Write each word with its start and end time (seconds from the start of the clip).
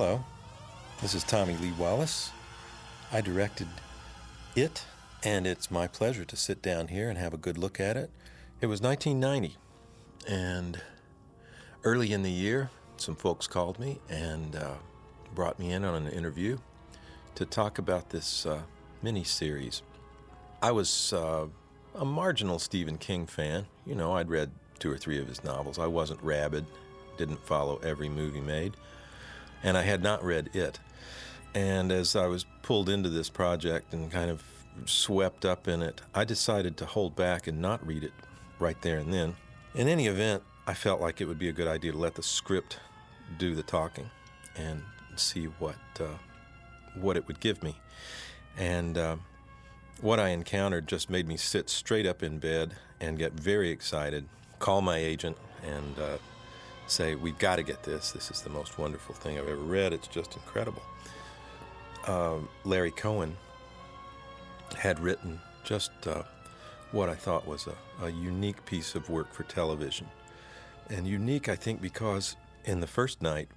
Hello, 0.00 0.22
this 1.02 1.12
is 1.12 1.24
Tommy 1.24 1.56
Lee 1.56 1.72
Wallace. 1.72 2.30
I 3.10 3.20
directed 3.20 3.66
It, 4.54 4.84
and 5.24 5.44
it's 5.44 5.72
my 5.72 5.88
pleasure 5.88 6.24
to 6.24 6.36
sit 6.36 6.62
down 6.62 6.86
here 6.86 7.08
and 7.08 7.18
have 7.18 7.34
a 7.34 7.36
good 7.36 7.58
look 7.58 7.80
at 7.80 7.96
it. 7.96 8.08
It 8.60 8.66
was 8.66 8.80
1990, 8.80 9.56
and 10.28 10.80
early 11.82 12.12
in 12.12 12.22
the 12.22 12.30
year, 12.30 12.70
some 12.96 13.16
folks 13.16 13.48
called 13.48 13.80
me 13.80 13.98
and 14.08 14.54
uh, 14.54 14.74
brought 15.34 15.58
me 15.58 15.72
in 15.72 15.84
on 15.84 15.96
an 15.96 16.12
interview 16.12 16.58
to 17.34 17.44
talk 17.44 17.78
about 17.78 18.10
this 18.10 18.46
uh, 18.46 18.60
mini 19.02 19.24
series. 19.24 19.82
I 20.62 20.70
was 20.70 21.12
uh, 21.12 21.46
a 21.96 22.04
marginal 22.04 22.60
Stephen 22.60 22.98
King 22.98 23.26
fan. 23.26 23.66
You 23.84 23.96
know, 23.96 24.12
I'd 24.12 24.30
read 24.30 24.52
two 24.78 24.92
or 24.92 24.96
three 24.96 25.18
of 25.18 25.26
his 25.26 25.42
novels. 25.42 25.76
I 25.76 25.88
wasn't 25.88 26.22
rabid, 26.22 26.66
didn't 27.16 27.44
follow 27.44 27.80
every 27.82 28.08
movie 28.08 28.40
made, 28.40 28.76
and 29.62 29.76
I 29.76 29.82
had 29.82 30.02
not 30.02 30.24
read 30.24 30.50
it. 30.54 30.78
And 31.54 31.90
as 31.90 32.14
I 32.14 32.26
was 32.26 32.44
pulled 32.62 32.88
into 32.88 33.08
this 33.08 33.30
project 33.30 33.92
and 33.92 34.10
kind 34.10 34.30
of 34.30 34.42
swept 34.86 35.44
up 35.44 35.66
in 35.66 35.82
it, 35.82 36.00
I 36.14 36.24
decided 36.24 36.76
to 36.78 36.86
hold 36.86 37.16
back 37.16 37.46
and 37.46 37.60
not 37.60 37.84
read 37.86 38.04
it 38.04 38.12
right 38.58 38.80
there 38.82 38.98
and 38.98 39.12
then. 39.12 39.36
In 39.74 39.88
any 39.88 40.06
event, 40.06 40.42
I 40.66 40.74
felt 40.74 41.00
like 41.00 41.20
it 41.20 41.24
would 41.26 41.38
be 41.38 41.48
a 41.48 41.52
good 41.52 41.68
idea 41.68 41.92
to 41.92 41.98
let 41.98 42.14
the 42.14 42.22
script 42.22 42.78
do 43.38 43.54
the 43.54 43.62
talking 43.62 44.10
and 44.56 44.82
see 45.16 45.46
what 45.46 45.76
uh, 46.00 46.04
what 46.94 47.16
it 47.16 47.26
would 47.26 47.40
give 47.40 47.62
me. 47.62 47.76
And 48.56 48.98
uh, 48.98 49.16
what 50.00 50.20
I 50.20 50.28
encountered 50.28 50.86
just 50.86 51.10
made 51.10 51.26
me 51.26 51.36
sit 51.36 51.68
straight 51.70 52.06
up 52.06 52.22
in 52.22 52.38
bed 52.38 52.74
and 53.00 53.18
get 53.18 53.32
very 53.32 53.70
excited. 53.70 54.28
Call 54.58 54.82
my 54.82 54.98
agent 54.98 55.36
and 55.64 55.98
uh, 55.98 56.18
say, 56.90 57.14
"We've 57.14 57.38
got 57.38 57.56
to 57.56 57.62
get 57.62 57.82
this. 57.82 58.12
This 58.12 58.30
is 58.30 58.42
the 58.42 58.50
most 58.50 58.78
wonderful 58.78 59.14
thing 59.14 59.38
I've 59.38 59.48
ever 59.48 59.62
read. 59.62 59.92
It's 59.92 60.08
just 60.08 60.34
incredible." 60.34 60.82
Uh, 62.06 62.38
Larry 62.64 62.90
Cohen 62.90 63.36
had 64.76 64.98
written 65.00 65.40
just 65.64 65.90
uh, 66.06 66.22
what 66.92 67.08
I 67.08 67.14
thought 67.14 67.46
was 67.46 67.66
a, 67.66 68.04
a 68.04 68.10
unique 68.10 68.64
piece 68.64 68.94
of 68.94 69.08
work 69.08 69.32
for 69.32 69.42
television. 69.44 70.06
And 70.88 71.06
unique, 71.06 71.48
I 71.48 71.56
think, 71.56 71.82
because 71.82 72.36
in 72.64 72.80
the 72.80 72.86
first 72.86 73.20
night, 73.20 73.48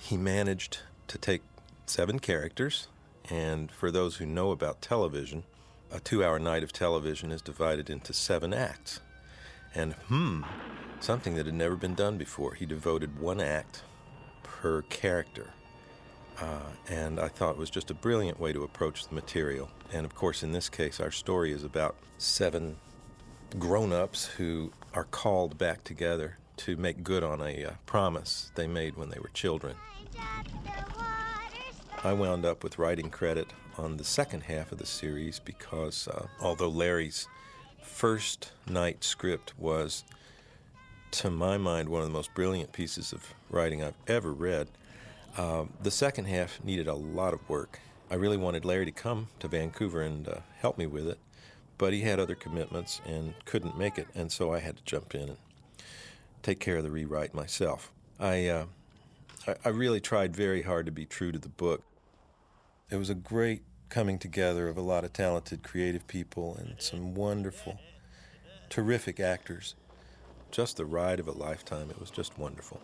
he 0.00 0.16
managed 0.16 0.78
to 1.08 1.18
take 1.18 1.42
seven 1.86 2.18
characters, 2.18 2.88
and 3.28 3.70
for 3.70 3.90
those 3.90 4.16
who 4.16 4.26
know 4.26 4.50
about 4.50 4.80
television, 4.80 5.44
a 5.92 6.00
two 6.00 6.24
hour 6.24 6.38
night 6.38 6.62
of 6.62 6.72
television 6.72 7.30
is 7.30 7.42
divided 7.42 7.90
into 7.90 8.12
seven 8.12 8.54
acts. 8.54 9.00
And 9.74 9.94
hmm, 9.94 10.42
something 11.00 11.34
that 11.34 11.46
had 11.46 11.54
never 11.54 11.76
been 11.76 11.94
done 11.94 12.18
before. 12.18 12.54
He 12.54 12.66
devoted 12.66 13.18
one 13.18 13.40
act 13.40 13.82
per 14.42 14.82
character. 14.82 15.50
Uh, 16.40 16.70
and 16.88 17.20
I 17.20 17.28
thought 17.28 17.52
it 17.52 17.58
was 17.58 17.70
just 17.70 17.90
a 17.90 17.94
brilliant 17.94 18.40
way 18.40 18.52
to 18.52 18.62
approach 18.62 19.06
the 19.06 19.14
material. 19.14 19.70
And 19.92 20.06
of 20.06 20.14
course, 20.14 20.42
in 20.42 20.52
this 20.52 20.68
case, 20.68 21.00
our 21.00 21.10
story 21.10 21.52
is 21.52 21.64
about 21.64 21.96
seven 22.18 22.76
grown 23.58 23.92
ups 23.92 24.26
who 24.26 24.72
are 24.94 25.04
called 25.04 25.58
back 25.58 25.84
together 25.84 26.38
to 26.58 26.76
make 26.76 27.02
good 27.02 27.24
on 27.24 27.40
a 27.40 27.64
uh, 27.64 27.70
promise 27.86 28.52
they 28.54 28.66
made 28.66 28.96
when 28.96 29.10
they 29.10 29.18
were 29.18 29.30
children. 29.32 29.76
I 32.02 32.12
wound 32.12 32.44
up 32.44 32.64
with 32.64 32.78
writing 32.78 33.10
credit 33.10 33.48
on 33.76 33.96
the 33.96 34.04
second 34.04 34.42
half 34.42 34.72
of 34.72 34.78
the 34.78 34.86
series 34.86 35.38
because 35.38 36.08
uh, 36.08 36.26
although 36.40 36.68
Larry's 36.68 37.28
first 38.00 38.52
night 38.66 39.04
script 39.04 39.52
was, 39.58 40.04
to 41.10 41.28
my 41.28 41.58
mind, 41.58 41.86
one 41.86 42.00
of 42.00 42.08
the 42.08 42.12
most 42.14 42.32
brilliant 42.32 42.72
pieces 42.72 43.12
of 43.12 43.34
writing 43.50 43.84
I've 43.84 43.92
ever 44.06 44.32
read, 44.32 44.68
uh, 45.36 45.66
the 45.82 45.90
second 45.90 46.24
half 46.24 46.64
needed 46.64 46.88
a 46.88 46.94
lot 46.94 47.34
of 47.34 47.46
work. 47.46 47.78
I 48.10 48.14
really 48.14 48.38
wanted 48.38 48.64
Larry 48.64 48.86
to 48.86 48.90
come 48.90 49.28
to 49.40 49.48
Vancouver 49.48 50.00
and 50.00 50.26
uh, 50.26 50.36
help 50.60 50.78
me 50.78 50.86
with 50.86 51.08
it, 51.08 51.18
but 51.76 51.92
he 51.92 52.00
had 52.00 52.18
other 52.18 52.34
commitments 52.34 53.02
and 53.04 53.34
couldn't 53.44 53.76
make 53.76 53.98
it, 53.98 54.06
and 54.14 54.32
so 54.32 54.50
I 54.50 54.60
had 54.60 54.78
to 54.78 54.84
jump 54.84 55.14
in 55.14 55.28
and 55.28 55.38
take 56.42 56.58
care 56.58 56.78
of 56.78 56.84
the 56.84 56.90
rewrite 56.90 57.34
myself. 57.34 57.92
I, 58.18 58.46
uh, 58.46 58.64
I, 59.46 59.56
I 59.66 59.68
really 59.68 60.00
tried 60.00 60.34
very 60.34 60.62
hard 60.62 60.86
to 60.86 60.92
be 60.92 61.04
true 61.04 61.32
to 61.32 61.38
the 61.38 61.50
book. 61.50 61.82
It 62.88 62.96
was 62.96 63.10
a 63.10 63.14
great 63.14 63.60
coming 63.90 64.18
together 64.18 64.68
of 64.68 64.78
a 64.78 64.80
lot 64.80 65.04
of 65.04 65.12
talented, 65.12 65.62
creative 65.62 66.06
people 66.06 66.56
and 66.56 66.76
some 66.78 67.14
wonderful, 67.14 67.78
terrific 68.70 69.20
actors. 69.20 69.74
Just 70.50 70.78
the 70.78 70.86
ride 70.86 71.20
of 71.20 71.28
a 71.28 71.32
lifetime. 71.32 71.90
It 71.90 72.00
was 72.00 72.10
just 72.10 72.38
wonderful. 72.38 72.80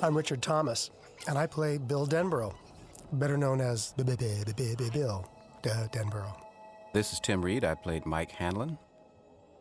I'm 0.00 0.16
Richard 0.16 0.40
Thomas, 0.40 0.90
and 1.26 1.36
I 1.36 1.46
play 1.46 1.78
Bill 1.78 2.06
Denborough, 2.06 2.54
better 3.12 3.36
known 3.36 3.60
as 3.60 3.92
Bill 3.96 5.28
Denborough. 5.64 6.36
This 6.92 7.12
is 7.12 7.20
Tim 7.20 7.44
Reid. 7.44 7.64
I 7.64 7.74
played 7.74 8.06
Mike 8.06 8.30
Hanlon. 8.30 8.78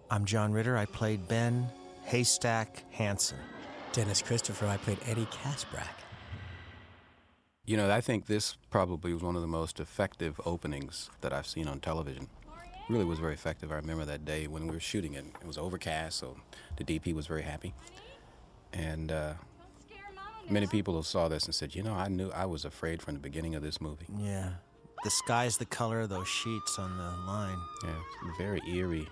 I'm 0.09 0.25
John 0.25 0.53
Ritter. 0.53 0.77
I 0.77 0.85
played 0.85 1.27
Ben 1.27 1.67
Haystack 2.03 2.83
Hanscom. 2.95 3.33
Dennis 3.91 4.21
Christopher. 4.21 4.67
I 4.67 4.77
played 4.77 4.99
Eddie 5.05 5.25
Kaspbrak. 5.25 5.87
You 7.65 7.75
know, 7.75 7.91
I 7.91 7.99
think 7.99 8.27
this 8.27 8.55
probably 8.69 9.11
was 9.11 9.23
one 9.23 9.35
of 9.35 9.41
the 9.41 9.47
most 9.47 9.79
effective 9.79 10.39
openings 10.45 11.09
that 11.21 11.33
I've 11.33 11.47
seen 11.47 11.67
on 11.67 11.79
television. 11.81 12.27
Really 12.89 13.05
was 13.05 13.19
very 13.19 13.33
effective. 13.33 13.71
I 13.71 13.75
remember 13.75 14.05
that 14.05 14.23
day 14.23 14.47
when 14.47 14.65
we 14.67 14.73
were 14.73 14.79
shooting 14.79 15.13
it. 15.13 15.25
It 15.41 15.47
was 15.47 15.57
overcast, 15.57 16.17
so 16.17 16.37
the 16.77 16.83
DP 16.83 17.13
was 17.13 17.27
very 17.27 17.41
happy. 17.41 17.73
And 18.71 19.11
uh, 19.11 19.33
many 20.49 20.67
people 20.67 21.01
saw 21.03 21.27
this 21.27 21.45
and 21.45 21.53
said, 21.53 21.75
you 21.75 21.83
know, 21.83 21.93
I 21.93 22.07
knew 22.07 22.31
I 22.31 22.45
was 22.45 22.65
afraid 22.65 23.01
from 23.01 23.15
the 23.15 23.19
beginning 23.19 23.55
of 23.55 23.61
this 23.61 23.81
movie. 23.81 24.05
Yeah. 24.17 24.51
The 25.03 25.09
sky's 25.09 25.57
the 25.57 25.65
color 25.65 26.01
of 26.01 26.09
those 26.09 26.27
sheets 26.27 26.79
on 26.79 26.97
the 26.97 27.03
line. 27.03 27.59
Yeah, 27.83 28.31
very 28.37 28.61
eerie. 28.67 29.07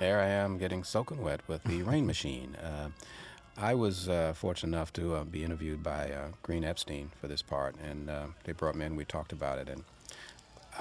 There 0.00 0.20
I 0.20 0.26
am 0.26 0.58
getting 0.58 0.84
soaking 0.84 1.22
wet 1.22 1.40
with 1.48 1.62
the 1.64 1.82
rain 1.90 2.06
machine. 2.06 2.56
Uh, 2.56 2.90
I 3.56 3.74
was 3.74 4.08
uh, 4.08 4.32
fortunate 4.34 4.76
enough 4.76 4.92
to 4.94 5.14
uh, 5.14 5.24
be 5.24 5.44
interviewed 5.44 5.82
by 5.82 6.10
uh, 6.10 6.28
Green 6.42 6.64
Epstein 6.64 7.10
for 7.20 7.28
this 7.28 7.40
part, 7.40 7.76
and 7.82 8.10
uh, 8.10 8.26
they 8.42 8.52
brought 8.52 8.74
me 8.74 8.84
in. 8.84 8.96
We 8.96 9.04
talked 9.04 9.32
about 9.32 9.58
it, 9.58 9.68
and 9.68 9.84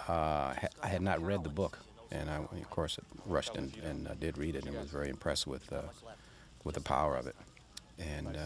uh, 0.07 0.53
I 0.81 0.87
had 0.87 1.01
not 1.01 1.21
read 1.21 1.43
the 1.43 1.49
book, 1.49 1.79
and 2.11 2.29
I, 2.29 2.35
of 2.35 2.69
course, 2.69 2.99
rushed 3.25 3.55
in 3.55 3.71
and 3.83 4.07
uh, 4.07 4.13
did 4.19 4.37
read 4.37 4.55
it, 4.55 4.65
and 4.65 4.75
was 4.75 4.89
very 4.89 5.09
impressed 5.09 5.47
with 5.47 5.71
with 6.63 6.75
the 6.75 6.81
power 6.81 7.15
of 7.15 7.27
it, 7.27 7.35
and 7.99 8.37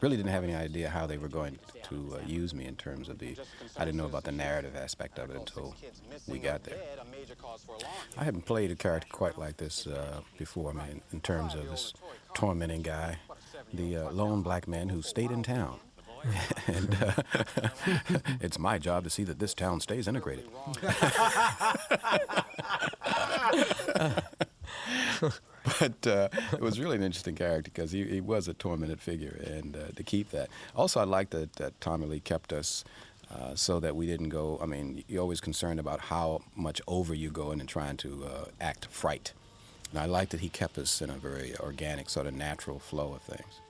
really 0.00 0.16
didn't 0.16 0.30
have 0.30 0.44
any 0.44 0.54
idea 0.54 0.88
how 0.88 1.06
they 1.06 1.18
were 1.18 1.28
going 1.28 1.58
to 1.82 2.16
uh, 2.16 2.26
use 2.26 2.54
me 2.54 2.66
in 2.66 2.76
terms 2.76 3.08
of 3.08 3.18
the. 3.18 3.36
I 3.76 3.84
didn't 3.84 3.96
know 3.96 4.06
about 4.06 4.24
the 4.24 4.32
narrative 4.32 4.76
aspect 4.76 5.18
of 5.18 5.30
it 5.30 5.36
until 5.36 5.74
we 6.26 6.38
got 6.38 6.64
there. 6.64 6.78
I 8.16 8.24
hadn't 8.24 8.46
played 8.46 8.70
a 8.70 8.76
character 8.76 9.08
quite 9.10 9.38
like 9.38 9.56
this 9.56 9.86
uh, 9.86 10.20
before. 10.38 10.70
I 10.70 10.88
mean, 10.88 11.00
in 11.12 11.20
terms 11.20 11.54
of 11.54 11.68
this 11.68 11.94
tormenting 12.34 12.82
guy 12.82 13.18
the 13.72 13.96
uh, 13.96 14.10
lone 14.10 14.42
black 14.42 14.66
man 14.66 14.88
who 14.88 15.02
stayed 15.02 15.30
in 15.30 15.42
town. 15.42 15.78
and 16.66 16.96
uh, 17.02 17.12
it's 18.40 18.58
my 18.58 18.78
job 18.78 19.04
to 19.04 19.10
see 19.10 19.24
that 19.24 19.38
this 19.38 19.54
town 19.54 19.80
stays 19.80 20.08
integrated. 20.08 20.46
but 25.80 26.06
uh, 26.06 26.28
it 26.52 26.60
was 26.60 26.78
really 26.80 26.96
an 26.96 27.02
interesting 27.02 27.34
character 27.34 27.70
because 27.72 27.92
he, 27.92 28.04
he, 28.04 28.20
was 28.20 28.48
a 28.48 28.54
tormented 28.54 29.00
figure, 29.00 29.40
and 29.44 29.76
uh, 29.76 29.88
to 29.96 30.02
keep 30.02 30.30
that. 30.30 30.48
Also, 30.74 31.00
I 31.00 31.04
liked 31.04 31.30
that, 31.32 31.54
that 31.54 31.80
Tommy 31.80 32.06
Lee 32.06 32.20
kept 32.20 32.52
us 32.52 32.84
uh, 33.30 33.54
so 33.54 33.80
that 33.80 33.94
we 33.96 34.06
didn't 34.06 34.30
go. 34.30 34.58
I 34.62 34.66
mean, 34.66 35.04
you're 35.08 35.22
always 35.22 35.40
concerned 35.40 35.80
about 35.80 36.00
how 36.00 36.42
much 36.56 36.80
over 36.86 37.14
you 37.14 37.30
go 37.30 37.52
in 37.52 37.60
and 37.60 37.68
trying 37.68 37.96
to 37.98 38.24
uh, 38.24 38.44
act 38.60 38.86
fright. 38.86 39.32
And 39.90 39.98
I 39.98 40.06
like 40.06 40.30
that 40.30 40.40
he 40.40 40.48
kept 40.48 40.76
us 40.78 41.00
in 41.00 41.10
a 41.10 41.14
very 41.14 41.56
organic, 41.58 42.10
sort 42.10 42.26
of 42.26 42.34
natural 42.34 42.78
flow 42.78 43.14
of 43.14 43.22
things. 43.22 43.60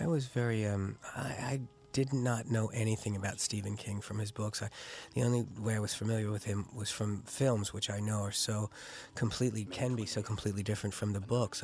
I 0.00 0.06
was 0.06 0.26
very, 0.26 0.66
um, 0.66 0.96
I, 1.16 1.20
I, 1.20 1.60
did 1.92 2.12
not 2.12 2.50
know 2.50 2.66
anything 2.74 3.14
about 3.14 3.38
Stephen 3.38 3.76
King 3.76 4.00
from 4.00 4.18
his 4.18 4.32
books. 4.32 4.60
I, 4.60 4.68
the 5.14 5.22
only 5.22 5.46
way 5.60 5.76
I 5.76 5.78
was 5.78 5.94
familiar 5.94 6.28
with 6.28 6.42
him 6.42 6.66
was 6.74 6.90
from 6.90 7.22
films, 7.22 7.72
which 7.72 7.88
I 7.88 8.00
know 8.00 8.22
are 8.22 8.32
so 8.32 8.68
completely, 9.14 9.64
can 9.64 9.94
be 9.94 10.04
so 10.04 10.20
completely 10.20 10.64
different 10.64 10.92
from 10.92 11.12
the 11.12 11.20
books. 11.20 11.62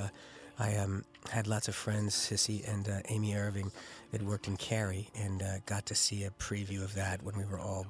I 0.60 0.76
um, 0.76 1.04
had 1.30 1.46
lots 1.46 1.68
of 1.68 1.74
friends, 1.74 2.14
Sissy 2.14 2.68
and 2.70 2.86
uh, 2.86 3.00
Amy 3.08 3.34
Irving, 3.34 3.72
that 4.12 4.20
worked 4.22 4.46
in 4.46 4.58
Carrie, 4.58 5.08
and 5.16 5.42
uh, 5.42 5.58
got 5.64 5.86
to 5.86 5.94
see 5.94 6.24
a 6.24 6.30
preview 6.30 6.84
of 6.84 6.94
that 6.94 7.22
when 7.22 7.34
we 7.38 7.46
were 7.46 7.58
all 7.58 7.86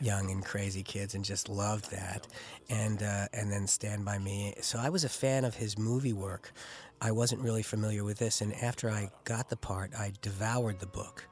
young 0.00 0.30
and 0.30 0.42
crazy 0.42 0.82
kids, 0.82 1.14
and 1.14 1.22
just 1.22 1.50
loved 1.50 1.90
that. 1.90 2.26
And 2.70 3.02
uh, 3.02 3.26
and 3.34 3.52
then 3.52 3.66
Stand 3.66 4.06
by 4.06 4.18
Me. 4.18 4.54
So 4.62 4.78
I 4.78 4.88
was 4.88 5.04
a 5.04 5.08
fan 5.10 5.44
of 5.44 5.56
his 5.56 5.76
movie 5.76 6.14
work. 6.14 6.52
I 7.00 7.12
wasn't 7.12 7.42
really 7.42 7.62
familiar 7.62 8.04
with 8.04 8.18
this, 8.18 8.40
and 8.40 8.54
after 8.54 8.90
I 8.90 9.10
got 9.24 9.50
the 9.50 9.56
part, 9.56 9.92
I 9.94 10.14
devoured 10.22 10.78
the 10.78 10.86
book 10.86 11.26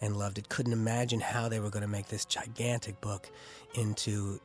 and 0.00 0.16
loved 0.16 0.38
it. 0.38 0.48
Couldn't 0.48 0.72
imagine 0.72 1.20
how 1.20 1.50
they 1.50 1.60
were 1.60 1.70
going 1.70 1.84
to 1.84 1.88
make 1.88 2.08
this 2.08 2.24
gigantic 2.24 2.98
book 3.02 3.30
into 3.74 4.40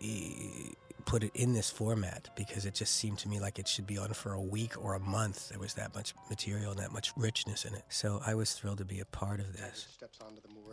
put 1.10 1.24
it 1.24 1.32
in 1.34 1.54
this 1.54 1.72
format 1.72 2.30
because 2.36 2.68
it 2.68 2.76
just 2.76 2.96
seemed 2.96 3.18
to 3.18 3.28
me 3.28 3.40
like 3.40 3.58
it 3.58 3.68
should 3.68 3.88
be 3.88 3.98
on 3.98 4.14
for 4.14 4.34
a 4.34 4.42
week 4.42 4.78
or 4.78 4.94
a 4.94 5.00
month. 5.00 5.50
There 5.50 5.58
was 5.58 5.74
that 5.74 5.96
much 5.96 6.14
material 6.30 6.70
and 6.70 6.80
that 6.80 6.92
much 6.92 7.12
richness 7.18 7.66
in 7.66 7.74
it. 7.74 7.84
So 7.90 8.22
I 8.24 8.36
was 8.36 8.54
thrilled 8.54 8.78
to 8.78 8.86
be 8.86 9.00
a 9.00 9.06
part 9.06 9.40
of 9.40 9.52
this. 9.54 9.88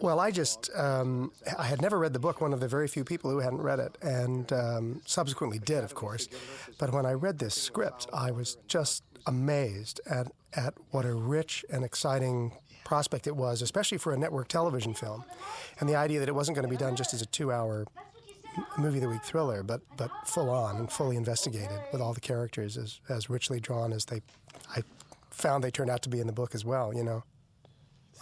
Well, 0.03 0.21
I 0.21 0.31
just, 0.31 0.69
um, 0.77 1.33
I 1.59 1.63
had 1.65 1.81
never 1.81 1.99
read 1.99 2.13
the 2.13 2.19
book, 2.19 2.43
one 2.43 2.53
of 2.53 2.61
the 2.61 2.69
very 2.69 2.87
few 2.87 3.03
people 3.03 3.31
who 3.31 3.39
hadn't 3.39 3.63
read 3.63 3.79
it, 3.79 3.97
and 4.03 4.53
um, 4.53 5.01
subsequently 5.07 5.59
did, 5.59 5.83
of 5.83 5.95
course. 5.95 6.29
But 6.77 6.93
when 6.93 7.07
I 7.07 7.13
read 7.13 7.39
this 7.39 7.55
script, 7.55 8.07
I 8.13 8.31
was 8.31 8.59
just 8.69 9.05
amazed 9.27 10.03
at, 10.05 10.31
at 10.53 10.75
what 10.91 11.07
a 11.07 11.15
rich 11.15 11.65
and 11.73 11.83
exciting 11.83 12.53
prospect 12.85 13.27
it 13.27 13.37
was, 13.37 13.63
especially 13.63 13.97
for 13.97 14.13
a 14.13 14.19
network 14.19 14.49
television 14.49 14.93
film. 14.93 15.25
And 15.81 15.89
the 15.89 15.97
idea 15.97 16.21
that 16.21 16.29
it 16.29 16.35
wasn't 16.35 16.57
going 16.57 16.69
to 16.69 16.71
be 16.71 16.77
done 16.77 16.95
just 16.95 17.15
as 17.15 17.23
a 17.23 17.27
two 17.27 17.51
hour 17.51 17.87
movie 18.79 18.99
of 18.99 19.03
the 19.03 19.09
week 19.09 19.23
thriller, 19.23 19.63
but 19.63 19.81
but 19.97 20.11
full 20.25 20.51
on 20.51 20.77
and 20.77 20.91
fully 20.91 21.17
investigated 21.17 21.81
with 21.93 22.01
all 22.01 22.15
the 22.15 22.21
characters 22.21 22.77
as 22.77 23.01
as 23.09 23.31
richly 23.31 23.61
drawn 23.61 23.93
as 23.93 24.05
they 24.07 24.21
I 24.75 24.83
found 25.31 25.65
they 25.65 25.71
turned 25.71 25.91
out 25.91 26.03
to 26.03 26.09
be 26.09 26.21
in 26.21 26.27
the 26.27 26.33
book 26.33 26.55
as 26.55 26.65
well. 26.65 26.95
You 26.95 27.05
know, 27.05 27.25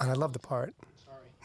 and 0.01 0.11
I 0.11 0.15
love 0.15 0.33
the 0.33 0.39
part. 0.39 0.75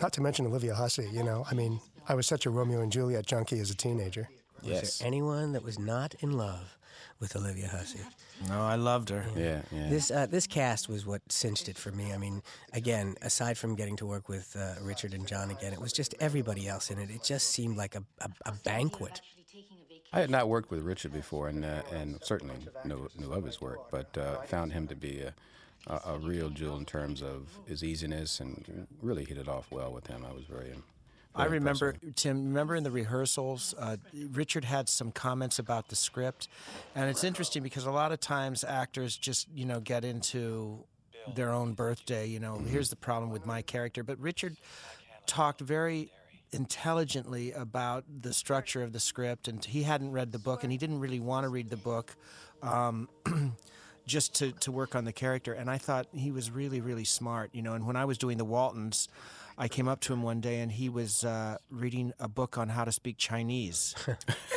Not 0.01 0.13
to 0.13 0.21
mention 0.21 0.45
Olivia 0.45 0.75
Hussey. 0.75 1.09
You 1.11 1.23
know, 1.23 1.45
I 1.51 1.53
mean, 1.53 1.81
I 2.07 2.15
was 2.15 2.25
such 2.25 2.45
a 2.45 2.49
Romeo 2.49 2.81
and 2.81 2.91
Juliet 2.91 3.25
junkie 3.25 3.59
as 3.59 3.69
a 3.69 3.75
teenager. 3.75 4.29
Yes. 4.61 4.81
Was 4.81 4.97
there 4.99 5.07
anyone 5.07 5.51
that 5.53 5.63
was 5.63 5.77
not 5.77 6.15
in 6.21 6.33
love 6.33 6.77
with 7.19 7.35
Olivia 7.35 7.67
Hussey? 7.67 7.99
No, 8.47 8.61
I 8.61 8.75
loved 8.75 9.09
her. 9.09 9.25
Yeah, 9.35 9.61
yeah. 9.71 9.89
This 9.89 10.11
uh, 10.11 10.25
this 10.25 10.47
cast 10.47 10.87
was 10.89 11.05
what 11.05 11.21
cinched 11.29 11.69
it 11.69 11.77
for 11.77 11.91
me. 11.91 12.13
I 12.13 12.17
mean, 12.17 12.41
again, 12.73 13.15
aside 13.21 13.57
from 13.57 13.75
getting 13.75 13.95
to 13.97 14.05
work 14.05 14.29
with 14.29 14.55
uh, 14.55 14.75
Richard 14.81 15.13
and 15.13 15.27
John 15.27 15.51
again, 15.51 15.73
it 15.73 15.79
was 15.79 15.93
just 15.93 16.15
everybody 16.19 16.67
else 16.67 16.89
in 16.91 16.99
it. 16.99 17.09
It 17.09 17.23
just 17.23 17.47
seemed 17.49 17.77
like 17.77 17.95
a, 17.95 18.03
a, 18.21 18.29
a 18.45 18.51
banquet. 18.63 19.21
I 20.11 20.21
had 20.21 20.29
not 20.29 20.49
worked 20.49 20.71
with 20.71 20.81
Richard 20.81 21.13
before, 21.13 21.47
and 21.49 21.63
uh, 21.63 21.83
and 21.91 22.19
certainly 22.23 22.55
knew 22.83 23.09
knew 23.17 23.31
of 23.31 23.43
his 23.45 23.61
work, 23.61 23.91
but 23.91 24.17
uh, 24.17 24.41
found 24.43 24.73
him 24.73 24.87
to 24.87 24.95
be 24.95 25.21
a, 25.21 25.33
a, 25.87 26.13
a 26.13 26.17
real 26.17 26.49
jewel 26.49 26.77
in 26.77 26.85
terms 26.85 27.21
of 27.21 27.59
his 27.67 27.83
easiness, 27.83 28.39
and 28.39 28.87
really 29.01 29.25
hit 29.25 29.37
it 29.37 29.47
off 29.47 29.71
well 29.71 29.91
with 29.91 30.07
him. 30.07 30.25
I 30.27 30.33
was 30.33 30.45
very 30.45 30.73
I 31.39 31.45
remember, 31.45 31.95
Tim, 32.15 32.45
remember 32.45 32.75
in 32.75 32.83
the 32.83 32.91
rehearsals, 32.91 33.73
uh, 33.77 33.97
Richard 34.31 34.65
had 34.65 34.89
some 34.89 35.11
comments 35.11 35.57
about 35.57 35.87
the 35.87 35.95
script. 35.95 36.49
And 36.95 37.09
it's 37.09 37.23
interesting 37.23 37.63
because 37.63 37.85
a 37.85 37.91
lot 37.91 38.11
of 38.11 38.19
times 38.19 38.63
actors 38.63 39.15
just, 39.15 39.47
you 39.53 39.65
know, 39.65 39.79
get 39.79 40.03
into 40.03 40.83
their 41.35 41.51
own 41.51 41.73
birthday, 41.73 42.27
you 42.27 42.39
know, 42.39 42.57
here's 42.57 42.89
the 42.89 42.95
problem 42.95 43.31
with 43.31 43.45
my 43.45 43.61
character. 43.61 44.03
But 44.03 44.19
Richard 44.19 44.57
talked 45.25 45.61
very 45.61 46.11
intelligently 46.51 47.51
about 47.53 48.03
the 48.21 48.33
structure 48.33 48.83
of 48.83 48.91
the 48.91 48.99
script. 48.99 49.47
And 49.47 49.63
he 49.63 49.83
hadn't 49.83 50.11
read 50.11 50.31
the 50.31 50.39
book 50.39 50.63
and 50.63 50.71
he 50.71 50.77
didn't 50.77 50.99
really 50.99 51.19
want 51.19 51.45
to 51.45 51.49
read 51.49 51.69
the 51.69 51.77
book. 51.77 52.15
Um, 52.61 53.07
just 54.09 54.33
to, 54.35 54.51
to 54.53 54.71
work 54.71 54.95
on 54.95 55.05
the 55.05 55.13
character. 55.13 55.53
And 55.53 55.69
I 55.69 55.77
thought 55.77 56.07
he 56.13 56.31
was 56.31 56.51
really, 56.51 56.81
really 56.81 57.05
smart, 57.05 57.51
you 57.53 57.61
know. 57.61 57.73
And 57.73 57.85
when 57.85 57.95
I 57.95 58.05
was 58.05 58.17
doing 58.17 58.37
the 58.37 58.45
Waltons, 58.45 59.07
I 59.59 59.67
came 59.67 59.89
up 59.89 59.99
to 60.01 60.13
him 60.13 60.23
one 60.23 60.39
day 60.39 60.61
and 60.61 60.71
he 60.71 60.87
was 60.87 61.25
uh, 61.25 61.57
reading 61.69 62.13
a 62.17 62.29
book 62.29 62.57
on 62.57 62.69
how 62.69 62.85
to 62.85 62.93
speak 62.93 63.17
Chinese. 63.17 63.93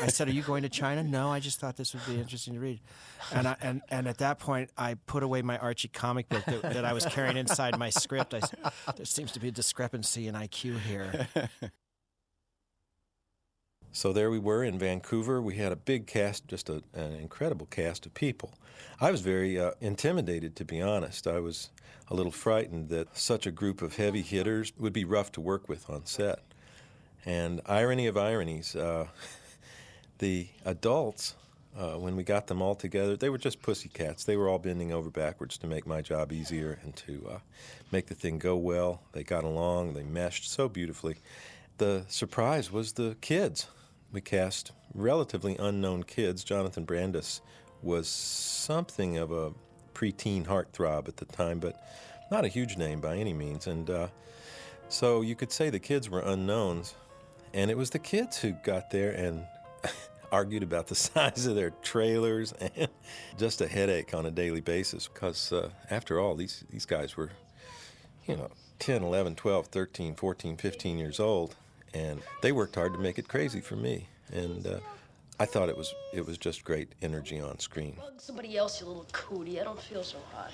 I 0.01 0.07
said, 0.07 0.29
"Are 0.29 0.33
you 0.33 0.43
going 0.43 0.63
to 0.63 0.69
China?" 0.69 1.03
No, 1.03 1.29
I 1.29 1.41
just 1.41 1.59
thought 1.59 1.77
this 1.77 1.93
would 1.93 2.07
be 2.07 2.21
interesting 2.21 2.55
to 2.55 2.61
read. 2.61 2.81
And 3.33 3.49
I, 3.49 3.57
and 3.61 3.83
and 3.89 4.07
at 4.07 4.19
that 4.19 4.39
point, 4.39 4.71
I 4.79 4.95
put 4.95 5.25
away 5.25 5.43
my 5.43 5.59
Archie 5.59 5.89
comic 5.89 6.29
book 6.29 6.45
that, 6.45 6.63
that 6.63 6.85
I 6.85 6.93
was 6.93 7.05
carrying 7.05 7.37
inside 7.37 7.77
my 7.79 7.91
script. 7.91 8.33
I 8.33 8.41
said, 8.41 8.59
"There 8.97 9.05
seems 9.05 9.33
to 9.33 9.41
be 9.41 9.49
a 9.49 9.53
discrepancy 9.53 10.29
in 10.29 10.37
IQ 10.37 10.79
here." 10.79 11.29
So 13.95 14.11
there 14.15 14.31
we 14.31 14.39
were 14.39 14.65
in 14.65 14.79
Vancouver. 14.79 15.43
We 15.43 15.57
had 15.57 15.71
a 15.71 15.77
big 15.77 16.07
cast, 16.07 16.49
just 16.49 16.71
a, 16.71 16.83
an 16.95 17.13
incredible 17.13 17.67
cast 17.67 18.07
of 18.07 18.15
people. 18.15 18.55
I 18.99 19.11
was 19.11 19.21
very 19.21 19.61
uh, 19.61 19.73
intimidated, 19.83 20.57
to 20.57 20.65
be 20.65 20.81
honest. 20.81 21.27
I 21.27 21.41
was 21.41 21.69
a 22.09 22.15
little 22.15 22.33
frightened 22.33 22.89
that 22.89 23.19
such 23.19 23.47
a 23.47 23.51
group 23.51 23.83
of 23.83 23.97
heavy 23.97 24.23
hitters 24.23 24.73
would 24.79 24.95
be 24.95 25.05
rough 25.05 25.31
to 25.33 25.43
work 25.43 25.69
with 25.69 25.91
on 25.91 26.07
set. 26.07 26.39
And 27.27 27.61
irony 27.67 28.07
of 28.07 28.17
ironies, 28.17 28.75
uh, 28.75 29.09
the 30.19 30.49
adults, 30.65 31.35
uh, 31.79 31.97
when 31.97 32.17
we 32.17 32.23
got 32.23 32.47
them 32.47 32.63
all 32.63 32.75
together, 32.75 33.15
they 33.15 33.29
were 33.29 33.37
just 33.37 33.61
pussycats. 33.61 34.25
They 34.25 34.39
were 34.39 34.49
all 34.49 34.59
bending 34.59 34.91
over 34.91 35.11
backwards 35.11 35.59
to 35.59 35.67
make 35.67 35.87
my 35.87 36.01
job 36.01 36.33
easier 36.33 36.79
and 36.83 36.97
to 36.97 37.29
uh, 37.31 37.39
make 37.91 38.07
the 38.07 38.15
thing 38.15 38.39
go 38.39 38.57
well. 38.57 39.03
They 39.13 39.23
got 39.23 39.45
along, 39.45 39.93
they 39.93 40.03
meshed 40.03 40.51
so 40.51 40.67
beautifully. 40.67 41.17
The 41.77 42.07
surprise 42.09 42.73
was 42.73 42.95
the 42.95 43.17
kids 43.21 43.67
we 44.13 44.21
cast 44.21 44.73
relatively 44.95 45.57
unknown 45.59 46.05
kids. 46.05 46.45
Jonathan 46.45 46.85
Brandis 46.85 47.41
was 47.83 48.09
something 48.09 49.17
of 49.17 49.33
a 49.33 49.53
preteen 49.95 50.47
heartthrob 50.47 51.09
at 51.09 51.17
the 51.17 51.25
time, 51.25 51.59
but 51.59 51.83
not 52.31 52.45
a 52.45 52.49
huge 52.49 52.77
name 52.77 53.01
by 53.01 53.17
any 53.17 53.33
means. 53.33 53.67
And 53.67 53.89
uh, 53.89 54.09
so 54.89 55.23
you 55.23 55.35
could 55.35 55.51
say 55.51 55.71
the 55.71 55.79
kids 55.79 56.09
were 56.09 56.21
unknowns. 56.21 56.95
And 57.55 57.71
it 57.71 57.77
was 57.77 57.91
the 57.91 57.99
kids 57.99 58.39
who 58.39 58.53
got 58.65 58.91
there 58.91 59.13
and 59.13 59.45
argued 60.33 60.63
about 60.63 60.87
the 60.87 60.95
size 60.95 61.47
of 61.47 61.55
their 61.55 61.71
trailers 61.83 62.53
and 62.53 62.89
just 63.39 63.61
a 63.61 63.67
headache 63.67 64.15
on 64.15 64.27
a 64.27 64.31
daily 64.31 64.61
basis 64.61 65.09
because, 65.09 65.53
uh, 65.53 65.71
after 65.91 66.21
all, 66.21 66.35
these, 66.35 66.65
these 66.71 66.87
guys 66.87 67.17
were, 67.17 67.31
you 68.27 68.37
know, 68.37 68.51
10, 68.79 69.03
11, 69.03 69.37
12, 69.37 69.67
13, 69.67 70.15
14, 70.15 70.57
15 70.57 70.99
years 70.99 71.21
old 71.21 71.57
and 71.95 72.21
they 72.41 72.53
worked 72.53 72.75
hard 72.75 72.93
to 72.95 72.99
make 72.99 73.19
it 73.19 73.29
crazy 73.29 73.61
for 73.61 73.77
me. 73.77 74.09
And 74.33 74.67
uh, 74.67 74.79
I 75.39 75.45
thought 75.45 75.69
it 75.69 75.77
was 75.77 75.95
it 76.13 76.25
was 76.25 76.39
just 76.39 76.65
great 76.65 76.95
energy 77.03 77.41
on 77.41 77.59
screen. 77.59 77.97
Somebody 78.19 78.57
else, 78.57 78.81
you 78.81 78.87
little 78.87 79.07
cootie. 79.13 79.61
I 79.61 79.65
don't 79.65 79.81
feel 79.81 80.05
so 80.05 80.19
hot. 80.33 80.51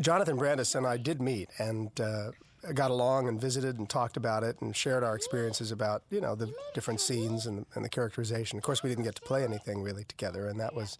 Jonathan 0.00 0.36
Brandis 0.36 0.74
and 0.74 0.86
I 0.86 0.96
did 0.96 1.20
meet 1.20 1.48
and 1.58 1.90
uh, 2.00 2.30
got 2.74 2.90
along 2.90 3.26
and 3.26 3.40
visited 3.40 3.78
and 3.78 3.88
talked 3.88 4.16
about 4.16 4.44
it 4.44 4.60
and 4.60 4.74
shared 4.76 5.02
our 5.02 5.16
experiences 5.16 5.72
about 5.72 6.02
you 6.10 6.20
know 6.20 6.34
the 6.34 6.52
different 6.74 7.00
scenes 7.00 7.46
and, 7.46 7.66
and 7.74 7.84
the 7.84 7.88
characterization. 7.88 8.58
Of 8.58 8.64
course, 8.64 8.82
we 8.82 8.90
didn't 8.90 9.04
get 9.04 9.14
to 9.16 9.22
play 9.22 9.44
anything 9.44 9.82
really 9.82 10.04
together, 10.04 10.48
and 10.48 10.60
that 10.60 10.74
was. 10.74 10.98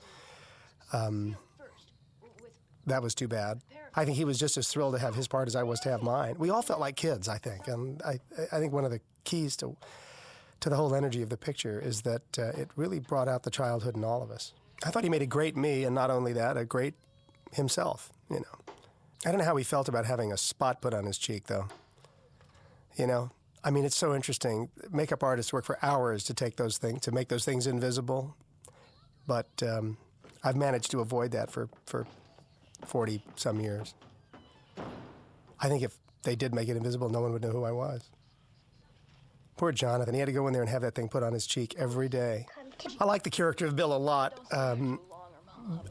Um, 0.93 1.37
that 2.89 3.03
was 3.03 3.15
too 3.15 3.29
bad. 3.29 3.61
I 3.95 4.05
think 4.05 4.17
he 4.17 4.25
was 4.25 4.39
just 4.39 4.57
as 4.57 4.69
thrilled 4.69 4.95
to 4.95 5.01
have 5.01 5.15
his 5.15 5.29
part 5.29 5.49
as 5.49 5.57
I 5.57 5.63
was 5.63 5.81
to 5.81 5.91
have 5.91 6.03
mine. 6.03 6.37
We 6.39 6.51
all 6.51 6.63
felt 6.63 6.81
like 6.81 6.97
kids, 6.97 7.29
I 7.29 7.39
think, 7.39 7.69
and 7.69 8.01
I, 8.03 8.21
I 8.53 8.59
think 8.59 8.73
one 8.73 8.85
of 8.85 8.91
the 8.91 9.01
keys 9.25 9.57
to 9.57 9.77
to 10.61 10.69
the 10.69 10.77
whole 10.77 10.95
energy 10.95 11.23
of 11.23 11.29
the 11.29 11.37
picture 11.37 11.79
is 11.79 12.03
that 12.03 12.23
uh, 12.37 12.49
it 12.49 12.69
really 12.75 12.99
brought 12.99 13.29
out 13.29 13.45
the 13.45 13.51
childhood 13.51 13.95
in 13.95 14.03
all 14.03 14.23
of 14.23 14.31
us. 14.33 14.53
I 14.85 14.91
thought 14.91 15.05
he 15.05 15.11
made 15.11 15.23
a 15.23 15.27
great 15.27 15.57
me, 15.57 15.85
and 15.85 15.95
not 15.95 16.11
only 16.11 16.33
that, 16.33 16.57
a 16.57 16.65
great 16.65 16.95
himself. 17.53 18.11
You 18.29 18.37
know, 18.41 18.75
I 19.25 19.31
don't 19.31 19.39
know 19.39 19.45
how 19.45 19.57
he 19.57 19.65
felt 19.65 19.89
about 19.89 20.05
having 20.05 20.33
a 20.33 20.37
spot 20.37 20.81
put 20.81 20.95
on 20.95 21.05
his 21.05 21.17
cheek, 21.17 21.47
though. 21.47 21.69
You 22.97 23.07
know, 23.07 23.31
I 23.63 23.71
mean, 23.71 23.85
it's 23.85 23.97
so 23.97 24.15
interesting. 24.15 24.69
Makeup 24.91 25.23
artists 25.23 25.53
work 25.53 25.65
for 25.65 25.79
hours 25.83 26.25
to 26.25 26.35
take 26.35 26.57
those 26.57 26.79
things, 26.79 27.03
to 27.03 27.13
make 27.13 27.29
those 27.29 27.45
things 27.45 27.67
invisible, 27.67 28.35
but 29.27 29.49
um, 29.63 29.97
I've 30.43 30.57
managed 30.57 30.91
to 30.93 31.01
avoid 31.01 31.31
that 31.33 31.51
for 31.51 31.69
for 31.87 32.07
forty 32.85 33.23
some 33.37 33.61
years. 33.61 33.95
I 35.61 35.69
think 35.69 35.83
if 35.83 35.97
they 36.23 36.37
did 36.37 36.55
make 36.55 36.69
it 36.69 36.77
invisible, 36.77 37.09
no 37.09 37.21
one 37.21 37.33
would 37.33 37.43
know 37.43 37.51
who 37.51 37.65
I 37.65 37.73
was. 37.73 38.11
Poor 39.57 39.73
Jonathan. 39.73 40.15
He 40.15 40.21
had 40.21 40.27
to 40.27 40.33
go 40.33 40.47
in 40.47 40.53
there 40.53 40.63
and 40.63 40.71
have 40.71 40.83
that 40.83 40.95
thing 40.95 41.09
put 41.09 41.23
on 41.23 41.33
his 41.33 41.47
cheek 41.47 41.75
every 41.77 42.09
day. 42.09 42.47
I 43.01 43.05
like 43.05 43.25
the 43.25 43.31
character 43.31 43.67
of 43.67 43.75
Bill 43.75 43.93
a 43.93 43.99
lot. 43.99 44.39
Um, 44.53 45.01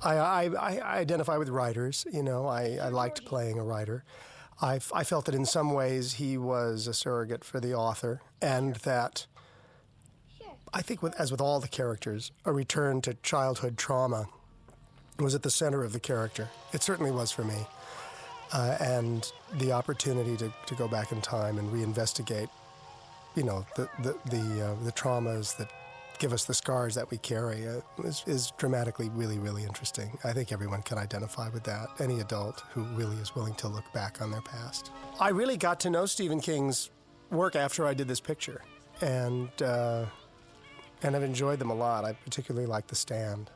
I, 0.02 0.16
I, 0.18 0.44
I, 0.46 0.98
identify 1.00 1.38
with 1.38 1.50
writers. 1.50 2.06
You 2.12 2.24
know, 2.24 2.48
I, 2.48 2.78
I 2.82 2.90
liked 2.90 3.26
playing 3.26 3.60
a 3.60 3.64
writer. 3.64 4.06
I, 4.62 4.80
I 4.94 5.04
felt 5.04 5.26
that 5.26 5.36
in 5.36 5.46
some 5.46 5.74
ways 5.74 6.14
he 6.14 6.38
was 6.38 6.88
a 6.88 6.94
surrogate 6.94 7.44
for 7.44 7.60
the 7.60 7.76
author, 7.76 8.22
and 8.42 8.76
that 8.78 9.28
I 10.74 10.82
think, 10.82 11.04
with, 11.04 11.20
as 11.20 11.32
with 11.32 11.42
all 11.42 11.60
the 11.60 11.68
characters, 11.68 12.32
a 12.46 12.52
return 12.52 13.02
to 13.02 13.14
childhood 13.16 13.78
trauma 13.78 14.28
was 15.20 15.36
at 15.36 15.44
the 15.44 15.52
center 15.52 15.84
of 15.84 15.94
the 15.94 16.00
character. 16.00 16.50
It 16.74 16.84
certainly 16.84 17.12
was 17.12 17.32
for 17.32 17.44
me. 17.44 17.66
Uh, 18.54 18.78
and 18.80 19.32
the 19.56 19.72
opportunity 19.74 20.38
to, 20.38 20.54
to 20.68 20.76
go 20.76 20.88
back 20.88 21.12
in 21.12 21.20
time 21.22 21.58
and 21.58 21.70
reinvestigate 21.72 22.50
you 23.38 23.44
know, 23.44 23.66
the 23.76 23.88
the 24.00 24.18
the, 24.30 24.66
uh, 24.66 24.84
the 24.84 24.92
traumas 24.92 25.56
that 25.58 25.70
give 26.18 26.34
us 26.34 26.46
the 26.46 26.54
scars 26.54 26.96
that 26.96 27.12
we 27.12 27.20
carry 27.20 27.68
uh, 27.68 27.82
is, 28.04 28.24
is, 28.26 28.52
dramatically 28.58 29.10
really 29.10 29.38
really 29.38 29.64
interesting. 29.64 30.18
I 30.24 30.34
think 30.34 30.52
everyone 30.52 30.82
can 30.82 30.98
identify 30.98 31.48
with 31.50 31.64
that. 31.66 31.90
Any 32.00 32.20
adult 32.20 32.64
who 32.72 32.84
really 32.96 33.16
is 33.18 33.36
willing 33.36 33.54
to 33.56 33.68
look 33.68 33.86
back 33.94 34.22
on 34.22 34.32
their 34.32 34.42
past. 34.42 34.92
I 35.20 35.30
really 35.30 35.56
got 35.56 35.80
to 35.82 35.92
know 35.92 36.08
Stephen 36.08 36.42
King's 36.42 36.90
work 37.30 37.56
after 37.56 37.86
I 37.86 37.94
did 37.94 38.08
this 38.08 38.20
picture, 38.20 38.64
and 39.02 39.50
uh, 39.62 40.06
and 41.04 41.16
I've 41.16 41.24
enjoyed 41.24 41.60
them 41.60 41.70
a 41.70 41.76
lot. 41.76 42.06
I 42.06 42.14
particularly 42.14 42.66
like 42.66 42.88
The 42.88 42.96
Stand, 42.96 43.52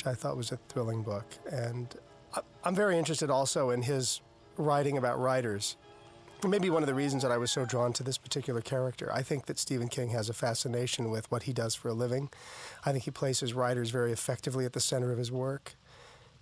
which 0.00 0.06
I 0.06 0.14
thought 0.14 0.34
was 0.34 0.50
a 0.50 0.56
thrilling 0.70 1.02
book, 1.02 1.26
and 1.50 1.94
I'm 2.64 2.74
very 2.74 2.96
interested 2.96 3.28
also 3.28 3.68
in 3.68 3.82
his 3.82 4.22
writing 4.56 4.96
about 4.96 5.18
writers 5.18 5.76
maybe 6.48 6.70
one 6.70 6.82
of 6.82 6.86
the 6.86 6.94
reasons 6.94 7.22
that 7.22 7.30
I 7.30 7.36
was 7.36 7.50
so 7.50 7.66
drawn 7.66 7.92
to 7.92 8.02
this 8.02 8.16
particular 8.16 8.62
character. 8.62 9.12
I 9.12 9.22
think 9.22 9.44
that 9.44 9.58
Stephen 9.58 9.88
King 9.88 10.08
has 10.08 10.30
a 10.30 10.32
fascination 10.32 11.10
with 11.10 11.30
what 11.30 11.42
he 11.42 11.52
does 11.52 11.74
for 11.74 11.88
a 11.88 11.92
living. 11.92 12.30
I 12.86 12.92
think 12.92 13.04
he 13.04 13.10
places 13.10 13.52
writers 13.52 13.90
very 13.90 14.10
effectively 14.10 14.64
at 14.64 14.72
the 14.72 14.80
center 14.80 15.12
of 15.12 15.18
his 15.18 15.30
work. 15.30 15.74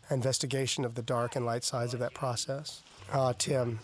Investigation 0.09 0.85
of 0.85 0.95
the 0.95 1.03
dark 1.03 1.35
and 1.35 1.45
light 1.45 1.65
sides 1.65 1.95
of 1.95 1.99
that 1.99 2.15
process. 2.15 2.85
Ah, 3.13 3.33
Tim. 3.37 3.81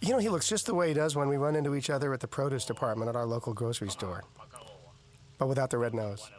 You 0.00 0.10
know, 0.10 0.18
he 0.18 0.28
looks 0.28 0.48
just 0.48 0.66
the 0.66 0.76
way 0.76 0.86
he 0.86 0.94
does 0.94 1.16
when 1.16 1.28
we 1.28 1.38
run 1.38 1.56
into 1.56 1.74
each 1.74 1.90
other 1.90 2.14
at 2.14 2.20
the 2.20 2.28
produce 2.28 2.64
department 2.64 3.08
at 3.08 3.16
our 3.16 3.26
local 3.26 3.52
grocery 3.52 3.90
store, 3.90 4.22
but 5.38 5.48
without 5.48 5.70
the 5.70 5.78
red 5.78 5.92
nose. 5.92 6.30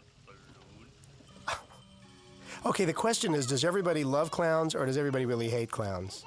Okay, 2.67 2.85
the 2.85 2.93
question 2.93 3.33
is 3.33 3.45
does 3.45 3.63
everybody 3.63 4.03
love 4.03 4.31
clowns 4.31 4.75
or 4.75 4.85
does 4.85 4.97
everybody 4.97 5.25
really 5.25 5.49
hate 5.49 5.71
clowns? 5.71 6.23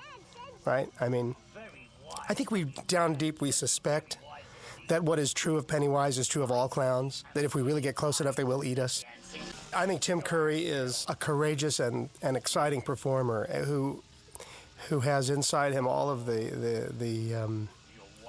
Right? 0.65 0.89
I 1.01 1.09
mean, 1.09 1.37
I 2.29 2.35
think 2.35 2.51
we, 2.51 2.65
down 2.87 3.15
deep, 3.15 3.41
we 3.41 3.51
suspect 3.51 4.19
that 4.89 5.03
what 5.03 5.19
is 5.19 5.33
true 5.33 5.57
of 5.57 5.69
Pennywise 5.69 6.19
is 6.19 6.27
true 6.27 6.43
of 6.43 6.51
all 6.51 6.69
clowns, 6.69 7.25
that 7.35 7.45
if 7.45 7.55
we 7.55 7.63
really 7.63 7.81
get 7.81 7.95
close 7.95 8.21
enough, 8.21 8.37
they 8.37 8.45
will 8.45 8.65
eat 8.65 8.79
us. 8.79 9.05
I 9.75 9.87
think 9.87 10.01
Tim 10.01 10.21
Curry 10.21 10.67
is 10.67 11.07
a 11.09 11.15
courageous 11.15 11.79
and, 11.79 12.11
and 12.23 12.37
exciting 12.37 12.83
performer 12.83 13.47
who 13.65 14.03
who 14.89 15.01
has 15.01 15.29
inside 15.29 15.73
him 15.73 15.87
all 15.87 16.11
of 16.11 16.27
the 16.27 16.51
the, 16.51 16.93
the 16.99 17.35
um, 17.37 17.69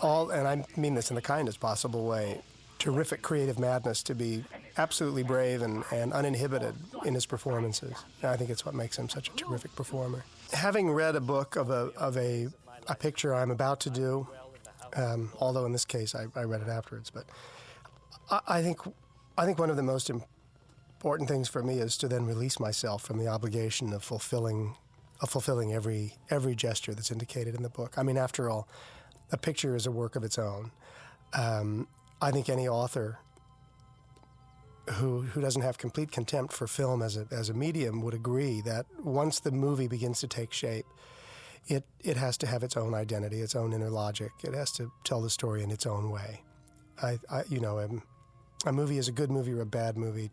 all 0.01 0.29
and 0.29 0.47
I 0.47 0.63
mean 0.77 0.93
this 0.93 1.09
in 1.09 1.15
the 1.15 1.21
kindest 1.21 1.59
possible 1.59 2.05
way, 2.05 2.41
terrific 2.77 3.23
creative 3.23 3.57
madness 3.57 4.03
to 4.03 4.13
be 4.13 4.43
absolutely 4.81 5.23
brave 5.23 5.61
and, 5.61 5.83
and 5.91 6.11
uninhibited 6.11 6.75
in 7.05 7.13
his 7.13 7.25
performances. 7.25 7.93
And 8.21 8.31
I 8.31 8.37
think 8.37 8.49
it's 8.49 8.65
what 8.65 8.75
makes 8.75 8.97
him 8.97 9.07
such 9.09 9.29
a 9.29 9.31
terrific 9.33 9.75
performer. 9.75 10.23
Having 10.53 10.91
read 10.91 11.15
a 11.15 11.21
book 11.21 11.55
of 11.55 11.69
a 11.69 11.91
of 11.97 12.17
a, 12.17 12.47
a 12.87 12.95
picture 12.95 13.33
I'm 13.33 13.51
about 13.51 13.79
to 13.81 13.89
do, 13.89 14.27
um, 14.95 15.31
although 15.39 15.65
in 15.65 15.71
this 15.71 15.85
case 15.85 16.15
I, 16.15 16.25
I 16.35 16.43
read 16.43 16.61
it 16.61 16.67
afterwards, 16.67 17.09
but 17.09 17.25
I, 18.29 18.39
I 18.57 18.61
think 18.61 18.79
I 19.37 19.45
think 19.45 19.59
one 19.59 19.69
of 19.69 19.77
the 19.77 19.83
most 19.83 20.09
important 20.09 21.29
things 21.29 21.47
for 21.47 21.63
me 21.63 21.75
is 21.79 21.97
to 21.97 22.07
then 22.07 22.25
release 22.25 22.59
myself 22.59 23.03
from 23.03 23.17
the 23.17 23.27
obligation 23.27 23.93
of 23.93 24.03
fulfilling 24.03 24.75
of 25.21 25.29
fulfilling 25.29 25.73
every 25.73 26.15
every 26.29 26.55
gesture 26.55 26.93
that's 26.93 27.11
indicated 27.11 27.55
in 27.55 27.63
the 27.63 27.69
book. 27.69 27.97
I 27.97 28.03
mean, 28.03 28.17
after 28.17 28.49
all, 28.49 28.67
a 29.31 29.37
picture 29.37 29.75
is 29.75 29.85
a 29.85 29.91
work 29.91 30.15
of 30.15 30.23
its 30.23 30.37
own. 30.39 30.71
Um, 31.33 31.87
I 32.21 32.31
think 32.31 32.49
any 32.49 32.67
author 32.67 33.19
who 34.93 35.21
who 35.21 35.41
doesn't 35.41 35.61
have 35.61 35.77
complete 35.77 36.11
contempt 36.11 36.53
for 36.53 36.67
film 36.67 37.01
as 37.01 37.17
a 37.17 37.27
as 37.31 37.49
a 37.49 37.53
medium 37.53 38.01
would 38.01 38.13
agree 38.13 38.61
that 38.61 38.85
once 39.03 39.39
the 39.39 39.51
movie 39.51 39.87
begins 39.87 40.19
to 40.19 40.27
take 40.27 40.51
shape, 40.53 40.85
it 41.67 41.83
it 42.01 42.17
has 42.17 42.37
to 42.37 42.47
have 42.47 42.63
its 42.63 42.77
own 42.77 42.93
identity, 42.93 43.41
its 43.41 43.55
own 43.55 43.73
inner 43.73 43.89
logic. 43.89 44.31
It 44.43 44.53
has 44.53 44.71
to 44.73 44.91
tell 45.03 45.21
the 45.21 45.29
story 45.29 45.63
in 45.63 45.71
its 45.71 45.85
own 45.85 46.09
way. 46.09 46.41
I, 47.01 47.19
I 47.29 47.43
you 47.49 47.59
know, 47.59 47.79
a, 47.79 47.89
a 48.69 48.71
movie 48.71 48.97
is 48.97 49.07
a 49.07 49.11
good 49.11 49.31
movie 49.31 49.53
or 49.53 49.61
a 49.61 49.65
bad 49.65 49.97
movie 49.97 50.29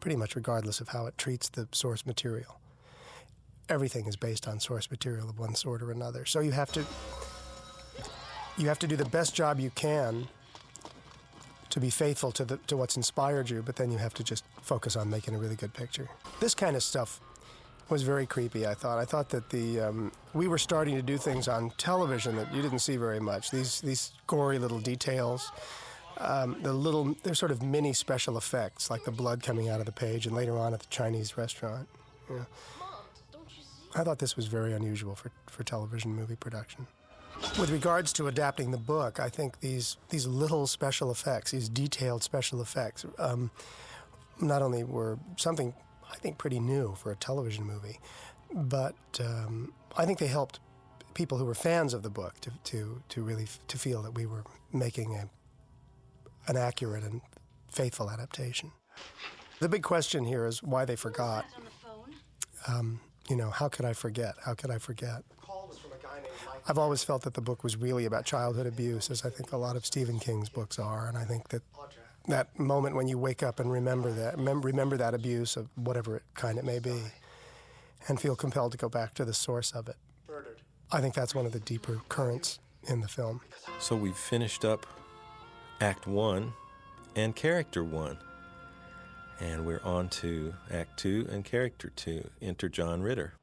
pretty 0.00 0.16
much 0.16 0.36
regardless 0.36 0.80
of 0.80 0.88
how 0.88 1.06
it 1.06 1.16
treats 1.18 1.48
the 1.48 1.68
source 1.72 2.06
material. 2.06 2.60
Everything 3.68 4.06
is 4.06 4.16
based 4.16 4.46
on 4.46 4.60
source 4.60 4.90
material 4.90 5.28
of 5.28 5.38
one 5.38 5.54
sort 5.54 5.82
or 5.82 5.90
another. 5.90 6.24
So 6.24 6.40
you 6.40 6.52
have 6.52 6.70
to 6.72 6.84
you 8.56 8.68
have 8.68 8.78
to 8.78 8.86
do 8.86 8.96
the 8.96 9.04
best 9.06 9.34
job 9.34 9.60
you 9.60 9.70
can 9.70 10.28
to 11.76 11.80
be 11.80 11.90
faithful 11.90 12.32
to 12.32 12.44
the, 12.44 12.56
to 12.66 12.76
what's 12.76 12.96
inspired 12.96 13.50
you, 13.50 13.62
but 13.62 13.76
then 13.76 13.90
you 13.90 13.98
have 13.98 14.14
to 14.14 14.24
just 14.24 14.44
focus 14.62 14.96
on 14.96 15.10
making 15.10 15.34
a 15.34 15.38
really 15.38 15.56
good 15.56 15.74
picture. 15.74 16.08
This 16.40 16.54
kind 16.54 16.74
of 16.74 16.82
stuff 16.82 17.20
was 17.88 18.02
very 18.02 18.26
creepy. 18.26 18.66
I 18.66 18.74
thought. 18.74 18.98
I 18.98 19.04
thought 19.04 19.28
that 19.28 19.50
the 19.50 19.80
um, 19.80 20.10
we 20.32 20.48
were 20.48 20.58
starting 20.58 20.96
to 20.96 21.02
do 21.02 21.18
things 21.18 21.48
on 21.48 21.70
television 21.76 22.34
that 22.36 22.52
you 22.54 22.62
didn't 22.62 22.78
see 22.80 22.96
very 22.96 23.20
much. 23.20 23.50
These 23.50 23.82
these 23.82 24.12
gory 24.26 24.58
little 24.58 24.80
details 24.80 25.52
um, 26.18 26.56
the 26.62 26.72
little, 26.72 27.14
they're 27.22 27.34
sort 27.34 27.52
of 27.52 27.62
mini 27.62 27.92
special 27.92 28.38
effects, 28.38 28.90
like 28.90 29.04
the 29.04 29.10
blood 29.10 29.42
coming 29.42 29.68
out 29.68 29.80
of 29.80 29.86
the 29.86 29.92
page, 29.92 30.26
and 30.26 30.34
later 30.34 30.56
on 30.58 30.72
at 30.72 30.80
the 30.80 30.86
Chinese 30.88 31.36
restaurant. 31.36 31.88
Yeah. 32.30 32.44
I 33.94 34.04
thought 34.04 34.18
this 34.18 34.36
was 34.36 34.46
very 34.46 34.72
unusual 34.72 35.14
for, 35.14 35.30
for 35.46 35.62
television 35.62 36.14
movie 36.14 36.36
production. 36.36 36.86
With 37.58 37.70
regards 37.70 38.12
to 38.14 38.26
adapting 38.28 38.70
the 38.70 38.78
book, 38.78 39.18
I 39.18 39.28
think 39.28 39.60
these 39.60 39.96
these 40.10 40.26
little 40.26 40.66
special 40.66 41.10
effects, 41.10 41.52
these 41.52 41.68
detailed 41.68 42.22
special 42.22 42.60
effects, 42.60 43.06
um, 43.18 43.50
not 44.40 44.62
only 44.62 44.84
were 44.84 45.18
something 45.36 45.74
I 46.10 46.16
think 46.16 46.38
pretty 46.38 46.60
new 46.60 46.94
for 46.94 47.10
a 47.12 47.16
television 47.16 47.64
movie, 47.64 47.98
but 48.52 48.94
um, 49.20 49.72
I 49.96 50.04
think 50.04 50.18
they 50.18 50.26
helped 50.26 50.60
people 51.14 51.38
who 51.38 51.46
were 51.46 51.54
fans 51.54 51.94
of 51.94 52.02
the 52.02 52.10
book 52.10 52.38
to, 52.40 52.50
to, 52.64 53.02
to 53.08 53.22
really 53.22 53.44
f- 53.44 53.58
to 53.68 53.78
feel 53.78 54.02
that 54.02 54.12
we 54.14 54.26
were 54.26 54.44
making 54.72 55.14
a 55.14 55.28
an 56.48 56.56
accurate 56.56 57.02
and 57.02 57.22
faithful 57.70 58.10
adaptation. 58.10 58.70
The 59.60 59.68
big 59.68 59.82
question 59.82 60.24
here 60.24 60.46
is 60.46 60.62
why 60.62 60.84
they 60.84 60.96
forgot. 60.96 61.46
Um, 62.68 63.00
you 63.28 63.36
know, 63.36 63.50
how 63.50 63.68
could 63.68 63.84
I 63.84 63.94
forget? 63.94 64.34
How 64.44 64.54
could 64.54 64.70
I 64.70 64.78
forget? 64.78 65.22
I've 66.68 66.78
always 66.78 67.04
felt 67.04 67.22
that 67.22 67.34
the 67.34 67.40
book 67.40 67.62
was 67.62 67.76
really 67.76 68.06
about 68.06 68.24
childhood 68.24 68.66
abuse, 68.66 69.10
as 69.10 69.24
I 69.24 69.30
think 69.30 69.52
a 69.52 69.56
lot 69.56 69.76
of 69.76 69.86
Stephen 69.86 70.18
King's 70.18 70.48
books 70.48 70.78
are, 70.78 71.08
and 71.08 71.16
I 71.16 71.24
think 71.24 71.48
that 71.48 71.62
that 72.28 72.58
moment 72.58 72.96
when 72.96 73.06
you 73.06 73.18
wake 73.18 73.42
up 73.42 73.60
and 73.60 73.70
remember 73.70 74.10
that, 74.10 74.36
remember 74.36 74.96
that 74.96 75.14
abuse 75.14 75.56
of 75.56 75.68
whatever 75.76 76.22
kind 76.34 76.58
it 76.58 76.64
may 76.64 76.80
be, 76.80 77.00
and 78.08 78.20
feel 78.20 78.34
compelled 78.34 78.72
to 78.72 78.78
go 78.78 78.88
back 78.88 79.14
to 79.14 79.24
the 79.24 79.34
source 79.34 79.72
of 79.72 79.88
it. 79.88 79.96
I 80.90 81.00
think 81.00 81.14
that's 81.14 81.34
one 81.34 81.46
of 81.46 81.52
the 81.52 81.60
deeper 81.60 82.00
currents 82.08 82.58
in 82.88 83.00
the 83.00 83.08
film. 83.08 83.40
So 83.78 83.96
we've 83.96 84.16
finished 84.16 84.64
up 84.64 84.86
Act 85.80 86.06
1 86.06 86.52
and 87.16 87.34
Character 87.34 87.82
1. 87.84 88.18
And 89.38 89.66
we're 89.66 89.82
on 89.84 90.08
to 90.08 90.54
Act 90.72 90.98
2 90.98 91.28
and 91.30 91.44
Character 91.44 91.92
2. 91.94 92.30
Enter 92.40 92.68
John 92.68 93.02
Ritter. 93.02 93.34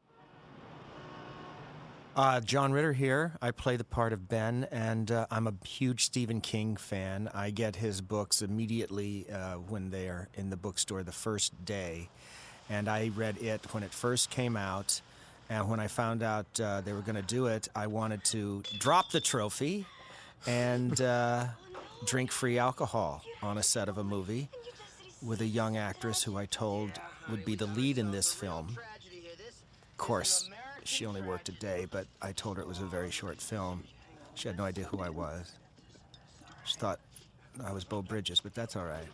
Uh, 2.16 2.40
John 2.42 2.72
Ritter 2.72 2.94
here. 2.94 3.32
I 3.42 3.50
play 3.50 3.76
the 3.76 3.84
part 3.84 4.14
of 4.14 4.30
Ben, 4.30 4.68
and 4.72 5.10
uh, 5.10 5.26
I'm 5.32 5.48
a 5.48 5.54
huge 5.66 6.06
Stephen 6.06 6.42
King 6.42 6.76
fan. 6.76 7.28
I 7.34 7.50
get 7.50 7.78
his 7.78 8.02
books 8.02 8.44
immediately 8.44 9.26
uh, 9.32 9.56
when 9.56 9.90
they 9.90 10.08
are 10.10 10.30
in 10.36 10.52
the 10.52 10.56
bookstore 10.56 11.02
the 11.02 11.12
first 11.12 11.66
day. 11.66 12.10
And 12.70 12.88
I 12.88 13.10
read 13.16 13.42
it 13.42 13.62
when 13.74 13.82
it 13.82 13.92
first 13.92 14.30
came 14.30 14.56
out. 14.56 15.02
And 15.50 15.68
when 15.68 15.80
I 15.80 15.88
found 15.88 16.22
out 16.22 16.46
uh, 16.60 16.82
they 16.82 16.94
were 16.94 17.02
going 17.02 17.16
to 17.16 17.24
do 17.24 17.48
it, 17.48 17.68
I 17.76 17.88
wanted 17.88 18.24
to 18.26 18.62
drop 18.78 19.10
the 19.12 19.20
trophy 19.20 19.88
and 20.46 21.02
uh, 21.02 21.46
drink 22.06 22.32
free 22.32 22.60
alcohol 22.60 23.24
on 23.42 23.58
a 23.58 23.64
set 23.64 23.90
of 23.90 23.98
a 23.98 24.04
movie 24.04 24.50
with 25.26 25.42
a 25.42 25.48
young 25.48 25.78
actress 25.78 26.22
who 26.22 26.38
I 26.38 26.46
told 26.46 26.92
would 27.32 27.44
be 27.44 27.56
the 27.56 27.66
lead 27.66 27.98
in 27.98 28.12
this 28.12 28.32
film. 28.32 28.78
Of 28.78 29.98
course, 29.98 30.48
she 30.86 31.06
only 31.06 31.22
worked 31.22 31.50
a 31.50 31.54
day, 31.54 31.88
but 31.90 32.08
I 32.22 32.32
told 32.32 32.58
her 32.58 32.64
it 32.64 32.68
was 32.68 32.80
a 32.80 32.86
very 32.86 33.12
short 33.12 33.42
film. 33.42 33.84
She 34.36 34.48
had 34.48 34.58
no 34.58 34.64
idea 34.64 34.86
who 34.86 35.02
I 35.02 35.10
was. 35.10 35.54
She 36.66 36.76
thought 36.76 37.00
I 37.64 37.72
was 37.72 37.84
Beau 37.84 38.02
Bridges, 38.02 38.40
but 38.40 38.54
that's 38.56 38.76
all 38.76 38.86
right. 38.86 39.08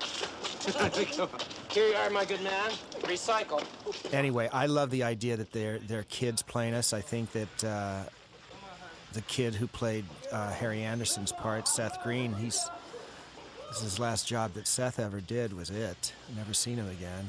Here 1.70 1.88
you 1.88 1.94
are, 1.94 2.10
my 2.10 2.24
good 2.24 2.42
man. 2.42 2.70
Recycle. 3.02 3.64
Anyway, 4.12 4.48
I 4.52 4.66
love 4.66 4.90
the 4.90 5.02
idea 5.02 5.36
that 5.36 5.52
they're, 5.52 5.78
they're 5.78 6.02
kids 6.04 6.42
playing 6.42 6.74
us. 6.74 6.92
I 6.92 7.00
think 7.00 7.32
that 7.32 7.64
uh, 7.64 8.02
the 9.12 9.22
kid 9.22 9.54
who 9.54 9.66
played 9.66 10.04
uh, 10.30 10.50
Harry 10.52 10.82
Anderson's 10.82 11.32
part, 11.32 11.66
Seth 11.68 12.02
Green, 12.02 12.34
he's 12.34 12.68
this 13.68 13.78
is 13.78 13.82
his 13.82 13.98
last 13.98 14.26
job 14.26 14.54
that 14.54 14.66
Seth 14.66 14.98
ever 14.98 15.20
did 15.20 15.52
was 15.52 15.68
it. 15.68 16.14
Never 16.34 16.54
seen 16.54 16.76
him 16.76 16.88
again. 16.88 17.28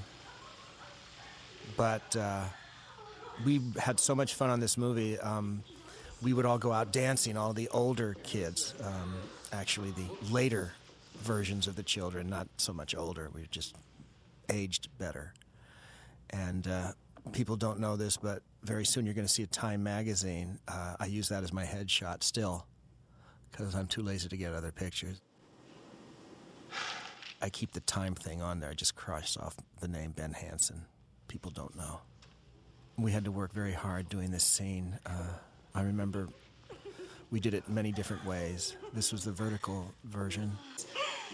But 1.76 2.16
uh, 2.16 2.46
we 3.46 3.62
had 3.78 4.00
so 4.00 4.16
much 4.16 4.36
fun 4.36 4.50
on 4.50 4.60
this 4.60 4.78
movie. 4.78 5.18
Um, 5.20 5.64
we 6.22 6.34
would 6.34 6.46
all 6.46 6.58
go 6.58 6.72
out 6.72 6.92
dancing. 6.92 7.38
All 7.38 7.54
the 7.54 7.70
older 7.70 8.16
kids, 8.24 8.74
um, 8.84 9.16
actually, 9.54 9.92
the 9.92 10.08
later 10.32 10.72
versions 11.22 11.68
of 11.68 11.76
the 11.76 11.84
children, 11.84 12.30
not 12.30 12.48
so 12.58 12.74
much 12.74 12.96
older. 12.96 13.30
We 13.34 13.46
just 13.52 13.76
aged 14.50 14.90
better. 14.98 15.34
And 16.32 16.68
uh, 16.68 16.92
people 17.32 17.56
don't 17.56 17.80
know 17.80 17.96
this, 17.96 18.18
but 18.18 18.42
very 18.64 18.86
soon 18.86 19.06
you're 19.06 19.16
going 19.16 19.28
to 19.28 19.34
see 19.34 19.44
a 19.44 19.48
Time 19.48 19.84
magazine. 19.84 20.60
Uh, 20.68 20.96
I 21.00 21.06
use 21.06 21.30
that 21.30 21.44
as 21.44 21.54
my 21.54 21.66
headshot 21.66 22.24
still 22.24 22.66
because 23.52 23.76
I'm 23.76 23.88
too 23.88 24.02
lazy 24.02 24.30
to 24.30 24.38
get 24.38 24.54
other 24.54 24.72
pictures. 24.72 25.22
I 27.42 27.50
keep 27.50 27.72
the 27.72 27.80
Time 27.82 28.16
thing 28.16 28.42
on 28.42 28.60
there. 28.60 28.70
I 28.70 28.74
just 28.74 28.96
cross 28.96 29.38
off 29.38 29.56
the 29.80 29.88
name 29.88 30.12
Ben 30.12 30.34
Hanscom. 30.34 30.82
People 31.28 31.52
don't 31.52 31.76
know. 31.76 32.02
We 33.00 33.12
had 33.12 33.24
to 33.26 33.32
work 33.32 33.54
very 33.54 33.72
hard 33.72 34.10
doing 34.10 34.30
this 34.30 34.44
scene. 34.44 35.00
Uh, 35.06 35.28
I 35.74 35.84
remember 35.84 36.28
we 37.32 37.40
did 37.40 37.54
it 37.54 37.70
many 37.70 37.92
different 37.92 38.26
ways. 38.26 38.76
This 38.94 39.12
was 39.12 39.24
the 39.24 39.32
vertical 39.32 39.94
version. 40.04 40.58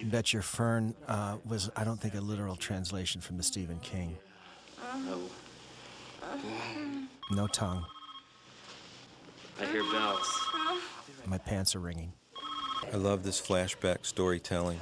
Bet 0.03 0.31
Your 0.33 0.41
Fern 0.41 0.93
uh, 1.07 1.37
was, 1.45 1.71
I 1.75 1.83
don't 1.83 1.99
think, 1.99 2.15
a 2.15 2.21
literal 2.21 2.55
translation 2.55 3.21
from 3.21 3.37
the 3.37 3.43
Stephen 3.43 3.79
King. 3.79 4.15
No 5.05 5.21
No 7.31 7.47
tongue. 7.47 7.85
I 9.59 9.65
hear 9.65 9.83
bells. 9.91 10.27
My 11.25 11.37
pants 11.37 11.75
are 11.75 11.79
ringing. 11.79 12.13
I 12.93 12.97
love 12.97 13.23
this 13.23 13.41
flashback 13.41 14.05
storytelling. 14.05 14.79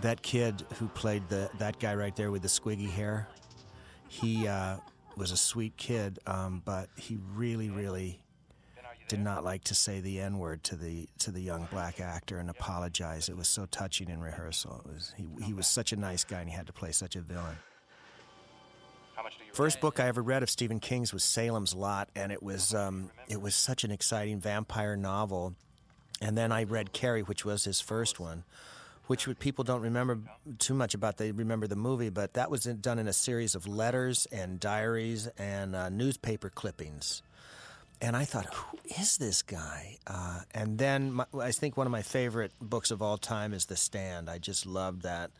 That 0.00 0.22
kid 0.22 0.64
who 0.78 0.86
played 0.88 1.28
the 1.28 1.50
that 1.58 1.80
guy 1.80 1.94
right 1.94 2.14
there 2.14 2.30
with 2.30 2.42
the 2.42 2.48
squiggy 2.48 2.88
hair, 2.88 3.28
he 4.08 4.46
uh, 4.46 4.76
was 5.18 5.32
a 5.32 5.36
sweet 5.36 5.76
kid, 5.76 6.18
um, 6.26 6.62
but 6.64 6.88
he 6.96 7.18
really, 7.34 7.68
really 7.70 8.20
did 9.08 9.20
not 9.20 9.42
like 9.42 9.64
to 9.64 9.74
say 9.74 10.00
the 10.00 10.20
N 10.20 10.38
word 10.38 10.62
to 10.64 10.76
the 10.76 11.08
to 11.18 11.30
the 11.30 11.40
young 11.40 11.66
black 11.70 12.00
actor 12.00 12.38
and 12.38 12.50
apologize. 12.50 13.28
It 13.28 13.36
was 13.36 13.48
so 13.48 13.66
touching 13.66 14.08
in 14.10 14.20
rehearsal. 14.20 14.82
It 14.84 14.94
was, 14.94 15.14
he 15.16 15.26
he 15.44 15.52
was 15.52 15.66
such 15.66 15.92
a 15.92 15.96
nice 15.96 16.24
guy, 16.24 16.40
and 16.40 16.48
he 16.48 16.54
had 16.54 16.66
to 16.66 16.72
play 16.72 16.92
such 16.92 17.16
a 17.16 17.20
villain. 17.20 17.56
First 19.52 19.80
book 19.80 19.98
I 19.98 20.06
ever 20.06 20.22
read 20.22 20.42
of 20.42 20.50
Stephen 20.50 20.78
King's 20.78 21.12
was 21.12 21.24
Salem's 21.24 21.74
Lot, 21.74 22.08
and 22.14 22.30
it 22.30 22.42
was 22.42 22.74
um, 22.74 23.10
it 23.28 23.40
was 23.40 23.54
such 23.54 23.84
an 23.84 23.90
exciting 23.90 24.40
vampire 24.40 24.96
novel. 24.96 25.54
And 26.20 26.36
then 26.36 26.50
I 26.52 26.64
read 26.64 26.92
Carrie, 26.92 27.22
which 27.22 27.44
was 27.44 27.64
his 27.64 27.80
first 27.80 28.18
one, 28.18 28.44
which 29.08 29.28
people 29.38 29.64
don't 29.64 29.80
remember 29.80 30.20
too 30.58 30.74
much 30.74 30.94
about. 30.94 31.16
They 31.16 31.32
remember 31.32 31.66
the 31.66 31.76
movie, 31.76 32.10
but 32.10 32.34
that 32.34 32.50
was 32.50 32.64
done 32.64 32.98
in 32.98 33.08
a 33.08 33.12
series 33.12 33.54
of 33.54 33.66
letters 33.66 34.26
and 34.30 34.60
diaries 34.60 35.28
and 35.38 35.74
uh, 35.74 35.88
newspaper 35.88 36.50
clippings. 36.50 37.22
And 38.00 38.14
I 38.14 38.24
thought, 38.24 38.54
who 38.54 38.78
is 39.00 39.16
this 39.16 39.42
guy? 39.42 39.96
Uh, 40.06 40.40
and 40.54 40.78
then 40.78 41.12
my, 41.12 41.24
I 41.40 41.50
think 41.50 41.76
one 41.76 41.86
of 41.86 41.90
my 41.90 42.02
favorite 42.02 42.52
books 42.60 42.90
of 42.90 43.02
all 43.02 43.16
time 43.16 43.52
is 43.52 43.64
The 43.64 43.76
Stand. 43.76 44.30
I 44.30 44.38
just 44.38 44.66
loved 44.66 45.02
that. 45.02 45.30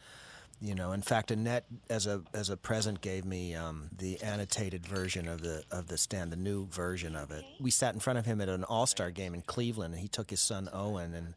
You 0.60 0.74
know, 0.74 0.90
in 0.90 1.02
fact, 1.02 1.30
Annette, 1.30 1.66
as 1.88 2.08
a 2.08 2.20
as 2.34 2.50
a 2.50 2.56
present, 2.56 3.00
gave 3.00 3.24
me 3.24 3.54
um, 3.54 3.90
the 3.96 4.20
annotated 4.22 4.84
version 4.84 5.28
of 5.28 5.40
the 5.40 5.62
of 5.70 5.86
the 5.86 5.96
stand, 5.96 6.32
the 6.32 6.36
new 6.36 6.66
version 6.66 7.14
of 7.14 7.30
it. 7.30 7.44
We 7.60 7.70
sat 7.70 7.94
in 7.94 8.00
front 8.00 8.18
of 8.18 8.26
him 8.26 8.40
at 8.40 8.48
an 8.48 8.64
All 8.64 8.86
Star 8.86 9.12
game 9.12 9.34
in 9.34 9.42
Cleveland, 9.42 9.94
and 9.94 10.02
he 10.02 10.08
took 10.08 10.30
his 10.30 10.40
son 10.40 10.68
Owen, 10.72 11.14
and 11.14 11.34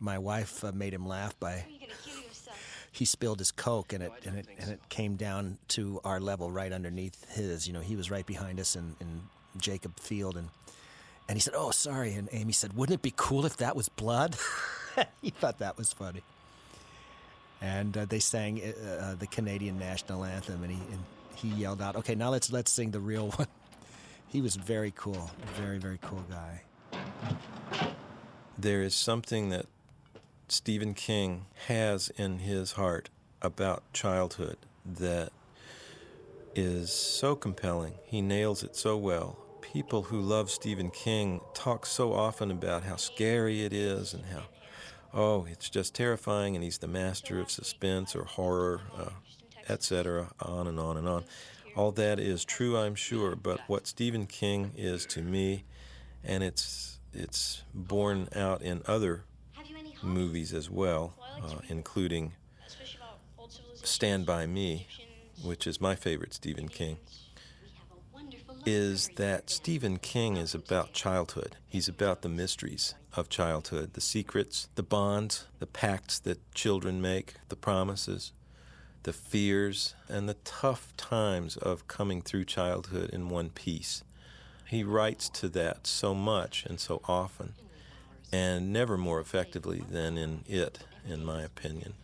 my 0.00 0.18
wife 0.18 0.64
uh, 0.64 0.72
made 0.72 0.92
him 0.94 1.06
laugh 1.06 1.38
by 1.38 1.64
he 2.92 3.04
spilled 3.04 3.38
his 3.38 3.52
coke, 3.52 3.92
and 3.92 4.02
it 4.02 4.12
and 4.24 4.38
it 4.38 4.46
and 4.58 4.70
it 4.70 4.80
came 4.88 5.16
down 5.16 5.58
to 5.68 6.00
our 6.04 6.18
level 6.18 6.50
right 6.50 6.72
underneath 6.72 7.30
his. 7.30 7.66
You 7.66 7.74
know, 7.74 7.80
he 7.80 7.94
was 7.94 8.10
right 8.10 8.24
behind 8.24 8.58
us 8.58 8.74
in, 8.74 8.96
in 9.00 9.22
Jacobs 9.58 10.02
Field, 10.02 10.36
and 10.36 10.48
and 11.28 11.36
he 11.36 11.40
said, 11.40 11.54
"Oh, 11.56 11.70
sorry." 11.72 12.14
And 12.14 12.28
Amy 12.32 12.52
said, 12.52 12.74
"Wouldn't 12.74 12.94
it 12.94 13.02
be 13.02 13.12
cool 13.14 13.44
if 13.44 13.58
that 13.58 13.76
was 13.76 13.88
blood?" 13.90 14.36
he 15.22 15.30
thought 15.30 15.58
that 15.58 15.76
was 15.76 15.92
funny 15.92 16.22
and 17.60 17.96
uh, 17.96 18.04
they 18.04 18.18
sang 18.18 18.60
uh, 18.60 18.88
uh, 18.88 19.14
the 19.14 19.26
Canadian 19.26 19.78
national 19.78 20.24
anthem, 20.24 20.62
and 20.62 20.72
he 20.72 20.78
and 20.92 21.04
he 21.34 21.48
yelled 21.48 21.80
out, 21.80 21.96
"Okay, 21.96 22.14
now 22.14 22.30
let's 22.30 22.52
let's 22.52 22.70
sing 22.70 22.90
the 22.90 23.00
real 23.00 23.30
one." 23.36 23.48
he 24.28 24.40
was 24.40 24.56
very 24.56 24.92
cool, 24.96 25.30
very 25.56 25.78
very 25.78 25.98
cool 26.02 26.24
guy. 26.30 26.62
There 28.58 28.82
is 28.82 28.94
something 28.94 29.50
that 29.50 29.66
Stephen 30.48 30.94
King 30.94 31.46
has 31.66 32.08
in 32.10 32.38
his 32.38 32.72
heart 32.72 33.10
about 33.42 33.82
childhood 33.92 34.56
that 34.84 35.32
is 36.54 36.92
so 36.92 37.34
compelling. 37.34 37.94
He 38.04 38.22
nails 38.22 38.62
it 38.62 38.76
so 38.76 38.96
well. 38.96 39.38
People 39.60 40.04
who 40.04 40.20
love 40.20 40.48
Stephen 40.48 40.90
King 40.90 41.40
talk 41.52 41.84
so 41.84 42.12
often 42.12 42.52
about 42.52 42.84
how 42.84 42.94
scary 42.94 43.64
it 43.64 43.72
is 43.72 44.14
and 44.14 44.24
how, 44.26 44.44
oh, 45.12 45.46
it's 45.50 45.68
just 45.68 45.96
terrifying 45.96 46.54
and 46.54 46.62
he's 46.62 46.78
the 46.78 46.86
master 46.86 47.40
of 47.40 47.50
suspense 47.50 48.14
or 48.14 48.22
horror, 48.22 48.82
uh, 48.96 49.10
etc., 49.68 50.28
on 50.40 50.68
and 50.68 50.78
on 50.78 50.96
and 50.96 51.08
on. 51.08 51.24
All 51.74 51.90
that 51.92 52.20
is 52.20 52.44
true, 52.44 52.78
I'm 52.78 52.94
sure, 52.94 53.34
but 53.34 53.58
what 53.66 53.88
Stephen 53.88 54.26
King 54.26 54.70
is 54.76 55.06
to 55.06 55.22
me, 55.22 55.64
and 56.22 56.44
it's 56.44 57.00
it's 57.12 57.64
borne 57.74 58.28
out 58.34 58.62
in 58.62 58.82
other 58.86 59.24
movies 60.06 60.52
as 60.54 60.70
well, 60.70 61.14
uh, 61.42 61.56
including 61.68 62.32
Stand 63.82 64.26
By 64.26 64.46
Me, 64.46 64.86
which 65.42 65.66
is 65.66 65.80
my 65.80 65.94
favorite 65.94 66.34
Stephen 66.34 66.68
King, 66.68 66.96
is 68.64 69.10
that 69.16 69.48
Stephen 69.48 69.98
King 69.98 70.36
is 70.36 70.54
about 70.54 70.92
childhood. 70.92 71.56
He's 71.68 71.88
about 71.88 72.22
the 72.22 72.28
mysteries 72.28 72.94
of 73.16 73.28
childhood, 73.28 73.92
the 73.92 74.00
secrets, 74.00 74.68
the 74.74 74.82
bonds, 74.82 75.46
the 75.60 75.66
pacts 75.66 76.18
that 76.20 76.52
children 76.54 77.00
make, 77.00 77.34
the 77.48 77.56
promises, 77.56 78.32
the 79.04 79.12
fears, 79.12 79.94
and 80.08 80.28
the 80.28 80.34
tough 80.44 80.96
times 80.96 81.56
of 81.56 81.86
coming 81.86 82.20
through 82.20 82.44
childhood 82.44 83.10
in 83.10 83.28
one 83.28 83.50
piece. 83.50 84.02
He 84.66 84.82
writes 84.82 85.28
to 85.28 85.48
that 85.50 85.86
so 85.86 86.12
much 86.12 86.66
and 86.66 86.80
so 86.80 87.00
often, 87.06 87.54
and 88.36 88.70
never 88.70 88.98
more 88.98 89.18
effectively 89.18 89.82
than 89.88 90.18
in 90.18 90.44
it, 90.46 90.80
in 91.08 91.24
my 91.24 91.42
opinion. 91.42 91.94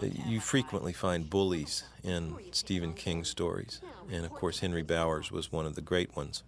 You 0.00 0.40
frequently 0.40 0.92
find 0.92 1.30
bullies 1.30 1.84
in 2.02 2.34
Stephen 2.50 2.92
King 2.92 3.24
stories, 3.24 3.80
and 4.10 4.24
of 4.24 4.32
course, 4.32 4.60
Henry 4.60 4.82
Bowers 4.82 5.30
was 5.30 5.50
one 5.50 5.64
of 5.64 5.74
the 5.74 5.80
great 5.80 6.14
ones. 6.16 6.42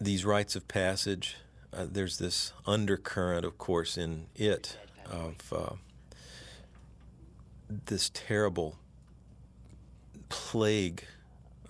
These 0.00 0.24
rites 0.24 0.56
of 0.56 0.66
passage, 0.66 1.36
uh, 1.72 1.86
there's 1.88 2.18
this 2.18 2.52
undercurrent, 2.66 3.44
of 3.44 3.58
course, 3.58 3.96
in 3.96 4.26
it 4.34 4.78
of 5.06 5.52
uh, 5.52 5.74
this 7.86 8.10
terrible 8.12 8.78
plague 10.28 11.04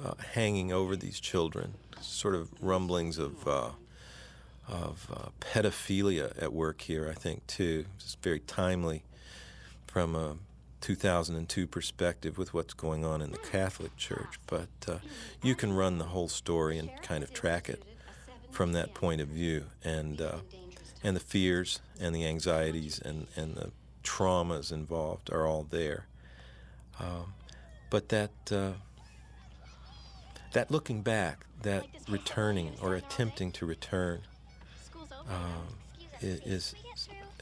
uh, 0.03 0.15
hanging 0.33 0.73
over 0.73 0.97
these 0.97 1.19
children, 1.21 1.75
sort 2.01 2.35
of 2.35 2.49
rumblings 2.63 3.19
of 3.19 3.49
uh, 3.49 3.71
of 4.71 5.09
uh, 5.13 5.29
pedophilia 5.41 6.41
at 6.41 6.53
work 6.53 6.83
here. 6.83 7.09
I 7.11 7.15
think 7.15 7.47
too. 7.47 7.85
It's 7.97 8.17
very 8.23 8.41
timely 8.41 9.03
from 9.87 10.15
a 10.15 10.37
2002 10.81 11.67
perspective 11.67 12.39
with 12.39 12.55
what's 12.55 12.73
going 12.73 13.05
on 13.05 13.21
in 13.21 13.33
the 13.33 13.39
Catholic 13.39 13.97
Church, 13.97 14.39
but 14.47 14.69
uh, 14.89 14.99
you 15.43 15.55
can 15.55 15.73
run 15.73 15.99
the 15.99 16.07
whole 16.07 16.29
story 16.29 16.79
and 16.79 16.91
kind 17.03 17.23
of 17.23 17.33
track 17.33 17.69
it 17.69 17.83
from 18.51 18.73
that 18.73 18.95
point 18.95 19.21
of 19.21 19.29
view, 19.29 19.65
and 19.85 20.21
uh, 20.21 20.39
and 21.03 21.17
the 21.17 21.21
fears 21.21 21.81
and 22.01 22.15
the 22.15 22.25
anxieties 22.25 22.99
and 22.99 23.27
and 23.37 23.57
the 23.57 23.71
traumas 24.03 24.73
involved 24.73 25.31
are 25.31 25.47
all 25.47 25.67
there. 25.69 26.07
Um, 26.99 27.35
but 27.91 28.09
that 28.09 28.31
uh, 28.51 28.73
that 30.53 30.71
looking 30.71 31.03
back, 31.03 31.47
that 31.63 31.87
returning 32.09 32.73
or 32.81 32.95
attempting 32.95 33.53
to 33.53 33.67
return, 33.67 34.21
um, 35.29 35.67
i- 36.23 36.41
is 36.45 36.75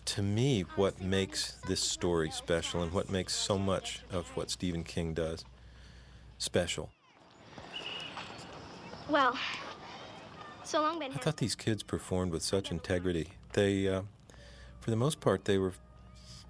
to 0.07 0.23
me 0.23 0.63
what 0.77 1.01
makes 1.03 1.53
this 1.67 1.81
story 1.81 2.31
special 2.31 2.83
and 2.83 2.93
what 2.93 3.11
makes 3.11 3.35
so 3.35 3.59
much 3.59 4.01
of 4.11 4.27
what 4.37 4.51
Stephen 4.51 4.83
King 4.85 5.13
does 5.15 5.45
special. 6.39 6.91
Well, 9.09 9.37
so 10.65 10.83
long, 10.83 10.99
Ben. 10.99 11.13
I 11.13 11.17
thought 11.17 11.39
these 11.39 11.55
kids 11.55 11.83
performed 11.83 12.33
with 12.33 12.43
such 12.43 12.71
integrity. 12.71 13.29
They, 13.55 13.89
uh, 13.89 14.03
for 14.81 14.91
the 14.91 14.97
most 14.97 15.21
part, 15.21 15.45
they 15.47 15.59
were 15.59 15.73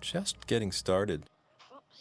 just 0.01 0.47
getting 0.47 0.73
started. 0.73 1.25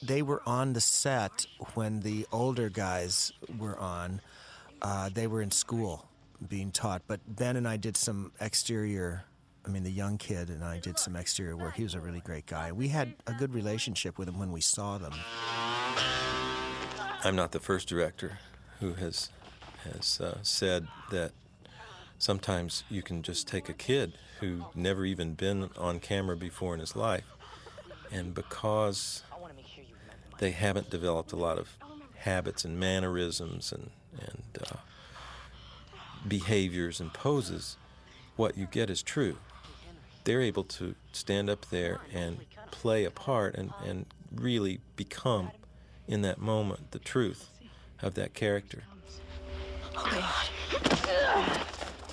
They 0.02 0.22
were 0.22 0.42
on 0.46 0.74
the 0.74 0.82
set 0.82 1.46
when 1.74 2.02
the 2.02 2.28
older 2.32 2.70
guys 2.70 3.34
were 3.58 3.78
on. 3.80 4.22
Uh, 4.82 5.10
they 5.12 5.26
were 5.28 5.42
in 5.42 5.50
school 5.52 6.08
being 6.48 6.72
taught, 6.72 7.02
but 7.08 7.20
Ben 7.28 7.56
and 7.56 7.68
I 7.68 7.78
did 7.78 7.98
some 7.98 8.32
exterior. 8.40 9.24
I 9.66 9.70
mean, 9.70 9.84
the 9.84 9.92
young 9.92 10.18
kid 10.18 10.50
and 10.50 10.64
I 10.64 10.80
did 10.80 10.98
some 10.98 11.16
exterior 11.16 11.58
work. 11.58 11.76
He 11.76 11.84
was 11.84 11.94
a 11.94 12.00
really 12.00 12.22
great 12.22 12.46
guy. 12.46 12.72
We 12.72 12.88
had 12.88 13.16
a 13.26 13.34
good 13.34 13.54
relationship 13.54 14.18
with 14.18 14.30
him 14.30 14.40
when 14.40 14.52
we 14.52 14.62
saw 14.62 14.98
them. 14.98 15.14
I'm 17.24 17.36
not 17.36 17.52
the 17.52 17.60
first 17.60 17.88
director 17.88 18.40
who 18.80 18.94
has 18.94 19.30
has 19.84 20.20
uh, 20.22 20.38
said 20.42 20.88
that 21.12 21.32
sometimes 22.18 22.84
you 22.90 23.02
can 23.02 23.24
just 23.24 23.48
take 23.48 23.70
a 23.70 23.74
kid 23.74 24.14
who 24.40 24.66
never 24.76 25.06
even 25.06 25.34
been 25.34 25.70
on 25.78 26.00
camera 26.00 26.36
before 26.36 26.74
in 26.74 26.80
his 26.80 26.96
life, 26.96 27.26
and 28.12 28.34
because 28.34 29.24
they 30.40 30.52
haven't 30.52 30.90
developed 30.90 31.32
a 31.32 31.36
lot 31.36 31.58
of 31.58 31.78
habits 32.16 32.64
and 32.64 32.80
mannerisms 32.80 33.72
and 33.72 33.90
and 34.20 34.60
uh, 34.72 34.78
behaviors 36.28 37.00
and 37.00 37.14
poses, 37.14 37.78
what 38.36 38.58
you 38.58 38.68
get 38.68 38.90
is 38.90 39.02
true. 39.02 39.38
They're 40.24 40.42
able 40.42 40.64
to 40.64 40.96
stand 41.12 41.50
up 41.50 41.66
there 41.70 42.00
and 42.14 42.40
play 42.72 43.06
a 43.06 43.12
part 43.12 43.56
and, 43.56 43.72
and 43.86 44.06
really 44.34 44.80
become, 44.96 45.52
in 46.08 46.22
that 46.22 46.40
moment, 46.40 46.92
the 46.92 47.00
truth 47.00 47.50
of 48.02 48.14
that 48.16 48.34
character. 48.34 48.84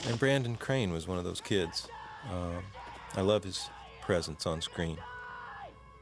And 0.08 0.18
Brandon 0.18 0.56
Crane 0.56 0.92
was 0.92 1.08
one 1.08 1.18
of 1.18 1.24
those 1.24 1.40
kids. 1.40 1.88
Um, 2.30 2.62
I 3.14 3.20
love 3.20 3.44
his 3.44 3.68
presence 4.00 4.46
on 4.46 4.60
screen. 4.60 4.98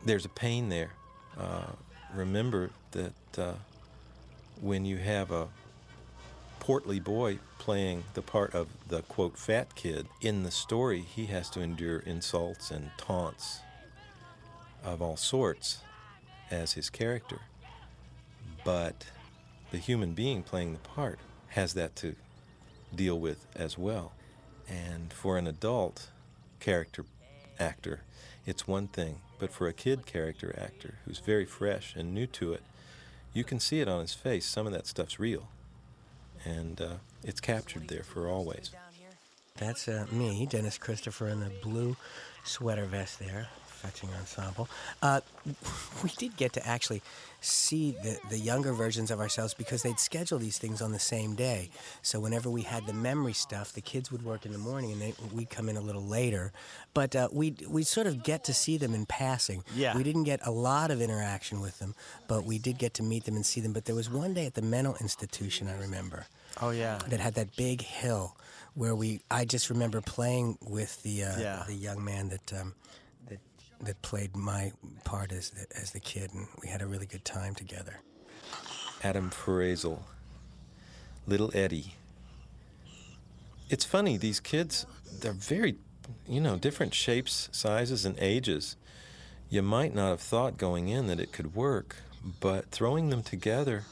There's 0.04 0.24
a 0.24 0.28
pain 0.30 0.68
there. 0.68 0.92
Uh, 1.38 1.66
remember 2.14 2.70
that 2.92 3.38
uh, 3.38 3.54
when 4.60 4.84
you 4.84 4.98
have 4.98 5.30
a 5.30 5.48
portly 6.62 7.00
boy 7.00 7.40
playing 7.58 8.04
the 8.14 8.22
part 8.22 8.54
of 8.54 8.68
the 8.86 9.02
quote 9.02 9.36
fat 9.36 9.74
kid. 9.74 10.06
In 10.20 10.44
the 10.44 10.50
story, 10.52 11.00
he 11.00 11.26
has 11.26 11.50
to 11.50 11.60
endure 11.60 11.98
insults 11.98 12.70
and 12.70 12.92
taunts 12.96 13.58
of 14.84 15.02
all 15.02 15.16
sorts 15.16 15.78
as 16.52 16.74
his 16.74 16.88
character. 16.88 17.40
But 18.64 19.06
the 19.72 19.78
human 19.78 20.12
being 20.12 20.44
playing 20.44 20.74
the 20.74 20.78
part 20.78 21.18
has 21.48 21.74
that 21.74 21.96
to 21.96 22.14
deal 22.94 23.18
with 23.18 23.44
as 23.56 23.76
well. 23.76 24.12
And 24.68 25.12
for 25.12 25.38
an 25.38 25.48
adult 25.48 26.10
character 26.60 27.04
actor, 27.58 28.02
it's 28.46 28.68
one 28.68 28.86
thing. 28.86 29.18
But 29.40 29.50
for 29.50 29.66
a 29.66 29.72
kid 29.72 30.06
character 30.06 30.54
actor 30.56 30.98
who's 31.06 31.18
very 31.18 31.44
fresh 31.44 31.96
and 31.96 32.14
new 32.14 32.28
to 32.28 32.52
it, 32.52 32.62
you 33.32 33.42
can 33.42 33.58
see 33.58 33.80
it 33.80 33.88
on 33.88 34.00
his 34.02 34.14
face. 34.14 34.46
Some 34.46 34.68
of 34.68 34.72
that 34.72 34.86
stuff's 34.86 35.18
real. 35.18 35.48
And 36.44 36.80
uh, 36.80 36.94
it's 37.22 37.40
captured 37.40 37.88
there 37.88 38.02
for 38.02 38.28
always. 38.28 38.70
That's 39.56 39.86
uh, 39.86 40.06
me, 40.10 40.46
Dennis 40.46 40.78
Christopher, 40.78 41.28
in 41.28 41.40
the 41.40 41.50
blue 41.62 41.96
sweater 42.44 42.86
vest 42.86 43.18
there, 43.18 43.48
fetching 43.82 44.10
ensemble. 44.18 44.68
Uh, 45.02 45.20
we 46.02 46.10
did 46.16 46.36
get 46.36 46.52
to 46.54 46.66
actually 46.66 47.02
see 47.40 47.96
the, 48.04 48.16
the 48.30 48.38
younger 48.38 48.72
versions 48.72 49.10
of 49.10 49.18
ourselves 49.18 49.52
because 49.52 49.82
they'd 49.82 49.98
schedule 49.98 50.38
these 50.38 50.58
things 50.58 50.80
on 50.80 50.92
the 50.92 50.98
same 50.98 51.34
day. 51.34 51.70
So 52.00 52.20
whenever 52.20 52.48
we 52.48 52.62
had 52.62 52.86
the 52.86 52.92
memory 52.92 53.32
stuff, 53.32 53.72
the 53.72 53.80
kids 53.80 54.12
would 54.12 54.24
work 54.24 54.46
in 54.46 54.52
the 54.52 54.58
morning 54.58 54.92
and 54.92 55.00
they, 55.00 55.14
we'd 55.34 55.50
come 55.50 55.68
in 55.68 55.76
a 55.76 55.80
little 55.80 56.04
later. 56.04 56.52
But 56.94 57.16
uh, 57.16 57.28
we'd, 57.32 57.66
we'd 57.66 57.88
sort 57.88 58.06
of 58.06 58.22
get 58.22 58.44
to 58.44 58.54
see 58.54 58.76
them 58.76 58.94
in 58.94 59.06
passing. 59.06 59.64
Yeah. 59.74 59.96
We 59.96 60.04
didn't 60.04 60.24
get 60.24 60.38
a 60.46 60.52
lot 60.52 60.92
of 60.92 61.00
interaction 61.00 61.60
with 61.60 61.80
them, 61.80 61.94
but 62.28 62.44
we 62.44 62.58
did 62.60 62.78
get 62.78 62.94
to 62.94 63.02
meet 63.02 63.24
them 63.24 63.34
and 63.34 63.44
see 63.44 63.60
them. 63.60 63.72
But 63.72 63.86
there 63.86 63.96
was 63.96 64.08
one 64.08 64.34
day 64.34 64.46
at 64.46 64.54
the 64.54 64.62
mental 64.62 64.94
institution, 65.00 65.66
I 65.68 65.76
remember 65.80 66.26
Oh 66.60 66.70
yeah. 66.70 66.98
that 67.08 67.18
had 67.18 67.34
that 67.34 67.56
big 67.56 67.80
hill 67.82 68.36
where 68.74 68.94
we 68.94 69.20
I 69.30 69.44
just 69.44 69.68
remember 69.68 70.00
playing 70.00 70.58
with 70.62 71.02
the 71.02 71.24
uh, 71.24 71.38
Yeah. 71.40 71.64
the 71.66 71.74
young 71.74 72.04
man 72.04 72.28
that 72.28 72.52
um, 72.52 72.74
that 73.82 74.00
played 74.02 74.36
my 74.36 74.72
part 75.04 75.32
as 75.32 75.50
the, 75.50 75.66
as 75.80 75.90
the 75.90 76.00
kid 76.00 76.32
and 76.32 76.46
we 76.62 76.68
had 76.68 76.82
a 76.82 76.86
really 76.86 77.06
good 77.06 77.24
time 77.24 77.54
together. 77.54 78.00
Adam 79.02 79.30
Faraizl, 79.30 80.00
Little 81.26 81.50
Eddie. 81.54 81.94
It's 83.68 83.84
funny, 83.84 84.16
these 84.16 84.38
kids, 84.38 84.86
they're 85.20 85.32
very, 85.32 85.76
you 86.28 86.40
know, 86.40 86.56
different 86.56 86.94
shapes, 86.94 87.48
sizes, 87.52 88.04
and 88.04 88.18
ages. 88.18 88.76
You 89.48 89.62
might 89.62 89.94
not 89.94 90.10
have 90.10 90.20
thought 90.20 90.56
going 90.56 90.88
in 90.88 91.06
that 91.08 91.20
it 91.20 91.32
could 91.32 91.54
work, 91.54 91.96
but 92.40 92.70
throwing 92.70 93.10
them 93.10 93.22
together, 93.22 93.84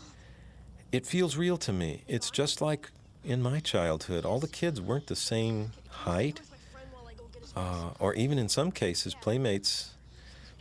it 0.92 1.06
feels 1.06 1.36
real 1.36 1.56
to 1.58 1.72
me. 1.72 2.04
It's 2.06 2.30
just 2.30 2.60
like 2.60 2.90
in 3.24 3.42
my 3.42 3.60
childhood. 3.60 4.24
All 4.24 4.38
the 4.38 4.48
kids 4.48 4.80
weren't 4.80 5.06
the 5.06 5.16
same 5.16 5.72
height, 5.88 6.40
uh, 7.56 7.90
or 7.98 8.14
even 8.14 8.38
in 8.38 8.48
some 8.48 8.70
cases, 8.70 9.14
playmates 9.14 9.94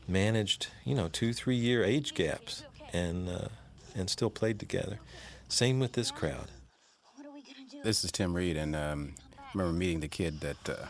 managed, 0.07 0.67
you 0.85 0.95
know, 0.95 1.07
two, 1.07 1.33
three 1.33 1.55
year 1.55 1.83
age 1.83 2.13
gaps 2.13 2.63
and, 2.93 3.29
uh, 3.29 3.47
and 3.95 4.09
still 4.09 4.29
played 4.29 4.59
together. 4.59 4.99
Same 5.47 5.79
with 5.79 5.93
this 5.93 6.11
crowd. 6.11 6.47
This 7.83 8.03
is 8.03 8.11
Tim 8.11 8.33
Reid, 8.33 8.57
and 8.57 8.75
um, 8.75 9.13
I 9.37 9.43
remember 9.53 9.77
meeting 9.77 10.01
the 10.01 10.09
kid 10.09 10.41
that 10.41 10.69
uh, 10.69 10.85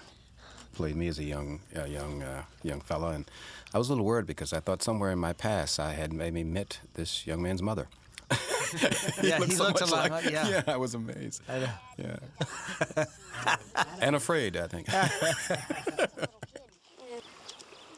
played 0.74 0.96
me 0.96 1.08
as 1.08 1.20
a 1.20 1.24
young, 1.24 1.60
uh, 1.78 1.84
young, 1.86 2.24
young 2.64 2.82
fella, 2.82 3.12
and 3.12 3.30
I 3.74 3.78
was 3.78 3.90
a 3.90 3.92
little 3.92 4.06
worried 4.06 4.26
because 4.26 4.54
I 4.54 4.60
thought 4.60 4.82
somewhere 4.82 5.12
in 5.12 5.20
my 5.20 5.34
past 5.34 5.80
I 5.80 5.94
had 5.94 6.12
maybe 6.12 6.44
met 6.44 6.80
this 6.96 7.28
young 7.28 7.44
man's 7.44 7.62
mother. 7.62 7.88
Yeah, 9.24 9.39
he 9.44 9.52
so 9.52 9.63
looked 9.63 9.82
a 9.82 9.86
much 9.88 9.92
lot. 9.92 10.12
like- 10.12 10.30
yeah. 10.32 10.48
yeah, 10.50 10.63
I 10.68 10.78
was 10.78 10.94
amazed. 10.94 11.42
I 11.50 11.60
know. 11.60 11.70
Yeah, 11.98 13.06
and 14.02 14.15
afraid, 14.15 14.56
I 14.58 14.68
think. 14.68 14.88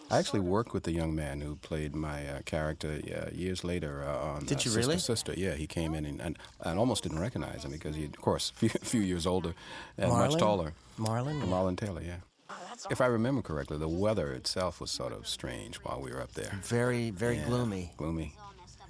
I 0.09 0.19
actually 0.19 0.41
worked 0.41 0.73
with 0.73 0.83
the 0.83 0.91
young 0.91 1.15
man 1.15 1.39
who 1.39 1.55
played 1.55 1.95
my 1.95 2.27
uh, 2.27 2.39
character 2.43 2.99
uh, 3.15 3.29
years 3.33 3.63
later 3.63 4.03
uh, 4.05 4.17
on 4.33 4.39
Did 4.45 4.57
uh, 4.57 4.61
you 4.61 4.71
Sister, 4.71 4.79
really? 4.79 4.97
Sister. 4.99 5.33
Yeah, 5.37 5.53
he 5.53 5.67
came 5.67 5.93
in 5.93 6.05
and, 6.05 6.19
and, 6.21 6.37
and 6.61 6.77
almost 6.79 7.03
didn't 7.03 7.19
recognize 7.19 7.63
him 7.63 7.71
because 7.71 7.95
he, 7.95 8.05
of 8.05 8.19
course, 8.19 8.51
a 8.51 8.59
few, 8.59 8.69
few 8.69 9.01
years 9.01 9.25
older 9.25 9.53
and 9.97 10.11
much 10.11 10.35
taller. 10.37 10.73
Marlon? 10.99 11.41
Marlon 11.43 11.77
Taylor, 11.77 12.01
yeah. 12.01 12.17
If 12.89 12.99
I 12.99 13.05
remember 13.05 13.41
correctly, 13.41 13.77
the 13.77 13.87
weather 13.87 14.33
itself 14.33 14.81
was 14.81 14.91
sort 14.91 15.13
of 15.13 15.27
strange 15.27 15.77
while 15.77 16.01
we 16.01 16.11
were 16.11 16.19
up 16.21 16.33
there. 16.33 16.51
Very, 16.63 17.11
very 17.11 17.37
Yeah, 17.37 17.45
gloomy. 17.45 17.93
Gloomy. 17.95 18.33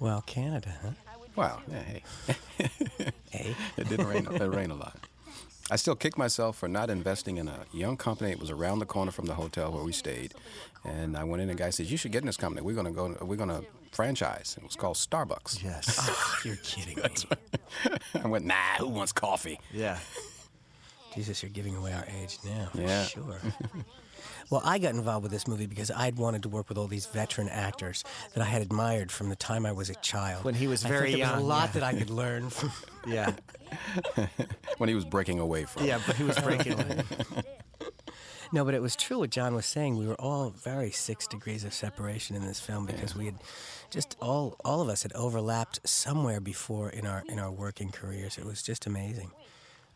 Well, 0.00 0.22
Canada, 0.22 0.74
huh? 0.82 0.90
Well, 1.36 1.60
yeah, 1.70 1.82
hey. 1.82 2.02
Hey. 3.30 3.54
It 3.78 3.88
didn't 3.88 4.06
rain. 4.06 4.26
It 4.30 4.42
rained 4.46 4.72
a 4.72 4.74
lot. 4.74 4.96
I 5.70 5.76
still 5.76 5.94
kick 5.96 6.18
myself 6.18 6.56
for 6.58 6.68
not 6.68 6.90
investing 6.90 7.38
in 7.38 7.48
a 7.48 7.60
young 7.72 7.96
company. 7.96 8.30
It 8.30 8.38
was 8.38 8.50
around 8.50 8.80
the 8.80 8.84
corner 8.86 9.10
from 9.10 9.24
the 9.24 9.34
hotel 9.34 9.72
where 9.72 9.82
we 9.82 9.92
stayed, 9.92 10.34
and 10.84 11.16
I 11.16 11.24
went 11.24 11.42
in. 11.42 11.48
and 11.48 11.58
the 11.58 11.62
guy 11.62 11.70
says, 11.70 11.90
"You 11.90 11.96
should 11.96 12.12
get 12.12 12.20
in 12.22 12.26
this 12.26 12.36
company. 12.36 12.60
We're 12.60 12.74
gonna 12.76 12.90
go. 12.92 13.16
We're 13.22 13.36
gonna 13.36 13.62
franchise." 13.90 14.54
It 14.58 14.64
was 14.64 14.76
called 14.76 14.96
Starbucks. 14.96 15.62
Yes. 15.64 15.98
Oh, 16.10 16.38
you're 16.44 16.56
kidding 16.56 16.96
me. 16.96 17.04
I 18.22 18.26
went, 18.26 18.44
"Nah, 18.44 18.76
who 18.78 18.88
wants 18.88 19.12
coffee?" 19.12 19.58
yeah. 19.72 19.98
Jesus, 21.14 21.42
you're 21.42 21.50
giving 21.50 21.76
away 21.76 21.92
our 21.92 22.04
age 22.20 22.38
now. 22.44 22.68
for 22.72 22.80
Yeah. 22.80 23.04
Sure. 23.04 23.38
Well, 24.52 24.60
I 24.66 24.78
got 24.78 24.94
involved 24.94 25.22
with 25.22 25.32
this 25.32 25.48
movie 25.48 25.66
because 25.66 25.90
I'd 25.90 26.18
wanted 26.18 26.42
to 26.42 26.50
work 26.50 26.68
with 26.68 26.76
all 26.76 26.86
these 26.86 27.06
veteran 27.06 27.48
actors 27.48 28.04
that 28.34 28.42
I 28.42 28.44
had 28.44 28.60
admired 28.60 29.10
from 29.10 29.30
the 29.30 29.34
time 29.34 29.64
I 29.64 29.72
was 29.72 29.88
a 29.88 29.94
child. 29.94 30.44
When 30.44 30.54
he 30.54 30.66
was 30.66 30.84
I 30.84 30.88
very 30.88 31.12
thought 31.12 31.16
there 31.16 31.26
was 31.26 31.34
young, 31.36 31.42
a 31.42 31.46
lot 31.46 31.68
yeah. 31.68 31.72
that 31.72 31.82
I 31.82 31.94
could 31.94 32.10
learn 32.10 32.50
from. 32.50 32.70
Yeah. 33.04 33.32
when 34.78 34.88
he 34.88 34.94
was 34.94 35.04
breaking 35.04 35.40
away 35.40 35.64
from. 35.64 35.84
Yeah, 35.84 35.98
but 36.06 36.14
he 36.14 36.22
was 36.22 36.38
breaking 36.38 36.74
away. 36.74 37.02
No, 38.54 38.66
but 38.66 38.74
it 38.74 38.82
was 38.82 38.94
true 38.94 39.20
what 39.20 39.30
John 39.30 39.54
was 39.54 39.64
saying. 39.64 39.96
We 39.96 40.06
were 40.06 40.20
all 40.20 40.50
very 40.50 40.90
six 40.90 41.26
degrees 41.26 41.64
of 41.64 41.72
separation 41.72 42.36
in 42.36 42.46
this 42.46 42.60
film 42.60 42.84
because 42.84 43.16
we 43.16 43.24
had 43.24 43.36
just 43.88 44.14
all 44.20 44.56
all 44.62 44.82
of 44.82 44.90
us 44.90 45.02
had 45.04 45.14
overlapped 45.14 45.80
somewhere 45.88 46.38
before 46.38 46.90
in 46.90 47.06
our 47.06 47.24
in 47.30 47.38
our 47.38 47.50
working 47.50 47.90
careers. 47.90 48.36
It 48.36 48.44
was 48.44 48.62
just 48.62 48.84
amazing. 48.84 49.30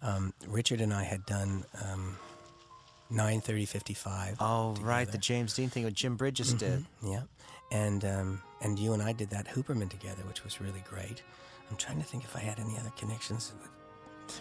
Um, 0.01 0.33
Richard 0.49 0.81
and 0.81 0.95
I 0.95 1.05
had 1.05 1.27
done 1.27 1.67
um, 1.85 2.17
nine 3.11 3.41
thirty 3.41 3.67
fifty 3.67 3.95
five. 3.95 4.37
Oh, 4.41 4.75
right. 4.81 5.11
The 5.11 5.19
James 5.19 5.55
Dean 5.55 5.69
thing 5.69 5.85
that 5.85 5.95
Jim 5.95 6.17
Bridges 6.17 6.53
did. 6.53 6.85
Yeah, 7.03 7.23
and 7.71 8.05
um, 8.05 8.43
and 8.61 8.79
you 8.79 8.93
and 8.93 9.03
I 9.03 9.13
did 9.13 9.31
that 9.31 9.47
Hooperman 9.49 9.89
together, 9.89 10.23
which 10.29 10.45
was 10.45 10.61
really 10.61 10.83
great. 10.89 11.23
I'm 11.71 11.77
trying 11.77 11.99
to 11.99 12.05
think 12.05 12.25
if 12.25 12.37
I 12.37 12.41
had 12.41 12.59
any 12.61 12.79
other 12.79 12.93
connections. 12.97 13.53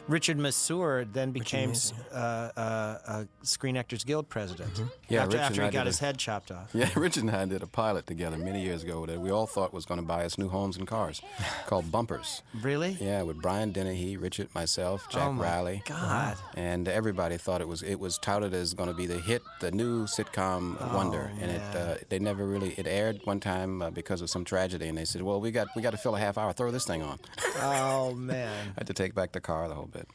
Richard 0.07 0.37
Masur 0.37 1.11
then 1.11 1.31
became 1.31 1.73
uh, 2.13 2.15
uh, 2.55 3.23
Screen 3.43 3.77
Actors 3.77 4.03
Guild 4.03 4.29
president. 4.29 4.81
Yeah, 5.09 5.23
after, 5.23 5.37
Richard 5.37 5.43
after 5.45 5.63
he 5.65 5.69
got 5.71 5.85
his 5.87 5.99
a- 6.01 6.05
head 6.05 6.17
chopped 6.17 6.51
off. 6.51 6.69
Yeah, 6.73 6.89
Richard 6.95 7.23
and 7.23 7.31
I 7.35 7.45
did 7.45 7.63
a 7.63 7.67
pilot 7.67 8.07
together 8.07 8.37
many 8.37 8.61
years 8.61 8.83
ago 8.83 9.05
that 9.05 9.19
we 9.19 9.29
all 9.31 9.47
thought 9.47 9.73
was 9.73 9.85
going 9.85 9.99
to 9.99 10.05
buy 10.05 10.25
us 10.25 10.37
new 10.37 10.49
homes 10.49 10.77
and 10.77 10.87
cars, 10.87 11.21
called 11.67 11.91
Bumpers. 11.91 12.41
Really? 12.61 12.97
Yeah, 12.99 13.21
with 13.23 13.41
Brian 13.41 13.71
Dennehy, 13.71 14.17
Richard, 14.17 14.53
myself, 14.55 15.07
Jack 15.09 15.23
oh 15.27 15.33
my 15.33 15.43
Riley. 15.43 15.83
God. 15.85 16.37
and 16.55 16.87
everybody 16.87 17.37
thought 17.37 17.61
it 17.61 17.67
was 17.67 17.81
it 17.83 17.99
was 17.99 18.17
touted 18.17 18.53
as 18.53 18.73
going 18.73 18.89
to 18.89 18.95
be 18.95 19.05
the 19.05 19.19
hit, 19.19 19.41
the 19.61 19.71
new 19.71 20.05
sitcom 20.05 20.79
wonder, 20.93 21.31
and 21.41 21.51
it 21.51 21.61
uh, 21.75 21.95
they 22.09 22.19
never 22.19 22.45
really 22.45 22.69
it 22.77 22.87
aired 22.87 23.19
one 23.25 23.39
time 23.39 23.81
uh, 23.81 23.89
because 23.89 24.21
of 24.21 24.29
some 24.29 24.43
tragedy, 24.45 24.87
and 24.87 24.97
they 24.97 25.05
said, 25.05 25.21
well, 25.21 25.39
we 25.41 25.51
got 25.51 25.67
we 25.75 25.81
got 25.81 25.91
to 25.91 25.97
fill 25.97 26.15
a 26.15 26.19
half 26.19 26.37
hour, 26.37 26.53
throw 26.53 26.71
this 26.71 26.85
thing 26.85 27.01
on. 27.01 27.19
Oh 27.57 28.13
man. 28.17 28.67
I 28.75 28.79
had 28.81 28.87
to 28.87 28.93
take 28.93 29.13
back 29.15 29.31
the 29.31 29.41
car 29.41 29.67
the 29.75 29.81
whole 29.81 29.87
bit. 29.91 30.07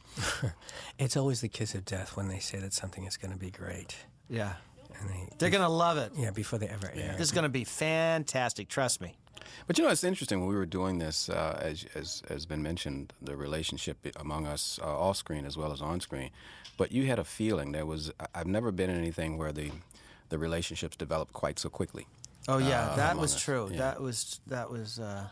It's 0.99 1.15
always 1.17 1.41
the 1.41 1.49
kiss 1.49 1.73
of 1.75 1.85
death 1.85 2.15
when 2.17 2.27
they 2.27 2.39
say 2.39 2.59
that 2.59 2.73
something 2.73 3.05
is 3.05 3.17
going 3.17 3.31
to 3.31 3.37
be 3.39 3.49
great, 3.51 3.95
Yeah. 4.29 4.53
and 4.99 5.09
they 5.09 5.29
They're 5.37 5.49
gonna 5.49 5.69
love 5.69 5.97
it. 5.97 6.11
yeah 6.15 6.31
before 6.31 6.59
they 6.59 6.67
ever 6.67 6.91
air. 6.93 7.13
This 7.17 7.27
is 7.27 7.31
gonna 7.31 7.49
be 7.49 7.63
fantastic. 7.63 8.67
Trust 8.69 9.01
me. 9.01 9.15
But 9.67 9.77
you 9.77 9.83
know, 9.83 9.89
it's 9.91 10.03
interesting 10.03 10.39
when 10.39 10.49
we 10.49 10.55
were 10.55 10.65
doing 10.67 10.99
this, 10.99 11.29
uh, 11.29 11.59
as, 11.61 11.85
as 11.95 12.21
has 12.29 12.45
been 12.45 12.61
mentioned, 12.61 13.13
the 13.21 13.35
relationship 13.35 13.97
among 14.19 14.45
us 14.47 14.79
uh, 14.81 14.85
off 15.07 15.17
screen 15.17 15.45
as 15.45 15.57
well 15.57 15.71
as 15.71 15.81
on 15.81 15.99
screen. 15.99 16.29
But 16.77 16.91
you 16.91 17.05
had 17.07 17.19
a 17.19 17.23
feeling 17.23 17.71
there 17.71 17.85
was. 17.85 18.11
I- 18.19 18.27
I've 18.35 18.47
never 18.47 18.71
been 18.71 18.89
in 18.89 18.97
anything 18.97 19.37
where 19.37 19.51
the 19.51 19.71
the 20.29 20.37
relationships 20.37 20.95
developed 20.95 21.33
quite 21.33 21.57
so 21.59 21.69
quickly. 21.69 22.05
Oh 22.47 22.57
yeah, 22.59 22.89
uh, 22.91 22.95
that 22.95 23.17
was 23.17 23.35
us. 23.35 23.41
true. 23.43 23.69
Yeah. 23.71 23.77
That 23.79 24.01
was 24.01 24.39
that 24.47 24.69
was. 24.69 24.99
Uh, 24.99 25.27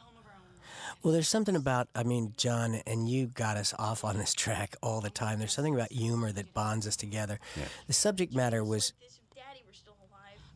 Well, 1.01 1.13
there's 1.13 1.27
something 1.29 1.55
about, 1.55 1.87
I 1.95 2.03
mean, 2.03 2.33
John, 2.35 2.75
and 2.85 3.07
you 3.07 3.27
got 3.27 3.55
us 3.55 3.73
off 3.79 4.03
on 4.03 4.17
this 4.17 4.33
track 4.33 4.75
all 4.83 4.99
the 4.99 5.09
time. 5.09 5.39
There's 5.39 5.53
something 5.53 5.73
about 5.73 5.91
humor 5.91 6.31
that 6.33 6.53
bonds 6.53 6.85
us 6.87 6.97
together. 6.97 7.39
The 7.87 7.93
subject 7.93 8.33
matter 8.33 8.63
was 8.63 8.91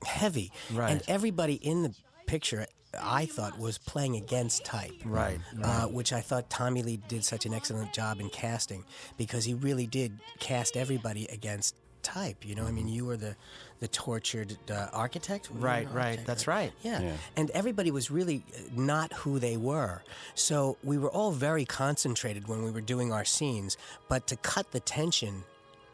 heavy. 0.06 0.51
Right. 0.73 0.91
And 0.91 1.01
everybody 1.08 1.53
in 1.56 1.84
the 1.84 1.95
picture, 2.27 2.65
I 3.01 3.25
thought, 3.25 3.58
was 3.58 3.77
playing 3.77 4.15
against 4.17 4.65
type. 4.65 4.91
Right, 5.06 5.39
Uh, 5.62 5.86
which 5.88 6.12
I 6.12 6.19
thought 6.19 6.49
Tommy 6.49 6.84
Lee 6.84 6.97
did 7.08 7.23
such 7.23 7.45
an 7.45 7.53
excellent 7.53 7.93
job 7.93 8.19
in 8.19 8.29
casting 8.29 8.84
because 9.17 9.45
he 9.45 9.53
really 9.53 9.88
did 9.88 10.19
cast 10.39 10.75
everybody 10.75 11.25
against 11.27 11.75
type. 12.04 12.46
You 12.46 12.56
know, 12.56 12.66
I 12.66 12.72
mean, 12.72 12.88
you 12.88 13.06
were 13.06 13.18
the 13.18 13.36
the 13.80 13.88
tortured 13.89 14.58
uh, 14.72 14.88
architect. 14.94 15.50
Right, 15.52 15.86
right. 15.92 16.04
architect, 16.06 16.28
That's 16.28 16.48
right. 16.48 16.72
Yeah. 16.84 17.02
Yeah. 17.02 17.13
and 17.36 17.50
everybody 17.52 17.92
was 17.92 18.10
really 18.12 18.44
uh, 18.56 18.60
not 18.76 19.12
who 19.13 19.39
they 19.39 19.58
were. 19.58 20.04
So 20.36 20.78
we 20.84 20.98
were 20.98 21.10
all 21.10 21.32
very 21.32 21.66
concentrated 21.66 22.48
when 22.48 22.63
we 22.63 22.72
were 22.72 22.82
doing 22.82 23.12
our 23.12 23.26
scenes. 23.26 23.76
But 24.08 24.28
to 24.28 24.36
cut 24.38 24.72
the 24.72 24.80
tension 24.80 25.44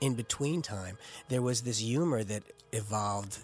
in 0.02 0.14
between 0.14 0.62
time, 0.62 0.98
there 1.30 1.42
was 1.42 1.62
this 1.62 1.80
humor 1.80 2.24
that 2.26 2.44
evolved. 2.74 3.40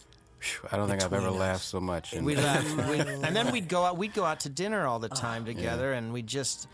I 0.72 0.78
don't 0.78 0.88
think 0.88 1.04
I've 1.04 1.12
ever 1.12 1.30
us. 1.30 1.34
laughed 1.36 1.64
so 1.66 1.80
much. 1.80 2.14
in- 2.14 2.24
We 2.30 2.36
laughed, 2.36 2.68
and 2.78 3.36
then 3.36 3.52
we'd 3.52 3.68
go 3.68 3.84
out. 3.84 3.98
We'd 3.98 4.14
go 4.14 4.24
out 4.26 4.42
to 4.42 4.50
dinner 4.50 4.86
all 4.86 5.00
the 5.00 5.10
time 5.10 5.44
together, 5.44 5.94
and 5.94 6.14
we'd 6.14 6.28
just 6.28 6.68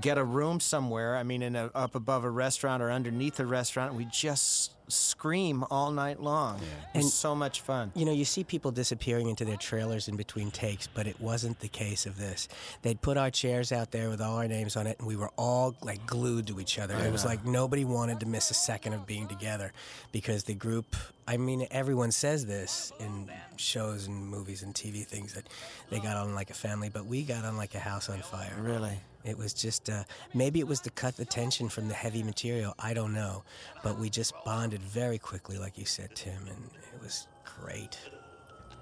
get 0.00 0.18
a 0.18 0.24
room 0.24 0.60
somewhere. 0.60 1.16
I 1.16 1.22
mean, 1.22 1.42
in 1.42 1.56
a, 1.56 1.70
up 1.74 1.94
above 1.94 2.24
a 2.24 2.30
restaurant 2.30 2.82
or 2.82 2.90
underneath 2.90 3.38
a 3.40 3.46
restaurant. 3.46 3.94
We 3.94 4.04
just 4.06 4.72
scream 4.88 5.64
all 5.70 5.90
night 5.90 6.20
long. 6.20 6.56
It 6.58 6.98
was 6.98 7.04
And- 7.04 7.12
so 7.12 7.34
much 7.34 7.62
fun. 7.62 7.92
You 7.94 8.04
know, 8.04 8.12
you 8.12 8.26
see 8.26 8.44
people 8.44 8.70
disappearing 8.70 9.28
into 9.28 9.44
their 9.44 9.56
trailers 9.56 10.06
in 10.08 10.16
between 10.16 10.50
takes, 10.50 10.86
but 10.86 11.06
it 11.06 11.18
wasn't 11.18 11.60
the 11.60 11.68
case 11.68 12.04
of 12.04 12.18
this. 12.18 12.46
They'd 12.82 13.00
put 13.00 13.16
our 13.16 13.30
chairs 13.30 13.72
out 13.72 13.90
there 13.90 14.10
with 14.10 14.20
all 14.20 14.36
our 14.36 14.48
names 14.48 14.76
on 14.76 14.86
it, 14.86 14.98
and 14.98 15.06
we 15.08 15.16
were 15.16 15.30
all 15.38 15.74
like 15.80 16.04
glued 16.06 16.46
to 16.48 16.60
each 16.60 16.78
other. 16.78 16.94
It 16.96 17.10
was 17.12 17.24
like 17.24 17.44
nobody 17.46 17.84
wanted 17.86 18.20
to 18.20 18.26
miss 18.26 18.50
a 18.50 18.54
second 18.54 18.92
of 18.92 19.06
being 19.06 19.28
together 19.28 19.72
because 20.10 20.44
the 20.44 20.54
group. 20.54 20.94
I 21.26 21.36
mean, 21.36 21.66
everyone 21.70 22.10
says 22.10 22.44
this 22.44 22.92
in 22.98 23.30
shows 23.56 24.08
and 24.08 24.26
movies 24.28 24.62
and 24.62 24.74
TV 24.74 25.06
things 25.06 25.32
that 25.34 25.48
they 25.88 26.00
got 26.00 26.16
on 26.16 26.34
like 26.34 26.50
a 26.50 26.54
family, 26.54 26.90
but 26.90 27.06
we 27.06 27.22
got 27.22 27.44
on 27.44 27.56
like 27.56 27.74
a 27.74 27.78
house 27.78 28.10
on 28.10 28.20
fire. 28.20 28.56
Really. 28.60 28.98
It 29.24 29.38
was 29.38 29.54
just 29.54 29.88
uh, 29.88 30.04
maybe 30.34 30.60
it 30.60 30.66
was 30.66 30.80
to 30.80 30.90
cut 30.90 31.16
the 31.16 31.24
tension 31.24 31.68
from 31.68 31.88
the 31.88 31.94
heavy 31.94 32.22
material. 32.22 32.74
I 32.78 32.94
don't 32.94 33.14
know, 33.14 33.44
but 33.82 33.98
we 33.98 34.10
just 34.10 34.34
bonded 34.44 34.82
very 34.82 35.18
quickly, 35.18 35.58
like 35.58 35.78
you 35.78 35.84
said, 35.84 36.14
Tim, 36.14 36.46
and 36.48 36.70
it 36.94 37.02
was 37.02 37.26
great. 37.60 37.98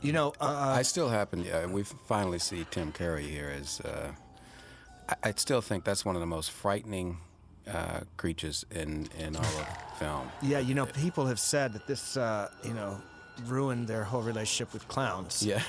You 0.00 0.12
know, 0.12 0.33
uh, 0.40 0.74
I 0.76 0.83
still 0.83 1.09
happen. 1.11 1.46
Uh, 1.46 1.68
we 1.68 1.83
finally 1.83 2.38
see 2.38 2.66
Tim 2.70 2.92
Curry 2.92 3.26
here 3.26 3.53
as. 3.55 3.81
Uh, 3.81 4.12
I, 5.09 5.14
I 5.24 5.33
still 5.37 5.61
think 5.61 5.85
that's 5.85 6.05
one 6.05 6.16
of 6.16 6.20
the 6.20 6.26
most 6.26 6.50
frightening 6.50 7.18
uh, 7.68 8.00
creatures 8.16 8.64
in 8.70 9.09
in 9.18 9.37
all 9.37 9.42
of 9.42 9.98
film. 9.98 10.31
yeah, 10.42 10.59
you 10.59 10.74
know, 10.74 10.87
people 10.87 11.26
have 11.26 11.38
said 11.38 11.74
that 11.74 11.87
this, 11.87 12.16
uh, 12.16 12.50
you 12.64 12.72
know, 12.72 13.00
ruined 13.48 13.88
their 13.88 14.05
whole 14.05 14.22
relationship 14.22 14.72
with 14.72 14.87
clowns. 14.88 15.42
Yeah. 15.42 15.62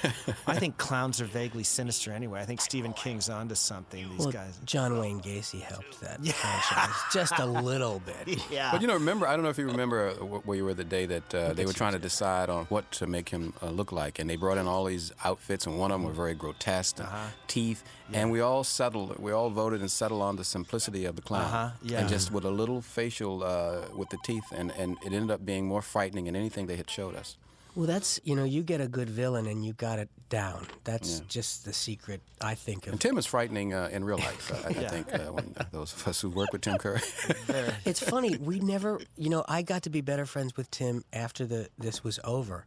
I 0.47 0.57
think 0.57 0.77
clowns 0.77 1.21
are 1.21 1.25
vaguely 1.25 1.63
sinister 1.63 2.11
anyway. 2.11 2.41
I 2.41 2.45
think 2.45 2.61
Stephen 2.61 2.93
King's 2.93 3.29
onto 3.29 3.55
something. 3.55 4.09
These 4.09 4.19
Well, 4.19 4.31
guys. 4.31 4.59
John 4.65 4.97
Wayne 4.99 5.21
Gacy 5.21 5.61
helped 5.61 5.99
that 6.01 6.23
franchise 6.25 6.95
just 7.13 7.33
a 7.39 7.45
little 7.69 8.01
bit. 8.05 8.39
Yeah. 8.51 8.71
But 8.71 8.81
you 8.81 8.87
know, 8.87 8.95
remember, 8.95 9.27
I 9.27 9.35
don't 9.35 9.43
know 9.43 9.49
if 9.49 9.57
you 9.57 9.67
remember 9.67 10.09
uh, 10.09 10.13
where 10.45 10.57
you 10.57 10.65
were 10.65 10.73
the 10.73 10.83
day 10.83 11.05
that 11.05 11.33
uh, 11.35 11.53
they 11.53 11.65
were 11.65 11.73
trying 11.73 11.93
to 11.93 11.99
decide 11.99 12.49
on 12.49 12.65
what 12.65 12.89
to 12.93 13.07
make 13.07 13.29
him 13.29 13.53
uh, 13.61 13.69
look 13.69 13.91
like, 13.91 14.19
and 14.19 14.29
they 14.29 14.35
brought 14.35 14.57
in 14.57 14.67
all 14.67 14.85
these 14.85 15.11
outfits, 15.23 15.65
and 15.65 15.77
one 15.77 15.91
of 15.91 15.99
them 15.99 16.05
were 16.07 16.13
very 16.13 16.33
grotesque, 16.33 16.97
and 16.99 17.07
Uh-huh. 17.07 17.27
teeth, 17.47 17.83
and 18.13 18.31
we 18.31 18.41
all 18.41 18.63
settled, 18.63 19.17
we 19.19 19.31
all 19.31 19.49
voted 19.49 19.79
and 19.81 19.89
settled 19.91 20.21
on 20.21 20.35
the 20.35 20.43
simplicity 20.43 21.05
of 21.05 21.15
the 21.15 21.21
clown, 21.21 21.45
Uh-huh, 21.45 21.69
yeah. 21.83 21.99
and 21.99 22.09
just 22.09 22.31
with 22.31 22.45
a 22.45 22.51
little 22.51 22.81
facial 22.81 23.43
uh, 23.43 23.87
with 23.95 24.09
the 24.09 24.17
teeth, 24.25 24.43
and, 24.53 24.71
and 24.77 24.97
it 25.05 25.13
ended 25.13 25.31
up 25.31 25.45
being 25.45 25.65
more 25.67 25.81
frightening 25.81 26.25
than 26.25 26.35
anything 26.35 26.67
they 26.67 26.75
had 26.77 26.89
showed 26.89 27.15
us. 27.15 27.37
Well, 27.75 27.87
that's 27.87 28.19
you 28.23 28.35
know, 28.35 28.43
you 28.43 28.63
get 28.63 28.81
a 28.81 28.87
good 28.87 29.09
villain 29.09 29.47
and 29.47 29.63
you 29.65 29.73
got 29.73 29.97
it 29.99 30.09
down. 30.29 30.67
That's 30.83 31.19
just 31.21 31.63
the 31.65 31.73
secret, 31.73 32.21
I 32.41 32.55
think. 32.55 32.87
Of 32.87 32.93
And 32.93 33.01
Tim 33.01 33.17
is 33.17 33.25
frightening 33.25 33.73
uh, 33.73 33.89
in 33.91 34.03
real 34.03 34.17
life. 34.17 34.51
Uh, 34.51 34.67
I, 34.67 34.69
I 34.85 34.87
think 34.89 35.13
uh, 35.13 35.19
when 35.31 35.55
those 35.71 35.93
of 35.93 36.07
us 36.07 36.21
who 36.21 36.29
work 36.29 36.51
with 36.51 36.61
Tim 36.61 36.77
Curry. 36.77 36.99
it's 37.85 37.99
funny. 38.01 38.37
We 38.37 38.59
never, 38.59 38.99
you 39.17 39.29
know, 39.29 39.43
I 39.47 39.61
got 39.61 39.83
to 39.83 39.89
be 39.89 40.01
better 40.01 40.25
friends 40.25 40.55
with 40.57 40.69
Tim 40.71 41.03
after 41.13 41.45
the 41.45 41.69
this 41.77 42.03
was 42.03 42.19
over 42.23 42.65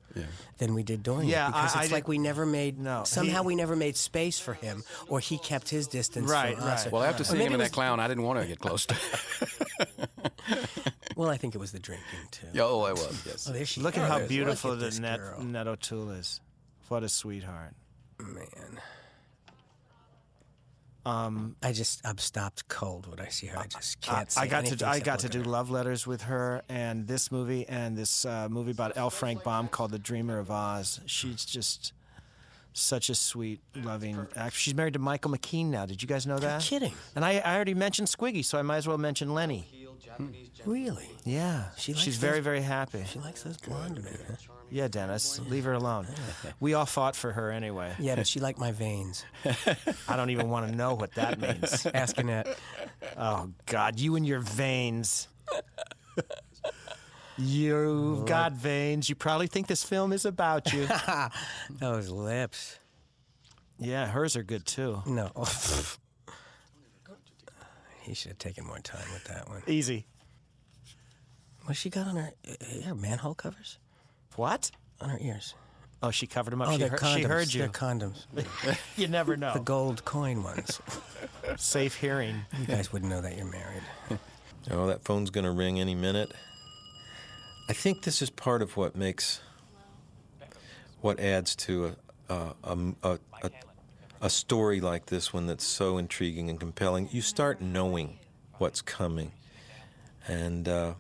than 0.59 0.75
we 0.75 0.83
did 0.83 1.03
during 1.03 1.29
Yeah, 1.29 1.49
it 1.49 1.53
because 1.53 1.77
I- 1.77 1.81
I 1.81 1.83
it's 1.85 1.93
like 1.93 2.09
we 2.09 2.19
never 2.19 2.47
made 2.47 2.79
No, 2.79 3.05
somehow 3.05 3.43
he- 3.43 3.47
we 3.49 3.55
never 3.57 3.77
made 3.77 3.97
space 3.97 4.39
for 4.39 4.55
him, 4.55 4.85
or 5.09 5.21
he 5.21 5.39
kept 5.39 5.69
his 5.69 5.87
distance 5.87 6.31
Right, 6.31 6.57
from 6.57 6.65
us. 6.67 6.91
well, 6.91 7.03
after 7.03 7.23
Or 7.23 7.25
seeing 7.25 7.39
maybe 7.39 7.47
him 7.55 7.61
in 7.61 7.65
that 7.65 7.73
clown, 7.73 8.01
I 8.01 8.09
didn't 8.09 8.25
want 8.25 8.41
to 8.41 8.47
get 8.47 8.59
close 8.59 8.87
to. 8.87 8.97
Well, 11.17 11.31
I 11.31 11.37
think 11.37 11.55
it 11.55 11.59
was 11.59 11.71
the 11.71 11.79
drinking 11.79 12.07
too. 12.33 12.49
yeah, 12.53 12.65
oh, 12.65 12.81
I 12.83 12.91
was. 12.91 13.23
Yes. 13.25 13.47
Oh, 13.49 13.53
there 13.53 13.65
she 13.65 13.81
Look 13.81 13.97
at 13.97 14.09
how 14.11 14.27
beautiful 14.27 14.73
at 14.73 14.81
the 14.81 14.91
this 14.95 15.01
Net, 15.01 15.19
girl. 15.21 15.41
Net 15.43 15.67
O'Toole 15.67 16.11
is. 16.11 16.41
What 16.89 17.03
a 17.03 17.09
sweetheart. 17.09 17.75
Man. 18.19 18.81
Um, 21.07 21.57
I 21.63 21.73
just 21.73 22.01
I'm 22.07 22.17
stopped 22.17 22.67
cold 22.69 23.07
when 23.07 23.21
I 23.21 23.29
see 23.29 23.47
her. 23.49 23.59
I 23.59 23.67
just 23.67 24.01
can't. 24.01 24.31
say 24.33 24.41
I 24.41 24.47
got 24.47 24.65
to 24.67 24.89
I 24.89 25.01
got 25.01 25.19
to 25.21 25.29
do 25.29 25.41
her. 25.41 25.45
love 25.45 25.71
letters 25.71 26.07
with 26.07 26.23
her, 26.23 26.63
and 26.69 27.07
this 27.07 27.31
movie 27.31 27.67
and 27.69 27.95
this 27.97 28.25
uh, 28.25 28.49
movie 28.51 28.71
about 28.71 28.97
L. 28.97 29.11
Frank 29.11 29.43
Baum 29.45 29.69
called 29.69 29.91
The 29.91 29.99
Dreamer 29.99 30.39
of 30.39 30.51
Oz. 30.51 31.01
She's 31.05 31.45
just 31.45 31.93
such 32.73 33.11
a 33.11 33.15
sweet, 33.15 33.61
loving. 33.77 34.27
Act. 34.35 34.55
She's 34.57 34.75
married 34.75 34.95
to 34.95 34.99
Michael 34.99 35.31
McKean 35.31 35.67
now. 35.67 35.85
Did 35.85 36.01
you 36.01 36.09
guys 36.09 36.27
know 36.27 36.39
that? 36.39 36.55
I'm 36.55 36.61
kidding. 36.61 36.95
And 37.15 37.23
I, 37.23 37.39
I 37.39 37.55
already 37.55 37.75
mentioned 37.75 38.09
Squiggy, 38.09 38.43
so 38.45 38.59
I 38.59 38.63
might 38.63 38.79
as 38.79 38.89
well 38.89 38.99
mention 38.99 39.35
Lenny. 39.35 39.67
Really? 40.65 41.11
Yeah, 41.25 41.65
She 41.77 41.93
likes 41.93 42.03
she's 42.05 42.17
very 42.17 42.41
very 42.41 42.63
happy. 42.63 43.05
She 43.05 43.19
likes 43.19 43.43
those 43.43 43.57
blonde 43.59 44.03
men. 44.03 44.17
Huh? 44.29 44.54
Yeah, 44.71 44.89
Dennis, 44.89 45.41
leave 45.49 45.65
her 45.65 45.73
alone. 45.73 46.07
We 46.61 46.75
all 46.75 46.87
fought 46.87 47.15
for 47.17 47.33
her 47.33 47.51
anyway. 47.51 47.95
Yeah, 47.99 48.17
but 48.17 48.27
she 48.27 48.41
liked 48.41 48.59
my 48.59 48.73
veins. 48.73 49.25
I 50.09 50.17
don't 50.17 50.31
even 50.31 50.49
want 50.49 50.71
to 50.71 50.75
know 50.77 50.95
what 50.95 51.15
that 51.15 51.41
means. 51.41 51.87
Ask 51.95 52.19
Annette. 52.19 52.47
Oh 53.17 53.51
God, 53.67 54.01
you 54.01 54.17
and 54.17 54.27
your 54.27 54.41
veins. 54.41 55.29
You've 57.37 58.27
got 58.27 58.53
veins. 58.53 59.09
You 59.09 59.15
probably 59.15 59.47
think 59.49 59.67
this 59.67 59.85
film 59.85 60.13
is 60.13 60.25
about 60.25 60.73
you. 60.73 60.89
Those 61.71 62.09
lips. 62.09 62.79
yeah, 63.79 64.07
hers 64.07 64.37
are 64.37 64.43
good 64.45 64.65
too. 64.65 65.03
No. 65.07 65.31
he 68.03 68.15
should 68.15 68.31
have 68.31 68.39
taken 68.39 68.65
more 68.65 68.79
time 68.79 69.07
with 69.13 69.25
that 69.25 69.49
one. 69.49 69.63
Easy. 69.67 70.07
What 71.65 71.77
she 71.77 71.91
got 71.91 72.07
on 72.07 72.17
her 72.17 72.31
ear? 72.73 72.95
Manhole 72.95 73.35
covers 73.35 73.79
What? 74.37 74.71
on 75.01 75.11
her 75.11 75.19
ears. 75.21 75.55
Oh, 76.03 76.11
she 76.11 76.27
covered 76.27 76.51
them 76.51 76.61
up. 76.61 76.69
Oh, 76.69 76.73
she, 76.73 76.79
they're 76.79 76.91
heard, 76.91 77.01
condoms. 77.01 77.17
she 77.17 77.23
heard 77.23 77.55
you. 77.55 77.61
They're 77.61 77.69
condoms. 77.69 78.25
you 78.97 79.09
never 79.09 79.37
know. 79.37 79.55
the 79.55 79.61
gold 79.61 80.05
coin 80.05 80.43
ones. 80.43 80.81
Safe 81.57 81.95
hearing. 81.95 82.43
You 82.59 82.67
guys 82.67 82.93
wouldn't 82.93 83.11
know 83.11 83.21
that 83.21 83.37
you're 83.37 83.47
married. 83.47 83.83
Oh, 84.71 84.87
that 84.87 85.05
phone's 85.05 85.29
going 85.29 85.45
to 85.45 85.51
ring 85.51 85.79
any 85.79 85.95
minute. 85.95 86.33
I 87.69 87.75
think 87.75 88.03
this 88.03 88.23
is 88.23 88.31
part 88.31 88.63
of 88.63 88.79
what 88.79 88.97
makes, 88.97 89.43
what 91.03 91.21
adds 91.21 91.55
to 91.57 91.95
a, 92.31 92.35
a, 92.35 92.55
a, 92.65 92.79
a, 93.03 93.19
a, 93.43 93.51
a 94.23 94.31
story 94.31 94.81
like 94.81 95.05
this 95.05 95.35
one 95.35 95.47
that's 95.47 95.67
so 95.67 95.99
intriguing 95.99 96.49
and 96.49 96.59
compelling. 96.59 97.11
You 97.13 97.21
start 97.21 97.61
knowing 97.61 98.19
what's 98.55 98.81
coming. 98.81 99.33
And 100.27 100.67
uh, 100.67 100.95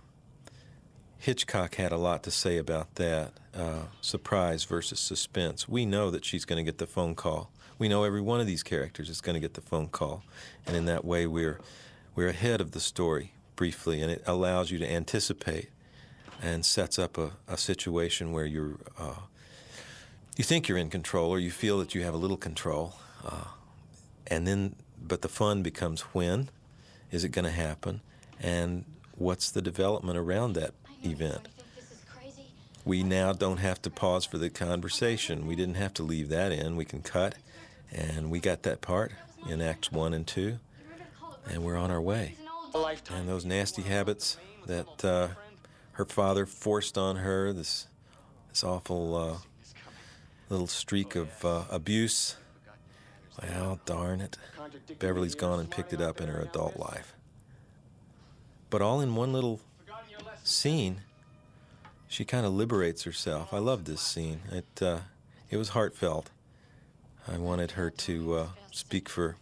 Hitchcock 1.25 1.77
had 1.77 1.91
a 1.91 1.97
lot 1.97 2.23
to 2.25 2.31
say 2.31 2.59
about 2.59 2.97
that 2.97 3.33
uh, 3.57 3.85
surprise 4.03 4.65
versus 4.65 5.01
suspense. 5.01 5.67
We 5.67 5.87
know 5.87 6.11
that 6.11 6.23
she's 6.23 6.45
going 6.45 6.59
to 6.59 6.71
get 6.71 6.77
the 6.77 6.87
phone 6.87 7.15
call. 7.15 7.51
We 7.79 7.89
know 7.89 8.05
every 8.05 8.21
one 8.21 8.41
of 8.41 8.47
these 8.47 8.63
characters 8.63 9.09
is 9.09 9.23
going 9.23 9.33
to 9.33 9.41
get 9.41 9.55
the 9.55 9.63
phone 9.63 9.89
call. 9.89 10.23
And 10.67 10.77
in 10.77 10.85
that 10.85 11.03
way, 11.03 11.27
we're, 11.27 11.61
we're 12.15 12.29
ahead 12.29 12.61
of 12.61 12.73
the 12.73 12.81
story 12.81 13.33
briefly, 13.57 14.03
and 14.03 14.11
it 14.11 14.23
allows 14.27 14.71
you 14.71 14.77
to 14.77 14.87
anticipate 14.87 15.71
and 16.43 16.63
sets 16.63 16.99
up 16.99 17.17
a, 17.17 17.31
a 17.49 17.57
situation 17.57 18.33
where 18.33 18.45
you're, 18.45 18.77
uh, 18.99 19.21
you 20.37 20.45
think 20.45 20.69
you're 20.69 20.77
in 20.77 20.91
control 20.91 21.31
or 21.31 21.39
you 21.39 21.51
feel 21.51 21.79
that 21.79 21.95
you 21.95 22.03
have 22.03 22.13
a 22.13 22.19
little 22.19 22.37
control. 22.37 22.97
Uh, 23.27 23.45
and 24.27 24.47
then, 24.47 24.77
but 25.03 25.23
the 25.23 25.31
fun 25.31 25.63
becomes 25.63 26.03
when 26.13 26.51
is 27.11 27.25
it 27.25 27.31
going 27.31 27.47
to 27.47 27.51
happen? 27.51 28.03
And 28.39 28.85
what's 29.13 29.51
the 29.51 29.63
development 29.63 30.19
around 30.19 30.53
that 30.53 30.75
event? 31.05 31.49
We 32.85 33.03
now 33.03 33.33
don't 33.33 33.59
have 33.59 33.81
to 33.83 33.91
pause 33.91 34.27
for 34.27 34.37
the 34.37 34.51
conversation. 34.51 35.47
We 35.47 35.57
didn't 35.57 35.77
have 35.77 35.95
to 35.95 36.03
leave 36.03 36.29
that 36.29 36.53
in. 36.53 36.77
We 36.77 36.85
can 36.85 37.01
cut, 37.01 37.35
and 37.91 38.31
we 38.31 38.41
got 38.41 38.63
that 38.65 38.83
part 38.83 39.13
in 39.49 39.63
Acts 39.63 39.91
1 39.91 40.13
and 40.13 40.27
2, 40.27 40.59
and 41.51 41.63
we're 41.63 41.77
on 41.77 41.91
our 41.91 42.01
way. 42.01 42.37
And 43.11 43.29
those 43.29 43.45
nasty 43.45 43.83
habits 43.83 44.37
that 44.67 45.05
uh, 45.05 45.29
her 45.93 46.05
father 46.05 46.45
forced 46.45 46.99
on 46.99 47.17
her, 47.17 47.53
this, 47.53 47.87
this 48.51 48.63
awful 48.63 49.17
uh, 49.17 49.37
little 50.51 50.67
streak 50.67 51.15
of 51.15 51.45
uh, 51.45 51.65
abuse, 51.71 52.37
well, 53.43 53.81
darn 53.87 54.21
it. 54.21 54.37
Beverly's 54.99 55.35
gone 55.35 55.61
and 55.61 55.71
picked 55.71 55.93
it 55.93 56.01
up 56.01 56.21
in 56.21 56.29
her 56.29 56.41
adult 56.41 56.79
life. 56.79 57.15
But 58.71 58.83
all 58.83 59.01
in 59.01 59.15
one 59.15 59.33
little 59.33 59.61
scene, 60.45 61.01
she 62.07 62.25
kind 62.25 62.47
of 62.47 62.53
liberates 62.53 63.03
herself. 63.03 63.53
I 63.53 63.59
love 63.59 63.85
this 63.85 64.01
scene. 64.01 64.41
It 64.53 64.83
uh, 64.83 65.01
it 65.51 65.57
was 65.57 65.71
heartfelt. 65.71 66.31
I 67.27 67.39
wanted 67.39 67.73
her 67.73 67.91
to 67.91 68.35
uh, 68.35 68.47
speak 68.71 69.09
for 69.09 69.37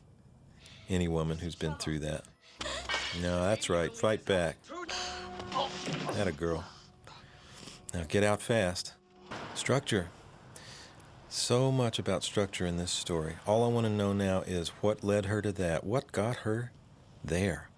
any 0.89 1.09
woman 1.09 1.39
who's 1.39 1.57
been 1.57 1.75
through 1.75 1.99
that. 2.01 2.25
No, 3.21 3.43
that's 3.43 3.69
right. 3.69 3.95
Fight 3.95 4.25
back. 4.25 4.57
That 6.13 6.29
a 6.29 6.33
girl. 6.33 6.65
Now 7.93 8.05
get 8.09 8.23
out 8.23 8.41
fast. 8.41 8.95
Structure. 9.55 10.09
So 11.29 11.73
much 11.73 11.99
about 11.99 12.23
structure 12.23 12.67
in 12.67 12.77
this 12.77 12.91
story. 12.91 13.35
All 13.47 13.65
I 13.65 13.69
want 13.69 13.87
to 13.87 13.93
know 13.93 14.13
now 14.13 14.43
is 14.43 14.69
what 14.81 15.03
led 15.03 15.27
her 15.27 15.43
to 15.43 15.53
that? 15.53 15.85
What 15.85 16.13
got 16.13 16.37
her 16.37 16.73
there? 17.25 17.69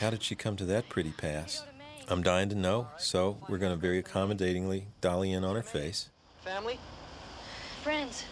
How 0.00 0.10
did 0.10 0.22
she 0.22 0.34
come 0.34 0.56
to 0.56 0.64
that 0.66 0.88
pretty 0.88 1.10
pass? 1.10 1.64
I'm 2.12 2.22
dying 2.22 2.50
to 2.50 2.54
know, 2.54 2.88
so 2.98 3.38
we're 3.48 3.56
going 3.56 3.72
to 3.72 3.80
very 3.80 3.98
accommodatingly 3.98 4.88
dolly 5.00 5.32
in 5.32 5.44
on 5.44 5.56
her 5.56 5.62
face. 5.62 6.10
Family? 6.44 6.78
Friends. 7.82 8.26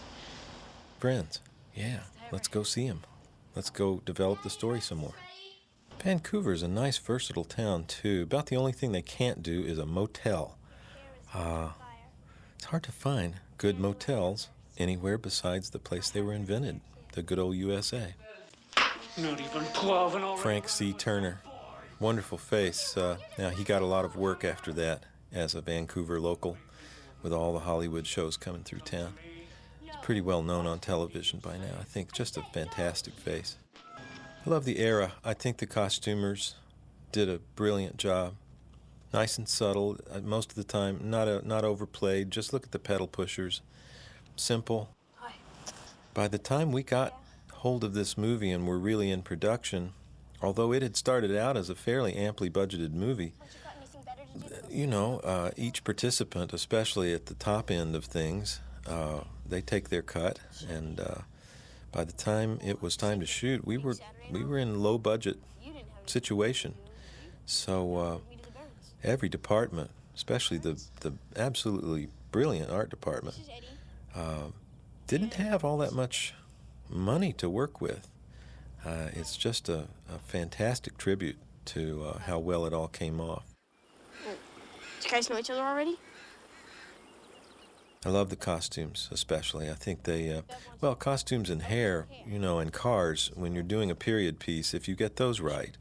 Friends. 0.98 1.40
Yeah, 1.74 2.00
let's 2.30 2.46
go 2.46 2.62
see 2.62 2.86
them. 2.86 3.00
Let's 3.56 3.70
go 3.70 4.02
develop 4.04 4.42
the 4.42 4.50
story 4.50 4.82
some 4.82 4.98
more. 4.98 5.14
Vancouver's 5.98 6.62
a 6.62 6.68
nice, 6.68 6.98
versatile 6.98 7.44
town, 7.44 7.84
too. 7.84 8.24
About 8.24 8.48
the 8.48 8.56
only 8.56 8.72
thing 8.72 8.92
they 8.92 9.00
can't 9.00 9.42
do 9.42 9.62
is 9.62 9.78
a 9.78 9.86
motel. 9.86 10.58
Uh, 11.32 11.70
it's 12.56 12.66
hard 12.66 12.82
to 12.82 12.92
find 12.92 13.36
good 13.56 13.80
motels 13.80 14.48
anywhere 14.76 15.16
besides 15.16 15.70
the 15.70 15.78
place 15.78 16.10
they 16.10 16.20
were 16.20 16.34
invented, 16.34 16.82
the 17.14 17.22
good 17.22 17.38
old 17.38 17.56
USA. 17.56 18.14
Not 19.16 19.40
even 19.40 19.64
12 19.72 20.16
and 20.16 20.24
already. 20.24 20.42
Frank 20.42 20.68
C. 20.68 20.92
Turner. 20.92 21.40
Wonderful 22.00 22.38
face. 22.38 22.96
Uh, 22.96 23.18
now, 23.38 23.50
he 23.50 23.62
got 23.62 23.82
a 23.82 23.86
lot 23.86 24.06
of 24.06 24.16
work 24.16 24.42
after 24.42 24.72
that 24.72 25.04
as 25.30 25.54
a 25.54 25.60
Vancouver 25.60 26.18
local 26.18 26.56
with 27.22 27.30
all 27.30 27.52
the 27.52 27.60
Hollywood 27.60 28.06
shows 28.06 28.38
coming 28.38 28.62
through 28.62 28.78
town. 28.80 29.12
He's 29.82 29.94
pretty 30.00 30.22
well 30.22 30.42
known 30.42 30.66
on 30.66 30.78
television 30.78 31.40
by 31.40 31.58
now, 31.58 31.74
I 31.78 31.84
think. 31.84 32.12
Just 32.12 32.38
a 32.38 32.42
fantastic 32.54 33.12
face. 33.12 33.58
I 33.86 34.48
love 34.48 34.64
the 34.64 34.78
era. 34.78 35.12
I 35.22 35.34
think 35.34 35.58
the 35.58 35.66
costumers 35.66 36.54
did 37.12 37.28
a 37.28 37.40
brilliant 37.54 37.98
job. 37.98 38.32
Nice 39.12 39.36
and 39.36 39.46
subtle, 39.46 39.98
uh, 40.10 40.20
most 40.20 40.48
of 40.50 40.56
the 40.56 40.64
time, 40.64 41.00
not, 41.02 41.28
a, 41.28 41.46
not 41.46 41.64
overplayed. 41.64 42.30
Just 42.30 42.54
look 42.54 42.64
at 42.64 42.72
the 42.72 42.78
pedal 42.78 43.08
pushers. 43.08 43.60
Simple. 44.36 44.88
By 46.14 46.28
the 46.28 46.38
time 46.38 46.72
we 46.72 46.82
got 46.82 47.20
hold 47.52 47.84
of 47.84 47.92
this 47.92 48.16
movie 48.16 48.50
and 48.50 48.66
were 48.66 48.78
really 48.78 49.10
in 49.10 49.20
production, 49.20 49.92
although 50.42 50.72
it 50.72 50.82
had 50.82 50.96
started 50.96 51.36
out 51.36 51.56
as 51.56 51.70
a 51.70 51.74
fairly 51.74 52.14
amply 52.14 52.50
budgeted 52.50 52.92
movie, 52.92 53.34
you 54.70 54.86
know, 54.86 55.18
uh, 55.20 55.50
each 55.56 55.84
participant, 55.84 56.52
especially 56.52 57.12
at 57.12 57.26
the 57.26 57.34
top 57.34 57.70
end 57.70 57.94
of 57.96 58.04
things, 58.04 58.60
uh, 58.86 59.20
they 59.46 59.60
take 59.60 59.88
their 59.88 60.02
cut, 60.02 60.38
and 60.68 61.00
uh, 61.00 61.14
by 61.92 62.04
the 62.04 62.12
time 62.12 62.58
it 62.64 62.80
was 62.80 62.96
time 62.96 63.20
to 63.20 63.26
shoot, 63.26 63.66
we 63.66 63.76
were 63.78 63.96
we 64.30 64.44
were 64.44 64.58
in 64.58 64.80
low 64.80 64.96
budget 64.96 65.38
situation. 66.06 66.74
So 67.46 67.96
uh, 67.96 68.18
every 69.02 69.28
department, 69.28 69.90
especially 70.14 70.58
the 70.58 70.80
the 71.00 71.12
absolutely 71.36 72.08
brilliant 72.30 72.70
art 72.70 72.90
department, 72.90 73.36
uh, 74.14 74.48
didn't 75.08 75.34
have 75.34 75.64
all 75.64 75.78
that 75.78 75.92
much 75.92 76.34
money 76.88 77.32
to 77.34 77.50
work 77.50 77.80
with. 77.80 78.08
Uh, 78.84 79.08
it's 79.12 79.36
just 79.36 79.68
a, 79.68 79.88
a 80.12 80.18
fantastic 80.18 80.96
tribute 80.96 81.36
to 81.66 82.04
uh, 82.04 82.18
how 82.20 82.38
well 82.38 82.64
it 82.66 82.72
all 82.72 82.88
came 82.88 83.20
off. 83.20 83.54
Do 84.24 84.30
you 85.04 85.10
guys 85.10 85.28
know 85.30 85.38
each 85.38 85.50
other 85.50 85.62
already? 85.62 85.98
I 88.04 88.08
love 88.08 88.30
the 88.30 88.36
costumes, 88.36 89.10
especially. 89.12 89.68
I 89.68 89.74
think 89.74 90.04
they, 90.04 90.30
uh, 90.30 90.42
well, 90.80 90.94
costumes 90.94 91.50
and 91.50 91.62
hair, 91.62 92.06
you 92.26 92.38
know, 92.38 92.58
and 92.58 92.72
cars, 92.72 93.30
when 93.34 93.52
you're 93.52 93.62
doing 93.62 93.90
a 93.90 93.94
period 93.94 94.38
piece, 94.38 94.72
if 94.72 94.88
you 94.88 94.94
get 94.94 95.16
those 95.16 95.40
right, 95.40 95.76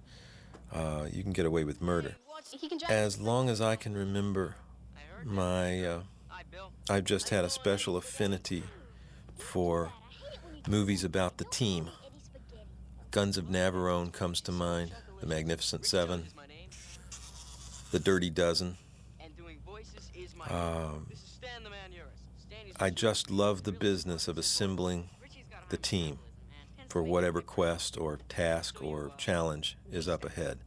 uh, 0.74 1.06
you 1.10 1.24
can 1.24 1.32
get 1.32 1.46
away 1.46 1.64
with 1.64 1.82
murder. 1.82 2.16
He 2.52 2.68
can 2.68 2.78
drive. 2.78 2.92
As 2.92 3.22
long 3.22 3.50
as 3.50 3.62
I 3.62 3.78
can 3.78 3.96
remember, 3.96 4.56
my, 5.24 5.86
uh, 5.86 6.00
I've 6.90 7.06
just 7.06 7.30
had 7.30 7.46
a 7.46 7.50
special 7.50 7.96
affinity 7.96 8.64
for 9.38 9.94
movies 10.68 11.06
about 11.06 11.38
the 11.38 11.46
team. 11.46 11.90
Guns 13.12 13.40
of 13.40 13.46
Navarone 13.46 14.12
comes 14.12 14.40
to 14.42 14.52
mind, 14.52 14.92
The 15.20 15.26
Magnificent 15.26 15.84
Seven, 15.84 16.28
The 17.90 17.98
Dirty 17.98 18.30
Dozen. 18.30 18.78
Um, 20.48 21.08
I 22.80 22.92
just 22.92 23.32
love 23.32 23.64
the 23.64 23.72
business 23.72 24.28
of 24.28 24.38
assembling 24.38 25.10
the 25.70 25.78
team 25.78 26.20
for 26.88 27.02
whatever 27.02 27.42
quest 27.42 27.98
or 27.98 28.20
task 28.30 28.84
or 28.84 29.12
challenge 29.18 29.76
is 29.92 30.08
up 30.08 30.24
ahead. 30.24 30.60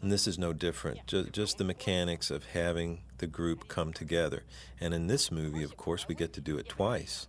And 0.00 0.10
this 0.10 0.26
is 0.26 0.38
no 0.38 0.54
different. 0.54 1.06
Just, 1.06 1.32
just 1.32 1.58
the 1.58 1.64
mechanics 1.64 2.30
of 2.30 2.46
having 2.46 3.00
the 3.18 3.26
group 3.26 3.68
come 3.68 3.92
together. 3.92 4.44
And 4.80 4.94
in 4.94 5.08
this 5.08 5.30
movie, 5.30 5.62
of 5.62 5.76
course, 5.76 6.08
we 6.08 6.14
get 6.14 6.32
to 6.32 6.40
do 6.40 6.56
it 6.56 6.70
twice 6.70 7.26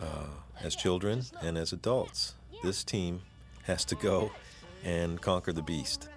uh, 0.00 0.28
as 0.60 0.76
children 0.76 1.24
and 1.42 1.58
as 1.58 1.72
adults. 1.72 2.34
This 2.62 2.84
team 2.84 3.22
has 3.66 3.84
to 3.84 3.94
go 3.96 4.30
and 4.84 5.20
conquer 5.20 5.52
the 5.52 5.62
beast. 5.62 6.08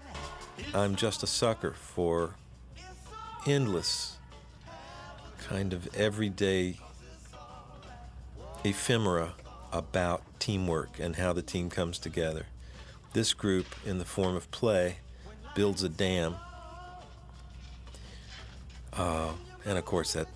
I'm 0.73 0.95
just 0.95 1.23
a 1.23 1.27
sucker 1.27 1.71
for 1.71 2.35
endless, 3.47 4.17
kind 5.39 5.73
of 5.73 5.87
everyday 5.95 6.77
ephemera 8.63 9.33
about 9.71 10.21
teamwork 10.39 10.99
and 10.99 11.15
how 11.15 11.33
the 11.33 11.41
team 11.41 11.69
comes 11.69 11.97
together. 11.97 12.45
This 13.13 13.33
group, 13.33 13.65
in 13.85 13.97
the 13.97 14.05
form 14.05 14.35
of 14.35 14.51
play, 14.51 14.97
builds 15.55 15.81
a 15.81 15.89
dam. 15.89 16.35
Uh, 18.93 19.31
and 19.65 19.77
of 19.77 19.85
course, 19.85 20.13
that 20.13 20.27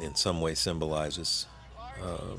in 0.00 0.14
some 0.14 0.40
way 0.40 0.54
symbolizes 0.54 1.46
uh, 2.00 2.36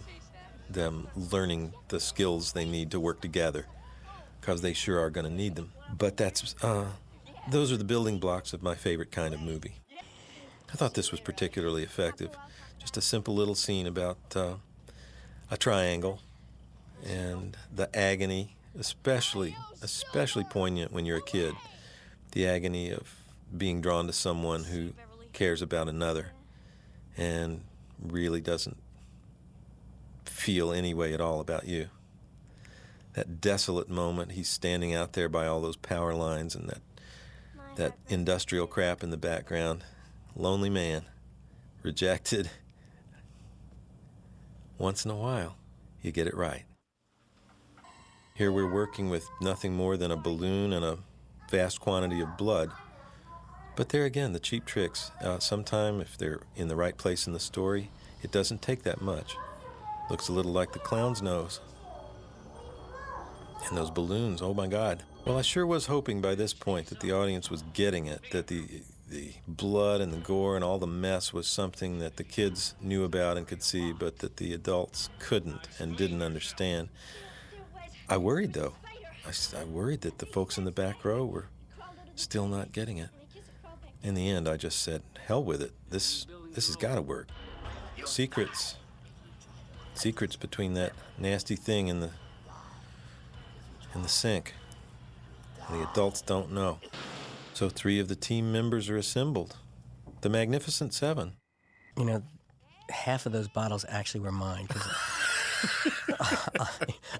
them 0.69 1.07
learning 1.15 1.73
the 1.89 1.99
skills 1.99 2.53
they 2.53 2.65
need 2.65 2.91
to 2.91 2.99
work 2.99 3.19
together 3.19 3.65
because 4.43 4.59
they 4.59 4.73
sure 4.73 4.99
are 4.99 5.09
going 5.09 5.25
to 5.25 5.31
need 5.31 5.55
them. 5.55 5.71
But 5.97 6.17
that's 6.17 6.53
uh, 6.61 6.87
those 7.49 7.71
are 7.71 7.77
the 7.77 7.85
building 7.85 8.19
blocks 8.19 8.51
of 8.51 8.61
my 8.61 8.75
favorite 8.75 9.09
kind 9.09 9.33
of 9.33 9.41
movie. 9.41 9.75
I 10.71 10.75
thought 10.75 10.95
this 10.95 11.11
was 11.11 11.21
particularly 11.21 11.81
effective. 11.83 12.31
Just 12.77 12.97
a 12.97 13.01
simple 13.01 13.33
little 13.33 13.55
scene 13.55 13.87
about 13.87 14.17
uh, 14.35 14.55
a 15.49 15.55
triangle 15.55 16.19
and 17.07 17.55
the 17.73 17.95
agony, 17.97 18.57
especially 18.77 19.55
especially 19.81 20.43
poignant 20.43 20.91
when 20.91 21.05
you're 21.05 21.19
a 21.19 21.21
kid, 21.21 21.55
the 22.33 22.45
agony 22.45 22.91
of 22.91 23.15
being 23.57 23.79
drawn 23.79 24.07
to 24.07 24.13
someone 24.13 24.65
who 24.65 24.91
cares 25.31 25.61
about 25.61 25.87
another 25.87 26.31
and 27.15 27.61
really 28.01 28.41
doesn't 28.41 28.77
feel 30.25 30.73
any 30.73 30.93
way 30.93 31.13
at 31.13 31.21
all 31.21 31.39
about 31.39 31.65
you. 31.65 31.87
That 33.13 33.39
desolate 33.39 33.89
moment, 33.89 34.31
he's 34.31 34.49
standing 34.49 34.93
out 34.93 35.13
there 35.13 35.29
by 35.29 35.45
all 35.45 35.61
those 35.61 35.75
power 35.75 36.13
lines 36.13 36.55
and 36.55 36.67
that 36.69 36.81
that 37.75 37.93
industrial 38.07 38.67
crap 38.67 39.03
in 39.03 39.09
the 39.09 39.17
background. 39.17 39.83
Lonely 40.35 40.69
man, 40.69 41.05
rejected. 41.81 42.49
Once 44.77 45.05
in 45.05 45.11
a 45.11 45.15
while, 45.15 45.55
you 46.01 46.11
get 46.11 46.27
it 46.27 46.35
right. 46.35 46.63
Here 48.35 48.51
we're 48.51 48.71
working 48.71 49.09
with 49.09 49.27
nothing 49.41 49.73
more 49.75 49.95
than 49.95 50.11
a 50.11 50.17
balloon 50.17 50.73
and 50.73 50.83
a 50.83 50.97
vast 51.49 51.79
quantity 51.79 52.19
of 52.19 52.37
blood. 52.37 52.71
But 53.75 53.89
there 53.89 54.05
again, 54.05 54.33
the 54.33 54.39
cheap 54.39 54.65
tricks. 54.65 55.11
Uh, 55.21 55.39
sometime, 55.39 56.01
if 56.01 56.17
they're 56.17 56.41
in 56.55 56.67
the 56.67 56.75
right 56.75 56.97
place 56.97 57.27
in 57.27 57.33
the 57.33 57.39
story, 57.39 57.89
it 58.23 58.31
doesn't 58.31 58.61
take 58.61 58.83
that 58.83 59.01
much. 59.01 59.35
Looks 60.09 60.29
a 60.29 60.33
little 60.33 60.51
like 60.51 60.73
the 60.73 60.79
clown's 60.79 61.21
nose. 61.21 61.59
And 63.69 63.77
those 63.77 63.89
balloons, 63.89 64.41
oh 64.41 64.53
my 64.53 64.67
God. 64.67 65.03
Well, 65.25 65.37
I 65.37 65.41
sure 65.41 65.65
was 65.65 65.85
hoping 65.85 66.21
by 66.21 66.35
this 66.35 66.53
point 66.53 66.87
that 66.87 66.99
the 66.99 67.11
audience 67.11 67.49
was 67.49 67.63
getting 67.73 68.07
it, 68.07 68.21
that 68.31 68.47
the 68.47 68.83
the 69.09 69.33
blood 69.47 70.01
and 70.01 70.11
the 70.11 70.17
gore 70.17 70.55
and 70.55 70.63
all 70.63 70.79
the 70.79 70.87
mess 70.87 71.31
was 71.31 71.47
something 71.47 71.99
that 71.99 72.15
the 72.15 72.23
kids 72.23 72.73
knew 72.81 73.03
about 73.03 73.37
and 73.37 73.47
could 73.47 73.61
see, 73.61 73.91
but 73.91 74.19
that 74.19 74.37
the 74.37 74.53
adults 74.53 75.09
couldn't 75.19 75.67
and 75.77 75.95
didn't 75.95 76.23
understand. 76.23 76.89
I 78.09 78.17
worried 78.17 78.53
though. 78.53 78.73
I 79.25 79.63
worried 79.63 80.01
that 80.01 80.17
the 80.17 80.25
folks 80.25 80.57
in 80.57 80.65
the 80.65 80.71
back 80.71 81.05
row 81.05 81.25
were 81.25 81.45
still 82.15 82.47
not 82.47 82.71
getting 82.71 82.97
it. 82.97 83.09
In 84.01 84.15
the 84.15 84.29
end, 84.29 84.49
I 84.49 84.57
just 84.57 84.81
said, 84.81 85.03
"Hell 85.27 85.43
with 85.43 85.61
it. 85.61 85.71
This 85.89 86.25
this 86.51 86.67
has 86.67 86.75
got 86.75 86.95
to 86.95 87.01
work." 87.01 87.27
Secrets, 88.05 88.75
secrets 89.93 90.35
between 90.35 90.73
that 90.73 90.91
nasty 91.17 91.55
thing 91.55 91.89
and 91.89 92.03
the 92.03 92.09
in 93.95 94.01
the 94.01 94.09
sink. 94.09 94.53
The 95.69 95.87
adults 95.89 96.21
don't 96.21 96.51
know. 96.51 96.79
So 97.53 97.69
three 97.69 97.99
of 97.99 98.07
the 98.07 98.15
team 98.15 98.51
members 98.51 98.89
are 98.89 98.97
assembled. 98.97 99.57
The 100.21 100.29
Magnificent 100.29 100.93
Seven. 100.93 101.33
You 101.97 102.05
know, 102.05 102.23
half 102.89 103.25
of 103.25 103.31
those 103.31 103.47
bottles 103.47 103.85
actually 103.87 104.21
were 104.21 104.31
mine. 104.31 104.67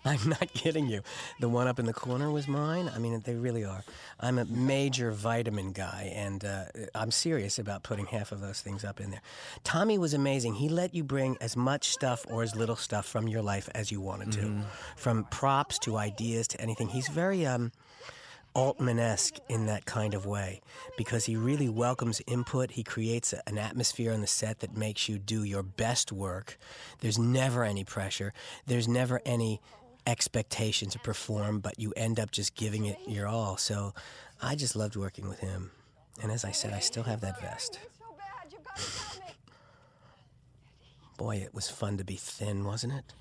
I, 0.06 0.14
am 0.14 0.30
not 0.30 0.54
kidding 0.54 0.88
you. 0.88 1.02
The 1.40 1.50
one 1.50 1.68
up 1.68 1.80
in 1.80 1.86
the 1.86 1.94
corner 1.94 2.32
was 2.32 2.48
mine. 2.48 2.92
I 2.94 3.00
mean, 3.00 3.22
they 3.26 3.36
really 3.36 3.64
are. 3.64 3.84
I'm 4.20 4.38
a 4.38 4.46
major 4.46 5.12
vitamin 5.12 5.72
guy, 5.72 6.12
and 6.16 6.44
uh, 6.44 6.66
I'm 6.96 7.12
serious 7.12 7.60
about 7.60 7.84
putting 7.84 8.06
half 8.08 8.32
of 8.32 8.42
those 8.42 8.62
things 8.62 8.84
up 8.84 9.00
in 9.00 9.12
there. 9.12 9.22
Tommy 9.64 9.98
was 9.98 10.14
amazing. 10.14 10.56
He 10.56 10.70
let 10.70 10.94
you 10.94 11.04
bring 11.04 11.38
as 11.42 11.56
much 11.56 11.90
stuff 11.90 12.26
or 12.30 12.44
as 12.44 12.56
little 12.56 12.76
stuff 12.76 13.06
from 13.06 13.28
your 13.28 13.42
life 13.42 13.70
as 13.74 13.92
you 13.92 14.02
wanted 14.02 14.32
to, 14.34 14.42
mm-hmm. 14.42 14.62
from 14.96 15.26
props 15.26 15.80
to 15.80 15.98
ideas 15.98 16.48
to 16.50 16.62
anything. 16.62 16.90
He's 16.90 17.08
very 17.08 17.46
um, 17.46 17.72
Altman 18.54 18.99
esque 18.99 19.38
in 19.49 19.66
that 19.66 19.86
kind 19.86 20.14
of 20.14 20.26
way 20.26 20.62
because 20.97 21.26
he 21.26 21.36
really 21.36 21.70
welcomes 21.70 22.22
input. 22.28 22.72
He 22.72 22.84
creates 22.84 23.34
an 23.47 23.58
atmosphere 23.58 24.14
on 24.14 24.22
the 24.22 24.28
set 24.28 24.60
that 24.60 24.78
makes 24.78 25.10
you 25.10 25.18
do 25.18 25.43
your 25.43 25.64
best 25.64 26.12
work. 26.12 26.58
There's 26.99 27.18
never 27.18 27.64
any 27.64 27.84
pressure, 27.84 28.34
there's 28.68 28.88
never 28.88 29.22
any 29.26 29.62
expectation 30.06 30.89
to 30.89 30.99
perform, 30.99 31.60
but 31.60 31.80
you 31.80 31.93
end 31.95 32.20
up 32.20 32.32
just 32.32 32.56
giving 32.56 32.86
it 32.86 32.97
your 33.08 33.28
all. 33.28 33.58
So 33.58 33.93
I 34.41 34.56
just 34.56 34.76
loved 34.76 34.95
working 34.95 35.30
with 35.30 35.39
him. 35.39 35.72
And 36.22 36.32
as 36.32 36.45
I 36.45 36.51
said, 36.51 36.74
I 36.74 36.80
still 36.80 37.04
have 37.04 37.22
that 37.22 37.41
vest. 37.41 37.80
Boy, 41.18 41.38
it 41.38 41.54
was 41.54 41.70
fun 41.70 41.97
to 41.97 42.04
be 42.04 42.16
thin, 42.16 42.66
wasn't 42.66 42.93
it? 42.93 43.14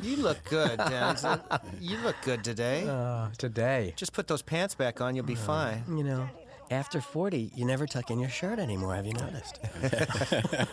You 0.00 0.16
look 0.16 0.42
good, 0.44 0.76
Dan. 0.78 1.16
you 1.80 1.98
look 1.98 2.16
good 2.22 2.44
today. 2.44 2.86
Uh, 2.92 3.30
today. 3.38 3.94
Just 3.96 4.12
put 4.12 4.28
those 4.28 4.42
pants 4.42 4.74
back 4.74 5.00
on, 5.00 5.16
you'll 5.16 5.24
be 5.24 5.34
uh, 5.34 5.36
fine. 5.36 5.84
You 5.88 6.04
know, 6.04 6.28
after 6.70 7.00
40, 7.00 7.52
you 7.54 7.64
never 7.64 7.86
tuck 7.86 8.10
in 8.10 8.18
your 8.18 8.28
shirt 8.28 8.58
anymore, 8.58 8.94
have 8.94 9.06
you 9.06 9.14
noticed? 9.14 9.58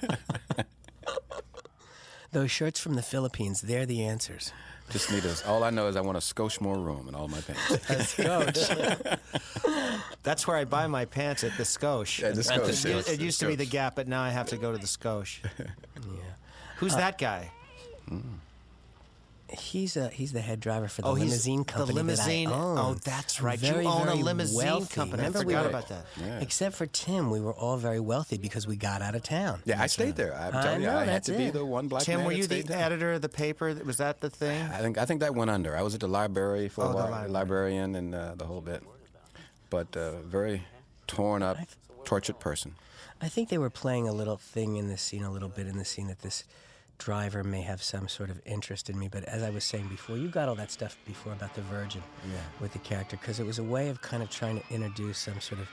those 2.31 2.51
shirts 2.51 2.79
from 2.79 2.95
the 2.95 3.01
Philippines, 3.01 3.61
they're 3.61 3.85
the 3.85 4.03
answers. 4.03 4.51
Just 4.89 5.11
need 5.11 5.25
us. 5.25 5.45
All 5.45 5.63
I 5.63 5.69
know 5.69 5.87
is 5.87 5.95
I 5.95 6.01
want 6.01 6.17
a 6.17 6.21
skosh 6.21 6.59
more 6.59 6.77
room 6.77 7.07
in 7.07 7.15
all 7.15 7.27
my 7.27 7.39
pants. 7.41 7.89
a 7.89 7.95
skosh. 7.95 9.19
That's 10.23 10.47
where 10.47 10.57
I 10.57 10.65
buy 10.65 10.87
my 10.87 11.05
pants 11.05 11.43
at 11.43 11.55
the 11.57 11.63
skosh. 11.63 12.21
Yeah, 12.21 12.31
the 12.31 12.41
skosh. 12.41 12.85
It, 12.85 13.09
it, 13.09 13.21
used 13.21 13.39
to 13.41 13.47
be 13.47 13.55
the 13.55 13.65
Gap, 13.67 13.95
but 13.95 14.07
now 14.07 14.21
I 14.21 14.29
have 14.29 14.47
to 14.47 14.57
go 14.57 14.71
to 14.71 14.77
the 14.77 14.87
skosh. 14.87 15.39
yeah. 15.59 16.33
Who's 16.77 16.95
uh, 16.95 16.97
that 16.97 17.17
guy? 17.17 17.51
Mm. 18.09 18.39
He's 19.51 19.97
a 19.97 20.09
he's 20.09 20.31
the 20.31 20.41
head 20.41 20.59
driver 20.59 20.87
for 20.87 21.01
the 21.01 21.07
oh, 21.07 21.13
limousine 21.13 21.63
company. 21.63 21.93
The 21.93 22.03
limousine. 22.03 22.49
That 22.49 22.55
I 22.55 22.59
own. 22.59 22.77
Oh, 22.77 22.93
that's 22.93 23.41
right. 23.41 23.57
Very, 23.57 23.83
you 23.83 23.89
own 23.89 24.07
a 24.07 24.15
limousine 24.15 24.57
wealthy. 24.57 24.93
company. 24.93 25.21
Remember 25.21 25.39
I 25.39 25.43
forgot 25.43 25.57
we 25.57 25.63
were, 25.63 25.69
about 25.69 25.89
that. 25.89 26.05
Yeah. 26.19 26.39
Except 26.39 26.75
for 26.75 26.85
Tim, 26.85 27.31
we 27.31 27.39
were 27.39 27.53
all 27.53 27.77
very 27.77 27.99
wealthy 27.99 28.37
because 28.37 28.67
we 28.67 28.75
got 28.75 29.01
out 29.01 29.15
of 29.15 29.23
town. 29.23 29.61
Yeah, 29.65 29.81
I 29.81 29.87
stayed 29.87 30.15
there. 30.15 30.35
I'm 30.35 30.51
telling 30.51 30.81
know, 30.81 30.91
you, 30.91 30.97
I 30.97 31.05
had 31.05 31.23
to 31.23 31.33
it. 31.33 31.37
be 31.37 31.49
the 31.49 31.65
one 31.65 31.87
black 31.87 32.03
Tim, 32.03 32.19
man. 32.19 32.25
were 32.27 32.31
you 32.31 32.47
the 32.47 32.63
down. 32.63 32.79
editor 32.79 33.13
of 33.13 33.21
the 33.21 33.29
paper? 33.29 33.75
Was 33.85 33.97
that 33.97 34.21
the 34.21 34.29
thing? 34.29 34.61
I 34.67 34.77
think 34.77 34.97
I 34.97 35.05
think 35.05 35.21
that 35.21 35.35
went 35.35 35.51
under. 35.51 35.75
I 35.75 35.81
was 35.81 35.93
at 35.93 36.01
the 36.01 36.07
library 36.07 36.69
for 36.69 36.83
oh, 36.83 36.89
a 36.89 36.93
while, 36.93 37.09
library. 37.09 37.29
librarian 37.29 37.95
and 37.95 38.15
uh, 38.15 38.35
the 38.35 38.45
whole 38.45 38.61
bit. 38.61 38.83
But 39.69 39.95
uh, 39.95 40.21
very 40.21 40.63
torn 41.07 41.43
up, 41.43 41.57
tortured 42.05 42.39
person. 42.39 42.75
I 43.21 43.27
think 43.27 43.49
they 43.49 43.57
were 43.57 43.69
playing 43.69 44.07
a 44.07 44.13
little 44.13 44.37
thing 44.37 44.77
in 44.77 44.87
this 44.87 45.01
scene, 45.01 45.23
a 45.23 45.31
little 45.31 45.49
bit 45.49 45.67
in 45.67 45.77
the 45.77 45.85
scene 45.85 46.07
that 46.07 46.21
this 46.21 46.45
driver 46.99 47.43
may 47.43 47.61
have 47.61 47.81
some 47.81 48.07
sort 48.07 48.29
of 48.29 48.39
interest 48.45 48.89
in 48.89 48.99
me. 48.99 49.07
But 49.07 49.23
as 49.23 49.41
I 49.41 49.49
was 49.49 49.63
saying 49.63 49.87
before, 49.87 50.17
you 50.17 50.27
got 50.27 50.47
all 50.47 50.55
that 50.55 50.69
stuff 50.69 50.97
before 51.05 51.33
about 51.33 51.55
the 51.55 51.61
Virgin 51.61 52.03
yeah. 52.27 52.37
with 52.59 52.73
the 52.73 52.79
character 52.79 53.17
because 53.17 53.39
it 53.39 53.45
was 53.45 53.57
a 53.57 53.63
way 53.63 53.89
of 53.89 54.01
kind 54.01 54.21
of 54.21 54.29
trying 54.29 54.61
to 54.61 54.73
introduce 54.73 55.17
some 55.17 55.39
sort 55.41 55.61
of 55.61 55.67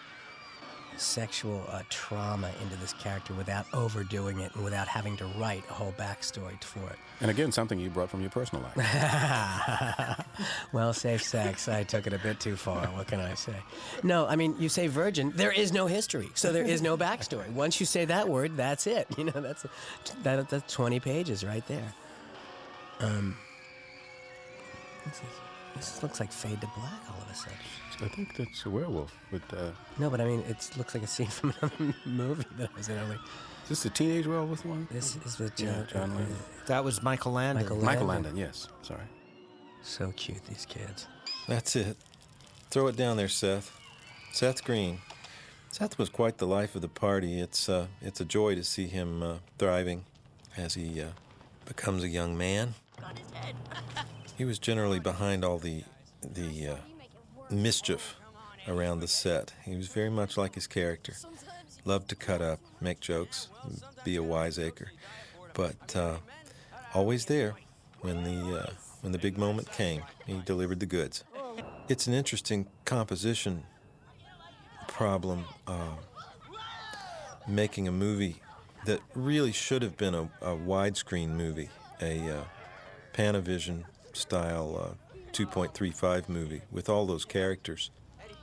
sexual 0.96 1.64
uh, 1.70 1.82
trauma 1.90 2.50
into 2.62 2.76
this 2.76 2.92
character 2.94 3.34
without 3.34 3.66
overdoing 3.72 4.40
it 4.40 4.54
and 4.54 4.64
without 4.64 4.88
having 4.88 5.16
to 5.18 5.26
write 5.38 5.64
a 5.70 5.72
whole 5.72 5.92
backstory 5.92 6.62
for 6.62 6.80
it. 6.90 6.96
And 7.20 7.30
again, 7.30 7.52
something 7.52 7.78
you 7.78 7.88
brought 7.88 8.10
from 8.10 8.20
your 8.20 8.30
personal 8.30 8.64
life. 8.64 10.26
well, 10.72 10.92
safe 10.92 11.22
sex. 11.22 11.68
I 11.68 11.82
took 11.82 12.06
it 12.06 12.12
a 12.12 12.18
bit 12.18 12.40
too 12.40 12.56
far. 12.56 12.86
What 12.88 13.06
can 13.06 13.20
I 13.20 13.34
say? 13.34 13.56
No, 14.02 14.26
I 14.26 14.36
mean, 14.36 14.54
you 14.58 14.68
say 14.68 14.86
virgin, 14.86 15.32
there 15.34 15.52
is 15.52 15.72
no 15.72 15.86
history, 15.86 16.30
so 16.34 16.52
there 16.52 16.64
is 16.64 16.82
no 16.82 16.96
backstory. 16.96 17.50
Once 17.52 17.80
you 17.80 17.86
say 17.86 18.04
that 18.04 18.28
word, 18.28 18.56
that's 18.56 18.86
it. 18.86 19.06
You 19.16 19.24
know, 19.24 19.40
that's 19.40 19.64
that, 20.22 20.48
that's 20.50 20.72
20 20.72 21.00
pages 21.00 21.42
right 21.42 21.66
there. 21.66 21.94
Um, 23.00 23.36
this 25.76 26.02
looks 26.02 26.20
like 26.20 26.32
fade 26.32 26.60
to 26.60 26.66
black 26.78 27.00
all 27.08 27.22
of 27.22 27.30
a 27.30 27.34
sudden. 27.34 27.58
I 28.02 28.08
think 28.08 28.36
that's 28.36 28.66
a 28.66 28.70
werewolf. 28.70 29.16
But 29.30 29.42
uh, 29.56 29.70
no, 29.98 30.10
but 30.10 30.20
I 30.20 30.24
mean, 30.24 30.40
it 30.48 30.70
looks 30.76 30.94
like 30.94 31.02
a 31.02 31.06
scene 31.06 31.28
from 31.28 31.54
another 31.62 31.94
movie 32.04 32.44
that 32.58 32.70
I 32.74 32.76
was 32.76 32.88
in. 32.88 32.98
Only 32.98 33.16
is 33.16 33.70
this 33.70 33.82
the 33.82 33.90
teenage 33.90 34.26
werewolf 34.26 34.64
one? 34.64 34.86
This 34.90 35.16
is 35.24 35.38
with 35.38 35.56
John, 35.56 35.68
yeah, 35.68 35.84
John 35.92 36.14
Landon. 36.14 36.36
That 36.66 36.84
was 36.84 37.02
Michael 37.02 37.32
Landon. 37.32 37.64
Michael 37.64 37.76
Landon. 37.76 37.86
Michael 37.86 38.06
Landon. 38.06 38.36
Yes. 38.36 38.68
Sorry. 38.82 39.00
So 39.82 40.12
cute, 40.16 40.44
these 40.46 40.66
kids. 40.66 41.08
That's 41.48 41.74
it. 41.74 41.96
Throw 42.70 42.86
it 42.88 42.96
down 42.96 43.16
there, 43.16 43.28
Seth. 43.28 43.76
Seth 44.32 44.62
Green. 44.64 44.98
Seth 45.70 45.98
was 45.98 46.08
quite 46.08 46.38
the 46.38 46.46
life 46.46 46.74
of 46.74 46.82
the 46.82 46.88
party. 46.88 47.40
It's 47.40 47.68
uh, 47.68 47.86
it's 48.00 48.20
a 48.20 48.24
joy 48.24 48.54
to 48.54 48.62
see 48.62 48.86
him 48.86 49.22
uh, 49.22 49.34
thriving 49.58 50.04
as 50.56 50.74
he 50.74 51.02
uh, 51.02 51.08
becomes 51.64 52.04
a 52.04 52.08
young 52.08 52.36
man. 52.36 52.74
he 54.36 54.44
was 54.44 54.58
generally 54.58 55.00
behind 55.00 55.44
all 55.44 55.58
the 55.58 55.82
the 56.22 56.68
uh, 56.68 56.76
mischief 57.50 58.16
around 58.68 59.00
the 59.00 59.08
set. 59.08 59.52
He 59.64 59.76
was 59.76 59.88
very 59.88 60.10
much 60.10 60.36
like 60.36 60.54
his 60.54 60.66
character. 60.66 61.14
Loved 61.84 62.08
to 62.08 62.16
cut 62.16 62.42
up, 62.42 62.58
make 62.80 63.00
jokes, 63.00 63.48
be 64.04 64.16
a 64.16 64.22
wiseacre, 64.22 64.90
but 65.54 65.94
uh, 65.94 66.16
always 66.94 67.26
there 67.26 67.54
when 68.00 68.24
the 68.24 68.60
uh, 68.60 68.70
when 69.02 69.12
the 69.12 69.18
big 69.18 69.38
moment 69.38 69.70
came. 69.72 70.02
He 70.26 70.40
delivered 70.44 70.80
the 70.80 70.86
goods. 70.86 71.24
It's 71.88 72.06
an 72.06 72.14
interesting 72.14 72.66
composition 72.84 73.62
problem, 74.88 75.44
uh, 75.66 75.96
making 77.46 77.86
a 77.86 77.92
movie 77.92 78.42
that 78.86 79.00
really 79.14 79.52
should 79.52 79.82
have 79.82 79.96
been 79.96 80.14
a, 80.14 80.22
a 80.42 80.56
widescreen 80.56 81.28
movie, 81.30 81.70
a 82.00 82.20
uh, 82.30 82.44
Panavision 83.12 83.84
style 84.16 84.96
uh, 84.96 85.32
2.35 85.32 86.28
movie 86.28 86.62
with 86.70 86.88
all 86.88 87.06
those 87.06 87.24
characters. 87.24 87.90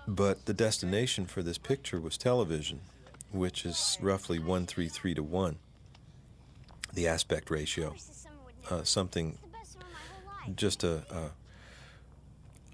But 0.08 0.46
the 0.46 0.54
destination 0.54 1.26
for 1.26 1.42
this 1.42 1.58
picture 1.58 2.00
was 2.00 2.18
television, 2.18 2.82
which 3.32 3.66
is 3.66 3.98
roughly 4.02 4.38
133 4.38 5.16
to 5.16 5.24
1, 5.24 5.58
the 6.94 7.08
aspect 7.08 7.50
ratio. 7.50 7.96
Uh, 8.70 8.84
something, 8.84 9.38
just 10.56 10.84
a, 10.84 11.04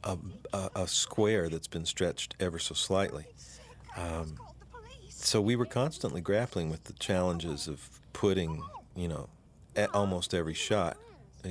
a, 0.04 0.18
a, 0.54 0.70
a, 0.76 0.88
square 0.88 1.50
that's 1.50 1.68
been 1.68 1.86
stretched 1.86 2.36
ever 2.40 2.60
so 2.60 2.76
slightly. 2.76 3.26
Um, 3.98 4.36
so 5.10 5.42
we 5.42 5.56
were 5.56 5.66
constantly 5.66 6.22
grappling 6.22 6.70
with 6.70 6.84
the 6.86 6.94
challenges 6.94 7.68
of 7.68 7.90
putting, 8.14 8.62
you 8.96 9.08
know, 9.08 9.30
at 9.76 9.94
almost 9.96 10.34
every 10.34 10.54
shot. 10.54 10.98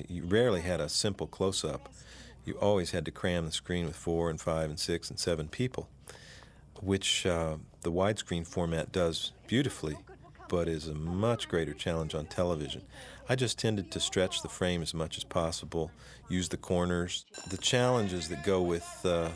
You 0.08 0.24
rarely 0.24 0.60
had 0.60 0.80
a 0.80 0.88
simple 0.88 1.26
close 1.26 1.64
up 1.64 1.88
you 2.48 2.54
always 2.54 2.92
had 2.92 3.04
to 3.04 3.10
cram 3.10 3.44
the 3.44 3.52
screen 3.52 3.84
with 3.84 3.94
four 3.94 4.30
and 4.30 4.40
five 4.40 4.70
and 4.70 4.80
six 4.80 5.10
and 5.10 5.18
seven 5.18 5.48
people, 5.48 5.86
which 6.80 7.26
uh, 7.26 7.58
the 7.82 7.92
widescreen 7.92 8.46
format 8.46 8.90
does 8.90 9.32
beautifully, 9.46 9.98
but 10.48 10.66
is 10.66 10.88
a 10.88 10.94
much 10.94 11.46
greater 11.46 11.74
challenge 11.74 12.14
on 12.14 12.24
television. 12.24 12.80
I 13.28 13.36
just 13.36 13.58
tended 13.58 13.90
to 13.90 14.00
stretch 14.00 14.40
the 14.40 14.48
frame 14.48 14.80
as 14.80 14.94
much 14.94 15.18
as 15.18 15.24
possible, 15.24 15.90
use 16.30 16.48
the 16.48 16.56
corners. 16.56 17.26
The 17.50 17.58
challenges 17.58 18.30
that 18.30 18.42
go 18.44 18.62
with 18.62 18.88
uh, 19.04 19.28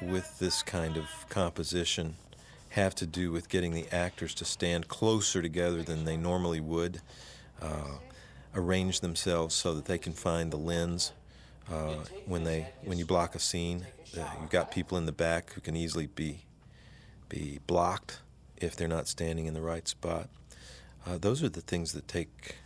with 0.00 0.38
this 0.38 0.62
kind 0.62 0.96
of 0.96 1.06
composition 1.28 2.14
have 2.70 2.94
to 2.94 3.06
do 3.06 3.32
with 3.32 3.48
getting 3.48 3.74
the 3.74 3.92
actors 3.92 4.34
to 4.34 4.44
stand 4.44 4.86
closer 4.86 5.42
together 5.42 5.82
than 5.82 6.04
they 6.04 6.16
normally 6.16 6.60
would, 6.60 7.00
uh, 7.60 7.98
arrange 8.54 9.00
themselves 9.00 9.54
so 9.54 9.74
that 9.74 9.84
they 9.84 9.98
can 9.98 10.12
find 10.12 10.50
the 10.50 10.56
lens 10.56 11.12
uh, 11.70 11.94
when 12.26 12.44
they 12.44 12.68
when 12.84 12.98
you 12.98 13.06
block 13.06 13.34
a 13.34 13.38
scene, 13.38 13.86
uh, 14.18 14.24
you've 14.40 14.50
got 14.50 14.70
people 14.70 14.98
in 14.98 15.06
the 15.06 15.12
back 15.12 15.52
who 15.52 15.60
can 15.60 15.76
easily 15.76 16.06
be 16.06 16.44
be 17.28 17.60
blocked 17.66 18.20
if 18.56 18.74
they're 18.74 18.88
not 18.88 19.06
standing 19.06 19.46
in 19.46 19.54
the 19.54 19.60
right 19.60 19.86
spot. 19.86 20.28
Uh, 21.06 21.16
those 21.16 21.42
are 21.42 21.48
the 21.48 21.60
things 21.60 21.92
that 21.92 22.08
take 22.08 22.56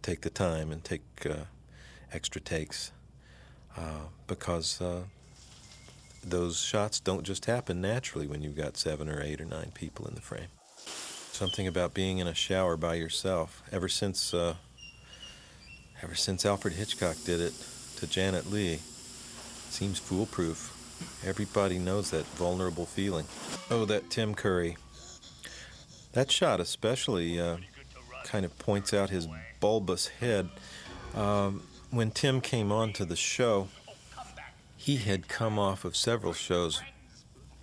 take 0.00 0.20
the 0.20 0.30
time 0.30 0.70
and 0.70 0.84
take 0.84 1.02
uh, 1.28 1.44
extra 2.12 2.40
takes 2.40 2.92
uh, 3.76 4.06
because 4.26 4.80
uh, 4.80 5.02
those 6.24 6.60
shots 6.60 7.00
don't 7.00 7.24
just 7.24 7.46
happen 7.46 7.80
naturally 7.80 8.26
when 8.26 8.42
you've 8.42 8.56
got 8.56 8.76
seven 8.76 9.08
or 9.08 9.20
eight 9.20 9.40
or 9.40 9.44
nine 9.44 9.72
people 9.74 10.06
in 10.06 10.14
the 10.14 10.20
frame. 10.20 10.48
Something 11.32 11.66
about 11.66 11.94
being 11.94 12.18
in 12.18 12.26
a 12.28 12.34
shower 12.34 12.76
by 12.76 12.94
yourself. 12.94 13.62
Ever 13.72 13.88
since 13.88 14.32
ever 16.02 16.14
since 16.14 16.44
Alfred 16.44 16.74
Hitchcock 16.74 17.16
did 17.24 17.40
it 17.40 17.52
to 17.96 18.06
Janet 18.06 18.50
Leigh 18.50 18.80
seems 19.70 19.98
foolproof. 19.98 20.78
Everybody 21.24 21.78
knows 21.78 22.10
that 22.10 22.24
vulnerable 22.26 22.86
feeling. 22.86 23.26
Oh, 23.70 23.84
that 23.86 24.10
Tim 24.10 24.34
Curry. 24.34 24.76
That 26.12 26.30
shot 26.30 26.60
especially 26.60 27.40
uh, 27.40 27.56
kind 28.24 28.44
of 28.44 28.56
points 28.58 28.92
out 28.92 29.10
his 29.10 29.28
bulbous 29.60 30.08
head. 30.08 30.48
Um, 31.14 31.62
when 31.90 32.10
Tim 32.10 32.40
came 32.40 32.70
on 32.70 32.92
to 32.94 33.04
the 33.04 33.16
show, 33.16 33.68
he 34.76 34.96
had 34.96 35.28
come 35.28 35.58
off 35.58 35.84
of 35.84 35.96
several 35.96 36.32
shows 36.32 36.82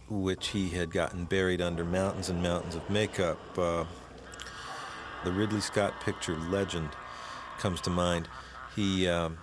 which 0.09 0.49
he 0.49 0.69
had 0.69 0.91
gotten 0.91 1.25
buried 1.25 1.61
under 1.61 1.83
mountains 1.83 2.29
and 2.29 2.41
mountains 2.41 2.75
of 2.75 2.89
makeup. 2.89 3.39
Uh, 3.57 3.85
the 5.23 5.31
Ridley 5.31 5.61
Scott 5.61 5.99
picture 6.01 6.35
Legend 6.35 6.89
comes 7.60 7.82
to 7.82 7.89
mind. 7.89 8.28
He 8.76 9.07
um, 9.07 9.38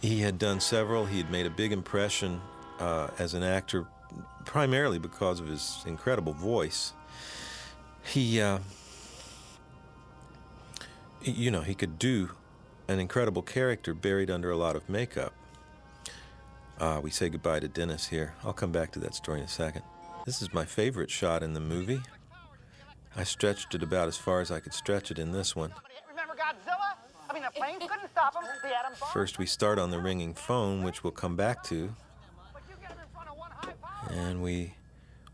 he 0.00 0.20
had 0.20 0.38
done 0.38 0.60
several. 0.60 1.04
He 1.04 1.18
had 1.18 1.30
made 1.30 1.46
a 1.46 1.50
big 1.50 1.72
impression 1.72 2.40
uh, 2.78 3.08
as 3.18 3.34
an 3.34 3.42
actor, 3.42 3.86
primarily 4.44 4.98
because 4.98 5.40
of 5.40 5.46
his 5.46 5.82
incredible 5.86 6.32
voice. 6.32 6.92
He, 8.04 8.40
uh, 8.40 8.58
you 11.22 11.50
know, 11.50 11.60
he 11.60 11.74
could 11.74 11.98
do 11.98 12.30
an 12.88 12.98
incredible 12.98 13.42
character 13.42 13.94
buried 13.94 14.30
under 14.30 14.50
a 14.50 14.56
lot 14.56 14.74
of 14.74 14.88
makeup. 14.88 15.32
Uh, 16.78 17.00
we 17.00 17.10
say 17.10 17.28
goodbye 17.28 17.60
to 17.60 17.68
Dennis 17.68 18.08
here. 18.08 18.34
I'll 18.42 18.52
come 18.52 18.72
back 18.72 18.90
to 18.92 18.98
that 19.00 19.14
story 19.14 19.38
in 19.38 19.44
a 19.44 19.48
second. 19.48 19.82
This 20.26 20.42
is 20.42 20.52
my 20.52 20.64
favorite 20.64 21.10
shot 21.10 21.44
in 21.44 21.52
the 21.52 21.60
movie. 21.60 22.00
I 23.14 23.22
stretched 23.22 23.74
it 23.74 23.82
about 23.84 24.08
as 24.08 24.16
far 24.16 24.40
as 24.40 24.50
I 24.50 24.58
could 24.58 24.74
stretch 24.74 25.10
it 25.12 25.18
in 25.18 25.30
this 25.30 25.54
one. 25.54 25.72
I 27.32 27.34
mean, 27.34 27.44
the 27.44 27.50
planes 27.58 27.82
couldn't 27.90 28.10
stop 28.10 28.34
him. 28.34 28.42
The 28.62 28.76
atom 28.78 28.92
bomb. 29.00 29.08
First, 29.10 29.38
we 29.38 29.46
start 29.46 29.78
on 29.78 29.90
the 29.90 29.98
ringing 29.98 30.34
phone, 30.34 30.82
which 30.82 31.02
we'll 31.02 31.12
come 31.12 31.34
back 31.34 31.62
to, 31.64 31.94
But 32.52 32.62
you 32.68 32.74
get 32.78 32.90
him 32.90 32.98
in 33.00 33.08
front 33.14 33.30
of 33.30 33.38
one 33.38 33.50
high 33.52 33.72
power. 33.80 34.12
and 34.12 34.42
we 34.42 34.74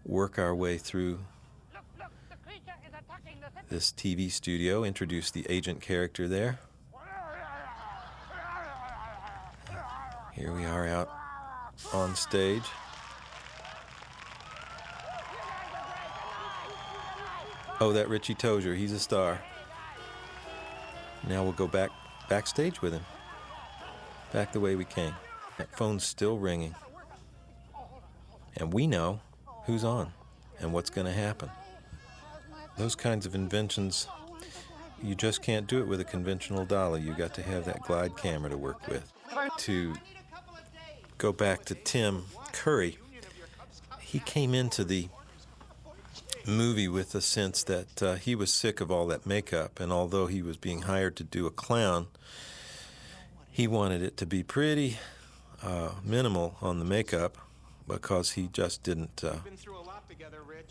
work 0.07 0.39
our 0.39 0.55
way 0.55 0.79
through 0.79 1.19
Look, 1.75 1.83
look, 1.99 2.11
the 2.31 2.37
creature 2.49 2.77
is 2.87 2.95
attacking 2.95 3.41
the 3.41 3.49
city. 3.53 3.67
this 3.69 3.91
TV 3.91 4.31
studio, 4.31 4.85
introduce 4.85 5.33
the 5.33 5.45
agent 5.49 5.81
character 5.81 6.29
there. 6.29 6.61
Here 10.35 10.53
we 10.53 10.65
are 10.67 10.87
out 10.87 11.11
on 11.93 12.15
stage. 12.15 12.63
Oh, 17.81 17.93
that 17.93 18.09
Richie 18.09 18.37
Tozier, 18.37 18.77
he's 18.77 18.93
a 18.93 19.01
star. 19.01 19.41
Now 21.27 21.43
we'll 21.43 21.53
go 21.53 21.67
back 21.67 21.91
backstage 22.29 22.83
with 22.83 22.93
him. 22.93 23.05
Back 24.33 24.53
the 24.53 24.61
way 24.61 24.75
we 24.75 24.85
came. 24.85 25.15
That 25.57 25.75
phone's 25.77 26.05
still 26.05 26.39
ringing. 26.39 26.75
And 28.57 28.73
we 28.73 28.87
know 28.87 29.21
who's 29.65 29.85
on 29.85 30.13
and 30.61 30.73
what's 30.73 30.91
going 30.91 31.07
to 31.07 31.13
happen. 31.13 31.51
Those 32.77 32.95
kinds 32.95 33.27
of 33.27 33.35
inventions, 33.35 34.07
you 35.03 35.15
just 35.15 35.43
can't 35.43 35.67
do 35.67 35.79
it 35.81 35.89
with 35.89 36.01
a 36.01 36.05
conventional 36.05 36.65
dolly. 36.65 37.01
You 37.01 37.15
got 37.15 37.35
to 37.35 37.43
have 37.43 37.65
that 37.65 37.83
glide 37.83 38.17
camera 38.17 38.51
to 38.51 38.57
work 38.57 38.87
with. 38.87 39.13
To 39.59 39.95
go 41.17 41.33
back 41.33 41.65
to 41.67 41.75
Tim 41.75 42.25
Curry, 42.53 42.99
he 44.01 44.21
came 44.21 44.55
into 44.55 44.85
the 44.85 45.09
movie 46.49 46.89
with 46.89 47.13
the 47.13 47.21
sense 47.21 47.63
that 47.65 48.03
uh, 48.03 48.15
he 48.15 48.35
was 48.35 48.53
sick 48.53 48.81
of 48.81 48.91
all 48.91 49.07
that 49.07 49.27
makeup, 49.27 49.81
and 49.81 49.93
although 49.93 50.27
he 50.27 50.43
was 50.43 50.57
being 50.57 50.83
hired 50.83 51.17
to 51.17 51.25
do 51.25 51.47
a 51.47 51.51
clown, 51.51 52.07
he 53.51 53.67
wanted 53.67 54.03
it 54.03 54.17
to 54.17 54.27
be 54.27 54.43
pretty 54.43 54.99
uh, 55.63 55.91
minimal 56.05 56.57
on 56.61 56.79
the 56.79 56.85
makeup 56.85 57.37
because 57.87 58.33
he 58.33 58.49
just 58.53 58.83
didn't 58.83 59.25
uh, 59.25 59.37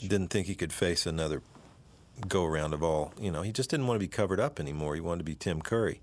didn't 0.07 0.27
think 0.29 0.47
he 0.47 0.55
could 0.55 0.71
face 0.71 1.05
another 1.05 1.41
go 2.27 2.45
around 2.45 2.73
of 2.73 2.83
all. 2.83 3.13
You 3.19 3.31
know, 3.31 3.41
he 3.41 3.51
just 3.51 3.69
didn't 3.69 3.87
want 3.87 3.99
to 3.99 4.03
be 4.03 4.07
covered 4.07 4.39
up 4.39 4.59
anymore. 4.59 4.95
He 4.95 5.01
wanted 5.01 5.19
to 5.19 5.23
be 5.23 5.35
Tim 5.35 5.61
Curry. 5.61 6.01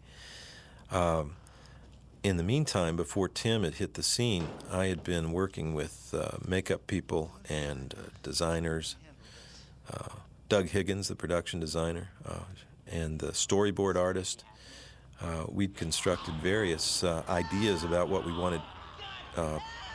Um, 0.91 1.37
in 2.23 2.37
the 2.37 2.43
meantime, 2.43 2.97
before 2.97 3.29
Tim 3.29 3.65
had 3.65 3.75
hit 3.75 3.95
the 3.95 4.03
scene, 4.03 4.49
I 4.71 4.87
had 4.87 5.05
been 5.05 5.33
working 5.33 5.75
with 5.75 6.15
uh, 6.17 6.39
makeup 6.47 6.87
people 6.87 7.33
and 7.49 7.95
uh, 7.95 8.11
designers. 8.23 8.97
Uh, 9.93 10.09
Doug 10.49 10.69
Higgins, 10.69 11.09
the 11.09 11.15
production 11.15 11.61
designer, 11.61 12.11
uh, 12.27 12.41
and 12.91 13.19
the 13.19 13.29
storyboard 13.29 13.97
artist. 13.97 14.45
Uh, 15.21 15.45
we'd 15.49 15.77
constructed 15.77 16.35
various 16.37 17.05
ideas 17.05 17.85
about 17.85 18.09
what 18.09 18.27
we 18.27 18.33
wanted 18.33 18.61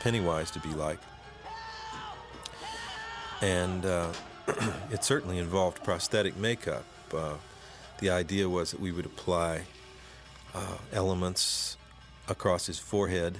Pennywise 0.00 0.50
to 0.50 0.60
be 0.60 0.70
like. 0.70 0.98
And 3.42 3.84
it 4.90 5.04
certainly 5.04 5.38
involved 5.38 5.84
prosthetic 5.84 6.36
makeup. 6.36 6.84
the 8.00 8.10
idea 8.10 8.48
was 8.48 8.70
that 8.70 8.80
we 8.80 8.92
would 8.92 9.06
apply 9.06 9.62
elements 10.92 11.76
across 12.28 12.66
his 12.66 12.78
forehead 12.78 13.38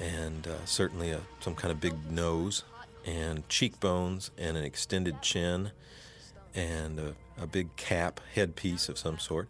and 0.00 0.46
uh, 0.46 0.64
certainly 0.64 1.10
a, 1.10 1.20
some 1.40 1.54
kind 1.54 1.70
of 1.70 1.80
big 1.80 1.94
nose 2.10 2.64
and 3.04 3.48
cheekbones 3.48 4.30
and 4.36 4.56
an 4.56 4.64
extended 4.64 5.22
chin 5.22 5.72
and 6.54 6.98
a, 6.98 7.14
a 7.40 7.46
big 7.46 7.74
cap 7.76 8.20
headpiece 8.34 8.88
of 8.88 8.98
some 8.98 9.18
sort. 9.18 9.48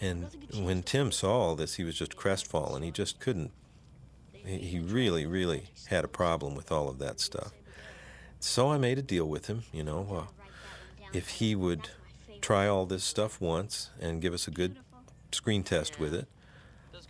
And 0.00 0.28
when 0.54 0.82
Tim 0.82 1.10
saw 1.10 1.32
all 1.32 1.56
this, 1.56 1.74
he 1.74 1.84
was 1.84 1.96
just 1.96 2.16
crestfallen. 2.16 2.82
He 2.82 2.90
just 2.90 3.18
couldn't, 3.18 3.50
he, 4.44 4.78
really, 4.78 5.26
really 5.26 5.70
had 5.88 6.04
a 6.04 6.08
problem 6.08 6.54
with 6.54 6.70
all 6.70 6.88
of 6.88 6.98
that 6.98 7.18
stuff. 7.20 7.52
So 8.38 8.70
I 8.70 8.78
made 8.78 8.98
a 8.98 9.02
deal 9.02 9.28
with 9.28 9.48
him, 9.48 9.64
you 9.72 9.82
know, 9.82 10.06
uh, 10.28 11.06
if 11.12 11.28
he 11.28 11.56
would 11.56 11.90
try 12.40 12.68
all 12.68 12.86
this 12.86 13.02
stuff 13.02 13.40
once 13.40 13.90
and 14.00 14.20
give 14.22 14.32
us 14.32 14.46
a 14.46 14.52
good 14.52 14.76
screen 15.32 15.64
test 15.64 15.98
with 15.98 16.14
it, 16.14 16.28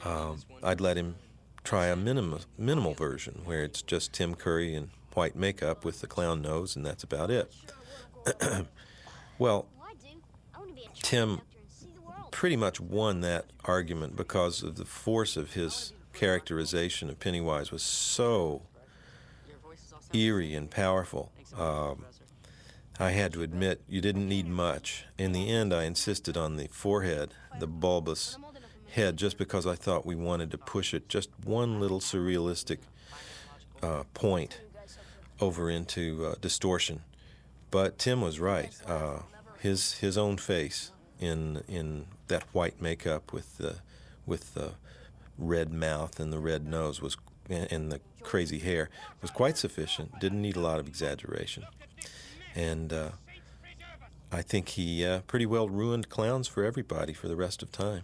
um, 0.05 0.41
I'd 0.63 0.81
let 0.81 0.97
him 0.97 1.17
try 1.65 1.89
a 1.89 1.97
minimal, 1.97 2.41
minimal 2.57 2.95
version 2.95 3.43
where 3.45 3.63
it's 3.63 3.83
just 3.83 4.15
Tim 4.15 4.35
Curry 4.35 4.75
in 4.75 4.91
white 5.15 5.37
makeup 5.37 5.85
with 5.85 6.01
the 6.01 6.07
clown 6.07 6.43
nose, 6.43 6.77
and 6.77 6.85
that's 6.85 7.03
about 7.03 7.31
it. 7.31 7.53
well, 9.39 9.67
Tim 11.03 11.41
pretty 12.31 12.57
much 12.57 12.81
won 12.81 13.21
that 13.23 13.47
argument 13.65 14.17
because 14.17 14.63
of 14.63 14.77
the 14.77 14.85
force 14.85 15.37
of 15.37 15.55
his 15.55 15.93
characterization 16.13 17.09
of 17.09 17.19
Pennywise 17.19 17.71
was 17.71 17.83
so 17.83 18.63
eerie 20.13 20.55
and 20.55 20.71
powerful. 20.71 21.33
Um, 21.57 22.05
I 23.01 23.11
had 23.11 23.33
to 23.35 23.43
admit 23.43 23.83
you 23.89 24.01
didn't 24.01 24.29
need 24.29 24.49
much. 24.49 25.05
In 25.17 25.33
the 25.33 25.49
end, 25.49 25.73
I 25.73 25.85
insisted 25.85 26.37
on 26.37 26.57
the 26.57 26.69
forehead, 26.69 27.35
the 27.61 27.67
bulbous 27.67 28.37
head, 28.91 29.17
just 29.17 29.39
because 29.39 29.67
I 29.67 29.75
thought 29.75 30.05
we 30.05 30.17
wanted 30.17 30.51
to 30.51 30.59
push 30.59 30.93
it 30.93 31.09
just 31.09 31.31
one 31.45 31.79
little 31.79 32.01
surrealistic 32.01 32.79
uh, 33.83 34.03
point 34.15 34.61
over 35.41 35.71
into 35.71 36.27
uh, 36.27 36.35
distortion. 36.41 37.03
But 37.71 37.99
Tim 37.99 38.21
was 38.21 38.41
right. 38.41 38.73
Uh, 38.87 39.21
his 39.61 39.95
his 39.99 40.17
own 40.17 40.37
face 40.37 40.93
in 41.21 41.63
in 41.69 42.07
that 42.29 42.45
white 42.53 42.81
makeup 42.81 43.33
with 43.33 43.59
the 43.59 43.77
with 44.27 44.55
the 44.55 44.73
red 45.37 45.73
mouth 45.73 46.19
and 46.19 46.33
the 46.33 46.39
red 46.39 46.67
nose 46.67 47.01
was 47.01 47.17
and 47.49 47.91
the 47.91 48.01
crazy 48.23 48.59
hair 48.59 48.91
was 49.23 49.31
quite 49.31 49.57
sufficient. 49.57 50.19
Didn't 50.21 50.43
need 50.43 50.57
a 50.57 50.61
lot 50.61 50.79
of 50.79 50.87
exaggeration, 50.87 51.65
and 52.55 52.93
uh, 52.93 53.11
I 54.31 54.43
think 54.43 54.71
he 54.71 55.05
uh, 55.05 55.21
pretty 55.21 55.47
well 55.47 55.69
ruined 55.69 56.09
clowns 56.09 56.49
for 56.49 56.65
everybody 56.65 57.13
for 57.13 57.29
the 57.29 57.37
rest 57.37 57.63
of 57.63 57.73
time. 57.73 58.03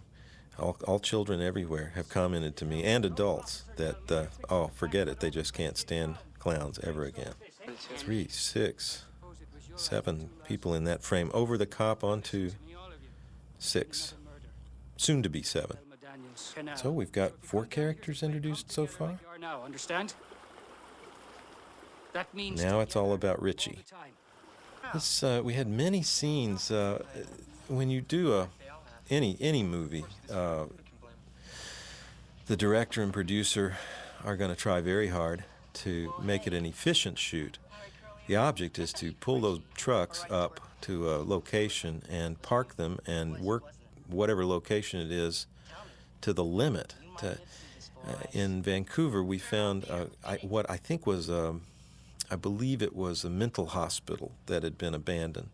All, 0.57 0.77
all 0.87 0.99
children 0.99 1.41
everywhere 1.41 1.91
have 1.95 2.07
commented 2.07 2.55
to 2.57 2.65
me, 2.65 2.83
and 2.83 3.03
adults, 3.03 3.63
that 3.75 4.11
uh, 4.11 4.25
oh, 4.49 4.71
forget 4.73 5.09
it, 5.09 5.19
they 5.19 5.29
just 5.29 5.53
can't 5.53 5.77
stand 5.77 6.15
clowns 6.45 6.77
ever 6.83 7.05
again. 7.05 7.33
Three, 7.97 8.27
six, 8.27 9.05
seven 9.75 10.29
people 10.47 10.75
in 10.75 10.83
that 10.83 11.01
frame, 11.01 11.31
over 11.33 11.57
the 11.57 11.65
cop 11.65 12.03
onto 12.03 12.51
six, 13.57 14.13
soon 14.95 15.23
to 15.23 15.29
be 15.29 15.41
seven. 15.41 15.77
So 16.75 16.91
we've 16.91 17.11
got 17.11 17.31
four 17.43 17.65
characters 17.65 18.21
introduced 18.21 18.71
so 18.71 18.85
far. 18.85 19.17
Now, 19.39 19.63
understand? 19.63 20.13
That 22.13 22.31
means 22.31 22.63
Now 22.63 22.79
it's 22.81 22.95
all 22.95 23.13
about 23.13 23.41
Richie. 23.41 23.79
This, 24.93 25.23
uh, 25.23 25.41
we 25.43 25.53
had 25.53 25.67
many 25.67 26.03
scenes. 26.03 26.69
Uh, 26.69 27.03
when 27.67 27.89
you 27.89 28.01
do 28.01 28.35
a 28.35 28.49
any 29.09 29.35
any 29.41 29.63
movie, 29.63 30.05
uh, 30.31 30.65
the 32.45 32.55
director 32.55 33.01
and 33.01 33.11
producer 33.11 33.77
are 34.23 34.37
going 34.37 34.51
to 34.51 34.55
try 34.55 34.79
very 34.79 35.07
hard 35.07 35.43
to 35.75 36.13
make 36.21 36.47
it 36.47 36.53
an 36.53 36.65
efficient 36.65 37.17
shoot. 37.17 37.57
The 38.27 38.35
object 38.35 38.79
is 38.79 38.91
to 38.93 39.13
pull 39.13 39.41
those 39.41 39.59
trucks 39.75 40.25
up 40.29 40.59
to 40.81 41.09
a 41.11 41.17
location 41.17 42.03
and 42.09 42.41
park 42.41 42.75
them 42.75 42.99
and 43.05 43.39
work 43.39 43.63
whatever 44.07 44.45
location 44.45 44.99
it 44.99 45.11
is 45.11 45.47
to 46.21 46.33
the 46.33 46.43
limit. 46.43 46.95
To, 47.19 47.37
uh, 48.07 48.13
in 48.33 48.61
Vancouver, 48.61 49.23
we 49.23 49.37
found 49.37 49.85
uh, 49.89 50.05
I, 50.25 50.37
what 50.37 50.69
I 50.69 50.77
think 50.77 51.05
was, 51.07 51.29
um, 51.29 51.61
I 52.29 52.35
believe 52.35 52.81
it 52.81 52.95
was 52.95 53.23
a 53.23 53.29
mental 53.29 53.67
hospital 53.67 54.31
that 54.47 54.63
had 54.63 54.77
been 54.77 54.93
abandoned. 54.93 55.49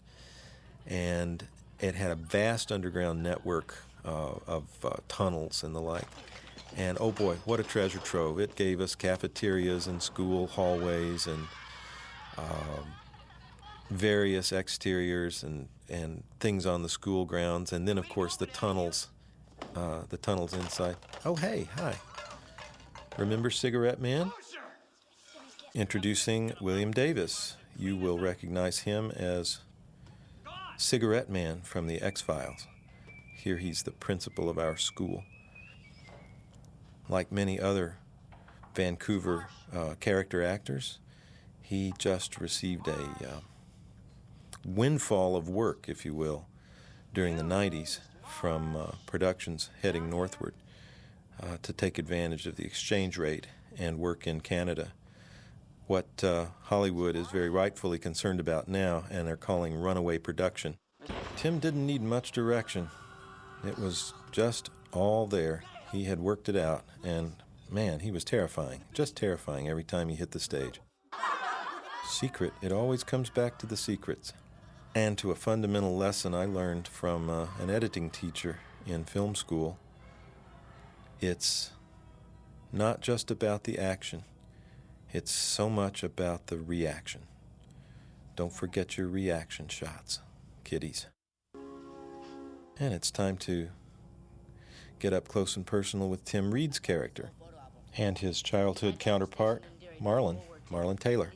And 0.88 1.46
it 1.80 1.96
had 1.96 2.12
a 2.12 2.16
vast 2.16 2.72
underground 2.72 3.24
network 3.24 3.84
uh, 4.06 4.36
of 4.48 4.64
uh, 4.84 4.98
tunnels 5.08 5.64
and 5.64 5.76
the 5.76 5.82
like. 5.82 6.08
And 6.78 6.98
oh 7.02 7.12
boy, 7.12 7.36
what 7.46 7.60
a 7.60 7.64
treasure 7.64 8.00
trove. 8.00 8.40
It 8.40 8.56
gave 8.56 8.80
us 8.80 8.96
cafeterias 8.96 9.88
and 9.88 10.02
school 10.02 10.48
hallways 10.48 11.28
and 11.28 11.48
um, 12.38 12.86
various 13.90 14.52
exteriors 14.52 15.44
and, 15.44 15.68
and 15.90 16.24
things 16.40 16.66
on 16.66 16.82
the 16.82 16.90
school 16.90 17.26
grounds. 17.26 17.74
And 17.74 17.88
then, 17.88 17.98
of 17.98 18.08
course, 18.08 18.38
the 18.38 18.46
tunnels, 18.46 19.10
uh, 19.76 20.04
the 20.10 20.18
tunnels 20.18 20.54
inside. 20.54 20.96
Oh, 21.26 21.36
hey, 21.36 21.68
hi. 21.76 21.96
Remember 23.18 23.50
Cigarette 23.50 24.00
Man? 24.00 24.32
Introducing 25.74 26.54
William 26.62 26.92
Davis. 26.92 27.58
You 27.78 27.98
will 27.98 28.18
recognize 28.18 28.80
him 28.80 29.12
as 29.12 29.60
Cigarette 30.78 31.30
Man 31.30 31.62
from 31.62 31.88
the 31.88 32.02
X 32.02 32.22
Files. 32.22 32.68
Here 33.36 33.58
he's 33.58 33.84
the 33.84 33.92
principal 33.92 34.50
of 34.50 34.58
our 34.58 34.78
school. 34.78 35.24
Like 37.10 37.32
many 37.32 37.60
other 37.60 37.98
Vancouver 38.74 39.48
uh, 39.74 39.96
character 40.00 40.44
actors, 40.44 41.00
he 41.62 41.94
just 41.98 42.40
received 42.40 42.88
a 42.88 42.94
uh, 42.94 43.40
windfall 44.66 45.36
of 45.36 45.50
work, 45.50 45.86
if 45.88 46.06
you 46.06 46.14
will, 46.14 46.48
during 47.14 47.38
the 47.38 47.44
90s 47.44 48.00
from 48.26 48.76
uh, 48.76 48.92
productions 49.06 49.70
heading 49.82 50.10
northward 50.10 50.54
uh, 51.42 51.58
to 51.62 51.74
take 51.74 51.98
advantage 51.98 52.48
of 52.48 52.56
the 52.56 52.66
exchange 52.66 53.18
rate 53.18 53.48
and 53.78 54.00
work 54.00 54.28
in 54.28 54.42
Canada. 54.42 54.94
What 55.88 56.24
uh, 56.24 56.46
Hollywood 56.64 57.16
is 57.16 57.28
very 57.28 57.50
rightfully 57.50 58.00
concerned 58.00 58.40
about 58.40 58.68
now, 58.68 59.04
and 59.10 59.28
they're 59.28 59.36
calling 59.36 59.76
runaway 59.76 60.18
production. 60.18 60.78
Tim 61.36 61.60
didn't 61.60 61.86
need 61.86 62.02
much 62.02 62.32
direction. 62.32 62.90
It 63.66 63.78
was 63.78 64.14
just 64.32 64.70
all 64.92 65.28
there. 65.28 65.64
He 65.92 66.06
had 66.06 66.20
worked 66.20 66.48
it 66.48 66.56
out, 66.56 66.84
and 67.04 67.34
man, 67.70 68.00
he 68.00 68.12
was 68.12 68.24
terrifying, 68.24 68.82
just 68.94 69.16
terrifying 69.16 69.68
every 69.68 69.84
time 69.84 70.10
he 70.10 70.16
hit 70.16 70.32
the 70.32 70.40
stage. 70.40 70.80
Secret, 72.08 72.54
it 72.62 72.72
always 72.72 73.04
comes 73.04 73.30
back 73.30 73.58
to 73.60 73.66
the 73.66 73.78
secrets 73.78 74.34
and 74.94 75.18
to 75.18 75.32
a 75.32 75.36
fundamental 75.36 75.96
lesson 75.96 76.34
I 76.34 76.46
learned 76.46 76.88
from 76.88 77.30
uh, 77.30 77.48
an 77.60 77.70
editing 77.70 78.10
teacher 78.10 78.60
in 78.86 79.06
film 79.06 79.36
school. 79.36 79.78
It's 81.20 81.72
not 82.74 83.02
just 83.02 83.32
about 83.32 83.64
the 83.64 83.78
action, 83.78 84.24
it's 85.14 85.32
so 85.32 85.70
much 85.70 86.04
about 86.04 86.48
the 86.48 86.58
reaction. 86.58 87.22
Don't 88.36 88.54
forget 88.54 88.98
your 88.98 89.08
reaction 89.08 89.68
shots, 89.68 90.22
kiddies. 90.64 91.08
And 92.80 92.94
it's 92.94 93.12
time 93.12 93.38
to 93.40 93.70
get 95.02 95.14
up 95.14 95.28
close 95.28 95.56
and 95.56 95.66
personal 95.66 96.08
with 96.10 96.24
Tim 96.24 96.54
Reid's 96.54 96.78
character 96.78 97.32
and 97.98 98.20
his 98.20 98.42
childhood 98.42 99.00
counterpart, 99.00 99.64
Marlon, 100.00 100.40
Marlon 100.70 101.00
Taylor. 101.00 101.34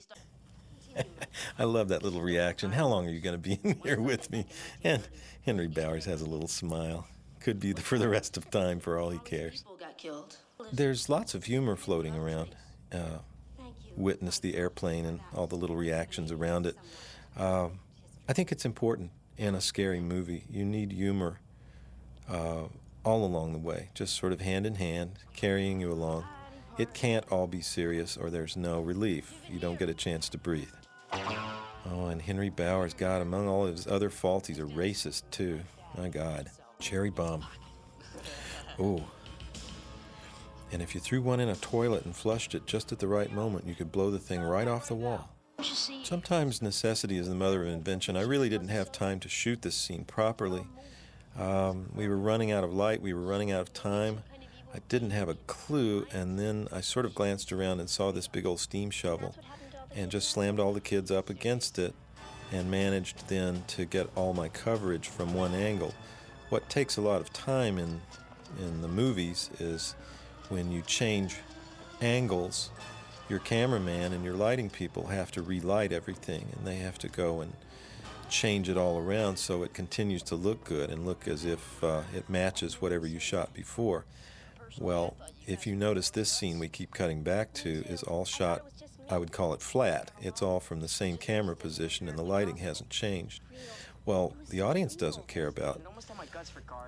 I 1.60 1.64
love 1.64 1.90
that 1.90 2.04
little 2.04 2.22
reaction. 2.22 2.72
How 2.72 2.88
long 2.88 3.08
are 3.08 3.12
you 3.12 3.20
going 3.20 3.36
to 3.36 3.42
be 3.42 3.60
in 3.64 3.76
here 3.84 4.00
with 4.00 4.32
me? 4.32 4.46
And 4.84 5.02
Henry 5.46 5.68
Bowers 5.68 6.06
has 6.06 6.22
a 6.22 6.26
little 6.26 6.48
smile. 6.48 7.08
Could 7.40 7.60
be 7.60 7.74
for 7.74 7.98
the 7.98 8.08
rest 8.08 8.38
of 8.38 8.50
time 8.52 8.80
for 8.80 9.00
all 9.00 9.10
he 9.10 9.20
cares. 9.20 9.66
There's 10.72 11.10
lots 11.10 11.34
of 11.34 11.46
humor 11.46 11.76
floating 11.76 12.16
around. 12.16 12.56
Uh, 12.94 13.18
witness 13.98 14.40
the 14.40 14.56
airplane 14.56 15.06
and 15.06 15.20
all 15.34 15.48
the 15.48 15.56
little 15.56 15.76
reactions 15.76 16.32
around 16.32 16.68
it. 16.68 16.78
Uh, 17.36 17.70
I 18.30 18.34
think 18.34 18.52
it's 18.52 18.66
important 18.66 19.12
in 19.38 19.56
a 19.56 19.62
scary 19.62 20.00
movie. 20.00 20.44
You 20.50 20.66
need 20.66 20.92
humor 20.92 21.40
uh, 22.30 22.64
all 23.06 23.24
along 23.24 23.54
the 23.54 23.60
way, 23.60 23.90
just 23.94 24.16
sort 24.16 24.34
of 24.34 24.42
hand 24.42 24.66
in 24.66 24.76
hand, 24.76 25.12
carrying 25.36 25.80
you 25.80 25.92
along. 25.92 26.26
It 26.78 26.94
can't 26.94 27.26
all 27.32 27.48
be 27.48 27.62
serious 27.62 28.18
or 28.18 28.30
there's 28.30 28.58
no 28.58 28.82
relief. 28.82 29.34
You 29.50 29.60
don't 29.60 29.80
get 29.80 29.88
a 29.88 29.94
chance 29.94 30.28
to 30.30 30.38
breathe. 30.38 30.74
Oh, 31.14 32.08
and 32.08 32.22
Henry 32.22 32.50
Bowers, 32.50 32.94
God, 32.94 33.22
among 33.22 33.48
all 33.48 33.68
his 33.68 33.88
other 33.88 34.10
faults, 34.10 34.48
he's 34.48 34.60
a 34.60 34.64
racist 34.64 35.24
too. 35.32 35.62
My 35.98 36.10
God. 36.10 36.50
Cherry 36.80 37.12
bomb. 37.12 37.46
Oh. 38.78 39.04
And 40.72 40.82
if 40.82 40.94
you 40.94 41.00
threw 41.00 41.22
one 41.22 41.40
in 41.40 41.48
a 41.48 41.56
toilet 41.56 42.04
and 42.04 42.16
flushed 42.16 42.56
it 42.56 42.66
just 42.66 42.92
at 42.92 43.00
the 43.00 43.08
right 43.08 43.32
moment, 43.32 43.66
you 43.66 43.76
could 43.76 43.92
blow 43.92 44.12
the 44.12 44.20
thing 44.20 44.42
right 44.42 44.68
off 44.68 44.88
the 44.88 44.96
wall. 44.96 45.30
Sometimes 46.04 46.62
necessity 46.62 47.18
is 47.18 47.30
the 47.30 47.36
mother 47.36 47.64
of 47.64 47.70
invention. 47.70 48.18
I 48.18 48.22
really 48.22 48.50
didn't 48.50 48.68
have 48.68 48.92
time 48.92 49.20
to 49.22 49.30
shoot 49.30 49.62
this 49.62 49.76
scene 49.76 50.04
properly. 50.04 50.66
Um, 51.38 51.90
we 51.94 52.08
were 52.08 52.18
running 52.18 52.52
out 52.52 52.64
of 52.64 52.74
light, 52.74 53.02
we 53.02 53.14
were 53.14 53.22
running 53.22 53.52
out 53.52 53.62
of 53.62 53.74
time. 53.74 54.24
I 54.74 54.80
didn't 54.90 55.12
have 55.12 55.30
a 55.30 55.36
clue, 55.48 56.06
and 56.12 56.38
then 56.38 56.68
I 56.72 56.82
sort 56.82 57.06
of 57.06 57.16
glanced 57.16 57.52
around 57.52 57.80
and 57.80 57.90
saw 57.90 58.12
this 58.12 58.28
big 58.28 58.46
old 58.46 58.60
steam 58.60 58.90
shovel 58.90 59.36
and 59.96 60.12
just 60.12 60.30
slammed 60.30 60.60
all 60.60 60.74
the 60.74 60.82
kids 60.82 61.12
up 61.12 61.30
against 61.30 61.80
it 61.80 61.94
and 62.52 62.70
managed 62.70 63.28
then 63.28 63.64
to 63.68 63.86
get 63.86 64.10
all 64.16 64.34
my 64.34 64.50
coverage 64.50 65.08
from 65.08 65.34
one 65.34 65.54
angle. 65.54 65.94
What 66.50 66.70
takes 66.70 66.98
a 66.98 67.02
lot 67.02 67.22
of 67.22 67.32
time 67.34 67.78
in 67.78 68.02
in 68.60 68.82
the 68.82 68.88
movies 68.88 69.50
is 69.60 69.96
when 70.50 70.72
you 70.72 70.82
change 70.82 71.38
angles, 72.02 72.70
your 73.30 73.40
cameraman 73.40 74.14
and 74.14 74.24
your 74.24 74.36
lighting 74.36 74.70
people 74.70 75.08
have 75.08 75.32
to 75.32 75.42
relight 75.42 75.92
everything 75.92 76.48
and 76.56 76.66
they 76.66 76.78
have 76.78 76.98
to 77.00 77.08
go 77.08 77.42
and 77.42 77.54
change 78.30 78.70
it 78.70 78.78
all 78.78 78.98
around 78.98 79.38
so 79.38 79.64
it 79.64 79.74
continues 79.74 80.24
to 80.24 80.36
look 80.36 80.64
good 80.64 80.90
and 80.90 81.06
look 81.06 81.28
as 81.28 81.46
if 81.46 81.84
uh, 81.84 82.02
it 82.14 82.30
matches 82.30 82.82
whatever 82.82 83.08
you 83.08 83.20
shot 83.20 83.54
before. 83.54 84.06
Well, 84.80 85.16
if 85.48 85.66
you 85.66 85.76
notice 85.76 86.10
this 86.10 86.32
scene 86.32 86.60
we 86.60 86.68
keep 86.68 86.94
cutting 86.94 87.24
back 87.24 87.54
to 87.54 87.84
is 87.88 88.04
all 88.04 88.26
shot 88.26 88.64
I 89.10 89.18
would 89.20 89.32
call 89.32 89.54
it 89.54 89.62
flat. 89.62 90.12
It's 90.20 90.42
all 90.42 90.60
from 90.60 90.82
the 90.82 90.88
same 90.88 91.18
camera 91.18 91.56
position 91.56 92.10
and 92.10 92.18
the 92.18 92.24
lighting 92.24 92.58
hasn't 92.58 92.90
changed. 92.90 93.42
Well, 94.06 94.36
the 94.50 94.62
audience 94.62 94.96
doesn't 94.96 95.28
care 95.28 95.48
about 95.48 95.82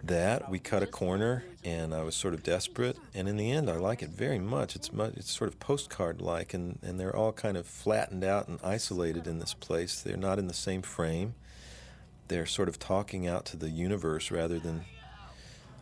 that. 0.03 0.51
We 0.51 0.59
cut 0.59 0.83
a 0.83 0.87
corner 0.87 1.45
and 1.63 1.93
I 1.93 2.03
was 2.03 2.15
sort 2.15 2.35
of 2.35 2.43
desperate. 2.43 2.97
And 3.15 3.27
in 3.27 3.37
the 3.37 3.51
end, 3.51 3.71
I 3.71 3.77
like 3.77 4.03
it 4.03 4.09
very 4.09 4.37
much. 4.37 4.75
It's, 4.75 4.93
much, 4.93 5.13
it's 5.15 5.31
sort 5.31 5.51
of 5.51 5.59
postcard 5.59 6.21
like, 6.21 6.53
and, 6.53 6.77
and 6.83 6.99
they're 6.99 7.15
all 7.15 7.31
kind 7.31 7.57
of 7.57 7.65
flattened 7.65 8.23
out 8.23 8.47
and 8.47 8.59
isolated 8.63 9.25
in 9.25 9.39
this 9.39 9.55
place. 9.55 9.99
They're 10.01 10.15
not 10.15 10.37
in 10.37 10.47
the 10.47 10.53
same 10.53 10.83
frame. 10.83 11.33
They're 12.27 12.45
sort 12.45 12.69
of 12.69 12.77
talking 12.77 13.27
out 13.27 13.45
to 13.45 13.57
the 13.57 13.69
universe 13.69 14.29
rather 14.29 14.59
than 14.59 14.85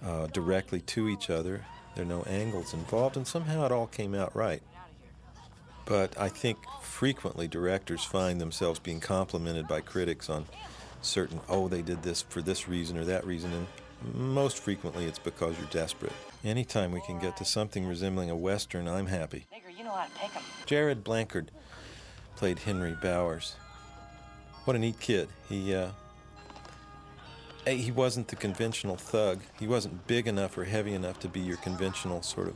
uh, 0.06 0.28
directly 0.28 0.80
to 0.82 1.10
each 1.10 1.30
other. 1.30 1.66
There 1.96 2.06
are 2.06 2.08
no 2.08 2.24
angles 2.24 2.74
involved, 2.74 3.18
and 3.18 3.28
somehow 3.28 3.66
it 3.66 3.72
all 3.72 3.88
came 3.88 4.14
out 4.14 4.36
right. 4.36 4.62
But 5.86 6.20
I 6.20 6.30
think 6.30 6.58
frequently 6.82 7.48
directors 7.48 8.04
find 8.04 8.40
themselves 8.40 8.80
being 8.80 9.00
complimented 9.00 9.68
by 9.68 9.82
critics 9.82 10.30
on 10.30 10.46
certain, 11.06 11.40
oh, 11.50 11.68
they 11.68 11.82
did 11.82 12.04
this 12.04 12.22
for 12.22 12.42
this 12.42 12.68
reason 12.68 12.98
or 12.98 13.06
that 13.06 13.26
reason, 13.26 13.52
and 13.54 13.68
most 14.16 14.58
frequently 14.60 15.06
it's 15.06 15.20
because 15.20 15.58
you're 15.58 15.68
desperate. 15.70 16.12
Anytime 16.44 16.92
we 16.92 17.02
can 17.02 17.20
get 17.20 17.38
to 17.38 17.46
something 17.46 17.86
resembling 17.88 18.30
a 18.30 18.36
Western, 18.36 18.88
I'm 18.88 19.08
happy. 19.08 19.46
you 19.78 19.84
know 19.84 19.92
how 19.92 20.06
to 20.06 20.38
'em. 20.38 20.44
Jarred 20.66 21.04
Blancard 21.04 21.52
played 22.36 22.60
Henry 22.60 22.96
Bowers. 23.02 23.56
What 24.66 24.76
a 24.76 24.80
neat 24.80 25.00
kid. 25.00 25.30
He, 25.48 25.74
uh, 25.74 25.90
he 27.68 27.92
wasn't 27.92 28.28
the 28.28 28.36
conventional 28.36 28.96
thug. 28.96 29.42
He 29.60 29.68
wasn't 29.68 30.06
big 30.08 30.28
enough 30.28 30.58
or 30.58 30.66
heavy 30.66 30.94
enough 30.94 31.20
to 31.22 31.28
be 31.28 31.40
your 31.40 31.58
conventional 31.58 32.22
sort 32.22 32.48
of 32.48 32.56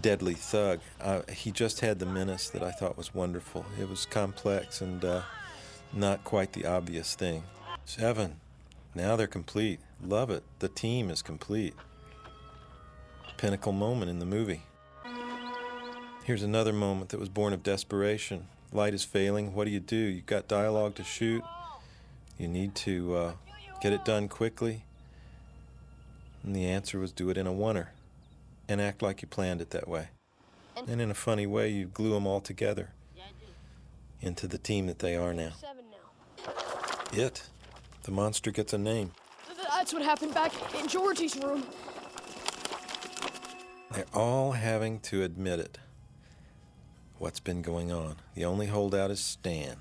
deadly 0.00 0.34
thug. 0.34 0.80
Uh, 1.00 1.22
he 1.30 1.50
just 1.50 1.80
had 1.80 1.98
the 1.98 2.06
menace 2.06 2.48
that 2.50 2.62
I 2.62 2.70
thought 2.72 2.96
was 2.96 3.14
wonderful. 3.14 3.64
It 3.80 3.88
was 3.88 4.06
complex 4.06 4.80
and 4.80 5.04
uh, 5.04 5.22
not 5.94 6.24
quite 6.24 6.52
the 6.52 6.66
obvious 6.66 7.14
thing. 7.14 7.44
Seven. 7.84 8.36
Now 8.94 9.16
they're 9.16 9.26
complete. 9.26 9.80
Love 10.02 10.30
it. 10.30 10.42
The 10.58 10.68
team 10.68 11.10
is 11.10 11.22
complete. 11.22 11.74
Pinnacle 13.36 13.72
moment 13.72 14.10
in 14.10 14.18
the 14.18 14.26
movie. 14.26 14.62
Here's 16.24 16.42
another 16.42 16.72
moment 16.72 17.10
that 17.10 17.20
was 17.20 17.28
born 17.28 17.52
of 17.52 17.62
desperation. 17.62 18.46
Light 18.72 18.94
is 18.94 19.04
failing. 19.04 19.54
What 19.54 19.66
do 19.66 19.70
you 19.70 19.80
do? 19.80 19.96
You've 19.96 20.26
got 20.26 20.48
dialogue 20.48 20.94
to 20.96 21.04
shoot. 21.04 21.44
You 22.38 22.48
need 22.48 22.74
to 22.76 23.14
uh, 23.14 23.32
get 23.80 23.92
it 23.92 24.04
done 24.04 24.28
quickly. 24.28 24.84
And 26.42 26.56
the 26.56 26.66
answer 26.66 26.98
was 26.98 27.12
do 27.12 27.30
it 27.30 27.36
in 27.36 27.46
a 27.46 27.52
oneer 27.52 27.88
and 28.68 28.80
act 28.80 29.02
like 29.02 29.22
you 29.22 29.28
planned 29.28 29.60
it 29.60 29.70
that 29.70 29.88
way. 29.88 30.08
And 30.88 31.00
in 31.00 31.10
a 31.10 31.14
funny 31.14 31.46
way, 31.46 31.68
you 31.68 31.86
glue 31.86 32.14
them 32.14 32.26
all 32.26 32.40
together 32.40 32.90
into 34.20 34.46
the 34.46 34.58
team 34.58 34.86
that 34.86 34.98
they 35.00 35.14
are 35.14 35.34
now. 35.34 35.52
It. 37.16 37.42
The 38.02 38.10
monster 38.10 38.50
gets 38.50 38.72
a 38.72 38.78
name. 38.78 39.12
That's 39.68 39.92
what 39.92 40.02
happened 40.02 40.34
back 40.34 40.52
in 40.74 40.88
Georgie's 40.88 41.36
room. 41.36 41.64
They're 43.92 44.04
all 44.12 44.52
having 44.52 45.00
to 45.00 45.22
admit 45.22 45.60
it. 45.60 45.78
What's 47.18 47.40
been 47.40 47.62
going 47.62 47.92
on? 47.92 48.16
The 48.34 48.44
only 48.44 48.66
holdout 48.66 49.10
is 49.10 49.20
Stan. 49.20 49.76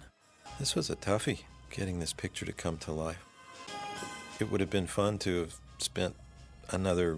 This 0.60 0.76
was 0.76 0.90
a 0.90 0.96
toughie, 0.96 1.42
getting 1.72 2.00
this 2.00 2.14
picture 2.14 2.46
to 2.46 2.54
come 2.54 2.78
to 2.78 2.92
life. 2.92 3.26
It 4.40 4.52
would 4.52 4.62
have 4.62 4.70
been 4.70 4.88
fun 4.88 5.18
to 5.20 5.40
have 5.42 5.56
spent 5.80 6.16
another 6.70 7.18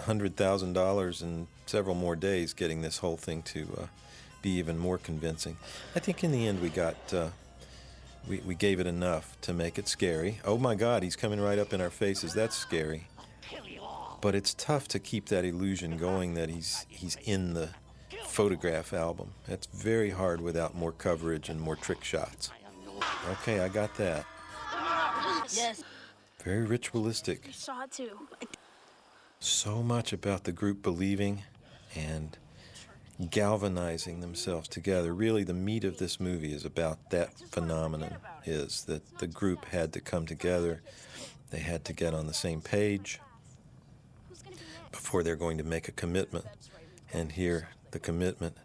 $100,000 0.00 1.22
and 1.22 1.46
several 1.66 1.94
more 1.94 2.16
days 2.16 2.54
getting 2.54 2.80
this 2.80 2.98
whole 2.98 3.16
thing 3.16 3.42
to 3.42 3.68
uh, 3.78 3.86
be 4.40 4.50
even 4.50 4.78
more 4.78 4.98
convincing. 4.98 5.56
I 5.94 6.00
think 6.00 6.24
in 6.24 6.32
the 6.32 6.46
end 6.46 6.62
we 6.62 6.70
got, 6.70 6.96
uh, 7.12 7.28
we, 8.28 8.38
we 8.38 8.54
gave 8.54 8.80
it 8.80 8.86
enough 8.86 9.36
to 9.42 9.52
make 9.52 9.78
it 9.78 9.88
scary. 9.88 10.40
Oh 10.44 10.58
my 10.58 10.74
God, 10.74 11.02
he's 11.02 11.16
coming 11.16 11.40
right 11.40 11.58
up 11.58 11.72
in 11.72 11.80
our 11.80 11.90
faces. 11.90 12.34
That's 12.34 12.56
scary. 12.56 13.08
But 14.20 14.34
it's 14.34 14.54
tough 14.54 14.88
to 14.88 14.98
keep 14.98 15.26
that 15.26 15.44
illusion 15.44 15.98
going 15.98 16.34
that 16.34 16.48
he's, 16.48 16.86
he's 16.88 17.16
in 17.24 17.52
the 17.52 17.68
photograph 18.24 18.94
album. 18.94 19.32
That's 19.46 19.66
very 19.66 20.10
hard 20.10 20.40
without 20.40 20.74
more 20.74 20.92
coverage 20.92 21.50
and 21.50 21.60
more 21.60 21.76
trick 21.76 22.02
shots. 22.02 22.50
Okay, 23.30 23.60
I 23.60 23.68
got 23.68 23.94
that. 23.96 24.24
Yes. 25.52 25.82
Very 26.42 26.64
ritualistic. 26.64 27.48
Saw 27.52 27.84
it 27.84 27.92
too. 27.92 28.18
So 29.40 29.82
much 29.82 30.12
about 30.14 30.44
the 30.44 30.52
group 30.52 30.82
believing 30.82 31.42
and 31.94 32.38
galvanizing 33.30 34.20
themselves 34.20 34.68
together. 34.68 35.14
Really, 35.14 35.44
the 35.44 35.54
meat 35.54 35.84
of 35.84 35.98
this 35.98 36.18
movie 36.18 36.52
is 36.52 36.64
about 36.64 37.10
that 37.10 37.38
phenomenon 37.50 38.16
is 38.44 38.84
that 38.84 39.18
the 39.18 39.26
group 39.26 39.66
had 39.66 39.92
to 39.92 40.00
come 40.00 40.26
together. 40.26 40.82
They 41.50 41.60
had 41.60 41.84
to 41.86 41.92
get 41.92 42.14
on 42.14 42.26
the 42.26 42.34
same 42.34 42.60
page 42.60 43.20
before 44.90 45.22
they're 45.22 45.36
going 45.36 45.58
to 45.58 45.64
make 45.64 45.88
a 45.88 45.92
commitment. 45.92 46.44
And 47.12 47.32
here, 47.32 47.68
the 47.92 48.00
commitment, 48.00 48.56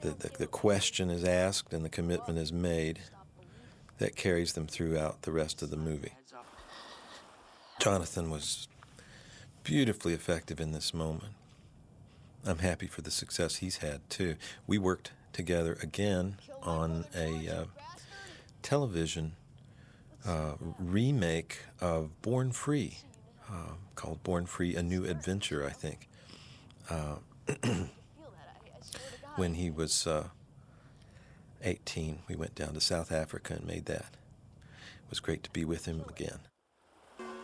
the, 0.00 0.10
the, 0.10 0.30
the 0.38 0.46
question 0.46 1.10
is 1.10 1.24
asked 1.24 1.72
and 1.72 1.84
the 1.84 1.88
commitment 1.88 2.38
is 2.38 2.52
made 2.52 3.00
that 3.98 4.14
carries 4.14 4.52
them 4.52 4.68
throughout 4.68 5.22
the 5.22 5.32
rest 5.32 5.62
of 5.62 5.70
the 5.70 5.76
movie. 5.76 6.12
Jonathan 7.80 8.30
was 8.30 8.68
beautifully 9.64 10.14
effective 10.14 10.60
in 10.60 10.72
this 10.72 10.94
moment. 10.94 11.32
I'm 12.48 12.58
happy 12.60 12.86
for 12.86 13.02
the 13.02 13.10
success 13.10 13.56
he's 13.56 13.76
had 13.78 14.08
too. 14.08 14.36
We 14.66 14.78
worked 14.78 15.12
together 15.34 15.76
again 15.82 16.36
on 16.62 17.04
a 17.14 17.46
uh, 17.46 17.64
television 18.62 19.32
uh, 20.26 20.54
remake 20.78 21.58
of 21.78 22.22
Born 22.22 22.52
Free, 22.52 23.00
uh, 23.50 23.74
called 23.96 24.22
Born 24.22 24.46
Free: 24.46 24.74
A 24.74 24.82
New 24.82 25.04
Adventure, 25.04 25.66
I 25.66 25.72
think. 25.72 26.08
Uh, 26.88 27.16
when 29.36 29.54
he 29.54 29.68
was 29.68 30.06
uh, 30.06 30.28
18, 31.62 32.20
we 32.28 32.34
went 32.34 32.54
down 32.54 32.72
to 32.72 32.80
South 32.80 33.12
Africa 33.12 33.52
and 33.54 33.66
made 33.66 33.84
that. 33.84 34.16
It 34.78 35.10
was 35.10 35.20
great 35.20 35.42
to 35.42 35.50
be 35.50 35.66
with 35.66 35.84
him 35.84 36.02
again. 36.08 36.38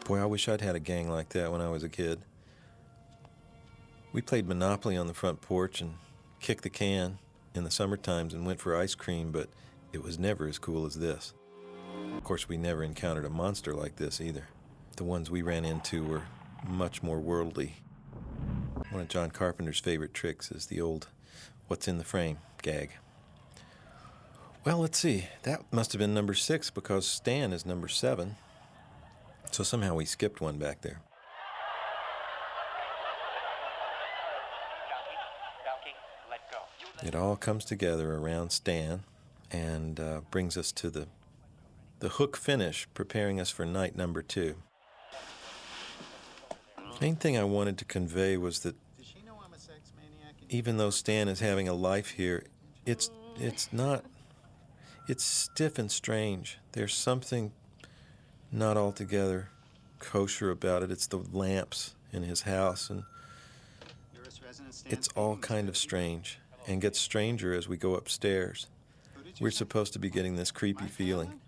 Boy, 0.06 0.18
I 0.18 0.24
wish 0.24 0.48
I'd 0.48 0.62
had 0.62 0.74
a 0.74 0.80
gang 0.80 1.10
like 1.10 1.28
that 1.30 1.52
when 1.52 1.60
I 1.60 1.68
was 1.68 1.82
a 1.82 1.90
kid. 1.90 2.22
We 4.14 4.22
played 4.22 4.46
Monopoly 4.46 4.96
on 4.96 5.08
the 5.08 5.12
front 5.12 5.40
porch 5.40 5.80
and 5.80 5.94
kicked 6.38 6.62
the 6.62 6.70
can 6.70 7.18
in 7.52 7.64
the 7.64 7.70
summer 7.70 7.96
times 7.96 8.32
and 8.32 8.46
went 8.46 8.60
for 8.60 8.76
ice 8.76 8.94
cream, 8.94 9.32
but 9.32 9.48
it 9.92 10.04
was 10.04 10.20
never 10.20 10.46
as 10.46 10.56
cool 10.56 10.86
as 10.86 10.94
this. 10.94 11.34
Of 12.16 12.22
course, 12.22 12.48
we 12.48 12.56
never 12.56 12.84
encountered 12.84 13.24
a 13.24 13.28
monster 13.28 13.74
like 13.74 13.96
this 13.96 14.20
either. 14.20 14.46
The 14.96 15.02
ones 15.02 15.32
we 15.32 15.42
ran 15.42 15.64
into 15.64 16.04
were 16.04 16.22
much 16.64 17.02
more 17.02 17.18
worldly. 17.18 17.74
One 18.90 19.02
of 19.02 19.08
John 19.08 19.32
Carpenter's 19.32 19.80
favorite 19.80 20.14
tricks 20.14 20.52
is 20.52 20.66
the 20.66 20.80
old 20.80 21.08
what's 21.66 21.88
in 21.88 21.98
the 21.98 22.04
frame 22.04 22.38
gag. 22.62 22.92
Well, 24.64 24.78
let's 24.78 24.96
see. 24.96 25.26
That 25.42 25.64
must 25.72 25.90
have 25.90 25.98
been 25.98 26.14
number 26.14 26.34
six 26.34 26.70
because 26.70 27.04
Stan 27.04 27.52
is 27.52 27.66
number 27.66 27.88
seven. 27.88 28.36
So 29.50 29.64
somehow 29.64 29.96
we 29.96 30.04
skipped 30.04 30.40
one 30.40 30.56
back 30.56 30.82
there. 30.82 31.00
It 37.02 37.14
all 37.14 37.36
comes 37.36 37.64
together 37.64 38.14
around 38.14 38.50
Stan 38.50 39.02
and 39.50 39.98
uh, 39.98 40.20
brings 40.30 40.56
us 40.56 40.72
to 40.72 40.90
the, 40.90 41.06
the 41.98 42.10
hook 42.10 42.36
finish, 42.36 42.88
preparing 42.94 43.40
us 43.40 43.50
for 43.50 43.66
night 43.66 43.96
number 43.96 44.22
two. 44.22 44.56
Main 47.00 47.16
thing 47.16 47.36
I 47.36 47.44
wanted 47.44 47.76
to 47.78 47.84
convey 47.84 48.36
was 48.36 48.60
that 48.60 48.76
even 50.48 50.76
though 50.76 50.90
Stan 50.90 51.28
is 51.28 51.40
having 51.40 51.68
a 51.68 51.74
life 51.74 52.10
here, 52.10 52.44
it's 52.86 53.10
it's 53.36 53.72
not 53.72 54.04
it's 55.08 55.24
stiff 55.24 55.78
and 55.78 55.90
strange. 55.90 56.58
There's 56.72 56.94
something 56.94 57.52
not 58.52 58.76
altogether 58.76 59.48
kosher 59.98 60.50
about 60.50 60.82
it. 60.84 60.90
It's 60.92 61.08
the 61.08 61.18
lamps 61.18 61.96
in 62.12 62.22
his 62.22 62.42
house 62.42 62.88
and 62.88 63.02
it's 64.86 65.08
all 65.08 65.36
kind 65.38 65.68
of 65.68 65.76
strange 65.76 66.38
and 66.66 66.80
gets 66.80 66.98
stranger 66.98 67.54
as 67.54 67.68
we 67.68 67.76
go 67.76 67.94
upstairs. 67.94 68.66
We're 69.40 69.50
supposed 69.50 69.92
to 69.94 69.98
be 69.98 70.10
getting 70.10 70.36
this 70.36 70.50
creepy 70.50 70.86
feeling 70.86 71.40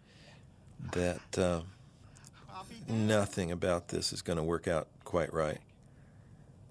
that 0.92 1.38
uh, 1.38 1.60
nothing 2.88 3.50
about 3.50 3.88
this 3.88 4.12
is 4.12 4.22
going 4.22 4.38
to 4.38 4.42
work 4.42 4.68
out 4.68 4.88
quite 5.04 5.32
right. 5.32 5.58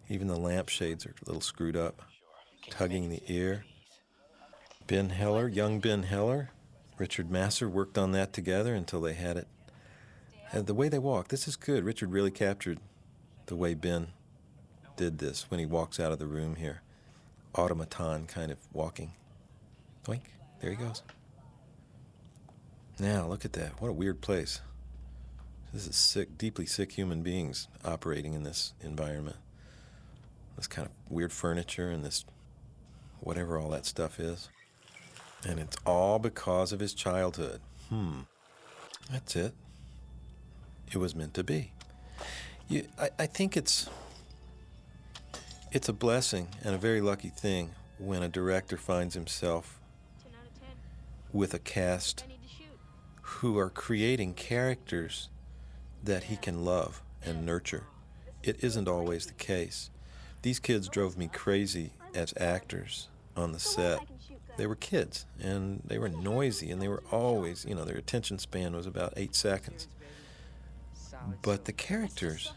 Even 0.10 0.28
the 0.28 0.38
lampshades 0.38 1.06
are 1.06 1.16
a 1.22 1.26
little 1.26 1.41
screwed 1.41 1.76
up, 1.76 2.02
tugging 2.70 3.10
the 3.10 3.24
ear. 3.28 3.66
Ben 4.88 5.10
Heller, 5.10 5.48
young 5.48 5.80
Ben 5.80 6.04
Heller, 6.04 6.52
Richard 6.98 7.30
Masur 7.30 7.70
worked 7.70 7.98
on 7.98 8.12
that 8.12 8.32
together 8.32 8.76
until 8.76 9.02
they 9.02 9.14
had 9.14 9.38
it. 9.38 9.48
And 10.52 10.68
the 10.68 10.76
way 10.76 10.89
they 10.89 11.00
walk, 11.00 11.30
this 11.30 11.48
is 11.48 11.56
good. 11.56 11.84
Richard 11.84 12.12
really 12.12 12.32
captured 12.32 12.80
the 13.48 13.56
way 13.56 13.74
Ben 13.74 14.10
did 14.96 15.18
this 15.18 15.50
when 15.50 15.60
he 15.60 15.66
walks 15.66 16.00
out 16.00 16.12
of 16.12 16.20
the 16.20 16.28
room 16.28 16.56
here. 16.56 16.82
Automaton 17.58 18.28
kind 18.28 18.51
of 18.51 18.58
walking. 18.74 19.14
Doink, 20.06 20.22
there 20.62 20.70
he 20.72 20.76
goes. 20.76 21.01
Now, 22.99 23.28
look 23.28 23.43
at 23.45 23.53
that. 23.53 23.82
What 23.82 23.89
a 23.89 23.93
weird 23.93 24.22
place. 24.22 24.62
This 25.74 25.88
is 25.88 25.95
sick, 25.95 26.38
deeply 26.38 26.66
sick 26.66 26.93
human 26.93 27.22
beings 27.22 27.68
operating 27.84 28.34
in 28.34 28.43
this 28.43 28.74
environment. 28.82 29.38
This 30.56 30.68
kind 30.68 30.88
of 30.88 31.12
weird 31.12 31.34
furniture 31.34 31.89
and 31.89 32.06
this 32.06 32.24
whatever 33.20 33.58
all 33.58 33.70
that 33.72 33.86
stuff 33.86 34.20
is. 34.20 34.49
And 35.45 35.60
it's 35.60 35.76
all 35.86 36.20
because 36.20 36.72
of 36.72 36.80
his 36.80 36.93
childhood. 36.93 37.60
Hmm. 37.89 38.22
That's 39.12 39.36
it. 39.36 39.53
It 40.91 40.97
was 40.97 41.16
meant 41.16 41.34
to 41.34 41.43
be. 41.43 41.72
You, 42.68 42.88
I, 42.97 43.10
I 43.20 43.26
think 43.26 43.58
it's 43.58 43.89
it's 45.76 45.90
a 45.90 45.94
blessing 45.94 46.48
and 46.64 46.74
a 46.74 46.78
very 46.78 47.02
lucky 47.02 47.28
thing 47.28 47.70
when 47.98 48.24
a 48.24 48.30
director 48.30 48.78
finds 48.78 49.14
himself 49.14 49.78
with 51.34 51.54
a 51.54 51.60
cast 51.60 52.24
who 53.22 53.58
are 53.58 53.70
creating 53.70 54.34
characters 54.34 55.28
that 56.02 56.24
he 56.24 56.38
can 56.38 56.64
love 56.64 57.04
and 57.26 57.46
nurture. 57.46 57.84
It 58.42 58.64
isn't 58.64 58.88
always 58.88 59.26
the 59.26 59.34
case. 59.34 59.90
These 60.44 60.62
kids 60.62 60.88
drove 60.88 61.18
me 61.18 61.28
crazy 61.28 61.92
as 62.14 62.34
actors 62.38 63.10
on 63.36 63.52
the 63.52 63.60
set. 63.60 64.00
They 64.56 64.68
were 64.68 64.76
kids 64.76 65.26
and 65.42 65.82
they 65.86 65.98
were 65.98 66.08
noisy 66.08 66.72
and 66.72 66.82
they 66.82 66.88
were 66.88 67.04
always, 67.12 67.66
you 67.66 67.76
know, 67.76 67.84
their 67.84 67.98
attention 67.98 68.40
span 68.40 68.74
was 68.78 68.88
about 68.88 69.12
eight 69.18 69.36
seconds. 69.36 69.90
But 71.42 71.66
the 71.66 71.74
characters 71.74 72.54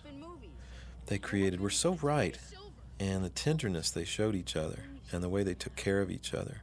they 1.06 1.18
created 1.18 1.60
were 1.60 1.70
so 1.70 1.94
right 2.00 2.38
and 3.00 3.24
the 3.24 3.30
tenderness 3.30 3.90
they 3.90 4.04
showed 4.04 4.34
each 4.34 4.56
other 4.56 4.84
and 5.12 5.22
the 5.22 5.28
way 5.28 5.42
they 5.42 5.54
took 5.54 5.76
care 5.76 6.00
of 6.00 6.10
each 6.10 6.34
other, 6.34 6.62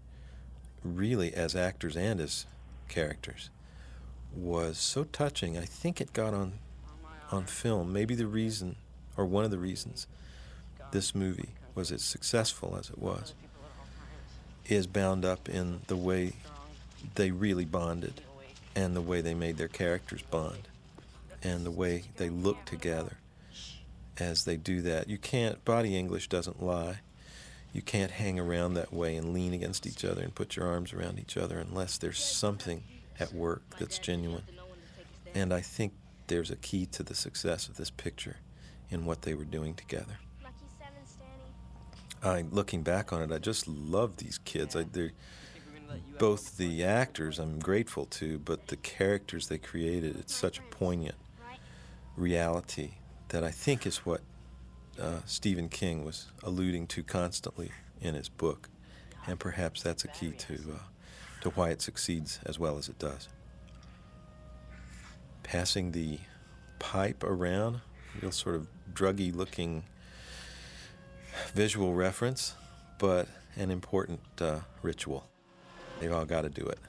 really 0.84 1.34
as 1.34 1.56
actors 1.56 1.96
and 1.96 2.20
as 2.20 2.46
characters, 2.88 3.50
was 4.36 4.78
so 4.78 5.04
touching. 5.06 5.58
I 5.58 5.66
think 5.66 6.00
it 6.02 6.14
got 6.14 6.34
on 6.34 6.54
on 7.32 7.46
film. 7.46 7.92
Maybe 7.92 8.14
the 8.14 8.28
reason, 8.28 8.76
or 9.18 9.26
one 9.26 9.46
of 9.46 9.52
the 9.52 9.58
reasons, 9.58 10.08
this 10.92 11.16
movie 11.16 11.50
was 11.74 11.92
as 11.92 12.04
successful 12.04 12.78
as 12.80 12.90
it 12.90 13.00
was, 13.00 13.34
is 14.68 14.86
bound 14.88 15.26
up 15.26 15.50
in 15.50 15.82
the 15.88 15.96
way 15.96 16.34
they 17.16 17.32
really 17.32 17.66
bonded, 17.66 18.22
and 18.76 18.96
the 18.96 19.02
way 19.02 19.22
they 19.22 19.34
made 19.34 19.58
their 19.58 19.68
characters 19.68 20.22
bond, 20.22 20.68
and 21.44 21.66
the 21.66 21.72
way 21.72 22.04
they 22.18 22.30
looked 22.30 22.68
together 22.68 23.18
as 24.20 24.44
they 24.46 24.58
do 24.58 24.82
that. 24.82 25.10
You 25.10 25.18
can't, 25.18 25.64
body 25.66 25.98
English 25.98 26.30
doesn't 26.30 26.62
lie. 26.62 27.00
You 27.74 27.82
can't 27.82 28.12
hang 28.12 28.40
around 28.40 28.76
that 28.76 28.94
way 28.94 29.16
and 29.18 29.34
lean 29.34 29.54
against 29.54 29.86
each 29.86 30.06
other 30.06 30.22
and 30.22 30.34
put 30.34 30.56
your 30.56 30.68
arms 30.68 30.94
around 30.94 31.20
each 31.20 31.36
other 31.36 31.60
unless 31.60 31.98
there's 31.98 32.24
something 32.24 32.84
at 33.20 33.34
work 33.34 33.64
that's 33.80 34.00
genuine. 34.00 34.44
And 35.34 35.54
I 35.54 35.62
think 35.62 35.94
there's 36.28 36.52
a 36.52 36.56
key 36.56 36.86
to 36.88 37.04
the 37.04 37.16
success 37.16 37.68
of 37.68 37.76
this 37.76 37.92
picture 37.92 38.38
in 38.90 39.06
what 39.06 39.24
they 39.24 39.34
were 39.34 39.46
doing 39.46 39.74
together. 39.74 40.20
I, 42.24 42.46
looking 42.50 42.82
back 42.82 43.12
on 43.14 43.22
it, 43.22 43.32
I 43.32 43.38
just 43.38 43.68
love 43.68 44.18
these 44.18 44.40
kids. 44.40 44.76
I, 44.76 44.84
they're 44.84 45.12
both 46.18 46.58
the 46.58 46.84
actors 46.84 47.40
I'm 47.40 47.60
grateful 47.60 48.06
to, 48.06 48.40
but 48.40 48.68
the 48.68 48.78
characters 48.78 49.48
they 49.48 49.58
created, 49.58 50.16
it's 50.18 50.34
such 50.34 50.60
a 50.60 50.64
poignant 50.64 51.16
reality 52.16 52.92
that 53.30 53.44
I 53.44 53.52
think 53.52 53.86
is 53.86 53.98
what 54.06 54.22
uh, 55.00 55.20
Stephen 55.26 55.70
King 55.70 56.06
was 56.06 56.28
alluding 56.44 56.88
to 56.88 57.04
constantly 57.04 57.72
in 58.02 58.16
his 58.16 58.30
book, 58.30 58.70
and 59.28 59.40
perhaps 59.40 59.82
that's 59.82 60.04
a 60.04 60.08
key 60.08 60.32
to 60.32 60.54
uh, 60.76 60.80
to 61.42 61.50
why 61.52 61.70
it 61.70 61.82
succeeds 61.82 62.40
as 62.46 62.60
well 62.60 62.78
as 62.78 62.90
it 62.90 62.98
does. 63.00 63.30
Passing 65.44 65.92
the 65.92 66.20
pipe 66.80 67.24
around, 67.24 67.82
real 68.22 68.32
sort 68.32 68.56
of 68.56 68.68
druggy 68.94 69.36
looking 69.36 69.84
visual 71.54 71.94
reference, 71.94 72.56
but 72.98 73.28
an 73.58 73.72
important 73.72 74.20
uh, 74.40 74.60
ritual. 74.82 75.28
They've 76.00 76.12
all 76.12 76.26
got 76.26 76.42
to 76.42 76.50
do 76.50 76.66
it. 76.66 76.80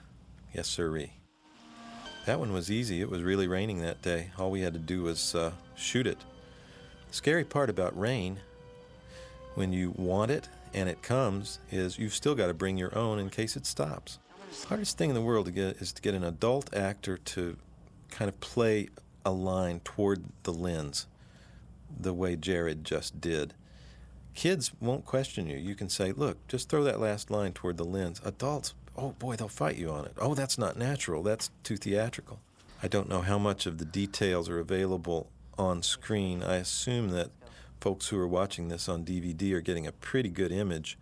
Yes, 0.55 0.69
sirree. 0.69 1.13
That 2.25 2.41
one 2.41 2.53
was 2.53 2.71
easy. 2.71 3.01
It 3.01 3.11
was 3.11 3.23
really 3.23 3.47
raining 3.47 3.83
that 3.83 4.03
day. 4.03 4.31
All 4.39 4.51
we 4.51 4.61
had 4.61 4.73
to 4.73 4.81
do 4.81 5.03
was 5.03 5.35
uh, 5.35 5.53
shoot 5.77 6.07
it. 6.07 6.19
The 7.09 7.15
scary 7.15 7.45
part 7.45 7.71
about 7.71 7.99
rain, 7.99 8.41
when 9.55 9.73
you 9.73 9.93
want 9.97 10.31
it 10.31 10.49
and 10.75 10.89
it 10.89 11.03
comes, 11.03 11.59
is 11.71 11.99
you've 11.99 12.15
still 12.15 12.35
got 12.35 12.49
to 12.49 12.55
bring 12.55 12.77
your 12.77 12.97
own 12.97 13.19
in 13.19 13.31
case 13.31 13.57
it 13.57 13.67
stops. 13.67 14.19
The 14.63 14.69
hardest 14.69 14.99
thing 14.99 15.11
in 15.11 15.15
the 15.15 15.23
world 15.23 15.47
to 15.47 15.53
get 15.53 15.77
is 15.77 15.93
to 15.93 16.03
get 16.03 16.15
an 16.15 16.25
adult 16.25 16.75
actor 16.75 17.17
to 17.17 17.57
kind 18.11 18.29
of 18.29 18.41
play 18.41 18.89
a 19.25 19.31
line 19.31 19.81
toward 19.85 20.25
the 20.45 20.53
lens 20.53 21.07
the 21.99 22.13
way 22.13 22.37
Jarred 22.37 22.85
just 22.85 23.21
did. 23.21 23.55
Kids 24.35 24.71
won't 24.81 25.05
question 25.05 25.47
you. 25.47 25.57
You 25.57 25.75
can 25.75 25.89
say, 25.89 26.13
look, 26.13 26.47
just 26.47 26.69
throw 26.69 26.85
that 26.85 27.01
last 27.01 27.31
line 27.31 27.53
toward 27.53 27.77
the 27.77 27.85
lens. 27.85 28.21
Adults, 28.25 28.75
oh 28.97 29.13
boy, 29.13 29.37
they'll 29.37 29.49
fight 29.49 29.77
you 29.77 29.91
on 29.91 30.05
it. 30.05 30.13
Oh, 30.19 30.35
that's 30.35 30.59
not 30.59 30.77
natural. 30.77 31.23
That's 31.23 31.51
too 31.63 31.77
theatrical. 31.77 32.41
I 32.83 32.89
don't 32.89 33.09
know 33.09 33.23
how 33.23 33.39
much 33.39 33.65
of 33.65 33.79
the 33.79 33.87
details 33.87 34.49
are 34.51 34.59
available 34.59 35.31
on 35.59 35.83
screen. 35.83 36.43
I 36.43 36.57
assume 36.57 37.11
that 37.11 37.31
folks 37.81 38.09
who 38.09 38.19
are 38.19 38.29
watching 38.29 38.69
this 38.69 38.89
on 38.89 39.05
DVD 39.05 39.53
are 39.53 39.61
getting 39.61 39.87
a 39.87 39.93
pretty 39.93 40.29
good 40.29 40.53
image. 40.53 40.99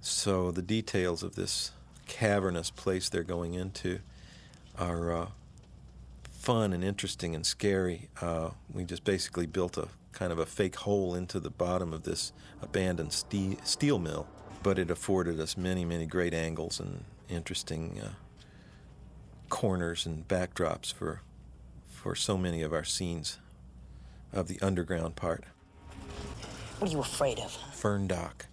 So 0.00 0.50
the 0.50 0.62
details 0.62 1.22
of 1.22 1.34
this 1.34 1.72
cavernous 2.06 2.70
place 2.70 3.08
they're 3.08 3.22
going 3.22 3.54
into 3.54 4.00
are 4.78 5.12
uh, 5.12 5.26
fun 6.22 6.72
and 6.72 6.82
interesting 6.82 7.34
and 7.34 7.44
scary. 7.44 8.08
Uh, 8.20 8.50
we 8.72 8.84
just 8.84 9.04
basically 9.04 9.46
built 9.46 9.76
a 9.76 9.88
kind 10.12 10.32
of 10.32 10.38
a 10.38 10.46
fake 10.46 10.76
hole 10.76 11.14
into 11.14 11.38
the 11.38 11.50
bottom 11.50 11.92
of 11.92 12.02
this 12.04 12.32
abandoned 12.62 13.12
steel 13.12 13.98
mill, 13.98 14.26
but 14.62 14.78
it 14.78 14.90
afforded 14.90 15.38
us 15.38 15.56
many, 15.56 15.84
many 15.84 16.06
great 16.06 16.34
angles 16.34 16.80
and 16.80 17.04
interesting 17.28 18.00
uh, 18.02 18.08
corners 19.48 20.06
and 20.06 20.26
backdrops 20.26 20.92
for 20.92 21.20
for 21.88 22.14
so 22.14 22.38
many 22.38 22.62
of 22.62 22.72
our 22.72 22.84
scenes 22.84 23.38
of 24.32 24.48
the 24.48 24.60
underground 24.60 25.16
part. 25.16 25.44
What 26.78 26.90
are 26.90 26.92
you 26.92 27.00
afraid 27.00 27.38
of? 27.38 27.52
Fern 27.74 28.06
Dock. 28.06 28.46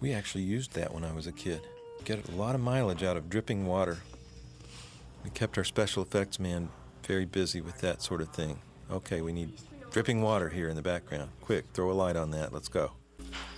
We 0.00 0.12
actually 0.12 0.44
used 0.44 0.74
that 0.74 0.92
when 0.92 1.04
I 1.04 1.12
was 1.12 1.26
a 1.26 1.32
kid. 1.32 1.60
Get 2.04 2.28
a 2.28 2.32
lot 2.32 2.54
of 2.54 2.60
mileage 2.60 3.02
out 3.02 3.16
of 3.16 3.30
dripping 3.30 3.66
water. 3.66 3.98
We 5.22 5.30
kept 5.30 5.56
our 5.56 5.64
special 5.64 6.02
effects 6.02 6.40
man 6.40 6.68
very 7.04 7.24
busy 7.24 7.60
with 7.60 7.78
that 7.80 8.02
sort 8.02 8.20
of 8.20 8.28
thing. 8.30 8.58
Okay, 8.90 9.20
we 9.20 9.32
need 9.32 9.52
dripping 9.90 10.20
water 10.22 10.48
here 10.48 10.68
in 10.68 10.76
the 10.76 10.82
background. 10.82 11.30
Quick, 11.40 11.66
throw 11.72 11.90
a 11.90 11.92
light 11.92 12.16
on 12.16 12.30
that. 12.32 12.52
Let's 12.52 12.68
go. 12.68 12.92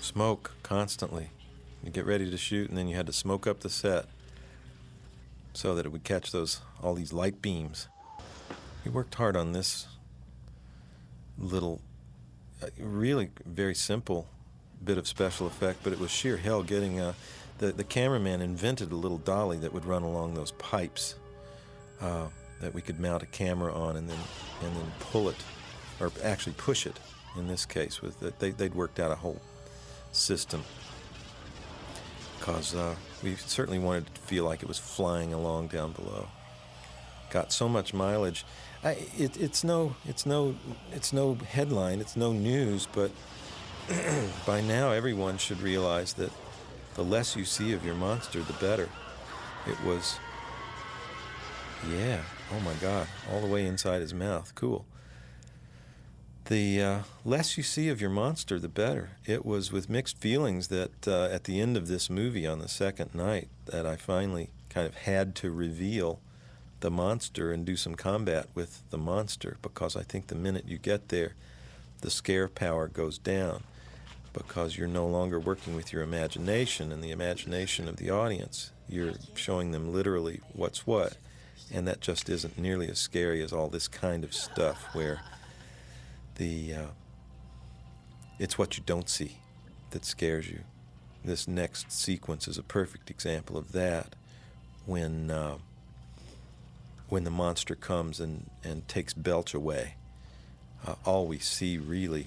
Smoke 0.01 0.53
constantly. 0.63 1.31
You 1.83 1.91
get 1.91 2.07
ready 2.07 2.31
to 2.31 2.37
shoot, 2.37 2.69
and 2.69 2.79
then 2.79 2.89
you 2.89 2.97
had 2.97 3.07
to 3.07 3.13
smoke 3.13 3.47
up 3.47 3.61
the 3.61 3.71
set 3.71 4.07
so 5.53 5.75
that 5.75 5.87
it 5.87 5.91
would 5.91 6.05
catch 6.05 6.33
those 6.33 6.61
all 6.83 6.95
these 6.95 7.13
light 7.13 7.41
beams. 7.41 7.89
We 8.85 8.91
worked 8.91 9.15
hard 9.15 9.37
on 9.37 9.53
this 9.53 9.87
little, 11.39 11.81
uh, 12.63 12.67
really 12.79 13.31
very 13.45 13.75
simple 13.75 14.29
bit 14.85 14.99
of 14.99 15.09
special 15.09 15.47
effect, 15.47 15.81
but 15.83 15.93
it 15.93 15.99
was 15.99 16.11
sheer 16.11 16.37
hell 16.37 16.63
getting. 16.63 17.01
Uh, 17.01 17.15
the 17.59 17.73
the 17.73 17.85
cameraman 17.85 18.41
invented 18.41 18.93
a 18.93 18.97
little 18.97 19.19
dolly 19.19 19.59
that 19.59 19.73
would 19.73 19.85
run 19.85 20.03
along 20.03 20.35
those 20.35 20.53
pipes. 20.53 21.15
Uh, 22.01 22.27
that 22.61 22.75
we 22.75 22.81
could 22.81 22.99
mount 22.99 23.23
a 23.23 23.27
camera 23.27 23.73
on 23.73 23.97
and 23.97 24.09
then 24.09 24.19
and 24.63 24.75
then 24.75 24.93
pull 25.01 25.29
it, 25.29 25.37
or 26.01 26.11
actually 26.23 26.55
push 26.55 26.87
it. 26.87 26.99
In 27.37 27.49
this 27.49 27.67
case, 27.67 28.01
with 28.01 28.23
it, 28.23 28.39
they 28.39 28.51
they'd 28.51 28.75
worked 28.75 29.01
out 29.01 29.11
a 29.11 29.17
whole 29.17 29.41
system 30.13 30.63
because 32.39 32.75
uh, 32.75 32.95
we 33.23 33.35
certainly 33.37 33.79
wanted 33.79 34.15
to 34.15 34.21
feel 34.21 34.45
like 34.45 34.63
it 34.63 34.69
was 34.69 34.79
flying 34.79 35.33
along 35.33 35.69
down 35.69 35.93
below. 35.93 36.29
Got 37.31 37.53
so 37.53 37.69
much 37.69 37.95
mileage. 37.95 38.45
I, 38.85 38.99
it, 39.17 39.41
it's 39.41 39.65
no 39.65 39.97
it's 40.05 40.27
no 40.27 40.57
it's 40.93 41.13
no 41.13 41.35
headline. 41.35 42.01
It's 42.01 42.17
no 42.17 42.33
news, 42.33 42.87
but 42.93 43.11
by 44.47 44.61
now 44.61 44.91
everyone 44.91 45.39
should 45.39 45.63
realize 45.63 46.13
that 46.15 46.31
the 46.95 47.03
less 47.03 47.35
you 47.35 47.45
see 47.47 47.73
of 47.73 47.85
your 47.85 47.95
monster, 47.95 48.41
the 48.43 48.53
better. 48.55 48.91
It 49.67 49.83
was 49.83 50.19
yeah. 51.91 52.21
Oh 52.53 52.61
my 52.61 52.75
God. 52.75 53.07
All 53.33 53.41
the 53.41 53.47
way 53.47 53.67
inside 53.67 54.03
his 54.03 54.13
mouth. 54.13 54.55
Cool. 54.55 54.85
The 56.47 56.83
uh, 56.83 56.99
less 57.25 57.57
you 57.57 57.63
see 57.63 57.89
of 57.89 58.03
your 58.03 58.11
monster, 58.11 58.59
the 58.59 58.69
better. 58.69 59.13
It 59.25 59.47
was 59.47 59.73
with 59.73 59.89
mixed 59.89 60.19
feelings 60.19 60.69
that 60.69 61.09
uh, 61.09 61.29
at 61.33 61.45
the 61.45 61.59
end 61.59 61.79
of 61.79 61.89
this 61.89 62.11
movie 62.11 62.47
on 62.47 62.59
the 62.59 62.69
second 62.69 63.15
night 63.15 63.49
that 63.65 63.87
I 63.87 63.97
finally 63.97 64.51
kind 64.69 64.87
of 64.87 64.95
had 64.95 65.35
to 65.37 65.51
reveal 65.51 66.21
the 66.85 66.91
monster 66.91 67.51
and 67.51 67.65
do 67.65 67.77
some 67.77 67.95
combat 67.95 68.47
with 68.55 68.83
the 68.91 68.99
monster 68.99 69.57
because 69.63 69.97
I 69.97 70.03
think 70.03 70.27
the 70.27 70.35
minute 70.35 70.67
you 70.69 70.77
get 70.77 71.09
there, 71.09 71.33
the 72.03 72.11
scare 72.11 72.47
power 72.47 72.89
goes 72.89 73.17
down 73.17 73.65
because 74.35 74.77
you're 74.77 74.87
no 74.87 75.07
longer 75.07 75.41
working 75.41 75.75
with 75.75 75.95
your 75.95 76.03
imagination 76.03 76.93
and 76.93 77.03
the 77.03 77.11
imagination 77.11 77.89
of 77.89 77.97
the 77.97 78.11
audience. 78.11 78.71
You're 78.87 79.15
showing 79.35 79.71
them 79.71 79.95
literally 79.95 80.43
what's 80.53 80.87
what. 80.87 81.17
And 81.73 81.89
that 81.89 82.03
just 82.03 82.29
isn't 82.29 82.59
nearly 82.59 82.91
as 82.91 82.99
scary 82.99 83.43
as 83.43 83.51
all 83.51 83.71
this 83.71 83.89
kind 83.89 84.23
of 84.23 84.35
stuff 84.35 84.95
where 84.95 85.23
the 86.35 86.75
uh, 86.75 86.87
it's 88.39 88.59
what 88.59 88.77
you 88.77 88.83
don't 88.85 89.09
see 89.09 89.39
that 89.89 90.05
scares 90.05 90.51
you. 90.51 90.61
This 91.25 91.49
next 91.49 91.91
sequence 91.91 92.47
is 92.47 92.59
a 92.59 92.63
perfect 92.63 93.09
example 93.09 93.57
of 93.57 93.73
that 93.73 94.15
when 94.85 95.31
uh, 95.31 95.57
when 97.09 97.25
the 97.25 97.31
monster 97.31 97.75
comes 97.75 98.21
and, 98.21 98.51
and 98.63 98.87
takes 98.89 99.13
Belch 99.13 99.55
away. 99.55 99.95
Uh, 100.87 100.95
all 101.05 101.27
we 101.27 101.39
see 101.39 101.79
really 101.79 102.27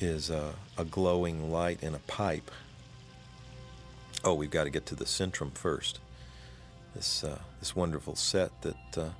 is 0.00 0.30
a, 0.30 0.54
a 0.76 0.84
glowing 0.84 1.50
light 1.50 1.82
in 1.82 1.94
a 1.94 1.98
pipe. 2.00 2.50
Oh, 4.24 4.34
we've 4.34 4.50
got 4.50 4.64
to 4.64 4.70
get 4.70 4.86
to 4.86 4.94
the 4.94 5.04
centrum 5.04 5.56
first 5.56 6.00
this 6.94 7.24
uh, 7.24 7.38
this 7.60 7.74
wonderful 7.74 8.14
set 8.14 8.50
that 8.62 8.98
uh, 8.98 9.10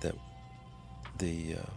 that 0.00 0.14
the 1.18 1.56
uh, 1.56 1.70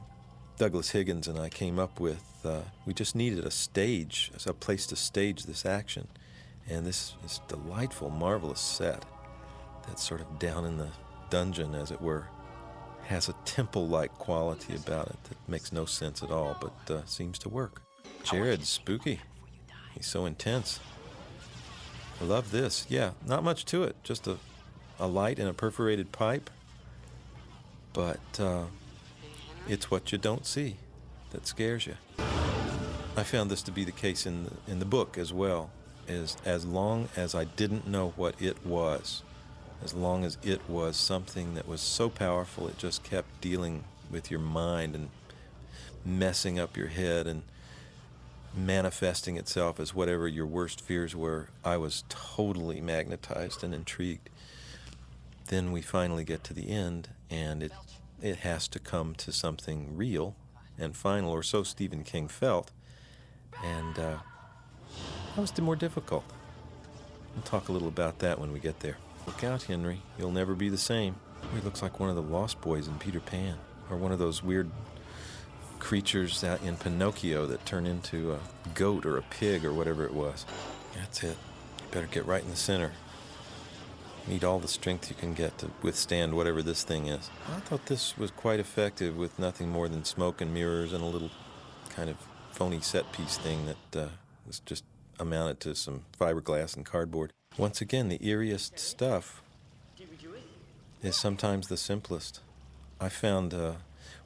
Douglas 0.58 0.92
Higgins 0.92 1.28
and 1.28 1.40
I 1.40 1.50
came 1.50 1.80
up 1.80 2.00
with. 2.00 2.24
Uh, 2.44 2.62
we 2.86 2.94
just 2.94 3.16
needed 3.16 3.44
a 3.44 3.52
stage, 3.52 4.32
a 4.46 4.54
place 4.54 4.86
to 4.88 4.96
stage 4.96 5.44
this 5.44 5.66
action, 5.66 6.08
and 6.70 6.86
this 6.86 7.14
this 7.24 7.40
delightful, 7.48 8.10
marvelous 8.10 8.60
set 8.60 9.04
that's 9.88 10.04
sort 10.04 10.22
of 10.22 10.40
down 10.40 10.66
in 10.66 10.78
the 10.78 10.90
dungeon, 11.30 11.76
as 11.76 11.92
it 11.92 12.02
were, 12.02 12.28
has 13.06 13.30
a 13.30 13.34
temple-like 13.46 14.14
quality 14.14 14.76
about 14.76 15.08
it 15.08 15.24
that 15.26 15.38
makes 15.48 15.72
no 15.72 15.86
sense 15.86 16.24
at 16.24 16.32
all, 16.32 16.58
but 16.60 16.96
uh, 16.96 17.06
seems 17.06 17.38
to 17.40 17.50
work. 17.50 17.82
Jarred's 18.24 18.70
spooky. 18.70 19.20
He's 19.94 20.08
so 20.08 20.26
intense. 20.26 20.80
I 22.20 22.24
love 22.24 22.52
this. 22.52 22.86
Yeah, 22.90 23.12
not 23.26 23.44
much 23.44 23.66
to 23.66 23.84
it. 23.84 23.96
Just 24.04 24.28
a 24.28 24.38
a 25.00 25.08
light 25.08 25.40
and 25.40 25.50
a 25.50 25.54
perforated 25.54 26.12
pipe, 26.12 26.50
but 27.94 28.20
uh, 28.40 28.64
it's 29.68 29.92
what 29.92 30.12
you 30.12 30.18
don't 30.18 30.46
see 30.46 30.78
that 31.32 31.46
scares 31.46 31.86
you. 31.88 31.96
I 33.18 33.24
found 33.24 33.50
this 33.50 33.62
to 33.64 33.72
be 33.72 33.84
the 33.84 33.92
case 33.92 34.26
in 34.26 34.46
the, 34.46 34.52
in 34.72 34.80
the 34.80 34.86
book 34.86 35.18
as 35.18 35.34
well. 35.34 35.72
Is 36.08 36.38
as 36.46 36.66
long 36.66 37.10
as 37.16 37.34
I 37.34 37.46
didn't 37.46 37.88
know 37.88 38.14
what 38.16 38.40
it 38.40 38.64
was, 38.66 39.24
as 39.84 39.94
long 39.94 40.24
as 40.24 40.38
it 40.44 40.62
was 40.70 40.96
something 40.98 41.54
that 41.56 41.68
was 41.68 41.82
so 41.82 42.10
powerful, 42.10 42.68
it 42.68 42.78
just 42.78 43.04
kept 43.04 43.42
dealing 43.42 43.84
with 44.12 44.32
your 44.32 44.40
mind 44.40 44.96
and 44.96 45.10
messing 46.06 46.60
up 46.60 46.78
your 46.78 46.88
head 46.88 47.28
and 47.28 47.44
manifesting 48.56 49.38
itself 49.38 49.80
as 49.80 49.94
whatever 49.94 50.28
your 50.28 50.46
worst 50.46 50.82
fears 50.82 51.16
were. 51.16 51.50
I 51.64 51.78
was 51.78 52.04
totally 52.10 52.80
magnetized 52.80 53.64
and 53.64 53.74
intrigued 53.74 54.30
then 55.48 55.72
we 55.72 55.82
finally 55.82 56.24
get 56.24 56.44
to 56.46 56.54
the 56.54 56.70
end, 56.70 57.10
and 57.30 57.62
it 57.62 57.72
it 58.22 58.38
has 58.38 58.68
to 58.70 58.80
come 58.80 59.14
to 59.16 59.32
something 59.32 59.96
real 59.96 60.36
and 60.78 60.96
final, 60.96 61.30
or 61.30 61.44
so 61.44 61.64
Stephen 61.64 62.04
King 62.04 62.28
felt, 62.28 62.72
and 63.64 64.00
uh, 64.00 64.18
that 65.36 65.42
was 65.42 65.52
the 65.52 65.62
more 65.62 65.76
difficult. 65.76 66.24
We'll 67.36 67.44
talk 67.44 67.70
a 67.70 67.72
little 67.72 67.88
about 67.88 68.20
that 68.20 68.40
when 68.40 68.52
we 68.52 68.60
get 68.60 68.80
there. 68.80 68.98
Look 69.26 69.44
out, 69.44 69.64
Henry! 69.64 70.02
You'll 70.18 70.32
never 70.32 70.54
be 70.54 70.70
the 70.70 70.78
same. 70.78 71.16
He 71.54 71.62
looks 71.62 71.82
like 71.82 72.00
one 72.00 72.10
of 72.10 72.16
the 72.16 72.22
Lost 72.22 72.62
Boys 72.62 72.88
in 72.88 72.98
Peter 73.00 73.20
Pan, 73.20 73.58
or 73.90 73.98
one 73.98 74.12
of 74.12 74.20
those 74.20 74.44
weird 74.44 74.70
creatures 75.80 76.44
out 76.44 76.62
in 76.64 76.78
Pinocchio 76.78 77.46
that 77.46 77.66
turn 77.66 77.86
into 77.86 78.34
a 78.34 78.40
goat 78.74 79.06
or 79.06 79.18
a 79.18 79.22
pig 79.24 79.66
or 79.66 79.74
whatever 79.74 80.06
it 80.06 80.14
was. 80.14 80.46
That's 80.96 81.24
it. 81.24 81.38
You 81.80 81.86
better 81.92 82.08
get 82.08 82.26
right 82.26 82.44
in 82.44 82.50
the 82.50 82.56
center. 82.56 82.94
Need 84.28 84.44
all 84.44 84.60
the 84.60 84.68
strength 84.68 85.10
you 85.10 85.16
can 85.16 85.34
get 85.34 85.58
to 85.60 85.70
withstand 85.84 86.36
whatever 86.36 86.64
this 86.64 86.84
thing 86.84 87.08
is. 87.08 87.30
I 87.48 87.60
thought 87.60 87.86
this 87.86 88.18
was 88.18 88.32
quite 88.32 88.60
effective 88.60 89.16
with 89.16 89.38
nothing 89.38 89.70
more 89.70 89.88
than 89.88 90.04
smoke 90.04 90.42
and 90.42 90.54
mirrors 90.54 90.94
and 90.94 91.04
a 91.04 91.08
little 91.08 91.30
kind 91.90 92.10
of 92.10 92.18
phony 92.52 92.80
set 92.82 93.12
piece 93.12 93.38
thing 93.38 93.68
that 93.68 94.06
uh, 94.06 94.10
was 94.48 94.60
just 94.62 94.84
amounted 95.20 95.60
to 95.60 95.76
some 95.76 96.06
fiberglass 96.20 96.76
and 96.76 96.86
cardboard. 96.86 97.34
Once 97.58 97.80
again, 97.80 98.10
the 98.10 98.20
eeriest 98.20 98.78
stuff 98.78 99.42
is 101.02 101.16
sometimes 101.16 101.68
the 101.68 101.78
simplest. 101.78 102.42
I 103.00 103.08
found 103.08 103.54
uh, 103.54 103.74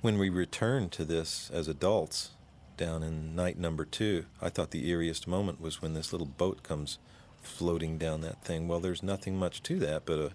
when 0.02 0.18
we 0.18 0.30
returned 0.30 0.92
to 0.94 1.06
this 1.06 1.52
as 1.54 1.68
adults 1.68 2.32
down 2.76 3.04
in 3.04 3.36
night 3.36 3.60
number 3.60 3.86
two, 3.86 4.26
I 4.42 4.50
thought 4.50 4.72
the 4.72 4.90
eeriest 4.92 5.28
moment 5.28 5.62
was 5.62 5.80
when 5.80 5.94
this 5.94 6.12
little 6.12 6.26
boat 6.26 6.64
comes 6.64 6.98
floating 7.44 8.00
down 8.00 8.22
that 8.22 8.44
thing. 8.44 8.68
Well, 8.68 8.80
there's 8.80 9.04
nothing 9.04 9.38
much 9.38 9.62
to 9.64 9.78
that 9.80 10.06
but 10.06 10.18
a 10.18 10.32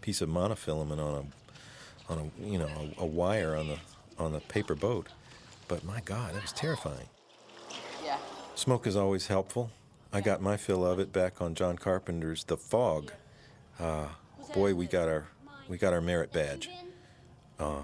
piece 0.00 0.20
of 0.20 0.28
monofilament 0.28 1.00
on 1.00 1.14
a 1.14 2.12
on 2.12 2.30
a 2.30 2.48
you 2.48 2.58
know 2.58 2.68
a, 2.98 3.02
a 3.02 3.06
wire 3.06 3.56
on 3.56 3.66
the 3.66 3.78
on 4.18 4.32
the 4.32 4.40
paper 4.40 4.76
boat. 4.76 5.08
But 5.66 5.84
my 5.84 6.00
God, 6.04 6.34
that 6.34 6.42
was 6.42 6.52
terrifying. 6.52 7.08
Yeah. 8.04 8.18
Smoke 8.54 8.86
is 8.86 8.94
always 8.94 9.26
helpful. 9.26 9.70
I 10.12 10.20
got 10.20 10.40
my 10.40 10.56
fill 10.56 10.86
of 10.86 10.98
it 10.98 11.12
back 11.12 11.40
on 11.42 11.54
John 11.54 11.76
Carpenter's 11.76 12.44
The 12.44 12.56
Fog. 12.56 13.12
Uh, 13.78 14.08
boy, 14.54 14.74
we 14.74 14.86
got 14.86 15.08
our 15.08 15.26
we 15.68 15.76
got 15.78 15.92
our 15.92 16.00
merit 16.00 16.32
badge 16.32 16.70
uh, 17.58 17.82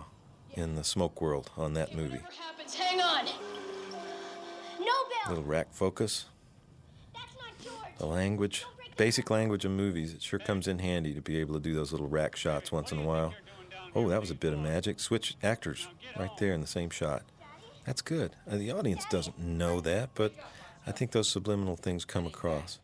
in 0.54 0.76
the 0.76 0.84
smoke 0.84 1.20
world 1.20 1.50
on 1.56 1.74
that 1.74 1.94
movie. 1.94 2.20
Hang 2.76 3.00
on. 3.00 3.26
No 4.78 4.86
bell. 4.86 5.28
Little 5.28 5.44
rack 5.44 5.72
focus. 5.72 6.26
The 7.98 8.06
language, 8.06 8.64
basic 8.96 9.30
language 9.30 9.64
of 9.64 9.72
movies, 9.72 10.14
it 10.14 10.22
sure 10.22 10.38
comes 10.38 10.66
in 10.68 10.78
handy 10.78 11.12
to 11.14 11.20
be 11.20 11.38
able 11.38 11.54
to 11.54 11.60
do 11.60 11.74
those 11.74 11.92
little 11.92 12.08
rack 12.08 12.36
shots 12.36 12.72
once 12.72 12.92
in 12.92 12.98
a 12.98 13.04
while. 13.04 13.34
Oh, 13.94 14.08
that 14.08 14.20
was 14.20 14.30
a 14.30 14.34
bit 14.34 14.52
of 14.52 14.58
magic. 14.58 15.00
Switch 15.00 15.36
actors 15.42 15.88
right 16.18 16.34
there 16.38 16.54
in 16.54 16.60
the 16.60 16.66
same 16.66 16.88
shot. 16.88 17.22
That's 17.84 18.00
good. 18.00 18.36
Uh, 18.50 18.56
the 18.56 18.72
audience 18.72 19.04
doesn't 19.10 19.38
know 19.38 19.80
that, 19.80 20.10
but 20.14 20.32
I 20.86 20.90
think 20.90 21.12
those 21.12 21.28
subliminal 21.28 21.76
things 21.76 22.04
come 22.04 22.26
across. 22.26 22.80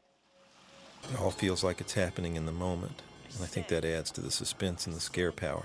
It 1.13 1.21
all 1.21 1.31
feels 1.31 1.65
like 1.65 1.81
it's 1.81 1.95
happening 1.95 2.37
in 2.37 2.47
the 2.47 2.53
moment, 2.53 3.03
and 3.35 3.43
I 3.43 3.47
think 3.47 3.69
that 3.69 3.85
adds 3.85 4.11
to 4.13 4.21
the 4.21 4.31
suspense 4.31 4.87
and 4.87 4.95
the 4.95 5.01
scare 5.01 5.33
power. 5.33 5.65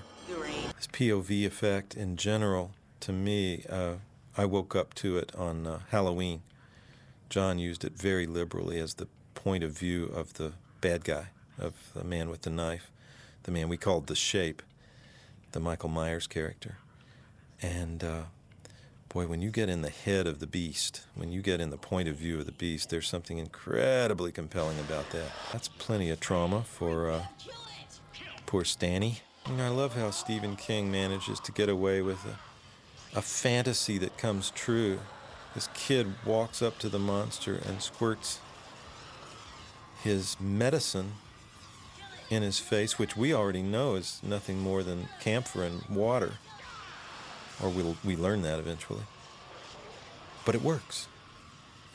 This 0.75 0.87
POV 0.87 1.45
effect 1.45 1.95
in 1.95 2.17
general, 2.17 2.71
to 3.01 3.11
me, 3.11 3.65
uh, 3.69 3.95
I 4.35 4.45
woke 4.45 4.75
up 4.75 4.93
to 4.95 5.17
it 5.17 5.31
on 5.35 5.67
uh, 5.67 5.79
Halloween. 5.89 6.41
John 7.29 7.59
used 7.59 7.83
it 7.83 7.93
very 7.93 8.25
liberally 8.25 8.79
as 8.79 8.95
the 8.95 9.07
point 9.35 9.63
of 9.63 9.77
view 9.77 10.05
of 10.05 10.33
the 10.33 10.53
bad 10.81 11.03
guy, 11.03 11.27
of 11.59 11.73
the 11.93 12.03
man 12.03 12.29
with 12.29 12.41
the 12.41 12.49
knife, 12.49 12.91
the 13.43 13.51
man 13.51 13.69
we 13.69 13.77
called 13.77 14.07
the 14.07 14.15
Shape, 14.15 14.63
the 15.51 15.59
Michael 15.59 15.89
Myers 15.89 16.25
character. 16.25 16.77
And 17.61 18.03
uh, 18.03 18.21
boy, 19.13 19.27
when 19.27 19.43
you 19.43 19.51
get 19.51 19.69
in 19.69 19.83
the 19.83 19.91
head 19.91 20.25
of 20.25 20.39
the 20.39 20.47
beast, 20.47 21.03
when 21.13 21.31
you 21.31 21.43
get 21.43 21.61
in 21.61 21.69
the 21.69 21.77
point 21.77 22.09
of 22.09 22.15
view 22.15 22.39
of 22.39 22.47
the 22.47 22.51
beast, 22.51 22.89
there's 22.89 23.07
something 23.07 23.37
incredibly 23.37 24.31
compelling 24.31 24.79
about 24.79 25.07
that. 25.11 25.27
That's 25.51 25.67
plenty 25.67 26.09
of 26.09 26.19
trauma 26.19 26.63
for 26.63 27.11
uh, 27.11 27.23
poor 28.47 28.65
Stanny. 28.65 29.19
I 29.45 29.67
love 29.67 29.95
how 29.95 30.09
Stephen 30.09 30.55
King 30.55 30.91
manages 30.91 31.39
to 31.41 31.51
get 31.51 31.69
away 31.69 32.01
with 32.01 32.25
a, 32.25 33.19
a 33.19 33.21
fantasy 33.21 33.99
that 33.99 34.17
comes 34.17 34.49
true. 34.49 34.99
This 35.53 35.69
kid 35.75 36.07
walks 36.25 36.63
up 36.63 36.79
to 36.79 36.89
the 36.89 36.97
monster 36.97 37.59
and 37.67 37.83
squirts 37.83 38.39
his 40.01 40.39
medicine 40.39 41.13
in 42.31 42.41
his 42.41 42.57
face, 42.57 42.97
which 42.97 43.15
we 43.15 43.31
already 43.31 43.61
know 43.61 43.93
is 43.93 44.19
nothing 44.23 44.57
more 44.57 44.81
than 44.81 45.07
camphor 45.19 45.63
and 45.63 45.83
water. 45.87 46.33
Or 47.61 47.69
we'll, 47.69 47.97
we 48.03 48.15
learn 48.15 48.41
that 48.41 48.59
eventually. 48.59 49.03
But 50.45 50.55
it 50.55 50.61
works. 50.61 51.07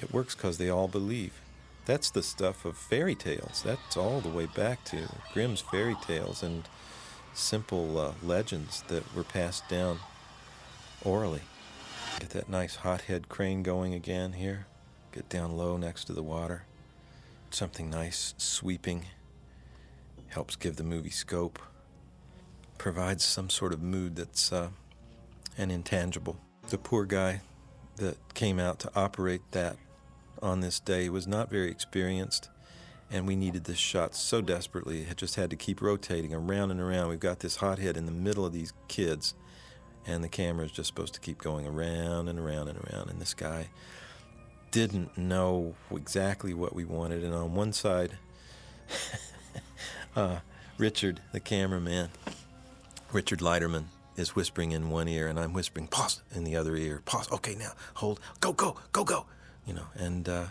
It 0.01 0.13
works 0.13 0.35
because 0.35 0.59
they 0.59 0.71
all 0.71 0.89
believe. 0.89 1.35
That's 1.85 2.11
the 2.11 2.23
stuff 2.23 2.65
of 2.65 2.77
fairy 2.77 3.15
tales. 3.15 3.63
That's 3.65 3.97
all 3.97 4.21
the 4.21 4.29
way 4.29 4.47
back 4.47 4.85
to 4.87 5.09
Grimm's 5.33 5.61
fairy 5.61 5.97
tales 6.03 6.43
and 6.43 6.69
simple 7.35 7.99
uh, 7.99 8.13
legends 8.23 8.83
that 8.89 9.15
were 9.15 9.25
passed 9.25 9.69
down 9.69 9.99
orally. 11.05 11.43
Get 12.21 12.31
that 12.31 12.49
nice 12.49 12.77
hothead 12.77 13.29
crane 13.29 13.63
going 13.63 13.95
again 13.95 14.35
here. 14.35 14.67
Get 15.13 15.29
down 15.29 15.57
low 15.57 15.77
next 15.77 16.05
to 16.05 16.13
the 16.13 16.23
water. 16.23 16.65
Something 17.51 17.89
nice, 17.89 18.35
sweeping. 18.37 19.07
Helps 20.29 20.57
give 20.57 20.77
the 20.77 20.85
movie 20.85 21.11
scope. 21.11 21.59
Provides 22.77 23.25
some 23.25 23.49
sort 23.49 23.73
of 23.73 23.81
mood 23.81 24.17
that's 24.17 24.53
uh, 24.53 24.69
an 25.59 25.71
intangible. 25.71 26.39
The 26.71 26.79
poor 26.79 27.05
guy 27.05 27.43
that 27.97 28.17
came 28.35 28.59
out 28.59 28.79
to 28.81 28.91
operate 28.95 29.43
that 29.51 29.77
on 30.41 30.61
this 30.61 30.79
day 30.79 31.09
was 31.09 31.27
not 31.27 31.51
very 31.51 31.71
experienced, 31.71 32.49
and 33.11 33.27
we 33.27 33.35
needed 33.35 33.65
this 33.65 33.79
shot 33.79 34.15
so 34.15 34.41
desperately. 34.41 35.03
It 35.03 35.17
just 35.17 35.35
had 35.35 35.51
to 35.51 35.57
keep 35.57 35.83
rotating 35.83 36.33
around 36.33 36.71
and 36.71 36.81
around. 36.81 37.09
We've 37.09 37.19
got 37.19 37.41
this 37.41 37.57
hothead 37.57 37.97
in 37.97 38.07
the 38.07 38.13
middle 38.13 38.47
of 38.47 38.53
these 38.53 38.73
kids, 38.87 39.35
and 40.07 40.23
the 40.23 40.29
camera 40.29 40.65
is 40.65 40.73
just 40.73 40.87
supposed 40.87 41.15
to 41.15 41.21
keep 41.21 41.39
going 41.39 41.67
around 41.67 42.29
and 42.29 42.39
around 42.39 42.69
and 42.69 42.79
around. 42.79 43.11
And 43.11 43.21
this 43.21 43.35
guy 43.35 43.69
didn't 44.71 45.19
know 45.19 45.75
exactly 45.91 46.55
what 46.55 46.75
we 46.75 46.85
wanted. 46.85 47.25
And 47.25 47.35
on 47.35 47.55
one 47.55 47.73
side, 47.73 48.19
uh, 50.17 50.39
Richard, 50.77 51.21
the 51.33 51.41
cameraman, 51.41 52.11
Richard 53.13 53.41
Leiterman, 53.41 53.87
is 54.19 54.35
whispering 54.35 54.73
in 54.73 54.91
one 54.91 55.09
ear, 55.09 55.29
and 55.29 55.39
I'm 55.39 55.53
whispering, 55.53 55.87
pause, 55.87 56.23
in 56.35 56.45
the 56.45 56.57
other 56.57 56.77
ear. 56.77 57.01
Pause. 57.05 57.33
Okay, 57.33 57.55
now, 57.55 57.73
hold. 57.95 58.21
Go, 58.41 58.53
go, 58.53 58.77
go, 58.93 59.05
go. 59.05 59.27
You 59.67 59.75
know, 59.75 59.87
and 59.95 60.29
uh, 60.29 60.47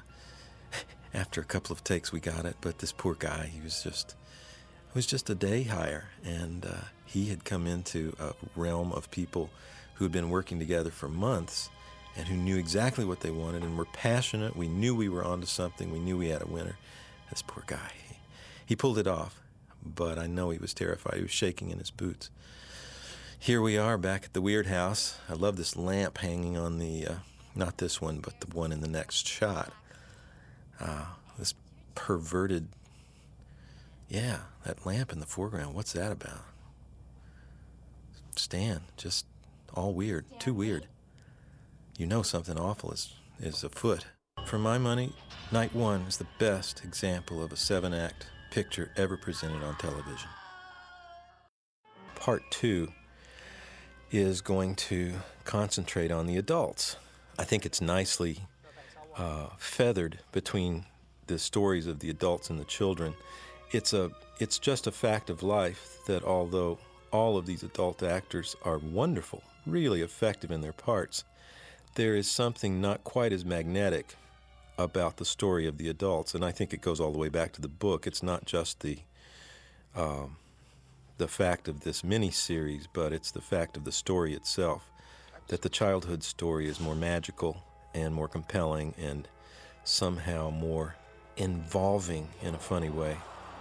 after 1.13 1.41
a 1.41 1.45
couple 1.45 1.74
of 1.74 1.84
takes, 1.84 2.11
we 2.11 2.20
got 2.20 2.45
it. 2.45 2.55
But 2.61 2.80
this 2.80 2.91
poor 2.91 3.15
guy, 3.15 3.49
he 3.53 3.61
was 3.61 3.84
just, 3.84 4.15
it 4.89 4.95
was 4.95 5.05
just 5.05 5.30
a 5.30 5.36
day 5.36 5.63
hire. 5.63 6.09
And 6.24 6.65
uh, 6.65 6.86
he 7.05 7.26
had 7.26 7.43
come 7.43 7.68
into 7.68 8.15
a 8.20 8.34
realm 8.55 8.91
of 8.93 9.11
people 9.11 9.49
who 9.95 10.05
had 10.05 10.11
been 10.11 10.30
working 10.30 10.59
together 10.59 10.91
for 10.91 11.09
months 11.09 11.70
and 12.15 12.28
who 12.28 12.36
knew 12.36 12.57
exactly 12.57 13.05
what 13.05 13.20
they 13.20 13.32
wanted 13.32 13.63
and 13.63 13.78
were 13.78 13.86
passionate. 13.86 14.55
We 14.55 14.68
knew 14.68 14.95
we 14.95 15.09
were 15.09 15.24
onto 15.24 15.45
something. 15.45 15.91
We 15.91 15.99
knew 15.99 16.18
we 16.18 16.30
had 16.30 16.41
a 16.41 16.47
winner. 16.47 16.78
This 17.30 17.41
poor 17.41 17.63
guy, 17.68 17.91
he, 18.07 18.15
he 18.65 18.76
pulled 18.76 18.97
it 18.97 19.07
off, 19.07 19.41
but 19.84 20.18
I 20.18 20.28
know 20.28 20.49
he 20.49 20.57
was 20.57 20.74
terrified. 20.74 21.18
He 21.18 21.24
was 21.24 21.32
shaking 21.32 21.72
in 21.72 21.80
his 21.80 21.91
boots. 21.91 22.30
Here 23.39 23.61
we 23.61 23.77
are 23.77 23.97
back 23.97 24.25
at 24.25 24.33
the 24.33 24.41
Weird 24.41 24.65
House. 24.65 25.19
I 25.29 25.33
love 25.33 25.55
this 25.55 25.77
lamp 25.77 26.17
hanging 26.17 26.57
on 26.57 26.79
the, 26.79 27.07
uh, 27.07 27.15
not 27.55 27.77
this 27.77 28.01
one, 28.01 28.19
but 28.19 28.41
the 28.41 28.53
one 28.53 28.71
in 28.71 28.81
the 28.81 28.89
next 28.89 29.27
shot. 29.27 29.71
Uh, 30.81 31.05
this 31.38 31.53
perverted, 31.95 32.67
yeah, 34.09 34.39
that 34.65 34.85
lamp 34.85 35.13
in 35.13 35.19
the 35.19 35.25
foreground. 35.25 35.75
What's 35.75 35.93
that 35.93 36.11
about? 36.11 36.43
Stan, 38.35 38.81
just 38.97 39.25
all 39.73 39.93
weird, 39.93 40.25
too 40.39 40.53
weird. 40.53 40.88
You 41.97 42.07
know 42.07 42.23
something 42.23 42.57
awful 42.57 42.91
is, 42.91 43.13
is 43.39 43.63
afoot. 43.63 44.07
For 44.45 44.57
my 44.57 44.77
money, 44.77 45.13
Night 45.51 45.73
One 45.73 46.01
is 46.01 46.17
the 46.17 46.27
best 46.38 46.83
example 46.83 47.41
of 47.41 47.53
a 47.53 47.57
seven 47.57 47.93
act 47.93 48.27
picture 48.51 48.91
ever 48.97 49.15
presented 49.15 49.63
on 49.63 49.77
television. 49.77 50.29
Part 52.15 52.41
two 52.49 52.89
is 54.12 54.41
going 54.41 54.76
to 54.76 55.14
concentrate 55.45 56.12
on 56.12 56.28
the 56.28 56.38
adults. 56.38 56.97
I 57.38 57.43
think 57.43 57.66
it's 57.66 57.82
nicely 57.82 58.39
uh, 59.18 59.47
feathered 59.58 60.20
between 60.32 60.86
the 61.28 61.38
stories 61.38 61.88
of 61.88 61.99
the 61.99 62.10
adults 62.10 62.49
and 62.49 62.60
the 62.60 62.66
children. 62.66 63.14
It's 63.72 63.93
a 63.93 64.12
it's 64.39 64.60
just 64.60 64.88
a 64.88 64.91
fact 64.91 65.30
of 65.30 65.43
life 65.43 65.97
that 66.05 66.24
although 66.24 66.78
all 67.12 67.38
of 67.38 67.45
these 67.45 67.64
adult 67.64 68.03
actors 68.03 68.55
are 68.64 68.78
wonderful, 68.78 69.41
really 69.66 70.01
effective 70.01 70.51
in 70.51 70.62
their 70.62 70.74
parts, 70.74 71.24
there 71.95 72.16
is 72.16 72.30
something 72.30 72.80
not 72.80 73.03
quite 73.03 73.34
as 73.34 73.43
magnetic 73.43 74.16
about 74.78 75.18
the 75.18 75.26
story 75.26 75.66
of 75.68 75.80
the 75.80 75.89
adults, 75.89 76.36
and 76.36 76.45
I 76.45 76.51
think 76.51 76.72
it 76.72 76.82
goes 76.82 76.99
all 76.99 77.12
the 77.12 77.18
way 77.18 77.30
back 77.30 77.51
to 77.53 77.62
the 77.62 77.68
book. 77.68 78.05
It's 78.05 78.22
not 78.22 78.45
just 78.45 78.82
the 78.82 78.99
um, 79.95 80.38
the 81.18 81.28
fact 81.28 81.68
of 81.68 81.82
this 81.82 82.03
mini 82.03 82.32
series, 82.32 82.88
but 82.91 83.11
it's 83.11 83.32
the 83.32 83.41
fact 83.41 83.78
of 83.78 83.84
the 83.84 83.91
story 83.91 84.34
itself. 84.34 84.91
That 85.47 85.61
the 85.61 85.70
childhood 85.70 86.24
story 86.24 86.68
is 86.68 86.80
more 86.80 86.95
magical 86.95 87.63
and 87.93 88.13
more 88.13 88.28
compelling 88.28 88.93
and 88.97 89.28
somehow 89.84 90.49
more 90.49 90.95
involving 91.38 92.28
in 92.41 92.53
a 92.53 92.59
funny 92.59 92.89
way 92.89 93.18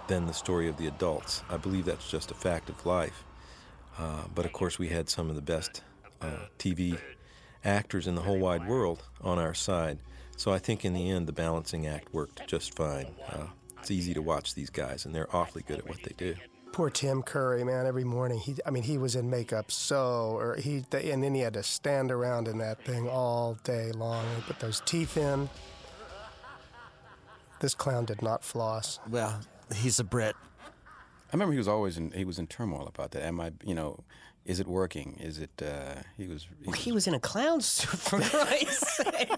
than 0.07 0.25
the 0.25 0.33
story 0.33 0.67
of 0.67 0.77
the 0.77 0.87
adults. 0.87 1.43
I 1.49 1.57
believe 1.57 1.85
that's 1.85 2.09
just 2.09 2.31
a 2.31 2.35
fact 2.35 2.69
of 2.69 2.85
life. 2.85 3.23
Uh, 3.97 4.23
but 4.35 4.45
of 4.45 4.53
course, 4.53 4.77
we 4.77 4.89
had 4.89 5.09
some 5.09 5.29
of 5.29 5.35
the 5.35 5.41
best 5.41 5.81
uh, 6.21 6.47
TV 6.59 6.99
actors 7.63 8.07
in 8.07 8.15
the 8.15 8.21
whole 8.21 8.39
wide 8.39 8.67
world 8.67 9.03
on 9.21 9.39
our 9.39 9.53
side. 9.53 9.99
So 10.35 10.51
I 10.51 10.59
think 10.59 10.85
in 10.85 10.93
the 10.93 11.09
end, 11.09 11.27
the 11.27 11.33
balancing 11.33 11.87
act 11.87 12.13
worked 12.13 12.45
just 12.47 12.75
fine. 12.75 13.07
Uh, 13.29 13.47
it's 13.79 13.89
easy 13.89 14.13
to 14.13 14.21
watch 14.21 14.53
these 14.53 14.69
guys, 14.69 15.05
and 15.05 15.15
they're 15.15 15.33
awfully 15.35 15.63
good 15.67 15.79
at 15.79 15.87
what 15.87 16.03
they 16.03 16.13
do. 16.17 16.35
Poor 16.71 16.89
Tim 16.89 17.23
Curry, 17.23 17.63
man. 17.63 17.87
Every 17.87 18.03
morning, 18.03 18.37
he, 18.37 18.55
I 18.65 18.69
mean, 18.69 18.83
he 18.83 18.97
was 18.97 19.15
in 19.15 19.29
makeup 19.29 19.71
so, 19.71 20.35
or 20.37 20.55
he, 20.55 20.85
and 20.91 21.23
then 21.23 21.33
he 21.33 21.41
had 21.41 21.53
to 21.53 21.63
stand 21.63 22.11
around 22.11 22.47
in 22.47 22.59
that 22.59 22.83
thing 22.83 23.09
all 23.09 23.57
day 23.63 23.91
long 23.91 24.25
and 24.35 24.43
put 24.43 24.59
those 24.59 24.81
teeth 24.85 25.17
in. 25.17 25.49
This 27.59 27.73
clown 27.73 28.05
did 28.05 28.21
not 28.21 28.43
floss. 28.43 28.99
Well, 29.09 29.39
he's 29.75 29.99
a 29.99 30.03
Brit. 30.03 30.35
I 30.61 31.33
remember 31.33 31.53
he 31.53 31.57
was 31.57 31.67
always 31.67 31.97
in 31.97 32.11
he 32.11 32.23
was 32.23 32.39
in 32.39 32.47
turmoil 32.47 32.87
about 32.87 33.11
that. 33.11 33.23
Am 33.23 33.39
I, 33.41 33.51
you 33.63 33.73
know, 33.73 34.03
is 34.47 34.61
it 34.61 34.67
working? 34.67 35.17
Is 35.19 35.39
it? 35.39 35.51
Uh, 35.61 35.95
he 36.15 36.25
was. 36.25 36.47
He, 36.61 36.67
well, 36.67 36.73
he 36.73 36.91
was 36.93 37.05
in 37.05 37.13
a 37.13 37.19
clown 37.19 37.59
suit 37.59 37.99
for 37.99 38.19
Christ's 38.21 38.95
sake. 38.95 39.29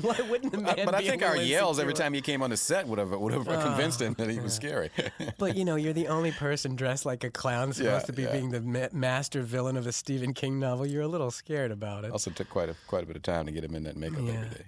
Why 0.00 0.18
wouldn't 0.28 0.50
the 0.52 0.58
man? 0.58 0.74
Be? 0.74 0.84
But 0.84 0.96
I 0.96 1.02
think 1.02 1.22
our 1.22 1.36
yells 1.36 1.78
every 1.78 1.94
time 1.94 2.12
he 2.12 2.20
came 2.20 2.42
on 2.42 2.50
the 2.50 2.56
set 2.56 2.86
would 2.88 2.98
have 2.98 3.12
would 3.12 3.32
have 3.32 3.48
uh, 3.48 3.62
convinced 3.62 4.00
him 4.02 4.14
that 4.14 4.28
he 4.28 4.40
was 4.40 4.52
scary. 4.52 4.90
but 5.38 5.56
you 5.56 5.64
know, 5.64 5.76
you're 5.76 5.92
the 5.92 6.08
only 6.08 6.32
person 6.32 6.74
dressed 6.74 7.06
like 7.06 7.22
a 7.22 7.30
clown 7.30 7.72
supposed 7.72 8.02
yeah, 8.02 8.06
to 8.06 8.12
be 8.12 8.22
yeah. 8.22 8.32
being 8.32 8.50
the 8.50 8.60
ma- 8.60 8.88
master 8.92 9.42
villain 9.42 9.76
of 9.76 9.86
a 9.86 9.92
Stephen 9.92 10.34
King 10.34 10.58
novel. 10.58 10.84
You're 10.84 11.02
a 11.02 11.08
little 11.08 11.30
scared 11.30 11.70
about 11.70 12.04
it. 12.04 12.10
Also 12.10 12.32
took 12.32 12.50
quite 12.50 12.68
a 12.68 12.74
quite 12.88 13.04
a 13.04 13.06
bit 13.06 13.14
of 13.14 13.22
time 13.22 13.46
to 13.46 13.52
get 13.52 13.62
him 13.62 13.76
in 13.76 13.84
that 13.84 13.96
makeup 13.96 14.18
yeah. 14.24 14.32
every 14.32 14.48
day. 14.48 14.64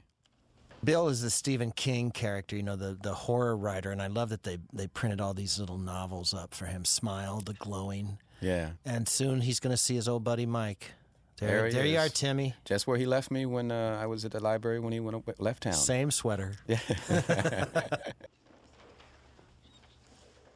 Bill 0.84 1.08
is 1.08 1.22
the 1.22 1.30
Stephen 1.30 1.70
King 1.72 2.10
character, 2.10 2.56
you 2.56 2.62
know, 2.62 2.74
the, 2.74 2.98
the 3.00 3.14
horror 3.14 3.56
writer, 3.56 3.92
and 3.92 4.02
I 4.02 4.08
love 4.08 4.28
that 4.30 4.44
they 4.44 4.58
they 4.72 4.86
printed 4.86 5.20
all 5.20 5.34
these 5.34 5.58
little 5.58 5.78
novels 5.78 6.34
up 6.34 6.54
for 6.54 6.66
him. 6.66 6.84
Smile, 6.84 7.40
the 7.40 7.54
glowing. 7.54 8.18
Yeah. 8.42 8.70
And 8.84 9.08
soon 9.08 9.40
he's 9.40 9.60
going 9.60 9.70
to 9.70 9.76
see 9.76 9.94
his 9.94 10.08
old 10.08 10.24
buddy 10.24 10.46
Mike. 10.46 10.90
There, 11.38 11.62
there, 11.62 11.72
there 11.72 11.86
you 11.86 11.98
are, 11.98 12.08
Timmy. 12.08 12.54
Just 12.64 12.86
where 12.86 12.98
he 12.98 13.06
left 13.06 13.30
me 13.30 13.46
when 13.46 13.72
uh, 13.72 13.98
I 14.00 14.06
was 14.06 14.24
at 14.24 14.32
the 14.32 14.40
library 14.40 14.78
when 14.78 14.92
he 14.92 15.00
went 15.00 15.40
left 15.40 15.64
town. 15.64 15.72
Same 15.72 16.10
sweater. 16.10 16.56
Yeah. 16.66 16.78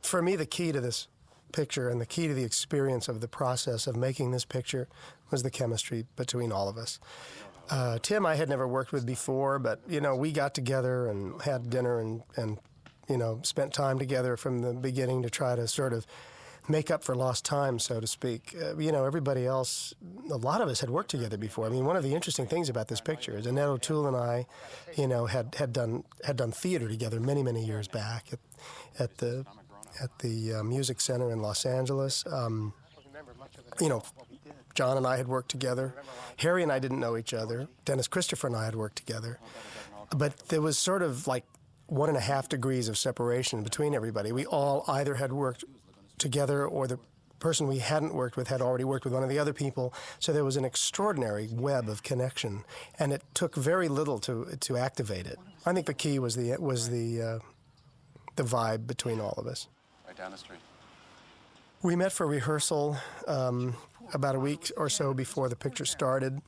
for 0.03 0.22
me, 0.22 0.37
the 0.37 0.47
key 0.47 0.72
to 0.72 0.80
this 0.80 1.09
picture 1.53 1.89
and 1.89 2.01
the 2.01 2.07
key 2.07 2.28
to 2.28 2.34
the 2.34 2.45
experience 2.45 3.09
of 3.09 3.20
the 3.20 3.28
process 3.28 3.87
of 3.87 3.97
making 3.97 4.30
this 4.30 4.45
picture 4.45 4.87
was 5.30 5.43
the 5.43 5.51
chemistry 5.51 6.05
between 6.14 6.53
all 6.53 6.68
of 6.68 6.76
us. 6.76 7.01
Uh, 7.68 7.99
Tim, 8.01 8.24
I 8.24 8.37
had 8.37 8.49
never 8.49 8.68
worked 8.68 8.93
with 8.93 9.05
before, 9.05 9.59
but 9.59 9.80
you 9.89 10.01
know, 10.01 10.14
we 10.14 10.30
got 10.30 10.55
together 10.55 11.09
and 11.09 11.41
had 11.43 11.68
dinner 11.68 11.99
and 11.99 12.22
and 12.37 12.59
you 13.09 13.16
know 13.16 13.41
spent 13.43 13.72
time 13.72 13.99
together 13.99 14.37
from 14.37 14.61
the 14.61 14.72
beginning 14.72 15.22
to 15.22 15.30
try 15.30 15.57
to 15.57 15.66
sort 15.66 15.93
of 15.93 16.07
make 16.69 16.91
up 16.91 17.05
for 17.05 17.14
lost 17.14 17.45
time, 17.45 17.79
so 17.79 18.01
to 18.01 18.07
speak. 18.07 18.55
Uh, 18.61 18.77
you 18.77 18.93
know, 18.93 19.05
everybody 19.05 19.47
else, 19.47 19.95
a 20.31 20.37
lot 20.37 20.61
of 20.61 20.69
us 20.69 20.81
had 20.81 20.91
worked 20.91 21.11
together 21.11 21.37
before. 21.37 21.67
I 21.67 21.71
mean, 21.71 21.85
one 21.85 21.97
of 21.97 22.03
the 22.03 22.14
interesting 22.14 22.47
things 22.47 22.69
about 22.69 22.89
this 22.89 23.01
picture 23.01 23.37
is 23.37 23.47
Annette 23.47 23.69
O'Toole 23.69 24.07
and 24.07 24.17
I, 24.17 24.47
you 24.97 25.07
know, 25.07 25.27
had, 25.27 25.55
had 25.57 25.73
done 25.73 26.05
had 26.25 26.37
done 26.37 26.53
theater 26.53 26.89
together 26.89 27.21
many 27.21 27.43
many 27.43 27.64
years 27.64 27.89
back 27.89 28.27
at, 28.33 28.39
at 28.99 29.19
the 29.19 29.45
at 30.03 30.19
the 30.19 30.55
uh, 30.55 30.62
Music 30.62 31.01
Center 31.01 31.31
in 31.31 31.41
Los 31.41 31.64
Angeles. 31.64 32.25
Um, 32.31 32.73
you 33.81 33.89
know, 33.89 34.03
John 34.75 34.97
and 34.97 35.07
I 35.07 35.17
had 35.17 35.29
worked 35.29 35.51
together. 35.51 35.95
Harry 36.39 36.62
and 36.62 36.71
I 36.71 36.79
didn't 36.79 37.01
know 37.01 37.17
each 37.17 37.33
other. 37.33 37.69
Dennis 37.85 38.09
Christopher 38.09 38.47
and 38.49 38.57
I 38.57 38.64
had 38.64 38.77
worked 38.77 38.97
together. 38.97 39.39
But 40.11 40.49
there 40.49 40.61
was 40.61 40.79
sort 40.79 41.03
of 41.03 41.27
like 41.27 41.45
one 41.87 42.09
and 42.09 42.19
a 42.19 42.21
half 42.21 42.49
degrees 42.49 42.89
of 42.89 42.99
separation 42.99 43.62
between 43.62 43.95
everybody. 43.95 44.33
We 44.33 44.45
all 44.45 44.85
either 44.89 45.14
had 45.14 45.33
worked 45.33 45.64
together 46.19 46.67
or 46.67 46.87
the 46.87 46.99
person 47.39 47.69
we 47.69 47.79
hadn't 47.79 48.14
worked 48.14 48.37
with 48.37 48.49
had 48.49 48.61
already 48.61 48.85
worked 48.85 49.05
with 49.05 49.14
one 49.14 49.23
of 49.23 49.29
the 49.29 49.39
other 49.39 49.53
people. 49.53 49.93
So 50.19 50.33
there 50.33 50.45
was 50.45 50.57
an 50.57 50.64
extraordinary 50.64 51.49
web 51.53 51.89
of 51.89 52.03
connection, 52.03 52.64
and 52.99 53.12
it 53.12 53.23
took 53.35 53.55
very 53.55 53.89
little 53.89 54.19
to 54.21 54.57
to 54.59 54.77
activate 54.77 55.27
it. 55.27 55.39
I 55.64 55.73
think 55.73 55.87
the 55.87 55.95
key 55.95 56.19
was 56.19 56.37
the 56.37 56.57
was 56.59 56.89
the 56.89 57.23
uh, 57.23 57.39
the 58.37 58.43
vibe 58.43 58.87
between 58.87 59.21
all 59.21 59.35
of 59.37 59.47
us. 59.47 59.69
Right 60.07 60.17
down 60.17 60.31
the 60.31 60.39
street. 60.39 60.61
We 61.83 61.95
met 61.95 62.12
for 62.12 62.27
rehearsal 62.27 62.97
um, 63.29 63.77
about 64.12 64.35
a 64.35 64.41
week 64.41 64.73
or 64.77 64.89
so 64.89 65.14
before 65.14 65.49
the 65.49 65.57
picture 65.57 65.85
started. 65.85 66.41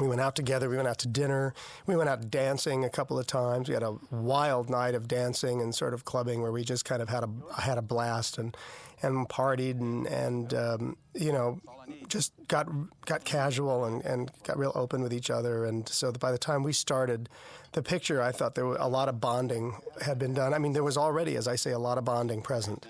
We 0.00 0.08
went 0.08 0.20
out 0.20 0.34
together. 0.34 0.68
We 0.68 0.76
went 0.76 0.88
out 0.88 0.98
to 0.98 1.08
dinner. 1.08 1.52
We 1.86 1.94
went 1.94 2.08
out 2.08 2.30
dancing 2.30 2.84
a 2.84 2.88
couple 2.88 3.18
of 3.18 3.26
times. 3.26 3.68
We 3.68 3.74
had 3.74 3.82
a 3.82 3.96
wild 4.10 4.70
night 4.70 4.94
of 4.94 5.06
dancing 5.06 5.60
and 5.60 5.74
sort 5.74 5.92
of 5.92 6.04
clubbing 6.04 6.40
where 6.40 6.52
we 6.52 6.64
just 6.64 6.84
kind 6.84 7.02
of 7.02 7.08
had 7.08 7.24
a 7.24 7.60
had 7.60 7.78
a 7.78 7.82
blast 7.82 8.38
and 8.38 8.56
and 9.02 9.28
partied 9.28 9.80
and 9.80 10.06
and 10.06 10.54
um, 10.54 10.96
you 11.14 11.32
know 11.32 11.60
just 12.08 12.32
got 12.48 12.66
got 13.04 13.24
casual 13.24 13.84
and, 13.84 14.04
and 14.04 14.30
got 14.44 14.58
real 14.58 14.72
open 14.74 15.02
with 15.02 15.12
each 15.12 15.30
other. 15.30 15.64
And 15.66 15.88
so 15.88 16.12
by 16.12 16.32
the 16.32 16.38
time 16.38 16.62
we 16.62 16.72
started 16.72 17.28
the 17.72 17.82
picture, 17.82 18.22
I 18.22 18.32
thought 18.32 18.54
there 18.54 18.66
were 18.66 18.76
a 18.76 18.88
lot 18.88 19.08
of 19.08 19.20
bonding 19.20 19.76
had 20.00 20.18
been 20.18 20.34
done. 20.34 20.54
I 20.54 20.58
mean, 20.58 20.72
there 20.72 20.84
was 20.84 20.96
already, 20.96 21.36
as 21.36 21.46
I 21.46 21.56
say, 21.56 21.72
a 21.72 21.78
lot 21.78 21.98
of 21.98 22.04
bonding 22.04 22.42
present. 22.42 22.86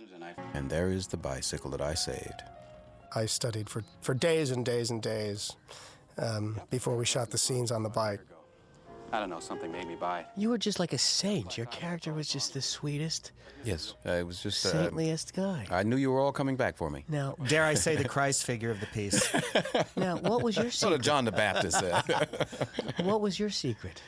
And 0.55 0.71
there 0.71 0.91
is 0.91 1.09
the 1.09 1.17
bicycle 1.17 1.71
that 1.73 1.81
I 1.81 1.95
saved. 1.95 2.43
I 3.15 3.27
studied 3.27 3.69
for, 3.69 3.83
for 4.01 4.15
days 4.15 4.51
and 4.51 4.65
days 4.65 4.91
and 4.91 5.03
days 5.03 5.57
um, 6.21 6.61
before 6.71 6.97
we 6.97 7.05
shot 7.05 7.31
the 7.31 7.39
scenes 7.39 7.73
on 7.73 7.83
the 7.83 7.89
bike. 7.89 8.21
I 9.13 9.19
don't 9.19 9.31
know, 9.31 9.41
something 9.41 9.73
made 9.73 9.89
me 9.89 9.97
buy. 9.97 10.25
You 10.37 10.51
were 10.51 10.59
just 10.59 10.79
like 10.79 10.93
a 10.93 10.99
saint. 10.99 11.57
Your 11.57 11.67
character 11.67 12.13
was 12.13 12.29
just 12.29 12.55
the 12.55 12.63
sweetest. 12.63 13.33
Yes, 13.65 13.95
uh, 14.07 14.13
it 14.13 14.27
was 14.27 14.41
just 14.41 14.65
uh, 14.65 14.89
saintliest 14.89 15.35
guy. 15.35 15.67
I 15.71 15.83
knew 15.83 15.97
you 15.97 16.13
were 16.13 16.21
all 16.21 16.33
coming 16.33 16.55
back 16.55 16.77
for 16.77 16.91
me. 16.91 17.05
Now, 17.09 17.35
dare 17.49 17.65
I 17.65 17.75
say, 17.75 17.97
the 17.97 18.09
Christ 18.09 18.45
figure 18.45 18.71
of 18.71 18.79
the 18.79 18.87
piece. 18.87 19.29
now, 19.97 20.17
what 20.19 20.43
was 20.43 20.57
your 20.57 20.67
secret? 20.67 20.75
Sort 20.75 20.93
of 20.93 21.03
John 21.03 21.25
the 21.25 21.33
Baptist 21.33 21.81
said. 21.81 22.29
what 23.03 23.21
was 23.21 23.39
your 23.39 23.51
secret? 23.51 24.01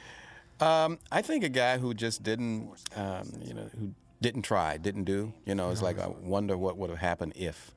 Um, 0.61 0.99
I 1.11 1.21
think 1.21 1.43
a 1.43 1.49
guy 1.49 1.79
who 1.79 1.93
just 1.95 2.23
didn't, 2.23 2.71
um, 2.95 3.29
you 3.45 3.55
know, 3.55 3.69
who 3.77 3.93
didn't 4.21 4.43
try, 4.43 4.77
didn't 4.77 5.05
do. 5.05 5.33
You 5.45 5.57
know, 5.57 5.71
it's 5.71 5.83
like 5.83 5.99
I 5.99 6.07
wonder 6.07 6.57
what 6.57 6.77
would 6.77 6.91
have 6.91 7.01
happened 7.01 7.33
if. 7.35 7.73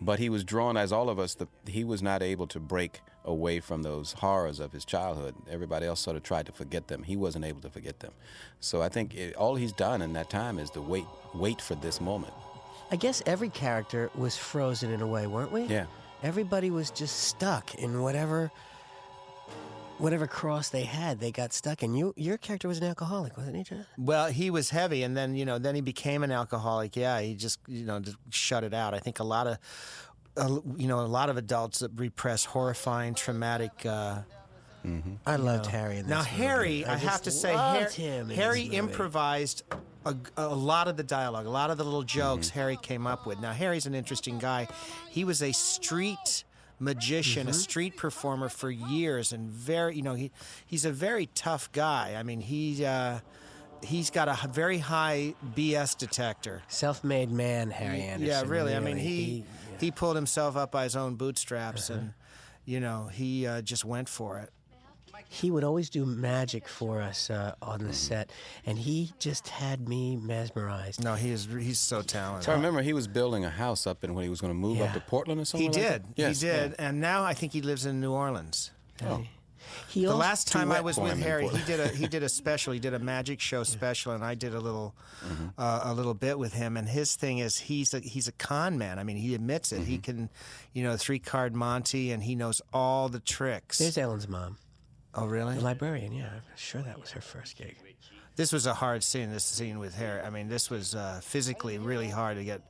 But 0.00 0.18
he 0.18 0.28
was 0.28 0.42
drawn, 0.42 0.76
as 0.76 0.92
all 0.92 1.08
of 1.08 1.20
us, 1.20 1.34
the, 1.34 1.46
he 1.66 1.84
was 1.84 2.02
not 2.02 2.20
able 2.22 2.48
to 2.48 2.58
break 2.58 3.00
away 3.24 3.60
from 3.60 3.82
those 3.82 4.12
horrors 4.12 4.60
of 4.60 4.72
his 4.72 4.84
childhood. 4.84 5.34
Everybody 5.50 5.86
else 5.86 6.00
sort 6.00 6.16
of 6.16 6.22
tried 6.22 6.46
to 6.46 6.52
forget 6.52 6.88
them. 6.88 7.02
He 7.02 7.16
wasn't 7.16 7.44
able 7.44 7.60
to 7.62 7.70
forget 7.70 8.00
them. 8.00 8.12
So 8.60 8.82
I 8.82 8.88
think 8.88 9.14
it, 9.14 9.34
all 9.36 9.54
he's 9.54 9.72
done 9.72 10.02
in 10.02 10.12
that 10.12 10.30
time 10.30 10.58
is 10.58 10.70
to 10.70 10.80
wait, 10.80 11.06
wait 11.34 11.60
for 11.60 11.74
this 11.74 12.00
moment. 12.00 12.34
I 12.90 12.96
guess 12.96 13.22
every 13.26 13.48
character 13.48 14.10
was 14.14 14.36
frozen 14.36 14.90
in 14.90 15.00
a 15.00 15.06
way, 15.06 15.26
weren't 15.26 15.52
we? 15.52 15.62
Yeah. 15.64 15.86
Everybody 16.22 16.70
was 16.70 16.90
just 16.90 17.24
stuck 17.24 17.74
in 17.74 18.02
whatever 18.02 18.50
whatever 19.98 20.26
cross 20.26 20.70
they 20.70 20.82
had, 20.82 21.20
they 21.20 21.30
got 21.30 21.52
stuck 21.52 21.82
in. 21.82 21.94
You, 21.94 22.12
your 22.16 22.36
character 22.38 22.68
was 22.68 22.78
an 22.78 22.84
alcoholic, 22.84 23.36
wasn't 23.36 23.56
he, 23.56 23.62
John? 23.62 23.86
Well, 23.96 24.26
he 24.26 24.50
was 24.50 24.70
heavy, 24.70 25.02
and 25.02 25.16
then 25.16 25.34
you 25.34 25.44
know, 25.44 25.58
then 25.58 25.74
he 25.74 25.80
became 25.80 26.22
an 26.22 26.32
alcoholic. 26.32 26.96
Yeah, 26.96 27.20
he 27.20 27.34
just 27.34 27.60
you 27.66 27.84
know 27.84 28.00
just 28.00 28.16
shut 28.30 28.64
it 28.64 28.74
out. 28.74 28.94
I 28.94 28.98
think 28.98 29.20
a 29.20 29.24
lot 29.24 29.46
of, 29.46 29.58
uh, 30.36 30.58
you 30.76 30.88
know, 30.88 31.00
a 31.00 31.02
lot 31.02 31.28
of 31.28 31.36
adults 31.36 31.80
that 31.80 31.92
repress 31.96 32.44
horrifying, 32.44 33.14
traumatic. 33.14 33.70
Uh, 33.84 34.20
mm-hmm. 34.84 35.14
I 35.26 35.36
loved 35.36 35.66
know. 35.66 35.70
Harry. 35.70 36.02
now, 36.02 36.18
movie. 36.18 36.30
Harry, 36.30 36.84
I, 36.84 36.94
I 36.94 36.96
have 36.96 37.22
to 37.22 37.30
say, 37.30 37.54
Harry, 37.54 38.34
Harry 38.34 38.62
improvised 38.62 39.62
a, 40.04 40.16
a, 40.36 40.48
lot 40.48 40.88
of 40.88 40.96
the 40.96 41.02
dialogue, 41.02 41.46
a 41.46 41.50
lot 41.50 41.70
of 41.70 41.78
the 41.78 41.84
little 41.84 42.02
jokes 42.02 42.48
mm-hmm. 42.48 42.58
Harry 42.58 42.76
came 42.76 43.06
up 43.06 43.26
with. 43.26 43.40
Now, 43.40 43.52
Harry's 43.52 43.86
an 43.86 43.94
interesting 43.94 44.38
guy. 44.38 44.68
He 45.10 45.24
was 45.24 45.42
a 45.42 45.52
street 45.52 46.44
magician, 46.78 47.42
mm-hmm. 47.42 47.50
a 47.50 47.54
street 47.54 47.96
performer 47.96 48.48
for 48.48 48.70
years, 48.70 49.32
and 49.32 49.48
very, 49.48 49.96
you 49.96 50.02
know, 50.02 50.14
he 50.14 50.30
he's 50.66 50.84
a 50.84 50.92
very 50.92 51.26
tough 51.34 51.70
guy. 51.72 52.16
I 52.18 52.22
mean, 52.22 52.40
he. 52.40 52.84
Uh, 52.84 53.20
he's 53.84 54.10
got 54.10 54.28
a 54.28 54.48
very 54.48 54.78
high 54.78 55.34
BS 55.54 55.96
detector. 55.98 56.62
Self-made 56.68 57.30
man, 57.30 57.70
Harry 57.70 58.00
Anderson. 58.00 58.26
Yeah, 58.26 58.40
really. 58.40 58.72
really. 58.72 58.76
I 58.76 58.80
mean, 58.80 58.96
he 58.96 59.24
he, 59.24 59.44
yeah. 59.74 59.80
he, 59.80 59.90
pulled 59.90 60.16
himself 60.16 60.56
up 60.56 60.70
by 60.70 60.84
his 60.84 60.96
own 60.96 61.14
bootstraps, 61.14 61.90
uh-huh. 61.90 62.00
and 62.00 62.14
you 62.64 62.80
know, 62.80 63.08
he 63.12 63.46
uh, 63.46 63.62
just 63.62 63.84
went 63.84 64.08
for 64.08 64.38
it 64.38 64.50
he 65.34 65.50
would 65.50 65.64
always 65.64 65.90
do 65.90 66.06
magic 66.06 66.68
for 66.68 67.00
us 67.02 67.28
uh, 67.28 67.54
on 67.60 67.82
the 67.82 67.92
set, 67.92 68.30
and 68.66 68.78
he 68.78 69.12
just 69.18 69.48
had 69.48 69.88
me 69.88 70.16
mesmerized. 70.16 71.02
No, 71.02 71.14
he 71.14 71.30
is 71.30 71.48
he's 71.50 71.80
so 71.80 72.02
talented. 72.02 72.44
So 72.44 72.52
I 72.52 72.54
remember 72.54 72.82
he 72.82 72.92
was 72.92 73.08
building 73.08 73.44
a 73.44 73.50
house 73.50 73.86
up 73.86 74.04
in 74.04 74.14
when 74.14 74.22
he 74.22 74.30
was 74.30 74.40
going 74.40 74.52
to 74.52 74.58
move 74.58 74.78
yeah. 74.78 74.84
up 74.84 74.92
to 74.94 75.00
Portland 75.00 75.40
or 75.40 75.44
something. 75.44 75.72
He 75.72 75.80
like 75.80 75.92
did. 75.92 76.04
Yes, 76.14 76.40
he 76.40 76.46
did, 76.46 76.70
yeah. 76.78 76.88
and 76.88 77.00
now 77.00 77.24
I 77.24 77.34
think 77.34 77.52
he 77.52 77.62
lives 77.62 77.84
in 77.84 78.00
New 78.00 78.12
Orleans. 78.12 78.70
Oh. 79.02 79.24
He 79.88 80.04
the 80.04 80.14
last 80.14 80.48
time 80.48 80.72
I 80.72 80.80
was 80.80 80.98
with 80.98 81.18
Harry, 81.20 81.48
he 81.48 81.62
did 81.64 81.80
a 81.80 81.88
he 81.88 82.06
did 82.08 82.22
a 82.22 82.28
special. 82.28 82.72
He 82.72 82.80
did 82.80 82.94
a 82.94 82.98
magic 82.98 83.40
show 83.40 83.62
special, 83.62 84.12
and 84.12 84.24
I 84.24 84.34
did 84.34 84.54
a 84.54 84.60
little 84.60 84.94
mm-hmm. 85.24 85.48
uh, 85.56 85.80
a 85.84 85.94
little 85.94 86.14
bit 86.14 86.38
with 86.38 86.52
him. 86.52 86.76
And 86.76 86.88
his 86.88 87.16
thing 87.16 87.38
is 87.38 87.58
he's 87.58 87.94
a 87.94 88.00
he's 88.00 88.28
a 88.28 88.32
con 88.32 88.78
man. 88.78 88.98
I 88.98 89.04
mean, 89.04 89.16
he 89.16 89.34
admits 89.34 89.72
it. 89.72 89.82
Mm-hmm. 89.82 89.84
He 89.84 89.98
can, 89.98 90.30
you 90.72 90.82
know, 90.82 90.96
three 90.96 91.18
card 91.18 91.54
Monty, 91.54 92.10
and 92.10 92.22
he 92.22 92.34
knows 92.34 92.60
all 92.72 93.08
the 93.08 93.20
tricks. 93.20 93.78
There's 93.78 93.98
Ellen's 93.98 94.28
mom. 94.28 94.58
Oh, 95.16 95.26
really? 95.26 95.54
The 95.54 95.60
librarian, 95.60 96.12
yeah. 96.12 96.26
I'm 96.26 96.42
sure 96.56 96.82
that 96.82 97.00
was 97.00 97.12
her 97.12 97.20
first 97.20 97.56
gig. 97.56 97.76
This 98.36 98.52
was 98.52 98.66
a 98.66 98.74
hard 98.74 99.04
scene, 99.04 99.30
this 99.30 99.44
scene 99.44 99.78
with 99.78 99.94
Harry. 99.94 100.20
I 100.20 100.30
mean, 100.30 100.48
this 100.48 100.68
was 100.68 100.94
uh, 100.94 101.20
physically 101.22 101.78
really 101.78 102.08
hard 102.08 102.36
to 102.36 102.44
get. 102.44 102.62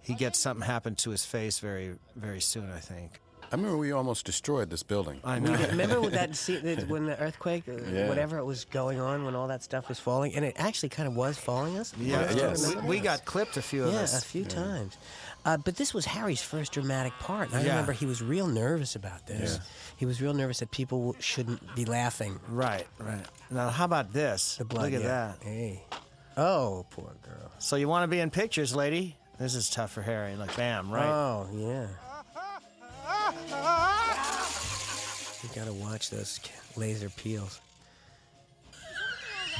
He 0.00 0.14
gets 0.14 0.38
something 0.38 0.64
happen 0.64 0.94
to 0.96 1.10
his 1.10 1.24
face 1.24 1.58
very, 1.58 1.94
very 2.14 2.40
soon, 2.40 2.70
I 2.70 2.78
think. 2.78 3.20
I 3.52 3.56
remember 3.56 3.76
we 3.76 3.92
almost 3.92 4.24
destroyed 4.24 4.70
this 4.70 4.82
building. 4.82 5.20
I 5.24 5.38
know. 5.38 5.52
remember 5.54 6.00
with 6.00 6.14
that 6.14 6.34
scene, 6.42 6.62
that 6.64 6.88
when 6.88 7.04
the 7.04 7.20
earthquake, 7.20 7.64
uh, 7.68 7.72
Yeah. 7.92 8.08
whatever 8.08 8.38
it 8.38 8.44
was 8.46 8.64
going 8.64 8.98
on, 8.98 9.24
when 9.26 9.34
all 9.34 9.46
that 9.48 9.62
stuff 9.62 9.88
was 9.90 9.98
falling, 10.00 10.34
and 10.34 10.42
it 10.44 10.54
actually 10.58 10.88
kind 10.88 11.06
of 11.06 11.14
was 11.14 11.36
falling 11.36 11.76
us. 11.78 11.92
Yeah, 11.98 12.26
Do 12.32 12.36
yes. 12.36 12.62
we, 12.62 12.68
remember? 12.70 12.88
we 12.88 13.00
got 13.00 13.24
clipped 13.26 13.58
a 13.58 13.62
few 13.62 13.84
of 13.84 13.92
yeah, 13.92 14.00
us. 14.00 14.22
a 14.22 14.24
few 14.26 14.44
times. 14.46 14.96
Uh, 15.44 15.58
but 15.58 15.76
this 15.76 15.92
was 15.92 16.06
Harry's 16.06 16.40
first 16.40 16.72
dramatic 16.72 17.12
part. 17.18 17.48
and 17.50 17.58
I 17.58 17.62
Yeah. 17.62 17.70
remember 17.72 17.92
he 17.92 18.06
was 18.06 18.22
real 18.22 18.46
nervous 18.46 18.96
about 18.96 19.26
this. 19.26 19.56
Yeah. 19.56 19.62
He 19.98 20.06
was 20.06 20.22
real 20.22 20.32
nervous 20.32 20.60
that 20.60 20.70
people 20.70 20.98
w- 21.08 21.16
shouldn't 21.22 21.74
be 21.76 21.84
laughing. 21.84 22.40
Right, 22.48 22.86
right. 22.98 23.26
Now, 23.50 23.68
how 23.68 23.84
about 23.84 24.12
this? 24.14 24.56
The 24.56 24.64
blood. 24.64 24.84
Look 24.92 24.94
at 24.94 25.02
yeah. 25.02 25.34
that. 25.38 25.42
Hey. 25.46 25.82
Oh, 26.38 26.86
poor 26.90 27.12
girl. 27.22 27.50
So 27.58 27.76
you 27.76 27.86
want 27.86 28.04
to 28.04 28.08
be 28.08 28.20
in 28.20 28.30
pictures, 28.30 28.74
lady? 28.74 29.16
This 29.38 29.54
is 29.54 29.68
tough 29.68 29.90
for 29.92 30.00
Harry. 30.02 30.36
Like, 30.36 30.56
bam, 30.56 30.90
right. 30.90 31.04
Oh, 31.06 31.48
yeah. 31.52 31.86
You 35.42 35.48
gotta 35.54 35.72
watch 35.72 36.10
those 36.10 36.40
laser 36.76 37.08
peels. 37.10 37.60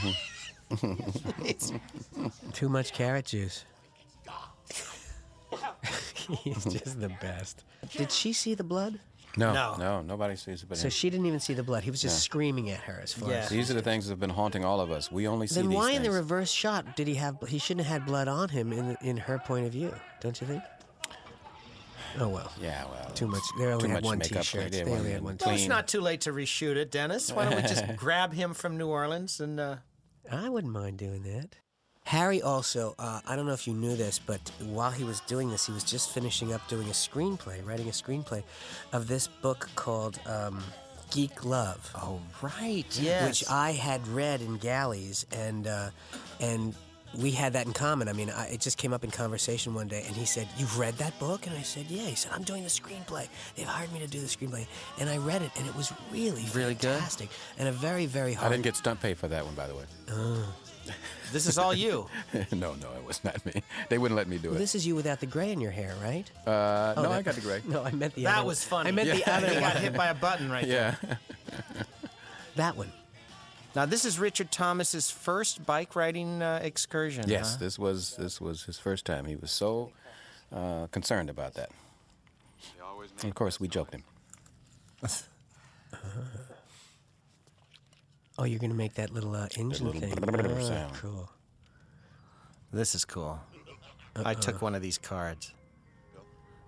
Too 2.53 2.69
much 2.69 2.93
carrot 2.93 3.27
juice. 3.27 3.65
He's 6.43 6.65
just 6.65 7.01
the 7.01 7.11
best. 7.21 7.65
Did 7.97 8.11
she 8.13 8.33
see 8.33 8.55
the 8.55 8.65
blood? 8.65 8.99
No, 9.37 9.53
No. 9.55 9.77
no, 9.79 10.03
nobody 10.03 10.37
sees 10.37 10.63
it 10.63 10.69
but 10.69 10.77
So 10.79 10.85
him. 10.85 10.91
she 10.91 11.09
didn't 11.11 11.25
even 11.27 11.41
see 11.41 11.55
the 11.55 11.63
blood. 11.63 11.83
He 11.85 11.91
was 11.91 12.01
just 12.03 12.17
Yeah. 12.17 12.21
screaming 12.21 12.71
at 12.71 12.81
her 12.81 13.01
as 13.03 13.13
far 13.15 13.31
Yeah. 13.31 13.37
as. 13.39 13.49
These 13.49 13.71
are 13.71 13.75
the 13.75 13.83
things 13.83 14.07
that 14.07 14.13
have 14.13 14.21
been 14.21 14.31
haunting 14.31 14.63
all 14.65 14.81
of 14.81 14.91
us. 14.91 15.11
We 15.11 15.27
only 15.27 15.47
see 15.47 15.55
Then 15.57 15.69
these 15.71 15.77
why 15.77 15.87
things. 15.87 15.97
in 15.99 16.03
the 16.05 16.11
reverse 16.11 16.51
shot 16.51 16.97
did 16.97 17.07
he 17.09 17.15
have? 17.17 17.37
He 17.49 17.59
shouldn't 17.59 17.87
have 17.87 18.01
had 18.01 18.07
blood 18.07 18.29
on 18.29 18.51
him 18.51 18.73
in 18.73 18.97
in 19.01 19.17
her 19.17 19.39
point 19.39 19.67
of 19.67 19.73
view, 19.73 19.95
don't 20.21 20.39
you 20.41 20.47
think? 20.47 20.63
Oh 22.19 22.29
well. 22.29 22.53
Yeah, 22.61 22.85
well, 22.85 23.11
Too 23.15 23.27
much. 23.27 23.43
They 23.59 23.67
only 23.67 23.89
had 23.89 24.05
one 24.05 24.19
makeup. 24.19 24.39
T-shirt. 24.43 24.73
They 24.73 24.83
They 24.83 24.91
only 24.91 25.13
had 25.13 25.23
one 25.23 25.37
Well, 25.41 25.51
it's 25.55 25.63
clean. 25.63 25.69
not 25.69 25.89
too 25.89 26.01
late 26.01 26.23
to 26.23 26.33
reshoot 26.33 26.77
it, 26.77 26.91
Dennis. 26.91 27.33
Why 27.33 27.45
don't 27.49 27.57
we 27.57 27.63
just 27.69 27.85
grab 27.97 28.33
him 28.33 28.55
from 28.55 28.77
New 28.77 28.89
Orleans 28.89 29.41
and 29.41 29.59
uh, 29.59 29.77
I 30.31 30.49
wouldn't 30.49 30.73
mind 30.73 30.99
doing 30.99 31.23
that. 31.25 31.57
Harry 32.05 32.43
also, 32.43 32.95
uh, 32.99 33.21
I 33.27 33.37
don't 33.37 33.47
know 33.47 33.53
if 33.53 33.67
you 33.69 33.75
knew 33.75 33.95
this, 33.97 34.19
but 34.19 34.41
while 34.61 34.91
he 34.91 35.05
was 35.05 35.21
doing 35.21 35.51
this, 35.51 35.67
he 35.67 35.73
was 35.73 35.85
just 35.85 36.11
finishing 36.13 36.53
up 36.53 36.67
doing 36.69 36.89
a 36.89 36.93
screenplay, 36.93 37.65
writing 37.65 37.87
a 37.89 37.93
screenplay 37.93 38.43
of 38.93 39.07
this 39.07 39.29
book 39.29 39.71
called 39.77 40.19
um, 40.27 40.63
Geek 41.13 41.45
Love. 41.45 41.93
Oh, 41.95 42.21
right. 42.43 42.85
Yes. 43.01 43.29
Which 43.43 43.49
I 43.51 43.71
had 43.73 44.07
read 44.09 44.41
in 44.43 44.57
Galleys, 44.57 45.27
and 45.31 45.69
uh, 45.69 45.91
and 46.41 46.75
we 47.21 47.31
had 47.31 47.53
that 47.55 47.67
in 47.67 47.73
common. 47.73 48.09
I 48.09 48.13
mean, 48.13 48.31
I, 48.31 48.49
it 48.49 48.61
just 48.61 48.79
came 48.79 48.93
up 48.93 49.05
in 49.05 49.11
conversation 49.11 49.75
one 49.75 49.89
day, 49.89 50.03
and 50.07 50.17
he 50.17 50.25
said, 50.25 50.49
"You've 50.57 50.79
read 50.79 50.95
that 50.99 51.19
book?" 51.19 51.47
And 51.47 51.57
I 51.57 51.63
said, 51.63 51.87
"Yeah." 51.89 52.03
He 52.07 52.15
said, 52.15 52.33
"I'm 52.35 52.43
doing 52.43 52.63
the 52.63 52.69
screenplay. 52.71 53.29
They've 53.57 53.67
hired 53.67 53.93
me 53.93 54.01
to 54.01 54.07
do 54.07 54.21
the 54.21 54.27
screenplay," 54.27 54.67
and 54.99 55.09
I 55.11 55.19
read 55.19 55.43
it, 55.43 55.51
and 55.57 55.67
it 55.67 55.77
was 55.77 55.93
really, 56.11 56.45
Really 56.55 56.75
good? 56.75 56.93
fantastic, 56.99 57.29
and 57.59 57.69
a 57.69 57.73
very, 57.73 58.07
very 58.07 58.33
hard. 58.35 58.53
I 58.53 58.55
didn't 58.55 58.65
get 58.65 58.77
stunt 58.77 59.01
pay 59.01 59.15
for 59.15 59.29
that 59.29 59.45
one, 59.45 59.55
by 59.55 59.67
the 59.67 59.75
way. 59.75 59.85
this 61.33 61.47
is 61.47 61.59
all 61.59 61.73
you. 61.75 62.07
no, 62.53 62.75
no, 62.75 62.89
it 62.97 63.05
was 63.07 63.23
not 63.25 63.45
me. 63.47 63.63
They 63.89 63.99
wouldn't 63.99 64.17
let 64.17 64.29
me 64.29 64.39
do 64.39 64.49
Well, 64.49 64.57
it. 64.57 64.61
this 64.61 64.75
is 64.75 64.87
you 64.87 64.95
without 64.95 65.21
the 65.21 65.27
gray 65.27 65.53
in 65.53 65.61
your 65.61 65.71
hair, 65.71 65.95
right? 66.03 66.31
Uh, 66.47 66.95
Oh, 66.97 67.03
no, 67.03 67.09
that- 67.11 67.19
I 67.19 67.23
got 67.23 67.35
the 67.35 67.41
gray. 67.41 67.63
No, 67.67 67.83
I 67.85 67.91
meant 67.93 68.15
the 68.15 68.25
that 68.25 68.39
other 68.39 68.47
was 68.49 68.65
funny. 68.65 68.89
I 68.89 68.93
meant 68.93 69.11
the 69.11 69.31
other 69.33 69.47
He 69.49 69.55
one. 69.55 69.63
got 69.63 69.77
hit 69.77 69.95
by 69.95 70.09
a 70.09 70.15
button 70.15 70.51
right 70.51 70.67
there. 70.67 70.99
Yeah. 71.03 71.17
That 72.57 72.77
one. 72.77 72.93
Now, 73.75 73.87
this 73.87 74.05
is 74.05 74.19
Richard 74.19 74.51
Thomas's 74.53 75.11
first 75.11 75.65
bike 75.65 75.97
riding 75.97 76.43
uh, 76.43 76.61
excursion. 76.63 77.25
yes, 77.27 77.53
huh? 77.55 77.61
this 77.61 77.79
was 77.79 78.17
this 78.17 78.41
was 78.41 78.65
his 78.65 78.79
first 78.79 79.07
time. 79.07 79.25
He 79.25 79.37
was 79.37 79.51
so 79.51 79.93
uh, 80.55 80.87
concerned 80.89 81.31
about 81.31 81.55
that. 81.55 81.71
And 83.23 83.31
of 83.31 83.35
course, 83.35 83.59
we 83.61 83.69
joked 83.69 83.95
him. 83.95 84.05
Oh, 88.39 88.45
you're 88.45 88.59
gonna 88.59 88.73
make 88.75 88.95
that 88.95 89.11
little 89.11 89.35
uh, 89.37 89.47
engine 89.59 89.87
little 89.87 90.01
thing. 90.01 90.15
brrrr 90.15 90.59
Ah, 90.59 90.63
sound. 90.63 90.95
Cool. 90.95 91.31
This 92.73 92.95
is 92.95 93.05
cool. 93.05 93.39
I 94.17 94.33
took 94.35 94.63
one 94.63 94.75
of 94.75 94.81
these 94.83 94.97
cards. 94.99 95.53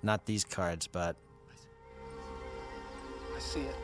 Not 0.02 0.26
these 0.26 0.44
cards, 0.44 0.86
but 0.86 1.16
I 3.34 3.38
see 3.40 3.60
it. 3.62 3.74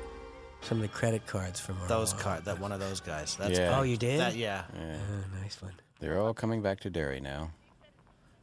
Some 0.63 0.79
of 0.79 0.83
the 0.83 0.89
credit 0.89 1.27
cards 1.27 1.59
from 1.59 1.81
our 1.81 1.89
those 1.89 2.15
uh, 2.15 2.19
card. 2.19 2.45
That 2.45 2.61
one 2.61 2.73
of 2.73 2.81
those 2.81 3.01
guys. 3.01 3.37
That's 3.37 3.59
Yeah. 3.59 3.79
Oh, 3.79 3.83
you 3.83 3.97
did? 3.97 4.21
That, 4.21 4.37
yeah. 4.37 4.65
Yeah. 4.75 4.97
Oh, 4.97 5.41
nice 5.43 5.61
one. 5.63 5.73
They're 6.01 6.19
all 6.19 6.35
coming 6.35 6.63
back 6.63 6.81
to 6.81 6.91
Derry 6.91 7.21
now. 7.21 7.51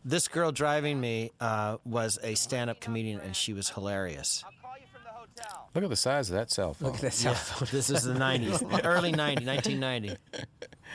This 0.06 0.27
girl 0.27 0.52
driving 0.52 0.99
me 1.02 1.31
uh, 1.41 1.77
was 1.85 2.18
a 2.23 2.35
stand-up 2.35 2.80
comedian, 2.80 3.19
and 3.19 3.35
she 3.35 3.52
was 3.53 3.69
hilarious. 3.69 4.44
I'll 4.45 4.52
call 4.61 4.77
you 4.80 4.85
from 4.94 5.02
the 5.03 5.10
hotel. 5.10 5.69
Look 5.76 5.84
at 5.84 5.89
the 5.89 5.95
size 5.95 6.30
of 6.30 6.35
that 6.35 6.49
cell 6.49 6.73
phone. 6.73 6.88
Look 6.88 6.95
at 6.95 7.02
that 7.02 7.14
cell 7.14 7.34
phone. 7.34 7.68
This 7.72 7.89
is 7.89 8.03
the 8.03 8.14
'90s, 8.14 8.85
early 8.85 9.11
'90s, 9.11 9.45
1990. 9.45 10.15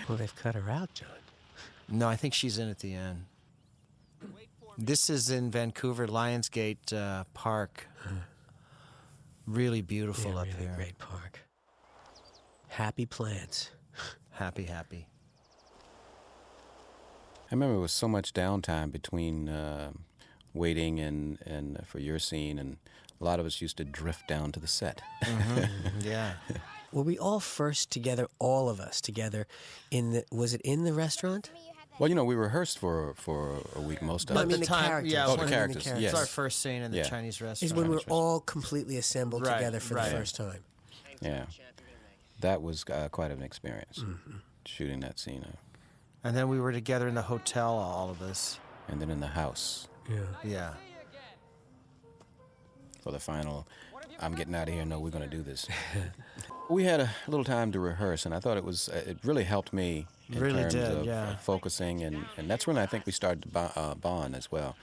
Well, 0.08 0.16
they've 0.16 0.34
cut 0.34 0.54
her 0.54 0.70
out, 0.70 0.94
John. 0.94 1.08
No, 1.88 2.08
I 2.08 2.16
think 2.16 2.32
she's 2.32 2.58
in 2.58 2.68
at 2.70 2.78
the 2.78 2.94
end. 2.94 3.26
This 4.78 5.10
is 5.10 5.30
in 5.30 5.50
Vancouver, 5.50 6.08
Lionsgate 6.08 6.92
uh, 6.92 7.24
Park. 7.34 7.86
Really 9.46 9.82
beautiful 9.82 10.32
Yeah, 10.32 10.38
up 10.40 10.46
really 10.46 10.58
here. 10.60 10.72
great 10.76 10.98
park. 10.98 11.40
Happy 12.68 13.06
plants. 13.06 13.70
Happy, 14.30 14.64
happy. 14.64 15.06
I 17.50 17.54
remember 17.54 17.74
it 17.76 17.80
was 17.80 17.92
so 17.92 18.08
much 18.08 18.32
downtime 18.32 18.90
between 18.90 19.48
uh, 19.48 19.92
waiting 20.54 21.00
and, 21.00 21.38
and 21.44 21.84
for 21.86 21.98
your 21.98 22.18
scene, 22.18 22.58
and 22.58 22.78
a 23.20 23.24
lot 23.24 23.38
of 23.40 23.46
us 23.46 23.60
used 23.60 23.76
to 23.76 23.84
drift 23.84 24.26
down 24.26 24.52
to 24.52 24.60
the 24.60 24.66
set. 24.66 25.02
Yeah. 26.00 26.32
Were 26.92 27.02
we 27.02 27.18
all 27.18 27.40
first 27.40 27.90
together, 27.90 28.26
all 28.38 28.68
of 28.68 28.78
us 28.80 29.00
together, 29.00 29.46
in 29.90 30.12
the? 30.12 30.24
Was 30.30 30.52
it 30.52 30.60
in 30.62 30.84
the 30.84 30.92
restaurant? 30.92 31.50
Well, 32.02 32.08
you 32.08 32.16
know, 32.16 32.24
we 32.24 32.34
rehearsed 32.34 32.80
for 32.80 33.14
for 33.14 33.58
a 33.76 33.80
week 33.80 34.02
most 34.02 34.28
of 34.28 34.34
No, 34.34 34.40
I 34.40 34.42
us. 34.42 34.48
mean 34.50 34.58
the 34.58 34.66
time- 34.66 34.86
characters. 34.88 35.12
yeah, 35.12 35.24
Oh, 35.26 35.28
one 35.28 35.38
the 35.38 35.44
of 35.44 35.50
characters. 35.50 35.84
characters. 35.84 36.02
Yes. 36.02 36.10
It's 36.10 36.20
our 36.20 36.26
first 36.26 36.58
scene 36.60 36.82
in 36.82 36.90
the 36.90 36.96
Yeah. 36.96 37.02
Chinese 37.04 37.40
restaurant. 37.40 37.62
Is 37.62 37.72
when 37.74 37.88
we're 37.88 38.00
all 38.10 38.40
completely 38.40 38.96
assembled 38.96 39.46
Right, 39.46 39.58
together 39.58 39.78
for 39.78 39.94
right. 39.94 40.10
the 40.10 40.16
first 40.16 40.34
time. 40.34 40.64
Yeah, 41.20 41.46
that 42.40 42.60
was 42.60 42.84
uh, 42.90 43.08
quite 43.12 43.30
an 43.30 43.40
experience 43.40 44.00
Mm-hmm. 44.00 44.38
shooting 44.66 44.98
that 44.98 45.20
scene, 45.20 45.44
uh, 45.48 45.56
And 46.24 46.36
then 46.36 46.48
we 46.48 46.58
were 46.58 46.72
together 46.72 47.06
in 47.06 47.14
the 47.14 47.22
hotel, 47.22 47.70
all 47.78 48.10
of 48.10 48.20
us. 48.20 48.58
and 48.88 49.00
then 49.00 49.08
in 49.08 49.20
the 49.20 49.28
house 49.28 49.86
Yeah. 50.10 50.24
Yeah. 50.42 50.74
for 53.00 53.12
the 53.12 53.20
final. 53.20 53.68
I'm 54.18 54.34
getting 54.34 54.56
out 54.56 54.66
of 54.68 54.74
here. 54.74 54.84
No, 54.84 54.98
we're 54.98 55.10
going 55.10 55.30
to 55.30 55.36
do 55.36 55.42
this. 55.44 55.68
we 56.72 56.84
had 56.84 57.00
a 57.00 57.10
little 57.28 57.44
time 57.44 57.72
to 57.72 57.80
rehearse, 57.80 58.24
and 58.26 58.34
I 58.34 58.40
thought 58.40 58.56
it 58.56 58.64
was 58.64 58.88
uh, 58.88 59.02
it 59.06 59.18
really 59.22 59.44
helped 59.44 59.72
me 59.72 60.06
in 60.30 60.40
Really 60.40 60.62
terms 60.62 60.74
did, 60.74 60.98
of 60.98 61.04
yeah. 61.04 61.22
uh, 61.30 61.36
focusing, 61.36 62.02
and, 62.02 62.24
and 62.36 62.50
that's 62.50 62.66
when 62.66 62.78
I 62.78 62.86
think 62.86 63.06
we 63.06 63.12
started 63.12 63.42
to 63.42 63.48
bo- 63.48 63.70
uh, 63.76 63.94
bond 63.94 64.34
as 64.34 64.50
well. 64.50 64.76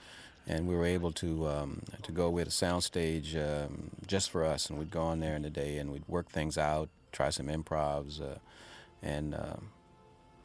And 0.46 0.66
we 0.66 0.74
were 0.74 0.86
able 0.86 1.12
to 1.12 1.48
um, 1.48 1.82
to 2.02 2.12
go 2.12 2.30
with 2.30 2.48
a 2.48 2.50
soundstage 2.50 3.36
um, 3.36 3.90
just 4.06 4.30
for 4.30 4.44
us, 4.44 4.70
and 4.70 4.78
we'd 4.78 4.90
go 4.90 5.02
on 5.02 5.20
there 5.20 5.36
in 5.36 5.42
the 5.42 5.50
day, 5.50 5.78
and 5.78 5.92
we'd 5.92 6.08
work 6.08 6.30
things 6.30 6.56
out, 6.56 6.88
try 7.12 7.30
some 7.30 7.46
improvs, 7.46 8.20
uh, 8.20 8.38
and 9.02 9.34
um, 9.34 9.68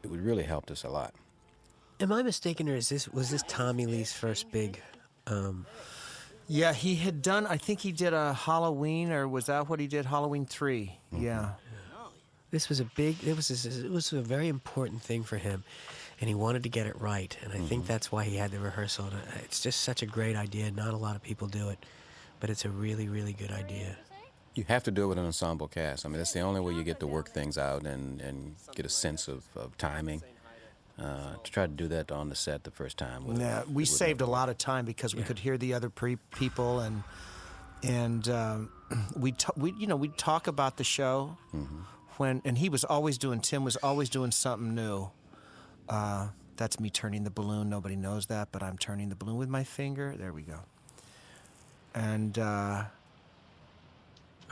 it 0.03 0.09
would 0.09 0.21
really 0.21 0.43
helped 0.43 0.69
us 0.71 0.83
a 0.83 0.89
lot. 0.89 1.13
Am 1.99 2.11
I 2.11 2.23
mistaken, 2.23 2.67
or 2.69 2.75
is 2.75 2.89
this 2.89 3.07
was 3.07 3.29
this 3.29 3.43
Tommy 3.47 3.85
Lee's 3.85 4.11
first 4.11 4.51
big? 4.51 4.81
Yeah, 6.47 6.73
he 6.73 6.95
had 6.95 7.21
done, 7.21 7.47
I 7.47 7.57
think 7.57 7.79
he 7.79 7.91
did 7.91 8.13
a 8.13 8.33
Halloween, 8.33 9.11
or 9.11 9.27
was 9.27 9.47
that 9.47 9.67
what 9.67 9.79
he 9.79 9.87
did? 9.87 10.05
Halloween 10.05 10.45
3. 10.45 10.91
Mm-hmm. 11.13 11.23
Yeah. 11.23 11.51
this 12.51 12.69
was 12.69 12.79
a 12.79 12.85
big. 12.85 13.15
It 13.23 13.35
was 13.35 13.49
a, 13.65 13.85
it 13.85 13.91
was 13.91 14.13
a 14.13 14.21
very 14.21 14.47
important 14.47 15.01
thing 15.01 15.23
for 15.23 15.37
him, 15.37 15.63
and 16.21 16.27
he 16.27 16.35
wanted 16.35 16.63
to 16.63 16.69
get 16.69 16.85
it 16.87 16.99
right. 17.01 17.35
And 17.43 17.51
I 17.51 17.57
Mm-hmm. 17.57 17.65
think 17.67 17.87
that's 17.87 18.11
why 18.11 18.23
he 18.25 18.35
had 18.37 18.51
the 18.51 18.59
rehearsal. 18.59 19.05
Uh, 19.05 19.39
It's 19.43 19.59
just 19.59 19.81
such 19.81 20.03
a 20.03 20.05
great 20.05 20.35
idea. 20.35 20.69
Not 20.71 20.93
a 20.93 20.97
lot 20.97 21.15
of 21.15 21.23
people 21.23 21.47
do 21.47 21.69
it, 21.69 21.79
but 22.39 22.49
it's 22.49 22.63
a 22.65 22.69
really, 22.69 23.07
really 23.07 23.33
good 23.33 23.51
idea. 23.51 23.97
You 24.53 24.63
have 24.69 24.83
to 24.83 24.91
do 24.91 25.03
it 25.03 25.07
with 25.07 25.17
an 25.17 25.25
ensemble 25.25 25.67
cast. 25.67 26.05
I 26.05 26.09
mean, 26.09 26.17
that's 26.19 26.31
the 26.31 26.39
only 26.41 26.61
way 26.61 26.73
you 26.73 26.83
get 26.83 26.99
to 27.01 27.07
work 27.07 27.29
things 27.29 27.57
out 27.57 27.85
and, 27.85 28.21
and 28.21 28.55
get 28.73 28.85
a 28.85 28.89
sense 28.89 29.27
of, 29.27 29.43
of 29.55 29.75
timing. 29.77 30.21
Uh, 30.97 31.35
to 31.43 31.51
try 31.51 31.65
to 31.65 31.73
do 31.73 31.89
that 31.89 32.09
on 32.09 32.29
the 32.29 32.35
set 32.35 32.63
the 32.63 32.71
first 32.71 32.97
time. 32.97 33.25
would- 33.27 33.37
Yeah, 33.37 33.63
we 33.69 33.83
saved 33.83 34.21
a 34.21 34.25
lot 34.25 34.47
of 34.47 34.57
time 34.57 34.85
because 34.85 35.13
we 35.13 35.23
could 35.23 35.39
hear 35.39 35.57
the 35.57 35.73
other 35.73 35.89
pre- 35.89 36.15
people 36.35 36.79
and 36.79 37.03
and 37.83 38.29
um, 38.29 38.69
we 39.17 39.33
t- 39.33 39.47
we 39.57 39.71
you 39.73 39.87
know 39.87 39.97
we'd 39.97 40.17
talk 40.17 40.47
about 40.47 40.77
the 40.77 40.85
show 40.85 41.37
Mm-hmm. 41.53 41.81
when 42.15 42.41
and 42.45 42.57
he 42.57 42.69
was 42.69 42.85
always 42.85 43.17
doing 43.17 43.41
Tim 43.41 43.65
was 43.65 43.75
always 43.77 44.09
doing 44.09 44.31
something 44.31 44.73
new. 44.73 45.09
Uh, 45.89 46.29
that's 46.55 46.79
me 46.79 46.89
turning 46.89 47.25
the 47.25 47.29
balloon. 47.29 47.69
Nobody 47.69 47.97
knows 47.97 48.27
that, 48.27 48.53
but 48.53 48.63
I'm 48.63 48.77
turning 48.77 49.09
the 49.09 49.15
balloon 49.15 49.35
with 49.35 49.49
my 49.49 49.65
finger. 49.65 50.15
There 50.17 50.31
we 50.31 50.43
go. 50.43 50.61
And 51.93 52.39
uh, 52.39 52.85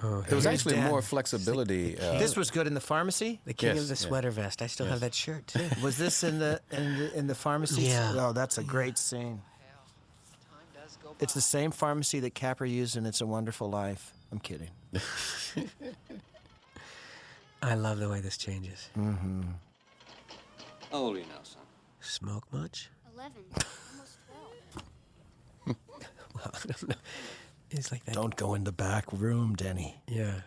Oh, 0.01 0.21
There 0.27 0.35
was 0.35 0.45
actually 0.45 0.75
Dan. 0.75 0.89
more 0.89 1.01
flexibility. 1.01 1.97
Uh, 1.97 2.17
this 2.19 2.35
was 2.35 2.51
good 2.51 2.67
in 2.67 2.73
the 2.73 2.81
pharmacy. 2.81 3.39
the 3.45 3.53
king 3.53 3.75
Yes, 3.75 3.83
of 3.83 3.87
the 3.87 3.93
yeah. 3.93 4.07
sweater 4.07 4.31
vest. 4.31 4.61
I 4.61 4.67
still 4.67 4.85
have 4.87 4.99
that 5.01 5.13
shirt 5.13 5.47
too. 5.47 5.67
Was 5.83 5.97
this 5.97 6.23
in 6.23 6.39
the 6.39 6.59
in 6.71 6.97
the, 6.97 7.17
in 7.17 7.27
the 7.27 7.35
pharmacy? 7.35 7.83
Yeah. 7.83 8.13
Oh, 8.17 8.33
that's 8.33 8.57
a 8.57 8.63
great 8.63 8.97
scene. 8.97 9.41
Time 10.49 10.59
does 10.73 10.97
go 11.01 11.15
It's 11.21 11.33
the 11.33 11.41
same 11.41 11.71
pharmacy 11.71 12.19
that 12.21 12.33
Capra 12.35 12.67
used 12.67 12.97
in 12.97 13.05
It's 13.05 13.21
a 13.21 13.25
Wonderful 13.25 13.69
Life. 13.69 14.11
I'm 14.31 14.39
kidding. 14.39 14.71
I 17.61 17.75
love 17.75 17.99
the 17.99 18.09
way 18.09 18.19
this 18.19 18.37
changes. 18.37 18.89
Mm-hmm. 18.97 19.41
How 20.91 20.97
old 20.97 21.15
are 21.15 21.19
you 21.19 21.25
now, 21.27 21.39
son? 21.43 21.61
Smoke 22.01 22.45
much? 22.51 22.89
11. 23.15 23.31
Almost 23.53 24.17
12. 25.65 25.77
well, 26.35 26.51
I 26.53 26.59
don't 26.67 26.89
know. 26.89 26.95
It's 27.73 27.91
like 27.91 28.05
that. 28.05 28.15
Don't 28.15 28.35
go 28.35 28.53
in 28.53 28.63
the 28.63 28.71
back 28.71 29.05
room, 29.11 29.55
Denny. 29.55 29.95
Yeah. 30.07 30.41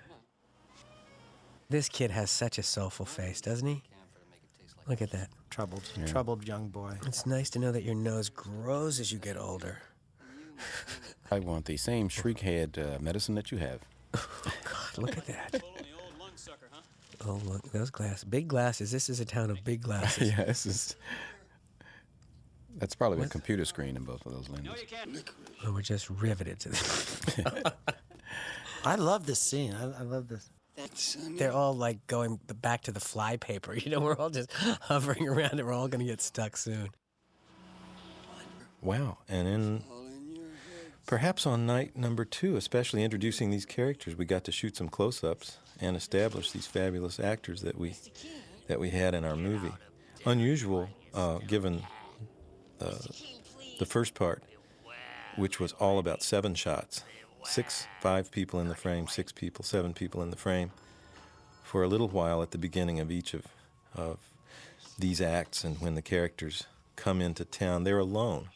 This 1.69 1.89
kid 1.89 2.13
has 2.13 2.31
such 2.31 2.59
a 2.59 2.63
soulful 2.63 3.07
face, 3.07 3.41
doesn't 3.41 3.67
he? 3.67 3.83
Look 4.87 5.03
at 5.03 5.11
that. 5.11 5.29
Troubled, 5.51 5.83
troubled 6.07 6.47
young 6.47 6.69
boy. 6.69 6.93
It's 7.07 7.27
nice 7.27 7.51
to 7.51 7.59
know 7.59 7.73
that 7.73 7.83
your 7.83 7.95
nose 7.95 8.29
grows 8.29 9.01
as 9.01 9.11
you 9.11 9.19
get 9.19 9.37
older. 9.37 9.79
I 11.31 11.41
want 11.41 11.65
the 11.65 11.77
same 11.77 12.09
shriek 12.09 12.41
head 12.41 12.79
uh, 12.79 12.99
medicine 13.01 13.35
that 13.35 13.51
you 13.51 13.59
have. 13.59 13.81
God, 14.13 14.99
look 14.99 15.19
at 15.19 15.27
that. 15.27 15.63
Oh, 17.27 17.41
look, 17.45 17.63
those 17.73 17.91
glasses. 17.91 18.25
Big 18.25 18.47
glasses. 18.47 18.93
This 18.93 19.09
is 19.09 19.19
a 19.19 19.25
town 19.25 19.51
of 19.51 19.65
big 19.65 19.83
glasses. 19.83 20.31
yeah, 20.39 20.45
this 20.45 20.67
is. 20.67 20.95
That's 22.77 22.95
probably 22.95 23.25
a 23.25 23.29
computer 23.29 23.65
screen 23.65 23.97
in 23.97 24.05
both 24.05 24.25
of 24.27 24.33
those 24.33 24.49
lenses. 24.49 24.85
Oh, 25.65 25.73
we're 25.73 25.83
just 25.83 26.11
riveted 26.11 26.61
to 26.61 26.69
this. 26.69 27.21
I 28.85 28.95
love 28.97 29.27
this 29.27 29.41
scene. 29.41 29.75
I, 29.75 30.01
I 30.01 30.03
love 30.03 30.29
this. 30.29 30.51
They're 31.39 31.53
all 31.53 31.75
like 31.75 32.07
going 32.07 32.39
back 32.61 32.83
to 32.83 32.93
the 32.93 33.01
fly 33.01 33.37
paper. 33.39 33.75
You 33.87 33.91
know, 33.91 34.01
we're 34.01 34.17
all 34.17 34.31
just 34.31 34.53
hovering 34.83 35.29
around 35.29 35.53
and 35.53 35.67
we're 35.67 35.73
all 35.73 35.89
going 35.89 36.01
to 36.01 36.11
get 36.11 36.21
stuck 36.21 36.57
soon. 36.57 36.91
Wow. 38.83 39.19
And 39.29 39.49
in 39.49 39.85
perhaps 41.07 41.47
on 41.47 41.67
night 41.67 41.97
number 41.97 42.25
two, 42.25 42.57
especially 42.57 43.03
introducing 43.03 43.51
these 43.51 43.65
characters, 43.65 44.17
we 44.17 44.25
got 44.25 44.45
to 44.45 44.53
shoot 44.53 44.77
some 44.77 44.89
close-ups 44.89 45.59
and 45.81 45.97
establish 45.97 46.51
these 46.53 46.67
fabulous 46.67 47.19
actors 47.19 47.63
that 47.63 47.79
we 47.79 47.95
that 48.67 48.81
we 48.81 48.91
had 48.91 49.15
in 49.15 49.25
our 49.25 49.37
movie. 49.37 49.73
Unusual, 50.25 50.89
uh, 51.15 51.39
given 51.39 51.83
uh, 52.81 52.95
the 53.79 53.87
first 53.87 54.15
part, 54.15 54.43
which 55.37 55.61
was 55.61 55.73
all 55.75 55.99
about 55.99 56.23
seven 56.23 56.55
shots, 56.55 57.03
six, 57.45 57.87
five 58.01 58.31
people 58.31 58.61
in 58.61 58.69
the 58.69 58.75
frame, 58.75 59.07
six 59.07 59.33
people, 59.33 59.65
seven 59.65 59.93
people 59.95 60.23
in 60.23 60.31
the 60.31 60.37
frame, 60.37 60.71
for 61.63 61.83
a 61.83 61.89
little 61.89 62.09
while 62.09 62.43
at 62.43 62.51
the 62.53 62.59
beginning 62.59 63.01
of 63.01 63.11
each 63.11 63.35
of 63.35 63.45
of 63.95 64.19
these 64.99 65.21
acts, 65.21 65.65
and 65.65 65.81
when 65.81 65.95
the 65.95 66.03
characters 66.03 66.65
come 66.97 67.21
into 67.21 67.45
town, 67.45 67.85
they're 67.85 67.99
alone. 67.99 68.49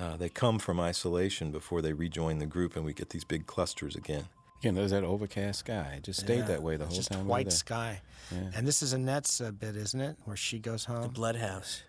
Uh, 0.00 0.16
they 0.16 0.28
come 0.28 0.58
from 0.58 0.78
isolation 0.80 1.50
before 1.50 1.82
they 1.82 1.92
rejoin 1.92 2.38
the 2.38 2.46
group, 2.46 2.76
and 2.76 2.84
we 2.84 2.92
get 2.92 3.10
these 3.10 3.24
big 3.24 3.46
clusters 3.46 3.94
again. 3.96 4.24
Again, 4.60 4.74
there's 4.74 4.90
that 4.92 5.04
overcast 5.04 5.60
sky. 5.60 5.94
It 5.96 6.04
just 6.04 6.20
stayed 6.20 6.38
Yeah, 6.40 6.44
that 6.46 6.62
way 6.62 6.76
the 6.76 6.86
whole 6.86 6.94
just 6.94 7.10
time. 7.10 7.20
we 7.20 7.24
were 7.24 7.30
white 7.30 7.46
there. 7.46 7.50
sky. 7.56 8.00
Yeah. 8.30 8.50
And 8.54 8.66
this 8.66 8.82
is 8.82 8.92
Annette's 8.92 9.40
uh, 9.40 9.50
bit, 9.50 9.74
isn't 9.76 10.00
it? 10.00 10.16
Where 10.24 10.36
she 10.36 10.58
goes 10.58 10.84
home. 10.84 11.02
The 11.02 11.08
blood 11.08 11.36
house. 11.36 11.82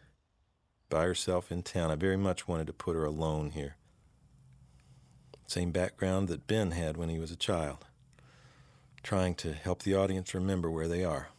By 0.92 1.06
herself 1.06 1.54
in 1.54 1.64
town. 1.64 1.90
I 1.90 1.96
very 1.96 2.18
much 2.18 2.50
wanted 2.50 2.68
to 2.68 2.74
put 2.74 2.98
her 2.98 3.06
alone 3.06 3.52
here. 3.52 3.78
Same 5.48 5.72
background 5.72 6.28
that 6.28 6.48
Ben 6.48 6.72
had 6.72 6.98
when 6.98 7.08
he 7.08 7.18
was 7.18 7.32
a 7.32 7.38
child. 7.38 7.86
Trying 9.02 9.36
to 9.36 9.54
help 9.54 9.84
the 9.84 9.96
audience 9.96 10.34
remember 10.34 10.70
where 10.70 10.90
they 10.90 11.06
are, 11.06 11.30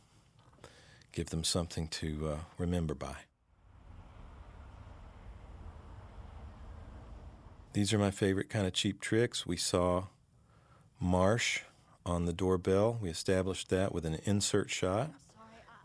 give 1.12 1.29
them 1.29 1.45
something 1.45 1.87
to 1.89 2.29
uh, 2.29 2.37
remember 2.57 2.95
by. 2.95 3.16
These 7.74 7.93
are 7.93 7.99
my 7.99 8.11
favorite 8.11 8.49
kind 8.49 8.66
of 8.66 8.73
cheap 8.73 9.03
tricks. 9.03 9.47
We 9.47 9.59
saw 9.59 10.05
Marsh 10.99 11.61
on 12.07 12.24
the 12.24 12.33
doorbell. 12.33 12.99
We 13.03 13.11
established 13.11 13.69
that 13.69 13.93
with 13.93 14.07
an 14.07 14.19
insert 14.24 14.70
shot. 14.70 15.11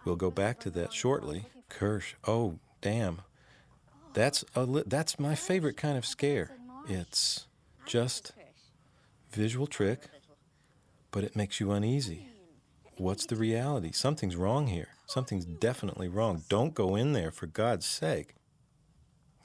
We'll 0.05 0.15
go 0.15 0.31
back 0.31 0.61
to 0.61 0.69
that 0.69 0.93
shortly. 0.93 1.47
Kersh. 1.69 2.13
Oh, 2.25 2.59
damn. 2.79 3.23
That's 4.17 4.43
a 4.55 4.63
li- 4.63 4.83
that's 4.87 5.19
my 5.19 5.35
favorite 5.35 5.77
kind 5.77 5.95
of 5.95 6.03
scare. 6.03 6.49
It's 6.89 7.45
just 7.85 8.31
visual 9.31 9.67
trick, 9.67 10.09
but 11.11 11.23
it 11.23 11.35
makes 11.35 11.59
you 11.59 11.71
uneasy. 11.71 12.27
What's 12.97 13.27
the 13.27 13.35
reality? 13.35 13.91
Something's 13.91 14.35
wrong 14.35 14.65
here. 14.65 14.87
Something's 15.05 15.45
definitely 15.45 16.07
wrong. 16.07 16.41
Don't 16.49 16.73
go 16.73 16.95
in 16.95 17.13
there 17.13 17.29
for 17.29 17.45
God's 17.45 17.85
sake. 17.85 18.33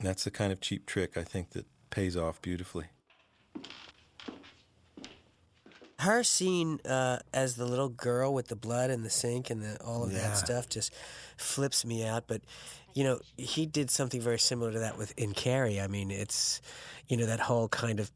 That's 0.00 0.24
the 0.24 0.30
kind 0.30 0.50
of 0.50 0.62
cheap 0.62 0.86
trick 0.86 1.18
I 1.18 1.22
think 1.22 1.50
that 1.50 1.66
pays 1.90 2.16
off 2.16 2.40
beautifully. 2.40 2.86
Her 6.02 6.22
scene 6.22 6.80
uh, 6.84 7.18
as 7.32 7.54
the 7.56 7.66
little 7.66 7.88
girl 7.88 8.32
with 8.34 8.48
the 8.48 8.56
blood 8.56 8.90
in 8.90 9.02
the 9.02 9.10
sink 9.10 9.50
and 9.50 9.62
the, 9.62 9.80
all 9.84 10.04
of 10.04 10.12
Yeah. 10.12 10.18
that 10.18 10.36
stuff 10.36 10.68
just 10.68 10.92
flips 11.36 11.84
me 11.84 12.04
out. 12.04 12.24
But 12.26 12.42
you 12.94 13.04
know, 13.04 13.20
he 13.36 13.66
did 13.66 13.90
something 13.90 14.20
very 14.20 14.38
similar 14.38 14.70
to 14.72 14.78
that 14.80 14.98
with 14.98 15.12
in 15.18 15.32
Carrie. 15.32 15.80
I 15.80 15.86
mean, 15.86 16.10
it's 16.10 16.60
you 17.08 17.16
know 17.16 17.26
that 17.26 17.40
whole 17.40 17.68
kind 17.68 18.00
of 18.00 18.10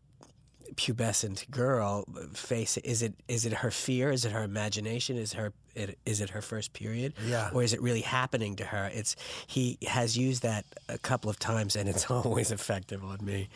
pubescent 0.74 1.48
girl 1.50 2.04
face. 2.34 2.76
Is 2.78 3.02
it 3.02 3.14
is 3.28 3.46
it 3.46 3.52
her 3.54 3.70
fear? 3.70 4.10
Is 4.10 4.24
it 4.24 4.32
her 4.32 4.42
imagination? 4.42 5.16
Is 5.16 5.32
her 5.34 5.52
it, 5.74 5.98
is 6.06 6.20
it 6.20 6.30
her 6.30 6.42
first 6.42 6.72
period? 6.72 7.14
Yeah. 7.26 7.50
Or 7.54 7.62
is 7.62 7.72
it 7.72 7.80
really 7.80 8.00
happening 8.02 8.56
to 8.56 8.64
her? 8.64 8.90
It's 8.92 9.16
he 9.46 9.78
has 9.86 10.16
used 10.18 10.42
that 10.42 10.64
a 10.88 10.98
couple 10.98 11.30
of 11.30 11.38
times, 11.38 11.76
and 11.76 11.88
it's 11.88 12.10
always 12.10 12.50
effective 12.50 13.04
on 13.04 13.18
me. 13.24 13.48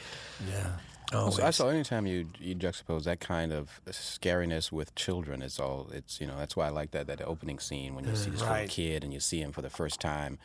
Yeah. 0.48 0.68
Always. 1.12 1.36
So 1.36 1.44
I 1.44 1.50
saw 1.50 1.68
anytime 1.68 2.06
you 2.06 2.28
you 2.38 2.54
juxtapose 2.54 3.04
that 3.04 3.20
kind 3.20 3.52
of 3.52 3.80
scariness 3.86 4.70
with 4.70 4.94
children, 4.94 5.42
it's 5.42 5.58
all 5.58 5.90
it's 5.92 6.20
you 6.20 6.26
know 6.26 6.36
that's 6.36 6.56
why 6.56 6.66
I 6.66 6.70
like 6.70 6.92
that 6.92 7.06
that 7.08 7.20
opening 7.22 7.58
scene 7.58 7.94
when 7.94 8.04
you 8.04 8.14
see 8.14 8.30
this 8.30 8.42
Right. 8.42 8.50
little 8.50 8.68
kid 8.68 9.02
and 9.04 9.12
you 9.12 9.20
see 9.20 9.40
him 9.40 9.52
for 9.52 9.62
the 9.62 9.70
first 9.70 10.00
time, 10.00 10.38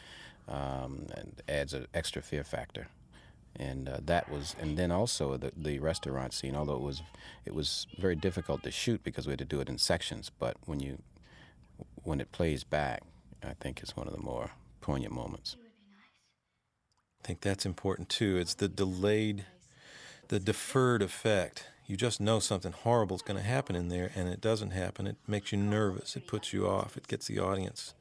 um, 0.48 1.08
and 1.16 1.42
adds 1.48 1.74
an 1.74 1.88
extra 1.94 2.22
fear 2.22 2.44
factor, 2.44 2.88
and 3.56 3.88
uh, 3.88 4.00
that 4.06 4.28
was 4.30 4.56
and 4.60 4.76
then 4.78 4.92
also 4.92 5.38
the 5.38 5.52
the 5.56 5.78
restaurant 5.80 6.34
scene, 6.34 6.56
although 6.56 6.76
it 6.76 6.82
was 6.82 7.04
it 7.46 7.54
was 7.54 7.86
very 8.00 8.16
difficult 8.16 8.64
to 8.64 8.72
shoot 8.72 9.04
because 9.04 9.28
we 9.28 9.32
had 9.32 9.40
to 9.40 9.46
do 9.46 9.60
it 9.62 9.70
in 9.70 9.78
sections, 9.78 10.32
but 10.40 10.58
when 10.66 10.80
you 10.80 10.98
when 12.04 12.20
it 12.20 12.32
plays 12.32 12.64
back, 12.64 13.04
I 13.44 13.54
think 13.60 13.82
it's 13.82 13.96
one 13.96 14.08
of 14.08 14.14
the 14.16 14.22
more 14.22 14.52
poignant 14.82 15.14
moments. 15.14 15.58
I 17.24 17.28
think 17.28 17.42
that's 17.42 17.66
important 17.66 18.10
too. 18.10 18.38
It's 18.38 18.54
the 18.54 18.68
delayed, 18.68 19.46
the 20.30 20.40
deferred 20.40 21.02
effect. 21.02 21.68
You 21.88 21.96
just 21.96 22.20
know 22.20 22.40
something 22.40 22.72
horrible 22.72 23.16
is 23.16 23.22
going 23.22 23.38
to 23.38 23.46
happen 23.46 23.76
in 23.76 23.90
there, 23.90 24.12
and 24.16 24.28
it 24.28 24.42
doesn't 24.42 24.72
happen. 24.72 25.06
It 25.06 25.18
makes 25.28 25.52
you 25.52 25.58
nervous. 25.58 26.16
It 26.16 26.28
puts 26.28 26.52
you 26.52 26.68
off. 26.68 26.98
It 26.98 27.08
gets 27.08 27.28
the 27.28 27.40
audience 27.40 27.94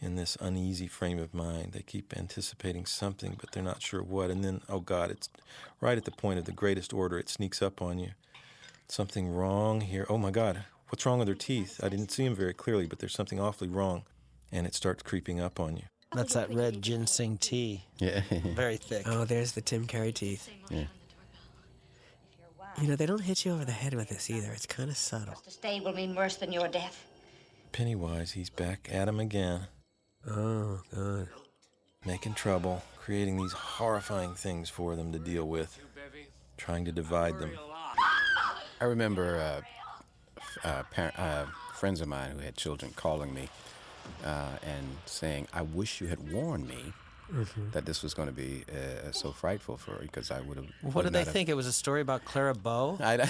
in 0.00 0.16
this 0.16 0.38
uneasy 0.40 0.86
frame 0.86 1.18
of 1.18 1.34
mind. 1.34 1.72
They 1.72 1.82
keep 1.82 2.16
anticipating 2.16 2.86
something, 2.86 3.36
but 3.38 3.52
they're 3.52 3.62
not 3.62 3.82
sure 3.82 4.02
what. 4.02 4.30
And 4.30 4.42
then, 4.42 4.62
oh 4.68 4.80
God, 4.80 5.10
it's 5.10 5.28
right 5.80 5.98
at 5.98 6.06
the 6.06 6.10
point 6.10 6.38
of 6.38 6.46
the 6.46 6.52
greatest 6.52 6.94
order. 6.94 7.18
It 7.18 7.28
sneaks 7.28 7.60
up 7.60 7.82
on 7.82 7.98
you. 7.98 8.12
Something 8.88 9.28
wrong 9.28 9.82
here. 9.82 10.06
Oh 10.08 10.16
my 10.16 10.30
God, 10.30 10.64
what's 10.88 11.04
wrong 11.04 11.18
with 11.18 11.28
her 11.28 11.34
teeth? 11.34 11.78
I 11.82 11.90
didn't 11.90 12.10
see 12.10 12.24
them 12.24 12.34
very 12.34 12.54
clearly, 12.54 12.86
but 12.86 12.98
there's 12.98 13.14
something 13.14 13.38
awfully 13.38 13.68
wrong. 13.68 14.04
And 14.50 14.66
it 14.66 14.74
starts 14.74 15.02
creeping 15.02 15.38
up 15.38 15.60
on 15.60 15.76
you. 15.76 15.84
That's 16.12 16.34
that 16.34 16.52
red 16.52 16.82
ginseng 16.82 17.36
tea. 17.36 17.84
Yeah. 17.98 18.22
Very 18.30 18.78
thick. 18.78 19.06
Oh, 19.06 19.24
there's 19.24 19.52
the 19.52 19.60
Tim 19.60 19.86
Curry 19.86 20.12
teeth. 20.12 20.48
Yeah. 20.70 20.86
You 22.78 22.88
know, 22.88 22.96
they 22.96 23.06
don't 23.06 23.20
hit 23.22 23.44
you 23.44 23.52
over 23.52 23.64
the 23.64 23.72
head 23.72 23.94
with 23.94 24.08
this 24.08 24.30
either. 24.30 24.52
It's 24.52 24.66
kind 24.66 24.90
of 24.90 24.96
subtle. 24.96 25.34
To 25.44 25.50
stay 25.50 25.80
will 25.80 25.92
mean 25.92 26.14
worse 26.14 26.36
than 26.36 26.52
your 26.52 26.68
death. 26.68 27.06
Pennywise, 27.72 28.32
he's 28.32 28.50
back 28.50 28.88
at 28.90 29.08
him 29.08 29.20
again. 29.20 29.66
Oh, 30.28 30.80
God. 30.94 31.28
making 32.04 32.34
trouble, 32.34 32.82
creating 32.98 33.36
these 33.36 33.52
horrifying 33.52 34.34
things 34.34 34.68
for 34.68 34.96
them 34.96 35.12
to 35.12 35.18
deal 35.18 35.46
with, 35.46 35.78
trying 36.56 36.84
to 36.86 36.92
divide 36.92 37.38
them. 37.38 37.50
I 38.80 38.84
remember 38.84 39.62
uh, 40.64 40.66
uh, 40.68 40.82
par- 40.94 41.12
uh, 41.16 41.46
friends 41.74 42.00
of 42.00 42.08
mine 42.08 42.32
who 42.32 42.38
had 42.38 42.56
children 42.56 42.92
calling 42.96 43.32
me 43.34 43.48
uh, 44.24 44.56
and 44.62 44.96
saying, 45.04 45.48
"I 45.52 45.62
wish 45.62 46.00
you 46.00 46.06
had 46.06 46.32
warned 46.32 46.66
me 46.66 46.92
Mm-hmm. 47.32 47.70
that 47.70 47.86
this 47.86 48.02
was 48.02 48.14
going 48.14 48.28
to 48.28 48.34
be 48.34 48.64
uh, 48.70 49.12
so 49.12 49.30
frightful 49.30 49.76
for 49.76 49.92
her 49.92 49.98
because 50.02 50.30
I 50.30 50.40
would 50.40 50.56
have." 50.56 50.66
What 50.82 51.02
did 51.04 51.12
they 51.12 51.20
not 51.20 51.26
have- 51.26 51.32
think? 51.32 51.48
It 51.48 51.54
was 51.54 51.66
a 51.66 51.72
story 51.72 52.00
about 52.00 52.24
Clara 52.24 52.54
Bow? 52.54 52.98
I, 53.00 53.04
I 53.14 53.16
yeah, 53.16 53.26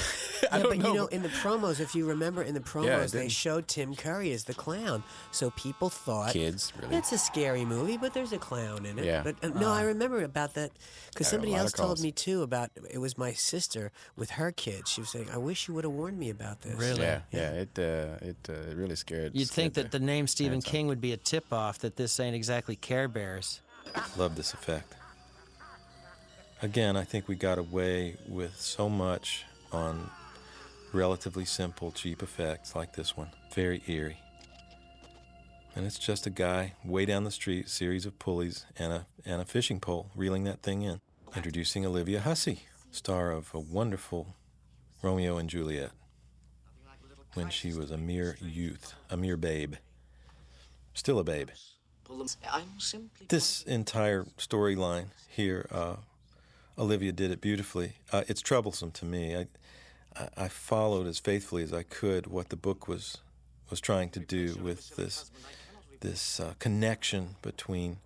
don't 0.51 0.63
but 0.69 0.79
know. 0.79 0.89
you 0.89 0.95
know, 0.95 1.07
in 1.07 1.23
the 1.23 1.29
promos, 1.29 1.81
if 1.81 1.95
you 1.95 2.07
remember, 2.07 2.43
in 2.43 2.55
the 2.55 2.61
it 2.61 2.67
promos, 2.67 3.13
they 3.13 3.29
showed 3.29 3.69
Tim 3.69 3.95
Curry 3.95 4.33
as 4.33 4.45
the 4.45 4.55
clown, 4.55 5.03
so 5.31 5.51
people 5.51 5.91
thought 5.91 6.33
Kids, 6.33 6.73
really. 6.81 6.97
it's 6.97 7.13
a 7.13 7.19
scary 7.19 7.65
movie, 7.65 7.97
but 7.97 8.15
there's 8.15 8.33
a 8.33 8.39
clown 8.39 8.87
in 8.87 8.99
it. 8.99 9.05
Yeah. 9.05 9.23
But 9.23 9.37
uh, 9.43 9.49
no, 9.49 9.71
I 9.71 9.83
remember 9.83 10.23
about 10.23 10.55
that 10.55 10.71
because 11.13 11.29
I 11.29 11.37
got 11.37 11.37
a 11.37 11.41
somebody 11.41 11.55
else 11.55 11.73
told 11.73 12.01
me 12.01 12.13
too 12.13 12.43
about 12.43 12.71
it 12.91 12.99
was 12.99 13.19
my 13.19 13.33
sister 13.33 13.93
with 14.17 14.31
her 14.31 14.53
kids. 14.53 14.91
She 14.91 15.01
was 15.01 15.11
saying, 15.11 15.29
"I 15.33 15.39
wish 15.39 15.69
you 15.69 15.75
would 15.75 15.85
have 15.85 15.93
warned 15.93 16.19
me 16.19 16.31
about 16.31 16.63
this." 16.63 16.75
Really? 16.75 17.03
Yeah, 17.03 17.21
yeah. 17.33 17.51
It 17.51 17.79
uh, 17.79 18.27
it 18.27 18.37
uh, 18.49 18.75
really 18.75 18.97
scared. 18.97 19.33
You'd 19.35 19.51
think 19.51 19.75
that 19.75 19.91
the 19.91 19.99
name 19.99 20.27
Stephen 20.27 20.51
parents 20.53 20.67
off. 20.67 20.73
King 20.73 20.87
would 20.89 21.01
be 21.01 21.13
a 21.13 21.17
tip 21.17 21.53
off 21.53 21.79
that 21.81 21.97
this 21.97 22.19
ain't 22.21 22.35
exactly 22.37 22.77
Care 22.77 23.09
Bears. 23.09 23.61
Love 24.17 24.37
this 24.37 24.53
effect. 24.55 24.95
again, 26.63 26.97
I 26.97 27.05
think 27.05 27.29
we 27.29 27.35
got 27.37 27.59
away 27.59 28.17
with 28.29 28.61
so 28.61 28.89
much 28.89 29.45
on 29.73 30.11
relatively 30.93 31.45
simple, 31.45 31.93
cheap 31.93 32.23
effects 32.23 32.75
like 32.75 32.95
this 32.95 33.17
one. 33.17 33.31
Very 33.55 33.83
eerie. 33.87 34.19
And 35.75 35.87
it's 35.87 35.99
just 35.99 36.27
a 36.27 36.31
guy 36.31 36.75
way 36.85 37.07
down 37.07 37.25
the 37.25 37.31
street, 37.31 37.69
series 37.69 38.05
of 38.05 38.19
pulleys, 38.19 38.67
and 38.79 38.93
a, 38.93 39.07
and 39.25 39.41
a 39.41 39.45
fishing 39.45 39.79
pole 39.81 40.11
reeling 40.17 40.45
that 40.45 40.63
thing 40.63 40.83
in. 40.83 41.01
Introducing 41.37 41.87
Olivia 41.87 42.21
Hussey, 42.21 42.65
star 42.91 43.31
of 43.31 43.55
a 43.55 43.61
wonderful 43.61 44.35
Romeo 45.01 45.39
and 45.39 45.49
Juliet, 45.49 45.93
when 47.35 47.49
she 47.51 47.73
was 47.73 47.93
a 47.93 47.97
mere 47.97 48.37
youth, 48.41 48.95
a 49.09 49.17
mere 49.17 49.37
babe. 49.37 49.77
Still 50.93 51.21
a 51.21 51.25
babe. 51.25 51.51
This 53.29 53.63
entire 53.63 54.25
storyline 54.39 55.07
here, 55.29 55.67
uh, 55.71 55.97
Olivia 56.79 57.13
did 57.13 57.31
it 57.31 57.41
beautifully. 57.41 57.95
Uh, 58.13 58.25
it's 58.29 58.41
troublesome 58.41 58.91
to 58.93 59.05
me. 59.05 59.37
I, 59.37 59.47
I 60.37 60.49
followed 60.49 61.07
as 61.07 61.19
faithfully 61.19 61.63
as 61.63 61.73
I 61.73 61.83
could 61.83 62.27
what 62.27 62.49
the 62.49 62.57
book 62.57 62.89
was 62.89 63.19
was 63.71 63.81
trying 63.81 64.11
to 64.11 64.21
do 64.21 64.57
with 64.61 64.97
this 64.97 65.31
this 66.01 66.41
uh, 66.41 66.55
connection 66.59 67.37
between 67.43 67.99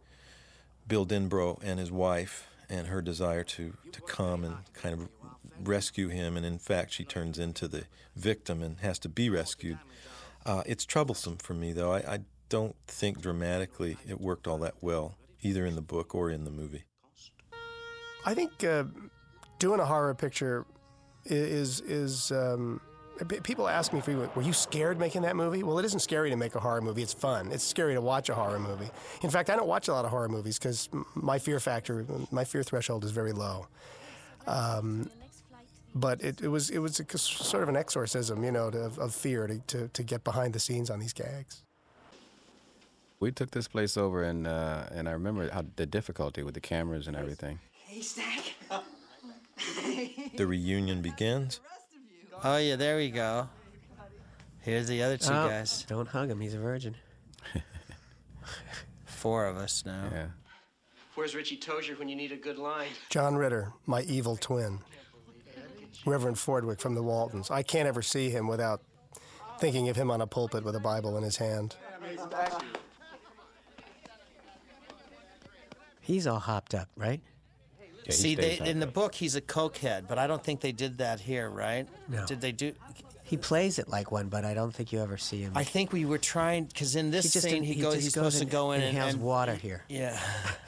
Bill 0.86 1.06
Denbrough 1.06 1.60
and 1.62 1.78
his 1.78 1.90
wife 1.90 2.46
and 2.68 2.88
her 2.88 3.00
desire 3.00 3.44
to, 3.44 3.74
to 3.92 4.00
come 4.02 4.44
and 4.44 4.56
kind 4.74 4.94
of 4.94 5.08
rescue 5.62 6.08
him. 6.08 6.36
And 6.36 6.44
in 6.44 6.58
fact, 6.58 6.92
she 6.92 7.04
turns 7.04 7.38
into 7.38 7.68
the 7.68 7.84
victim 8.16 8.62
and 8.62 8.78
has 8.80 8.98
to 9.00 9.08
be 9.08 9.30
rescued. 9.30 9.78
Uh, 10.44 10.62
it's 10.66 10.84
troublesome 10.84 11.36
for 11.36 11.54
me, 11.54 11.72
though. 11.72 11.92
I, 11.92 11.98
I, 11.98 12.18
don't 12.48 12.76
think 12.86 13.20
dramatically 13.20 13.96
it 14.08 14.20
worked 14.20 14.46
all 14.46 14.58
that 14.58 14.74
well, 14.80 15.16
either 15.42 15.66
in 15.66 15.74
the 15.74 15.82
book 15.82 16.14
or 16.14 16.30
in 16.30 16.44
the 16.44 16.50
movie. 16.50 16.84
I 18.26 18.34
think 18.34 18.64
uh, 18.64 18.84
doing 19.58 19.80
a 19.80 19.84
horror 19.84 20.14
picture 20.14 20.66
is 21.26 21.80
is 21.80 22.32
um, 22.32 22.80
people 23.42 23.68
ask 23.68 23.92
me 23.92 24.02
were 24.34 24.42
you 24.42 24.52
scared 24.52 24.98
making 24.98 25.22
that 25.22 25.36
movie? 25.36 25.62
Well, 25.62 25.78
it 25.78 25.84
isn't 25.84 26.00
scary 26.00 26.30
to 26.30 26.36
make 26.36 26.54
a 26.54 26.60
horror 26.60 26.80
movie. 26.80 27.02
It's 27.02 27.14
fun. 27.14 27.52
It's 27.52 27.64
scary 27.64 27.94
to 27.94 28.00
watch 28.00 28.28
a 28.28 28.34
horror 28.34 28.58
movie. 28.58 28.90
In 29.22 29.30
fact, 29.30 29.50
I 29.50 29.56
don't 29.56 29.68
watch 29.68 29.88
a 29.88 29.92
lot 29.92 30.04
of 30.04 30.10
horror 30.10 30.28
movies 30.28 30.58
because 30.58 30.88
my 31.14 31.38
fear 31.38 31.60
factor, 31.60 32.06
my 32.30 32.44
fear 32.44 32.62
threshold 32.62 33.04
is 33.04 33.10
very 33.10 33.32
low. 33.32 33.68
Um, 34.46 35.10
but 35.94 36.22
it, 36.22 36.42
it, 36.42 36.48
was 36.48 36.70
it 36.70 36.78
was 36.78 36.98
a, 36.98 37.18
sort 37.18 37.62
of 37.62 37.68
an 37.68 37.76
exorcism, 37.76 38.42
you 38.42 38.50
know, 38.50 38.70
to, 38.70 38.90
of 38.98 39.14
fear 39.14 39.46
to, 39.46 39.58
to, 39.58 39.88
to, 39.88 40.02
get 40.02 40.24
behind 40.24 40.52
the 40.52 40.58
scenes 40.58 40.90
on 40.90 40.98
these 40.98 41.12
gags. 41.12 41.62
We 43.24 43.32
took 43.32 43.52
this 43.52 43.68
place 43.68 43.96
over, 43.96 44.22
and 44.22 44.46
uh, 44.46 44.84
and 44.92 45.08
I 45.08 45.12
remember 45.12 45.50
how 45.50 45.64
the 45.76 45.86
difficulty 45.86 46.42
with 46.42 46.52
the 46.52 46.60
cameras 46.60 47.08
and 47.08 47.16
everything. 47.16 47.58
Haystack. 47.86 48.52
the 50.36 50.46
reunion 50.46 51.00
begins 51.00 51.60
Oh 52.42 52.58
yeah, 52.58 52.76
there 52.76 52.98
we 52.98 53.08
go. 53.08 53.48
Here's 54.60 54.88
the 54.88 55.02
other 55.02 55.16
two 55.16 55.32
oh, 55.32 55.48
guys. 55.48 55.86
Don't 55.88 56.06
hug 56.06 56.28
him. 56.28 56.38
He's 56.38 56.52
a 56.52 56.58
virgin. 56.58 56.96
Four 59.06 59.46
of 59.46 59.56
us 59.56 59.86
now. 59.86 60.04
Yeah. 60.12 60.26
Where's 61.14 61.34
Richie 61.34 61.56
Tozier 61.56 61.98
when 61.98 62.10
you 62.10 62.16
need 62.16 62.32
a 62.32 62.36
good 62.36 62.58
line? 62.58 62.90
John 63.08 63.36
Ritter, 63.36 63.72
my 63.86 64.02
evil 64.02 64.36
twin. 64.36 64.80
Reverend 66.04 66.36
Fordwick 66.36 66.78
from 66.78 66.94
the 66.94 67.02
Waltons. 67.02 67.50
I 67.50 67.62
can't 67.62 67.88
ever 67.88 68.02
see 68.02 68.28
him 68.28 68.48
without 68.48 68.82
thinking 69.58 69.88
of 69.88 69.96
him 69.96 70.10
on 70.10 70.20
a 70.20 70.26
pulpit 70.26 70.62
with 70.62 70.76
a 70.76 70.80
Bible 70.80 71.16
in 71.16 71.22
his 71.22 71.38
hand. 71.38 71.74
He's 76.04 76.26
all 76.26 76.38
hopped 76.38 76.74
up, 76.74 76.88
right? 76.96 77.20
Yeah, 78.04 78.12
See, 78.12 78.34
they, 78.34 78.58
in 78.58 78.80
the 78.80 78.86
book, 78.86 79.14
he's 79.14 79.36
a 79.36 79.40
cokehead, 79.40 80.06
but 80.06 80.18
I 80.18 80.26
don't 80.26 80.42
think 80.44 80.60
they 80.60 80.72
did 80.72 80.98
that 80.98 81.20
here, 81.20 81.48
right? 81.48 81.88
No. 82.08 82.26
Did 82.26 82.42
they 82.42 82.52
do? 82.52 82.74
He 83.22 83.38
plays 83.38 83.78
it 83.78 83.88
like 83.88 84.12
one, 84.12 84.28
but 84.28 84.44
I 84.44 84.52
don't 84.52 84.74
think 84.74 84.92
you 84.92 85.00
ever 85.00 85.16
see 85.16 85.40
him. 85.40 85.52
I 85.54 85.64
think 85.64 85.92
we 85.92 86.04
were 86.04 86.18
trying 86.18 86.66
because 86.66 86.94
in 86.94 87.10
this 87.10 87.32
he 87.32 87.40
scene 87.40 87.62
he, 87.62 87.72
he 87.72 87.80
goes, 87.80 87.94
he's 87.94 88.04
goes 88.04 88.12
supposed 88.12 88.38
to 88.40 88.44
go 88.44 88.72
in 88.72 88.82
and, 88.82 88.96
has 88.98 89.16
water 89.16 89.54
here. 89.54 89.82
Yeah. 89.88 90.18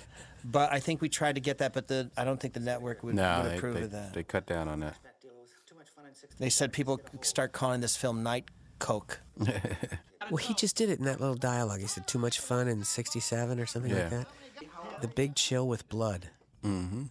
but 0.45 0.73
I 0.73 0.81
think 0.81 1.03
we 1.03 1.11
tried 1.11 1.35
to 1.35 1.43
get 1.43 1.59
that, 1.59 1.75
but 1.75 1.87
the 1.87 2.11
I 2.17 2.25
don't 2.25 2.41
think 2.41 2.55
the 2.55 2.61
network 2.61 3.03
would, 3.03 3.15
no, 3.15 3.43
would 3.43 3.53
they, 3.53 3.57
approve 3.59 3.75
they, 3.75 3.83
of 3.83 3.91
that. 3.91 4.15
They 4.15 4.23
cut 4.23 4.47
down 4.47 4.69
on 4.69 4.81
that. 4.81 4.97
They 6.39 6.49
said 6.49 6.73
people 6.73 7.01
start 7.21 7.53
calling 7.53 7.83
this 7.83 7.97
film 7.97 8.23
Night 8.23 8.47
Coke. 8.79 9.21
well, 9.39 10.37
he 10.39 10.55
just 10.55 10.77
did 10.77 10.89
it 10.89 10.99
in 10.99 11.05
that 11.05 11.21
little 11.21 11.37
dialogue. 11.37 11.81
He 11.81 11.87
said, 11.87 12.07
"Too 12.07 12.19
much 12.19 12.41
fun 12.41 12.69
in 12.69 12.85
'67" 12.85 13.61
or 13.61 13.67
something 13.67 13.91
yeah. 13.91 13.99
like 13.99 14.11
that. 14.11 14.29
The 15.01 15.09
Big 15.09 15.35
Chill 15.35 15.67
with 15.67 15.89
Blood. 15.89 16.31
Mm-hmm 16.65 17.05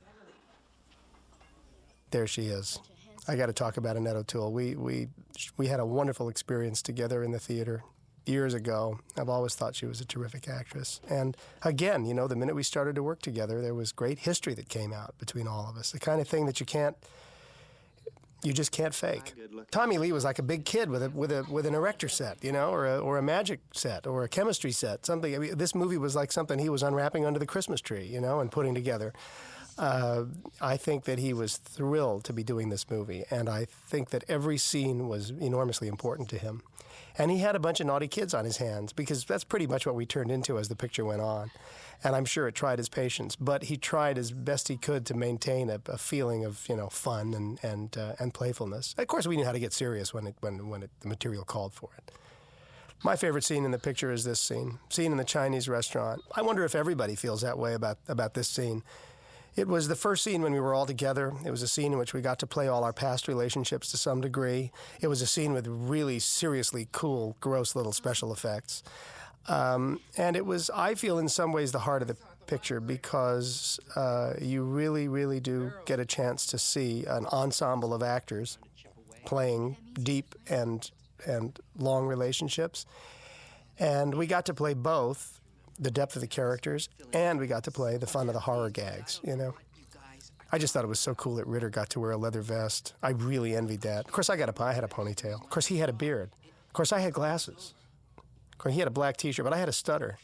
there 2.15 2.27
she 2.27 2.43
is. 2.43 2.79
I 3.27 3.35
got 3.35 3.47
to 3.47 3.53
talk 3.53 3.75
about 3.75 3.97
Annette 3.97 4.15
O'Toole. 4.15 4.53
We 4.53 4.75
we 4.75 5.09
we 5.57 5.67
had 5.67 5.81
a 5.81 5.85
wonderful 5.85 6.29
experience 6.29 6.81
together 6.81 7.23
in 7.23 7.31
the 7.31 7.39
theater 7.39 7.83
years 8.25 8.53
ago. 8.53 8.99
I've 9.17 9.27
always 9.27 9.53
thought 9.53 9.75
she 9.75 9.85
was 9.85 9.99
a 9.99 10.05
terrific 10.05 10.47
actress. 10.47 11.01
And 11.09 11.35
again, 11.63 12.05
you 12.05 12.13
know, 12.13 12.27
the 12.29 12.37
minute 12.37 12.55
we 12.55 12.63
started 12.63 12.95
to 12.95 13.03
work 13.03 13.21
together, 13.21 13.61
there 13.61 13.73
was 13.73 13.91
great 13.91 14.19
history 14.19 14.53
that 14.53 14.69
came 14.69 14.93
out 14.93 15.17
between 15.17 15.45
all 15.45 15.67
of 15.69 15.75
us. 15.75 15.91
The 15.91 15.99
kind 15.99 16.21
of 16.21 16.27
thing 16.27 16.45
that 16.45 16.61
you 16.61 16.65
can't 16.65 16.95
you 18.43 18.53
just 18.53 18.71
can't 18.71 18.93
fake. 18.93 19.33
Tommy 19.71 19.97
Lee 19.97 20.11
was 20.11 20.23
like 20.23 20.39
a 20.39 20.43
big 20.43 20.65
kid 20.65 20.89
with 20.89 21.03
a 21.03 21.09
with 21.09 21.31
a 21.31 21.45
with 21.49 21.65
an 21.65 21.73
erector 21.73 22.07
set, 22.07 22.43
you 22.43 22.51
know, 22.51 22.69
or 22.69 22.85
a, 22.85 22.99
or 22.99 23.17
a 23.17 23.21
magic 23.21 23.59
set 23.73 24.05
or 24.05 24.23
a 24.23 24.27
chemistry 24.27 24.71
set. 24.71 25.05
Something. 25.05 25.35
I 25.35 25.37
mean, 25.39 25.57
this 25.57 25.73
movie 25.73 25.97
was 25.97 26.15
like 26.15 26.31
something 26.31 26.59
he 26.59 26.69
was 26.69 26.83
unwrapping 26.83 27.25
under 27.25 27.39
the 27.39 27.45
Christmas 27.45 27.81
tree, 27.81 28.05
you 28.05 28.21
know, 28.21 28.39
and 28.39 28.51
putting 28.51 28.75
together. 28.75 29.13
Uh, 29.77 30.25
I 30.61 30.77
think 30.77 31.03
that 31.03 31.19
he 31.19 31.33
was 31.33 31.57
thrilled 31.57 32.23
to 32.25 32.33
be 32.33 32.43
doing 32.43 32.69
this 32.69 32.89
movie, 32.89 33.25
and 33.29 33.49
I 33.49 33.65
think 33.65 34.11
that 34.11 34.23
every 34.29 34.57
scene 34.57 35.09
was 35.09 35.31
enormously 35.31 35.87
important 35.87 36.29
to 36.29 36.37
him. 36.37 36.61
And 37.17 37.31
he 37.31 37.37
had 37.39 37.55
a 37.55 37.59
bunch 37.59 37.79
of 37.79 37.87
naughty 37.87 38.07
kids 38.07 38.33
on 38.33 38.45
his 38.45 38.57
hands 38.57 38.91
because 38.91 39.23
that's 39.23 39.43
pretty 39.43 39.67
much 39.67 39.85
what 39.85 39.95
we 39.95 40.05
turned 40.05 40.31
into 40.31 40.57
as 40.57 40.67
the 40.67 40.75
picture 40.75 41.05
went 41.05 41.21
on. 41.21 41.51
And 42.03 42.15
I'm 42.15 42.25
sure 42.25 42.47
it 42.47 42.55
tried 42.55 42.77
his 42.77 42.89
patience, 42.89 43.35
but 43.35 43.63
he 43.63 43.77
tried 43.77 44.17
as 44.17 44.31
best 44.31 44.67
he 44.67 44.75
could 44.75 45.05
to 45.05 45.13
maintain 45.13 45.69
a, 45.69 45.79
a 45.87 45.97
feeling 45.97 46.43
of 46.43 46.67
you 46.67 46.75
know 46.75 46.89
fun 46.89 47.33
and 47.33 47.59
and 47.63 47.97
uh, 47.97 48.13
and 48.19 48.33
playfulness. 48.33 48.93
Of 48.97 49.07
course, 49.07 49.25
we 49.25 49.37
knew 49.37 49.45
how 49.45 49.53
to 49.53 49.59
get 49.59 49.71
serious 49.71 50.13
when 50.13 50.27
it 50.27 50.35
when 50.41 50.67
when 50.69 50.83
it, 50.83 50.89
the 50.99 51.07
material 51.07 51.45
called 51.45 51.73
for 51.73 51.89
it. 51.97 52.11
My 53.03 53.15
favorite 53.15 53.43
scene 53.43 53.65
in 53.65 53.71
the 53.71 53.79
picture 53.79 54.11
is 54.11 54.23
this 54.23 54.39
scene, 54.39 54.79
scene 54.89 55.11
in 55.11 55.17
the 55.17 55.23
Chinese 55.23 55.69
restaurant. 55.69 56.21
I 56.35 56.41
wonder 56.41 56.65
if 56.65 56.75
everybody 56.75 57.15
feels 57.15 57.41
that 57.41 57.57
way 57.57 57.73
about 57.73 57.97
about 58.07 58.33
this 58.33 58.47
scene. 58.47 58.83
It 59.55 59.67
was 59.67 59.87
the 59.87 59.95
first 59.95 60.23
scene 60.23 60.41
when 60.41 60.51
we 60.51 60.59
were 60.59 60.73
all 60.73 60.85
together. 60.85 61.33
It 61.45 61.51
was 61.51 61.61
a 61.61 61.67
scene 61.67 61.93
in 61.93 61.97
which 61.97 62.13
we 62.13 62.21
got 62.21 62.39
to 62.39 62.47
play 62.47 62.67
all 62.67 62.83
our 62.83 62.91
past 62.91 63.27
relationships 63.27 63.89
to 63.91 63.97
some 63.97 64.19
degree. 64.19 64.71
It 64.99 65.07
was 65.07 65.21
a 65.21 65.27
scene 65.27 65.53
with 65.53 65.67
really 65.67 66.19
seriously 66.19 66.89
cool, 66.91 67.37
gross 67.39 67.75
little 67.75 67.93
special 67.93 68.33
effects. 68.33 68.83
Um, 69.47 70.01
and 70.17 70.35
it 70.35 70.45
was, 70.45 70.69
I 70.71 70.95
feel, 70.95 71.19
in 71.19 71.29
some 71.29 71.53
ways, 71.53 71.71
the 71.71 71.79
heart 71.79 72.01
of 72.01 72.07
the 72.09 72.17
picture 72.47 72.79
because 72.79 73.79
uh, 73.95 74.33
you 74.41 74.63
really, 74.63 75.07
really 75.07 75.39
do 75.39 75.71
get 75.85 75.99
a 75.99 76.05
chance 76.05 76.45
to 76.47 76.59
see 76.59 77.05
an 77.05 77.25
ensemble 77.27 77.93
of 77.93 78.03
actors 78.03 78.57
playing 79.25 79.77
deep 80.01 80.35
and 80.49 80.91
and 81.25 81.59
long 81.77 82.05
relationships. 82.05 82.85
And 83.79 84.13
we 84.13 84.27
got 84.27 84.45
to 84.45 84.53
play 84.53 84.73
both 84.73 85.34
the 85.79 85.91
depth 85.91 86.15
of 86.15 86.21
the 86.21 86.27
characters, 86.27 86.89
and 87.13 87.39
we 87.39 87.47
got 87.47 87.63
to 87.65 87.71
play 87.71 87.97
the 87.97 88.07
fun 88.07 88.27
of 88.27 88.33
the 88.33 88.39
horror 88.39 88.69
gags, 88.69 89.19
you 89.23 89.35
know. 89.35 89.53
I 90.51 90.57
just 90.57 90.73
thought 90.73 90.83
it 90.83 90.87
was 90.87 90.99
so 90.99 91.15
cool 91.15 91.35
that 91.35 91.47
Ritter 91.47 91.69
got 91.69 91.89
to 91.91 91.99
wear 91.99 92.11
a 92.11 92.17
leather 92.17 92.41
vest. 92.41 92.93
I 93.01 93.09
really 93.09 93.55
envied 93.55 93.81
that. 93.81 94.05
Of 94.05 94.11
course, 94.11 94.29
I 94.29 94.37
got 94.37 94.47
a 94.47 94.63
I 94.63 94.73
had 94.73 94.83
a 94.83 94.87
ponytail. 94.87 95.43
Of 95.43 95.49
course, 95.49 95.65
he 95.65 95.77
had 95.77 95.89
a 95.89 95.93
beard. 95.93 96.29
Of 96.67 96.73
course, 96.73 96.93
I 96.93 96.99
had 96.99 97.13
glasses. 97.13 97.73
Of 98.17 98.57
course, 98.57 98.73
he 98.73 98.79
had 98.79 98.87
a 98.87 98.91
black 98.91 99.17
T-shirt, 99.17 99.43
but 99.43 99.53
I 99.53 99.57
had 99.57 99.69
a 99.69 99.73
stutter. 99.73 100.17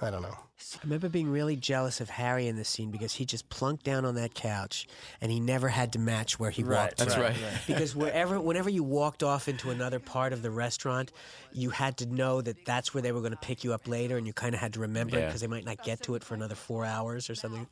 I 0.00 0.10
don't 0.10 0.22
know. 0.22 0.36
I 0.74 0.78
remember 0.84 1.08
being 1.08 1.28
really 1.28 1.54
jealous 1.54 2.00
of 2.00 2.08
Harry 2.08 2.48
in 2.48 2.56
this 2.56 2.68
scene 2.68 2.90
because 2.90 3.14
he 3.14 3.24
just 3.24 3.48
plunked 3.50 3.84
down 3.84 4.04
on 4.04 4.14
that 4.14 4.34
couch 4.34 4.88
and 5.20 5.30
he 5.30 5.38
never 5.38 5.68
had 5.68 5.92
to 5.92 5.98
match 5.98 6.40
where 6.40 6.50
he 6.50 6.62
right, 6.62 6.78
walked. 6.78 6.96
That's 6.96 7.16
right. 7.16 7.30
right. 7.30 7.60
because 7.66 7.94
wherever, 7.94 8.40
whenever 8.40 8.70
you 8.70 8.82
walked 8.82 9.22
off 9.22 9.48
into 9.48 9.70
another 9.70 9.98
part 9.98 10.32
of 10.32 10.42
the 10.42 10.50
restaurant, 10.50 11.12
you 11.52 11.70
had 11.70 11.98
to 11.98 12.06
know 12.06 12.40
that 12.40 12.64
that's 12.64 12.94
where 12.94 13.02
they 13.02 13.12
were 13.12 13.20
going 13.20 13.32
to 13.32 13.38
pick 13.38 13.64
you 13.64 13.74
up 13.74 13.86
later, 13.86 14.16
and 14.16 14.26
you 14.26 14.32
kind 14.32 14.54
of 14.54 14.60
had 14.60 14.72
to 14.74 14.80
remember 14.80 15.18
yeah. 15.18 15.26
because 15.26 15.40
they 15.40 15.46
might 15.46 15.64
not 15.64 15.82
get 15.82 16.02
to 16.02 16.14
it 16.14 16.24
for 16.24 16.34
another 16.34 16.54
four 16.54 16.84
hours 16.84 17.28
or 17.28 17.34
something. 17.34 17.66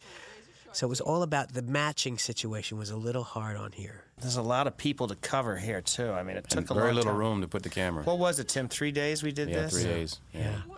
So 0.73 0.87
it 0.87 0.91
was 0.91 1.01
all 1.01 1.23
about 1.23 1.53
the 1.53 1.63
matching 1.63 2.19
situation 2.19 2.79
was 2.79 2.91
a 2.91 2.97
little 2.97 3.23
hard 3.23 3.57
on 3.57 3.71
here. 3.73 4.03
There's 4.21 4.37
a 4.37 4.43
lot 4.43 4.67
of 4.67 4.77
people 4.77 5.07
to 5.07 5.15
cover 5.15 5.57
here 5.57 5.81
too. 5.81 6.11
I 6.11 6.25
mean, 6.25 6.37
it 6.37 6.49
took 6.49 6.59
and 6.59 6.71
a 6.71 6.75
very 6.75 6.87
long 6.89 6.97
little 6.97 7.13
time. 7.13 7.21
room 7.21 7.41
to 7.43 7.49
put 7.49 7.63
the 7.63 7.69
camera. 7.69 8.03
What 8.03 8.19
was 8.19 8.41
it, 8.41 8.49
Tim? 8.49 8.69
Three 8.69 8.91
days 8.91 9.23
we 9.23 9.31
did 9.31 9.49
yeah, 9.49 9.63
this. 9.63 9.73
three 9.73 9.85
days. 9.85 10.21
Yeah. 10.33 10.41
yeah. 10.41 10.75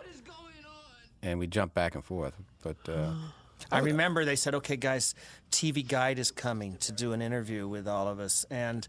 And 1.27 1.41
we 1.41 1.47
jumped 1.49 1.75
back 1.75 1.95
and 1.97 2.05
forth, 2.05 2.35
but. 2.63 2.77
Uh, 2.89 3.13
I 3.73 3.79
remember 3.79 4.25
they 4.25 4.37
said, 4.37 4.55
"Okay, 4.55 4.77
guys, 4.77 5.15
TV 5.51 5.87
Guide 5.87 6.19
is 6.19 6.31
coming 6.31 6.77
to 6.79 6.93
do 6.93 7.13
an 7.15 7.23
interview 7.23 7.67
with 7.67 7.89
all 7.89 8.07
of 8.07 8.21
us," 8.21 8.45
and 8.51 8.87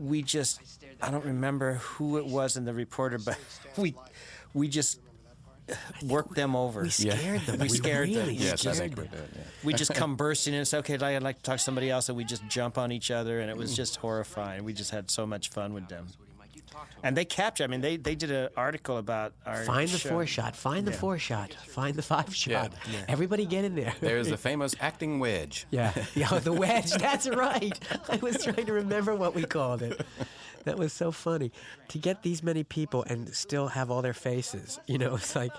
we 0.00 0.22
just—I 0.22 1.10
don't 1.10 1.24
remember 1.24 1.74
who 1.74 2.16
it 2.16 2.26
was 2.26 2.56
in 2.56 2.64
the 2.64 2.72
reporter, 2.72 3.18
but 3.18 3.38
we 3.76 3.94
we 4.54 4.68
just 4.68 5.00
work 6.02 6.34
them 6.34 6.56
over. 6.56 6.82
we 6.84 6.88
scared 6.90 7.42
them. 7.42 7.58
We 7.60 7.64
We 7.64 7.68
scared 7.68 8.08
them. 8.08 8.16
really 8.16 8.34
Yes, 8.34 8.52
I 8.66 8.72
scared 8.72 8.76
think 8.76 8.96
we 8.96 9.02
them. 9.04 9.12
did. 9.12 9.36
Yeah. 9.36 9.42
We 9.64 9.74
just 9.74 9.94
come 10.02 10.16
bursting 10.16 10.54
in 10.54 10.60
and 10.60 10.68
say, 10.68 10.78
okay, 10.78 10.94
I'd 10.94 11.22
like 11.22 11.36
to 11.36 11.42
talk 11.42 11.58
to 11.58 11.62
somebody 11.62 11.90
else, 11.90 12.08
and 12.08 12.16
we 12.16 12.24
just 12.24 12.46
jump 12.48 12.78
on 12.78 12.90
each 12.92 13.10
other, 13.10 13.40
and 13.40 13.50
it 13.50 13.56
was 13.56 13.76
just 13.76 13.96
horrifying. 13.96 14.64
We 14.64 14.72
just 14.72 14.92
had 14.92 15.10
so 15.10 15.26
much 15.26 15.50
fun 15.50 15.74
with 15.74 15.88
them. 15.88 16.06
And 17.02 17.16
they 17.16 17.24
captured, 17.24 17.64
I 17.64 17.66
mean, 17.68 17.80
they, 17.80 17.96
they 17.96 18.14
did 18.14 18.30
an 18.30 18.48
article 18.56 18.96
about 18.98 19.32
our 19.44 19.64
Find 19.64 19.88
the 19.88 19.98
show. 19.98 20.08
four 20.08 20.26
shot. 20.26 20.56
Find 20.56 20.86
the 20.86 20.90
Yeah. 20.92 20.96
four 20.98 21.18
shot. 21.18 21.52
Find 21.68 21.94
the 21.94 22.02
five 22.02 22.34
shot. 22.34 22.72
Yeah. 22.90 23.04
Everybody 23.08 23.46
get 23.46 23.64
in 23.64 23.74
there. 23.76 23.94
There's 24.00 24.28
the 24.28 24.36
famous 24.50 24.74
acting 24.80 25.18
wedge. 25.20 25.66
Yeah, 25.70 25.92
yeah, 26.14 26.38
the 26.38 26.52
wedge. 26.52 26.92
That's 26.98 27.28
right. 27.28 27.78
I 28.08 28.16
was 28.16 28.42
trying 28.42 28.66
to 28.66 28.72
remember 28.72 29.14
what 29.14 29.34
we 29.34 29.44
called 29.44 29.82
it. 29.82 30.04
That 30.64 30.78
was 30.78 30.92
so 30.92 31.12
funny 31.12 31.52
to 31.88 31.98
get 31.98 32.22
these 32.22 32.42
many 32.42 32.64
people 32.64 33.04
and 33.04 33.32
still 33.34 33.68
have 33.68 33.90
all 33.90 34.02
their 34.02 34.14
faces. 34.14 34.80
You 34.86 34.98
know, 34.98 35.14
it's 35.14 35.36
like, 35.36 35.52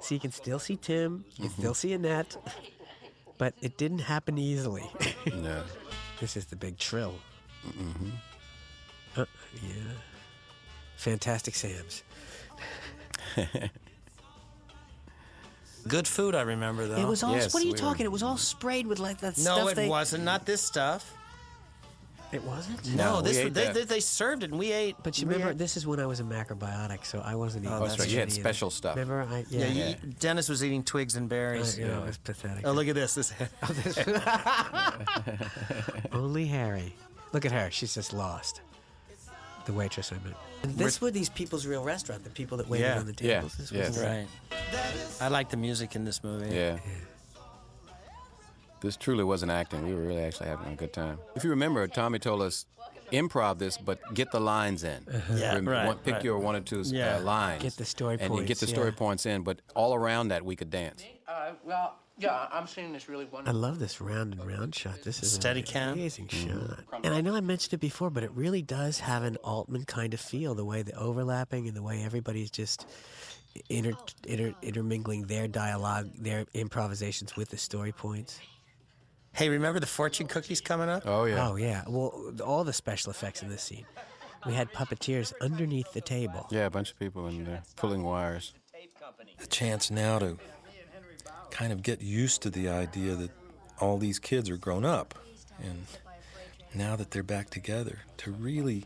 so 0.00 0.14
you 0.14 0.20
can 0.20 0.32
still 0.32 0.58
see 0.58 0.76
Tim, 0.76 1.24
you 1.36 1.48
can 1.48 1.50
still 1.58 1.74
see 1.74 1.92
Annette, 1.92 2.36
but 3.36 3.52
it 3.60 3.76
didn't 3.76 3.98
happen 3.98 4.38
easily. 4.38 4.84
No. 5.26 5.62
this 6.20 6.36
is 6.36 6.46
the 6.46 6.56
big 6.56 6.78
trill. 6.78 7.14
Mm-hmm. 7.68 8.10
Uh, 9.16 9.24
yeah. 9.62 9.70
Fantastic 10.96 11.54
Sam's. 11.54 12.02
Good 15.86 16.08
food, 16.08 16.34
I 16.34 16.42
remember, 16.42 16.86
though. 16.86 16.96
It 16.96 17.06
was 17.06 17.22
all. 17.22 17.32
Yes, 17.32 17.52
what 17.52 17.62
are 17.62 17.66
you 17.66 17.72
we 17.72 17.72
were- 17.72 17.78
talking? 17.78 18.06
It 18.06 18.12
was 18.12 18.22
all 18.22 18.38
sprayed 18.38 18.86
with 18.86 18.98
like 18.98 19.18
that 19.20 19.36
stuff. 19.36 19.58
No, 19.58 19.68
it 19.68 19.74
they, 19.74 19.88
wasn't. 19.88 20.24
Not 20.24 20.46
this 20.46 20.62
stuff. 20.62 21.12
It 22.32 22.42
wasn't. 22.42 22.84
No, 22.96 23.16
No, 23.16 23.20
this 23.22 23.36
we 23.36 23.44
was- 23.44 23.50
ate 23.50 23.54
they, 23.54 23.64
that. 23.66 23.74
they, 23.74 23.84
they 23.84 24.00
served 24.00 24.42
it, 24.44 24.50
and 24.50 24.58
we 24.58 24.72
ate. 24.72 24.96
But 25.02 25.18
you 25.20 25.26
we 25.26 25.34
remember, 25.34 25.52
ate- 25.52 25.58
this 25.58 25.76
is 25.76 25.86
when 25.86 26.00
I 26.00 26.06
was 26.06 26.20
a 26.20 26.22
macrobiotic, 26.24 27.04
so 27.04 27.20
I 27.22 27.34
wasn't 27.34 27.64
eating. 27.66 27.76
Oh, 27.76 27.82
Oh, 27.82 27.86
that's 27.86 27.98
right. 27.98 28.08
You 28.08 28.18
had 28.18 28.30
shit 28.30 28.38
either. 28.40 28.48
special 28.48 28.70
stuff. 28.70 28.96
Remember, 28.96 29.26
I 29.30 29.44
yeah, 29.50 29.66
yeah. 29.66 29.68
you, 29.68 29.84
yeah. 29.84 29.94
Dennis 30.20 30.48
was 30.48 30.64
eating 30.64 30.84
twigs 30.84 31.16
and 31.16 31.28
berries. 31.28 31.78
Uh, 31.78 31.82
you 31.82 31.88
know, 31.88 32.02
it 32.02 32.06
was 32.06 32.16
pathetic. 32.18 32.66
Oh, 32.66 32.72
look 32.72 32.88
at 32.88 32.94
this. 32.94 33.14
This. 33.16 33.32
Only 36.12 36.46
Harry. 36.46 36.94
Look 37.32 37.44
at 37.44 37.52
her. 37.52 37.70
She's 37.70 37.94
just 37.94 38.12
lost. 38.14 38.62
The 39.66 39.72
waitress, 39.72 40.12
I 40.12 40.16
meant. 40.22 40.36
And 40.62 40.74
this 40.76 41.00
were 41.00 41.10
these 41.10 41.28
people's 41.30 41.66
real 41.66 41.82
restaurant. 41.82 42.22
The 42.24 42.30
people 42.30 42.56
that 42.58 42.68
waited 42.68 42.84
Yeah. 42.86 42.98
on 42.98 43.06
the 43.06 43.14
Yeah, 43.24 43.36
tables. 43.36 43.54
This 43.56 43.72
yes. 43.72 43.88
was 43.88 43.98
the- 43.98 44.06
right. 44.06 44.26
I 45.20 45.28
like 45.28 45.48
the 45.50 45.56
music 45.56 45.96
in 45.96 46.04
this 46.04 46.22
movie. 46.22 46.54
Yeah. 46.54 46.78
This 48.80 48.96
truly 48.96 49.24
wasn't 49.24 49.50
acting. 49.50 49.86
We 49.86 49.94
were 49.94 50.02
really 50.02 50.22
actually 50.22 50.48
having 50.48 50.72
a 50.72 50.76
good 50.76 50.92
time. 50.92 51.18
If 51.34 51.44
you 51.44 51.50
remember, 51.50 51.86
Tommy 51.86 52.18
told 52.18 52.42
us, 52.42 52.66
improv 53.12 53.58
this, 53.58 53.78
but 53.78 53.98
get 54.12 54.30
the 54.30 54.40
lines 54.40 54.84
in. 54.84 55.06
Yeah, 55.34 55.54
Rem- 55.54 55.68
right, 55.68 55.86
one- 55.86 55.98
pick 55.98 56.14
right. 56.14 56.24
your 56.24 56.38
one 56.38 56.56
or 56.56 56.60
two 56.60 56.80
Yeah. 56.84 57.16
uh, 57.16 57.20
lines. 57.20 57.62
Get 57.62 57.76
the 57.76 57.84
story 57.84 58.14
and 58.20 58.34
you 58.34 58.40
get 58.40 58.46
points, 58.48 58.60
the 58.60 58.66
story 58.66 58.88
yeah. 58.90 58.94
points 58.96 59.26
in, 59.26 59.42
but 59.42 59.60
all 59.74 59.94
around 59.94 60.28
that 60.28 60.44
we 60.44 60.56
could 60.56 60.70
dance. 60.70 61.02
Uh, 61.28 61.52
well, 61.64 61.94
yeah, 62.16 62.46
I'm 62.52 62.66
seeing 62.66 62.92
this 62.92 63.08
really 63.08 63.24
wonderful. 63.24 63.38
I 63.38 63.52
wonderful. 63.52 63.60
love 63.60 63.78
this 63.78 64.00
round 64.00 64.34
and 64.34 64.46
round 64.46 64.74
shot. 64.74 65.02
This 65.02 65.22
is 65.22 65.32
Steady 65.32 65.60
an 65.60 65.66
cam. 65.66 65.92
amazing 65.94 66.28
mm-hmm. 66.28 66.68
shot. 66.68 66.80
And 67.02 67.14
I 67.14 67.20
know 67.20 67.34
I 67.34 67.40
mentioned 67.40 67.74
it 67.74 67.80
before, 67.80 68.10
but 68.10 68.22
it 68.22 68.30
really 68.32 68.62
does 68.62 69.00
have 69.00 69.24
an 69.24 69.36
Altman 69.36 69.84
kind 69.84 70.14
of 70.14 70.20
feel. 70.20 70.54
The 70.54 70.64
way 70.64 70.82
the 70.82 70.96
overlapping 70.96 71.66
and 71.66 71.76
the 71.76 71.82
way 71.82 72.02
everybody's 72.04 72.50
just 72.50 72.86
inter, 73.68 73.92
oh, 73.96 74.04
inter, 74.26 74.54
intermingling 74.62 75.22
their 75.22 75.48
dialogue, 75.48 76.10
their 76.16 76.46
improvisations 76.54 77.36
with 77.36 77.50
the 77.50 77.58
story 77.58 77.92
points. 77.92 78.38
Hey, 79.32 79.48
remember 79.48 79.80
the 79.80 79.86
fortune 79.86 80.28
cookies 80.28 80.60
coming 80.60 80.88
up? 80.88 81.02
Oh, 81.06 81.24
yeah. 81.24 81.48
Oh 81.48 81.56
yeah. 81.56 81.82
Well, 81.88 82.32
all 82.44 82.62
the 82.62 82.72
special 82.72 83.10
effects 83.10 83.42
in 83.42 83.48
this 83.48 83.62
scene. 83.62 83.86
We 84.46 84.52
had 84.52 84.72
puppeteers 84.72 85.32
underneath 85.40 85.92
the 85.92 86.00
table. 86.00 86.46
Yeah, 86.50 86.66
a 86.66 86.70
bunch 86.70 86.92
of 86.92 86.98
people 86.98 87.26
in 87.28 87.44
there 87.44 87.62
pulling 87.76 88.04
wires. 88.04 88.52
a 89.42 89.46
chance 89.46 89.90
now 89.90 90.18
to 90.18 90.38
kind 91.54 91.72
of 91.72 91.84
get 91.84 92.02
used 92.02 92.42
to 92.42 92.50
the 92.50 92.68
idea 92.68 93.14
that 93.14 93.30
all 93.80 93.96
these 93.96 94.18
kids 94.18 94.50
are 94.50 94.56
grown 94.56 94.84
up 94.84 95.14
and 95.62 95.86
now 96.74 96.96
that 96.96 97.12
they're 97.12 97.22
back 97.22 97.48
together 97.48 98.00
to 98.16 98.32
really 98.32 98.84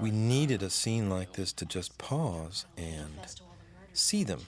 we 0.00 0.12
needed 0.12 0.62
a 0.62 0.70
scene 0.70 1.10
like 1.10 1.32
this 1.32 1.52
to 1.52 1.66
just 1.66 1.98
pause 1.98 2.66
and 2.76 3.18
see 3.92 4.22
them 4.22 4.40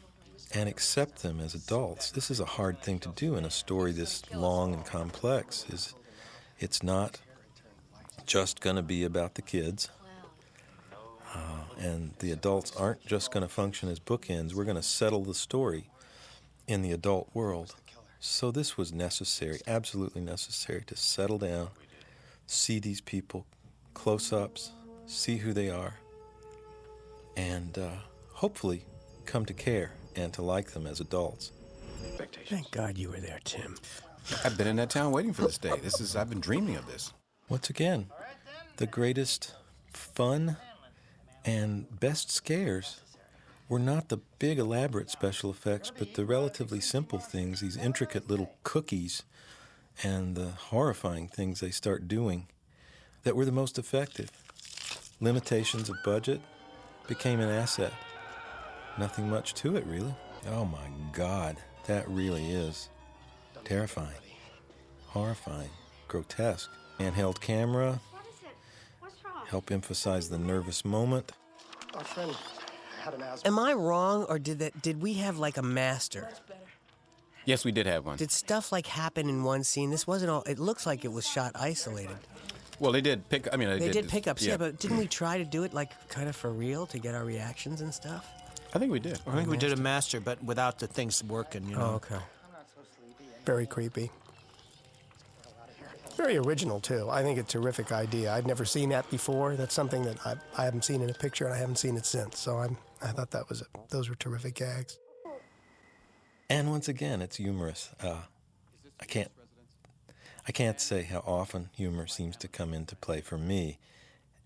and 0.55 0.69
accept 0.69 1.25
them 1.25 1.41
as 1.41 1.57
adults 1.57 2.13
this 2.13 2.31
is 2.31 2.39
a 2.39 2.45
hard 2.45 2.81
thing 2.81 3.01
to 3.01 3.09
do 3.17 3.35
in 3.35 3.45
a 3.45 3.51
story 3.51 3.91
this 3.91 4.23
long 4.33 4.73
and 4.73 4.87
complex 4.87 5.67
is 5.71 5.97
it's 6.61 6.85
not 6.85 7.19
just 8.27 8.61
going 8.61 8.77
to 8.77 8.83
be 8.83 9.03
about 9.03 9.35
the 9.35 9.43
kids 9.43 9.91
uh, 11.35 11.65
and 11.81 12.13
the 12.21 12.31
adults 12.31 12.73
aren't 12.77 13.05
just 13.05 13.33
going 13.33 13.43
to 13.43 13.49
function 13.49 13.89
as 13.89 14.01
bookends. 14.01 14.53
We're 14.53 14.65
going 14.65 14.77
to 14.77 14.83
settle 14.83 15.23
the 15.23 15.35
story 15.35 15.90
in 16.71 16.83
the 16.83 16.93
adult 16.93 17.29
world. 17.35 17.75
So 18.21 18.53
this 18.53 18.77
was 18.77 18.93
necessary, 18.93 19.61
absolutely 19.67 20.21
necessary, 20.21 20.83
to 20.87 20.97
settle 20.97 21.39
down, 21.39 21.69
see 22.47 22.79
these 22.79 23.01
people, 23.01 23.45
close 23.93 24.33
ups, 24.33 24.71
see 25.07 25.39
who 25.39 25.53
they 25.53 25.69
are, 25.69 25.95
and 27.37 27.77
uh, 27.77 27.91
hopefully 28.35 28.85
come 29.25 29.45
to 29.47 29.53
care 29.53 29.93
and 30.15 30.33
to 30.35 30.43
like 30.43 30.71
them 30.71 30.87
as 30.87 31.01
adults. 31.01 31.51
Thank 32.47 32.71
God 32.71 32.97
you 32.97 33.09
were 33.11 33.21
there, 33.21 33.41
Tim. 33.43 33.77
I've 34.45 34.57
been 34.57 34.69
in 34.69 34.77
that 34.77 34.91
town 34.91 35.11
waiting 35.11 35.33
for 35.33 35.43
this 35.43 35.59
day. 35.59 35.77
This 35.83 36.01
is 36.01 36.15
I've 36.15 36.29
been 36.29 36.41
dreaming 36.41 36.77
of 36.77 36.87
this. 36.87 37.13
Once 37.49 37.69
again, 37.69 38.07
the 38.77 38.87
greatest 38.87 39.55
fun 39.93 40.57
and 41.45 41.99
best 41.99 42.31
scares 42.31 43.01
were 43.71 43.79
not 43.79 44.09
the 44.09 44.19
big 44.41 44.59
elaborate 44.59 45.09
special 45.09 45.49
effects, 45.49 45.93
but 45.97 46.15
the 46.15 46.25
relatively 46.25 46.81
simple 46.81 47.21
things, 47.21 47.61
these 47.61 47.77
intricate 47.77 48.29
little 48.29 48.53
cookies 48.65 49.23
and 50.03 50.35
the 50.35 50.51
horrifying 50.51 51.29
things 51.29 51.61
they 51.61 51.71
start 51.71 52.09
doing 52.09 52.49
that 53.23 53.37
were 53.37 53.45
the 53.45 53.53
most 53.53 53.79
effective. 53.79 54.29
Limitations 55.21 55.89
of 55.89 55.95
budget 56.05 56.41
became 57.07 57.39
an 57.39 57.49
asset. 57.49 57.93
Nothing 58.99 59.31
much 59.31 59.55
to 59.55 59.77
it, 59.77 59.87
really. 59.87 60.15
Oh 60.49 60.65
my 60.65 60.89
God, 61.13 61.57
that 61.87 62.09
really 62.09 62.51
is 62.51 62.89
terrifying, 63.65 64.19
horrifying, 65.07 65.71
grotesque. 66.09 66.71
Handheld 66.99 67.41
camera, 67.41 68.01
help 69.47 69.71
emphasize 69.71 70.29
the 70.29 70.39
nervous 70.39 70.85
moment. 70.85 71.33
Our 71.95 72.05
friend 72.05 72.35
had 73.01 73.15
an 73.15 73.23
asthma. 73.23 73.49
Am 73.51 73.59
I 73.59 73.73
wrong, 73.73 74.25
or 74.29 74.39
did 74.39 74.59
that? 74.61 74.81
Did 74.83 75.01
we 75.03 75.15
have 75.15 75.39
like 75.39 75.57
a 75.57 75.63
master? 75.63 76.29
Yes, 77.45 77.65
we 77.65 77.73
did 77.73 77.87
have 77.87 78.05
one. 78.07 78.17
Did 78.17 78.31
stuff 78.31 78.71
like 78.71 78.87
happen 78.87 79.29
in 79.29 79.43
one 79.43 79.65
scene? 79.65 79.91
This 79.91 80.07
wasn't 80.07 80.31
all. 80.31 80.43
It 80.43 80.59
looks 80.59 80.87
like 80.87 81.05
it 81.05 81.13
was 81.13 81.27
shot 81.27 81.53
isolated. 81.55 82.17
Well, 82.79 82.93
they 82.93 83.01
did 83.01 83.29
pick. 83.29 83.49
I 83.53 83.57
mean, 83.57 83.69
they, 83.69 83.79
They 83.79 83.91
did 83.91 84.05
this- 84.05 84.11
pickups, 84.13 84.45
yeah. 84.47 84.57
but 84.57 84.79
didn't 84.79 84.99
we 84.99 85.07
try 85.07 85.39
to 85.39 85.45
do 85.45 85.65
it 85.65 85.75
like 85.75 85.91
kind 86.09 86.29
of 86.29 86.37
for 86.37 86.51
real 86.51 86.87
to 86.87 86.99
get 86.99 87.15
our 87.15 87.25
reactions 87.25 87.81
and 87.81 87.93
stuff? 87.93 88.27
I 88.75 88.79
think 88.79 88.93
we 88.93 89.01
did. 89.01 89.19
I 89.27 89.35
think 89.35 89.49
we 89.51 89.57
did 89.57 89.73
a 89.73 89.77
master, 89.77 90.21
but 90.21 90.43
without 90.45 90.79
the 90.79 90.87
things 90.87 91.25
working. 91.25 91.69
You 91.69 91.77
know. 91.77 91.83
Oh, 91.83 91.95
okay. 91.97 92.23
Very 93.45 93.67
creepy. 93.67 94.11
Very 96.17 96.37
original, 96.37 96.81
too. 96.81 97.09
I 97.11 97.23
think 97.23 97.39
a 97.39 97.43
terrific 97.43 97.93
idea. 97.93 98.33
I'd 98.33 98.47
never 98.47 98.65
seen 98.65 98.91
that 98.91 99.11
before. 99.11 99.57
That's 99.57 99.75
something 99.75 100.03
that 100.05 100.25
I, 100.27 100.35
I 100.59 100.65
haven't 100.65 100.85
seen 100.85 101.01
in 101.01 101.09
a 101.09 101.15
picture, 101.15 101.47
and 101.47 101.55
I 101.55 101.59
haven't 101.59 101.77
seen 101.79 101.97
it 101.97 102.05
since. 102.05 102.39
So 102.39 102.59
I'm, 102.59 102.77
I 103.03 103.09
thought 103.09 103.31
that 103.31 103.49
was 103.49 103.63
a, 103.63 103.65
those 103.89 104.09
were 104.09 104.15
terrific 104.15 104.55
gags. 104.55 104.99
And 106.49 106.71
once 106.71 106.89
again, 106.89 107.23
it's 107.23 107.37
humorous. 107.37 107.91
Uh, 108.03 108.23
I 109.01 109.05
can't, 109.05 109.31
I 110.47 110.53
can't 110.53 110.81
say 110.81 111.03
how 111.03 111.21
often 111.21 111.71
humor 111.77 112.07
seems 112.07 112.37
to 112.39 112.49
come 112.49 112.75
into 112.75 112.97
play 112.97 113.21
for 113.21 113.39
me 113.39 113.79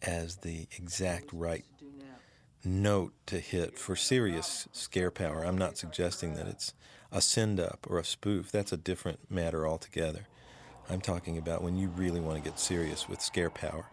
as 0.02 0.36
the 0.36 0.66
exact 0.76 1.32
right 1.32 1.64
note 2.64 3.12
to 3.26 3.40
hit 3.40 3.78
for 3.78 3.96
serious 3.96 4.68
scare 4.72 5.10
power. 5.10 5.44
I'm 5.44 5.58
not 5.58 5.76
suggesting 5.76 6.34
that 6.34 6.46
it's 6.46 6.72
a 7.10 7.20
send 7.20 7.60
up 7.60 7.86
or 7.88 7.98
a 7.98 8.04
spoof. 8.04 8.50
That's 8.50 8.72
a 8.72 8.76
different 8.76 9.30
matter 9.30 9.66
altogether. 9.66 10.26
I'm 10.90 11.00
talking 11.00 11.38
about 11.38 11.62
when 11.62 11.76
you 11.76 11.88
really 11.88 12.20
want 12.20 12.42
to 12.42 12.50
get 12.50 12.58
serious 12.58 13.08
with 13.08 13.20
scare 13.20 13.50
power. 13.50 13.86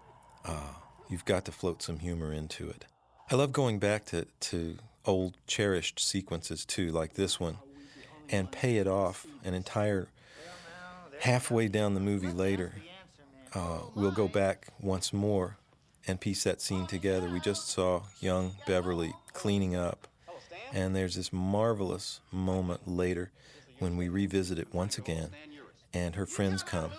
Uh, 0.44 0.74
you've 1.10 1.26
got 1.26 1.46
to 1.46 1.52
float 1.52 1.82
some 1.82 2.00
humor 2.00 2.34
into 2.34 2.70
it. 2.70 2.86
I 3.32 3.36
love 3.36 3.54
going 3.54 3.80
back 3.80 4.04
to, 4.08 4.26
to 4.26 4.76
old 5.06 5.38
cherished 5.48 6.02
sequences 6.02 6.66
too, 6.66 6.92
like 6.92 7.14
this 7.14 7.40
one, 7.40 7.60
and 8.30 8.52
pay 8.52 8.76
it 8.76 8.88
off 8.88 9.26
an 9.46 9.54
entire 9.54 10.10
halfway 11.22 11.70
down 11.70 11.94
the 11.94 12.02
movie 12.02 12.34
later. 12.34 12.74
Uh, 13.54 13.80
we'll 13.96 14.12
go 14.12 14.28
back 14.28 14.68
once 14.82 15.14
more 15.14 15.56
and 16.06 16.20
piece 16.20 16.44
that 16.44 16.60
scene 16.60 16.88
together. 16.88 17.30
We 17.30 17.40
just 17.40 17.70
saw 17.70 18.02
young 18.20 18.58
Beverly 18.68 19.14
cleaning 19.32 19.78
up, 19.78 20.10
and 20.74 20.94
there's 20.94 21.16
this 21.16 21.32
marvelous 21.32 22.20
moment 22.34 22.86
later 22.86 23.32
when 23.80 23.96
we 23.96 24.10
revisit 24.10 24.60
it 24.60 24.74
once 24.74 24.98
again, 24.98 25.30
and 25.94 26.16
her 26.16 26.26
friends 26.26 26.64
come 26.64 26.92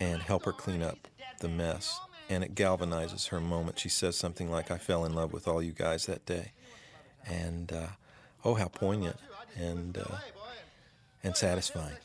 and 0.00 0.20
help 0.20 0.46
her 0.46 0.52
clean 0.52 0.82
up 0.82 0.98
the 1.38 1.48
mess. 1.48 1.96
And 2.28 2.44
it 2.44 2.54
galvanizes 2.54 3.28
her 3.28 3.40
moment. 3.40 3.78
She 3.78 3.88
says 3.88 4.16
something 4.16 4.50
like, 4.50 4.70
I 4.70 4.78
fell 4.78 5.04
in 5.04 5.14
love 5.14 5.32
with 5.32 5.48
all 5.48 5.62
you 5.62 5.72
guys 5.72 6.06
that 6.06 6.26
day. 6.26 6.52
And 7.26 7.72
uh, 7.72 7.86
oh, 8.44 8.54
how 8.54 8.68
poignant 8.68 9.16
and 9.56 9.98
uh, 9.98 10.18
and 11.22 11.36
satisfying. 11.36 11.96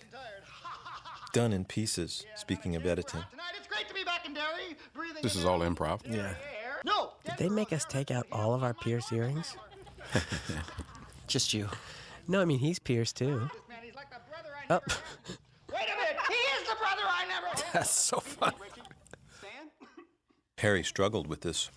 Done 1.34 1.52
in 1.52 1.66
pieces. 1.66 2.26
Speaking 2.36 2.76
of 2.76 2.86
editing, 2.86 3.24
It's 3.58 3.68
great 3.68 3.88
to 3.88 3.94
be 3.94 4.04
back 4.04 4.26
in 4.26 4.34
Derry, 4.34 4.76
breathing 4.94 5.24
This 5.24 5.36
is 5.36 5.46
all 5.46 5.60
improv. 5.60 6.02
Yeah. 6.08 6.36
No, 6.86 7.14
Did 7.26 7.38
they 7.38 7.50
make 7.50 7.74
us 7.74 7.86
take 7.86 8.12
out 8.12 8.28
all 8.32 8.54
of 8.54 8.64
our 8.64 8.74
Pierce 8.74 9.12
earrings? 9.12 9.56
Just 11.28 11.54
you. 11.54 11.70
No, 12.28 12.42
I 12.42 12.46
mean 12.46 12.60
he's 12.60 12.78
Pierce 12.80 13.14
too. 13.14 13.50
Oh, 14.70 14.80
wait 14.88 15.88
a 15.90 15.98
minute. 15.98 16.18
He 16.28 16.34
is 16.34 16.68
the 16.70 16.76
brother 16.76 17.04
I 17.06 17.26
never. 17.28 17.64
That's 17.74 17.90
so 17.90 18.20
funny. 18.20 18.56
Harry 20.64 20.82
struggled 20.82 21.28
with 21.28 21.42
this 21.42 21.70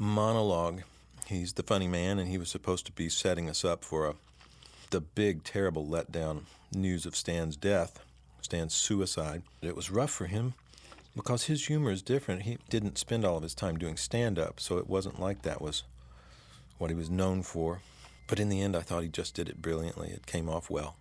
monologue. 0.00 0.82
He's 1.26 1.52
the 1.52 1.62
funny 1.62 1.86
man, 1.86 2.18
and 2.18 2.28
he 2.28 2.38
was 2.38 2.48
supposed 2.48 2.86
to 2.86 2.92
be 2.92 3.08
setting 3.08 3.48
us 3.48 3.64
up 3.64 3.84
for 3.84 4.08
a 4.08 4.14
the 4.90 5.00
big, 5.00 5.44
terrible 5.44 5.86
letdown 5.86 6.40
news 6.74 7.06
of 7.06 7.14
Stan's 7.14 7.56
death, 7.56 8.00
Stan's 8.40 8.74
suicide. 8.74 9.44
It 9.62 9.76
was 9.76 9.92
rough 9.92 10.10
for 10.10 10.26
him 10.26 10.54
because 11.14 11.44
his 11.44 11.68
humor 11.68 11.92
is 11.92 12.02
different. 12.02 12.42
He 12.42 12.58
didn't 12.68 12.98
spend 12.98 13.24
all 13.24 13.36
of 13.36 13.44
his 13.44 13.54
time 13.54 13.78
doing 13.78 13.96
stand 13.96 14.36
up, 14.36 14.58
so 14.58 14.78
it 14.78 14.88
wasn't 14.88 15.20
like 15.20 15.42
that 15.42 15.62
was 15.62 15.84
what 16.78 16.90
he 16.90 16.96
was 16.96 17.10
known 17.10 17.44
for. 17.44 17.80
But 18.26 18.40
in 18.40 18.48
the 18.48 18.60
end, 18.60 18.74
I 18.74 18.80
thought 18.80 19.04
he 19.04 19.08
just 19.08 19.36
did 19.36 19.48
it 19.48 19.62
brilliantly. 19.62 20.08
It 20.08 20.26
came 20.26 20.48
off 20.48 20.68
well 20.68 20.96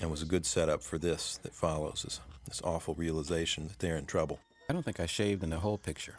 and 0.00 0.08
was 0.08 0.22
a 0.22 0.26
good 0.26 0.46
setup 0.46 0.84
for 0.84 0.98
this 0.98 1.36
that 1.38 1.52
follows 1.52 2.02
this, 2.04 2.20
this 2.46 2.62
awful 2.62 2.94
realization 2.94 3.66
that 3.66 3.80
they're 3.80 3.96
in 3.96 4.06
trouble. 4.06 4.38
I 4.68 4.72
don't 4.72 4.82
think 4.82 5.00
I 5.00 5.06
shaved 5.06 5.42
in 5.42 5.50
the 5.50 5.58
whole 5.58 5.78
picture. 5.78 6.14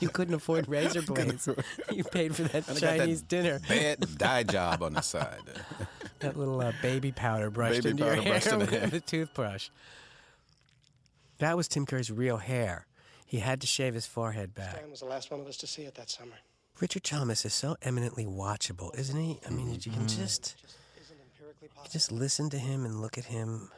you 0.00 0.08
couldn't 0.08 0.34
afford 0.34 0.68
razor 0.68 1.02
blades. 1.02 1.48
you 1.92 2.04
paid 2.04 2.34
for 2.34 2.42
that 2.44 2.68
And 2.68 2.76
I 2.76 2.80
got 2.80 2.80
that 2.80 2.98
Chinese 2.98 3.22
dinner. 3.22 3.60
Bad 3.68 4.18
dye 4.18 4.42
job 4.56 4.82
on 4.82 4.94
the 4.94 5.00
side. 5.00 5.38
that 6.20 6.36
little 6.36 6.60
uh, 6.60 6.72
baby 6.82 7.12
powder 7.12 7.50
brushed 7.50 7.82
Baby 7.82 7.90
into 7.90 8.04
powder 8.04 8.14
your 8.16 8.22
hair 8.24 8.32
brushed 8.32 8.46
in 8.48 8.58
the 8.58 8.64
with 8.64 8.70
hair. 8.70 8.90
a 8.92 9.00
toothbrush. 9.00 9.68
That 11.38 11.56
was 11.56 11.68
Tim 11.68 11.86
Curry's 11.86 12.10
real 12.10 12.38
hair. 12.38 12.86
He 13.26 13.38
had 13.38 13.60
to 13.62 13.66
shave 13.66 13.94
his 13.94 14.06
forehead 14.06 14.54
back. 14.54 14.76
Stan 14.76 14.90
was 14.90 15.00
the 15.00 15.06
last 15.06 15.30
one 15.30 15.40
of 15.40 15.46
us 15.46 15.56
to 15.58 15.66
see 15.66 15.82
it 15.82 15.94
that 15.96 16.08
summer. 16.10 16.36
Richard 16.80 17.04
Thomas 17.04 17.44
is 17.44 17.54
so 17.54 17.76
eminently 17.82 18.24
watchable, 18.26 18.96
isn't 18.98 19.18
he? 19.18 19.38
I 19.46 19.50
mean, 19.50 19.70
you 19.72 19.92
can 19.92 20.08
just 20.08 20.56
just 21.90 22.10
listen 22.10 22.50
to 22.50 22.58
him 22.58 22.84
and 22.84 23.00
look 23.00 23.16
at 23.18 23.24
him. 23.26 23.70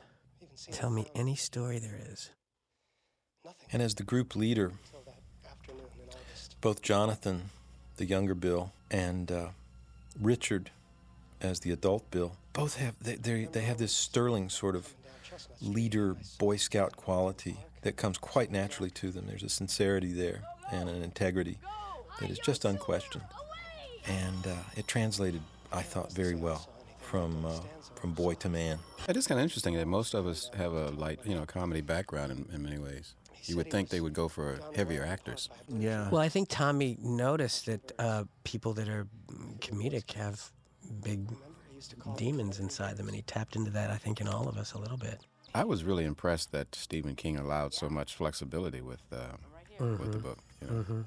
Tell 0.73 0.91
me 0.91 1.07
any 1.15 1.37
story 1.37 1.79
there 1.79 1.99
is. 2.11 2.31
And 3.73 3.83
as 3.83 3.95
the 3.95 4.03
group 4.03 4.37
leader, 4.37 4.73
both 6.61 6.83
Jonathan, 6.83 7.51
the 7.97 8.05
younger 8.05 8.35
Bill, 8.35 8.73
and 8.91 9.31
uh, 9.31 9.49
Richard, 10.21 10.71
as 11.41 11.61
the 11.61 11.71
adult 11.71 12.11
Bill, 12.11 12.33
both 12.53 12.77
have 12.77 12.95
they 13.01 13.17
they 13.17 13.45
they 13.45 13.63
have 13.63 13.79
this 13.79 13.93
sterling 13.93 14.49
sort 14.49 14.75
of 14.75 14.93
leader 15.61 16.17
Boy 16.39 16.57
Scout 16.57 16.97
quality 16.97 17.57
that 17.83 17.97
comes 17.97 18.19
quite 18.19 18.51
naturally 18.51 18.91
to 18.91 19.11
them. 19.11 19.27
There's 19.27 19.43
a 19.43 19.49
sincerity 19.49 20.13
there 20.13 20.43
and 20.73 20.89
an 20.89 21.03
integrity 21.03 21.59
that 22.21 22.31
is 22.31 22.39
just 22.39 22.65
unquestioned, 22.65 23.25
and 24.07 24.47
uh, 24.47 24.55
it 24.77 24.89
translated, 24.89 25.43
I 25.73 25.83
thought, 25.83 26.13
very 26.13 26.35
well 26.35 26.69
from 27.01 27.45
uh, 27.45 27.61
from 27.95 28.13
boy 28.13 28.35
to 28.35 28.49
man. 28.49 28.79
It 29.09 29.17
is 29.17 29.27
kind 29.27 29.39
of 29.39 29.45
interesting 29.45 29.75
that 29.75 29.87
most 29.87 30.15
of 30.15 30.27
us 30.27 30.51
have 30.57 30.73
a 30.73 30.91
light, 30.91 31.21
you 31.25 31.35
know, 31.35 31.45
comedy 31.45 31.81
background 31.81 32.33
in, 32.33 32.49
in 32.55 32.63
many 32.63 32.79
ways. 32.79 33.15
You 33.49 33.57
would 33.57 33.71
think 33.71 33.89
they 33.91 34.01
would 34.01 34.13
go 34.15 34.29
for 34.29 34.61
heavier 34.75 35.05
actors. 35.05 35.49
Yeah. 35.69 36.11
Well, 36.11 36.21
I 36.21 36.29
think 36.29 36.49
Tommy 36.49 36.97
noticed 37.01 37.67
that 37.67 37.93
uh, 37.99 38.25
people 38.45 38.73
that 38.75 38.89
are 38.89 39.07
comedic 39.61 40.13
have 40.13 40.51
big 41.03 41.29
demons 42.17 42.59
inside 42.59 42.97
them, 42.97 43.07
and 43.07 43.15
he 43.17 43.23
tapped 43.23 43.57
into 43.57 43.71
that. 43.73 43.91
I 43.91 43.97
think 43.97 44.21
in 44.21 44.29
all 44.29 44.49
of 44.49 44.57
us 44.57 44.73
a 44.73 44.79
little 44.79 44.97
bit. 44.97 45.21
I 45.55 45.65
was 45.65 45.85
really 45.85 46.05
impressed 46.05 46.53
that 46.53 46.75
Stephen 46.75 47.15
King 47.15 47.37
allowed 47.39 47.73
so 47.73 47.89
much 47.89 48.15
flexibility 48.15 48.81
with 48.81 49.01
uh, 49.13 49.37
with 49.79 50.13
the 50.13 50.19
Mhm. 50.19 50.23
book. 50.23 50.39
You 50.61 50.67
know? 50.69 50.83
hmm 50.83 51.03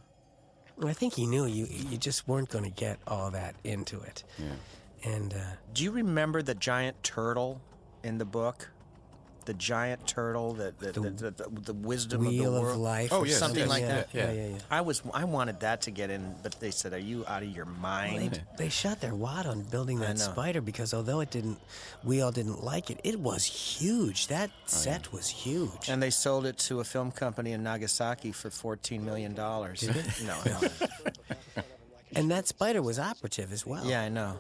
I 0.88 0.94
think 0.94 1.14
he 1.16 1.26
knew 1.28 1.46
you. 1.46 1.66
You 1.66 1.98
just 1.98 2.26
weren't 2.28 2.48
going 2.50 2.64
to 2.64 2.70
get 2.70 3.00
all 3.06 3.32
that 3.32 3.56
into 3.66 4.00
it. 4.00 4.24
Yeah. 4.38 4.56
And 5.04 5.34
uh, 5.34 5.38
Do 5.74 5.84
you 5.84 5.92
remember 5.92 6.42
the 6.42 6.56
giant 6.56 7.04
turtle 7.04 7.60
in 8.02 8.18
the 8.18 8.24
book? 8.26 8.70
The 9.50 9.56
giant 9.56 10.06
turtle, 10.06 10.54
that 10.62 10.78
the, 10.78 10.92
the, 10.92 11.10
the, 11.10 11.32
the, 11.32 11.50
the 11.66 11.74
wisdom 11.74 12.22
Wheel 12.22 12.50
of 12.50 12.54
of 12.54 12.54
the 12.54 12.62
world. 12.62 12.76
of 12.76 12.82
Life 12.82 13.10
Oh, 13.12 13.22
or 13.22 13.26
yes, 13.26 13.40
something 13.40 13.62
yes, 13.62 13.68
like 13.70 13.82
yeah, 13.82 13.88
that. 13.96 14.08
yeah. 14.14 14.32
yeah, 14.32 14.48
yeah. 14.50 14.58
I 14.70 14.82
was 14.82 15.02
I 15.12 15.24
wanted 15.24 15.60
that 15.62 15.82
to 15.82 15.92
get 15.92 16.12
in, 16.12 16.36
but 16.44 16.60
they 16.60 16.70
said, 16.70 16.94
"Are 16.94 17.00
you 17.00 17.26
out 17.28 17.42
of 17.42 17.50
your 17.50 17.66
Well, 17.66 17.74
mind?" 17.74 18.44
they, 18.58 18.66
they 18.66 18.70
shot 18.70 19.02
their 19.02 19.16
wad 19.16 19.48
on 19.48 19.64
building 19.64 19.98
that 20.02 20.18
know. 20.20 20.24
spider 20.24 20.62
because 20.62 20.94
although 20.94 21.20
it 21.22 21.32
didn't, 21.32 21.58
we 22.04 22.22
all 22.22 22.32
didn't 22.32 22.64
like 22.64 22.92
it. 22.92 23.00
It 23.04 23.20
was 23.20 23.44
huge. 23.44 24.28
That 24.28 24.52
Oh, 24.52 24.62
set 24.68 25.12
was 25.12 25.28
huge. 25.30 25.90
And 25.90 26.00
they 26.04 26.12
sold 26.12 26.46
it 26.46 26.60
to 26.70 26.80
a 26.80 26.84
film 26.84 27.10
company 27.12 27.54
in 27.54 27.64
Nagasaki 27.64 28.32
for 28.32 28.52
fourteen 28.52 29.04
million 29.04 29.34
dollars. 29.34 29.82
No, 30.28 30.36
no. 30.46 30.70
And 32.16 32.30
that 32.30 32.48
spider 32.48 32.84
was 32.84 33.00
operative 33.00 33.52
as 33.52 33.66
well. 33.66 33.84
Yeah, 33.84 34.04
I 34.04 34.10
know. 34.10 34.38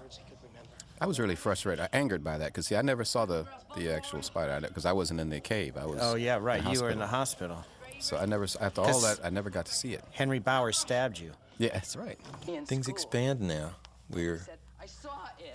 I 1.02 1.06
was 1.06 1.20
really 1.20 1.36
frustrated, 1.36 1.80
I 1.82 1.90
angered 1.98 2.24
by 2.24 2.38
that 2.38 2.48
because 2.48 2.68
see, 2.68 2.76
I 2.76 2.82
never 2.82 3.06
saw 3.06 3.26
the 3.26 3.46
the 3.76 3.94
actual 3.94 4.22
spider 4.22 4.60
because 4.68 4.86
I 4.86 4.92
wasn't 4.94 5.20
in 5.22 5.30
the 5.30 5.40
cave. 5.40 5.78
I 5.78 5.86
was. 5.86 6.00
Oh 6.02 6.16
yeah, 6.16 6.38
right. 6.42 6.64
You 6.64 6.82
were 6.82 6.90
in 6.90 7.00
the 7.00 7.08
hospital. 7.08 7.58
hospital. 7.58 7.76
So 8.02 8.18
I 8.18 8.26
never, 8.26 8.46
after 8.62 8.82
all 8.82 8.88
'Cause- 8.88 9.18
that, 9.18 9.26
I 9.26 9.30
never 9.30 9.50
got 9.50 9.66
to 9.66 9.74
see 9.74 9.94
it. 9.94 10.04
Henry 10.12 10.40
Bowers 10.40 10.78
stabbed 10.78 11.20
you. 11.20 11.32
Yeah, 11.58 11.74
that's 11.74 11.96
right. 11.98 12.18
Things 12.66 12.88
expand 12.88 13.42
now. 13.42 13.72
We're 14.10 14.42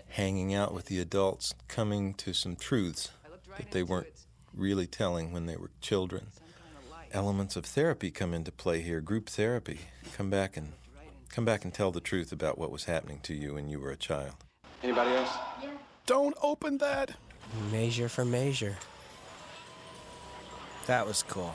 hanging 0.08 0.54
out 0.54 0.74
with 0.74 0.86
the 0.86 1.00
adults, 1.00 1.54
coming 1.68 2.14
to 2.14 2.32
some 2.34 2.54
truths 2.56 3.10
that 3.56 3.70
they 3.70 3.82
weren't 3.82 4.08
really 4.52 4.86
telling 4.86 5.32
when 5.32 5.46
they 5.46 5.56
were 5.56 5.70
children. 5.80 6.26
Elements 7.12 7.56
of 7.56 7.64
therapy 7.64 8.10
come 8.10 8.34
into 8.34 8.52
play 8.52 8.80
here, 8.82 9.00
group 9.00 9.28
therapy. 9.28 9.80
Come 10.16 10.28
back 10.30 10.56
and 10.56 10.72
come 11.30 11.44
back 11.44 11.64
and 11.64 11.72
tell 11.72 11.90
the 11.90 12.00
truth 12.00 12.30
about 12.32 12.58
what 12.58 12.70
was 12.70 12.84
happening 12.84 13.20
to 13.22 13.34
you 13.34 13.54
when 13.54 13.68
you 13.68 13.80
were 13.80 13.90
a 13.90 13.96
child. 13.96 14.43
Anybody 14.84 15.10
else? 15.16 15.30
Don't 16.06 16.36
open 16.42 16.76
that. 16.78 17.10
Measure 17.72 18.08
for 18.08 18.24
measure. 18.24 18.76
That 20.86 21.06
was 21.06 21.22
cool. 21.22 21.54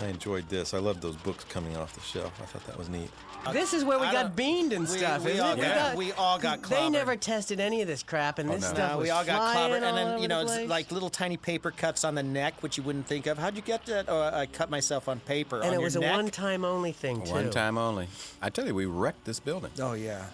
I 0.00 0.06
enjoyed 0.06 0.48
this. 0.48 0.74
I 0.74 0.78
loved 0.78 1.02
those 1.02 1.16
books 1.16 1.42
coming 1.44 1.76
off 1.76 1.92
the 1.94 2.00
shelf. 2.00 2.32
I 2.40 2.44
thought 2.46 2.64
that 2.68 2.78
was 2.78 2.88
neat. 2.88 3.10
Uh, 3.44 3.52
this 3.52 3.74
is 3.74 3.84
where 3.84 3.98
we 3.98 4.06
I 4.06 4.12
got 4.12 4.22
don't- 4.22 4.36
beamed 4.36 4.72
and 4.72 4.88
we- 4.88 4.98
stuff. 4.98 5.24
we 5.24 5.32
isn't 5.32 5.44
all 5.44 5.52
it? 5.54 5.60
got- 5.60 5.96
we 5.96 6.12
all 6.12 6.38
got 6.38 6.62
They 6.68 6.88
never 6.88 7.16
tested 7.16 7.58
any 7.58 7.82
of 7.82 7.88
this 7.88 8.04
crap, 8.04 8.38
and 8.38 8.48
Oh, 8.48 8.52
this 8.52 8.62
no. 8.62 8.68
stuff 8.68 8.90
No, 8.92 8.98
was 8.98 9.04
we 9.06 9.10
all 9.10 9.24
got 9.24 9.52
flying 9.52 9.72
clobbered, 9.72 9.82
and 9.88 9.96
then 9.96 10.22
you 10.22 10.28
know, 10.28 10.44
the 10.44 10.60
it's 10.62 10.70
like 10.70 10.92
little 10.92 11.10
tiny 11.10 11.36
paper 11.36 11.72
cuts 11.72 12.04
on 12.04 12.14
the 12.14 12.22
neck, 12.22 12.54
which 12.62 12.76
you 12.76 12.84
wouldn't 12.84 13.06
think 13.06 13.26
of. 13.26 13.38
How'd 13.38 13.56
you 13.56 13.62
get 13.62 13.84
that? 13.86 14.04
Oh, 14.08 14.20
I 14.32 14.46
cut 14.46 14.70
myself 14.70 15.08
on 15.08 15.18
paper. 15.20 15.56
and 15.56 15.66
on 15.66 15.70
it 15.72 15.76
your 15.76 15.82
was 15.82 15.96
a 15.96 16.00
one-time 16.00 16.64
only 16.64 16.92
thing 16.92 17.22
too. 17.22 17.32
One 17.32 17.50
time 17.50 17.76
only. 17.76 18.06
I 18.40 18.50
tell 18.50 18.66
you, 18.66 18.74
we 18.76 18.86
wrecked 18.86 19.24
this 19.24 19.40
building. 19.40 19.72
Oh 19.80 19.94
yeah. 19.94 20.26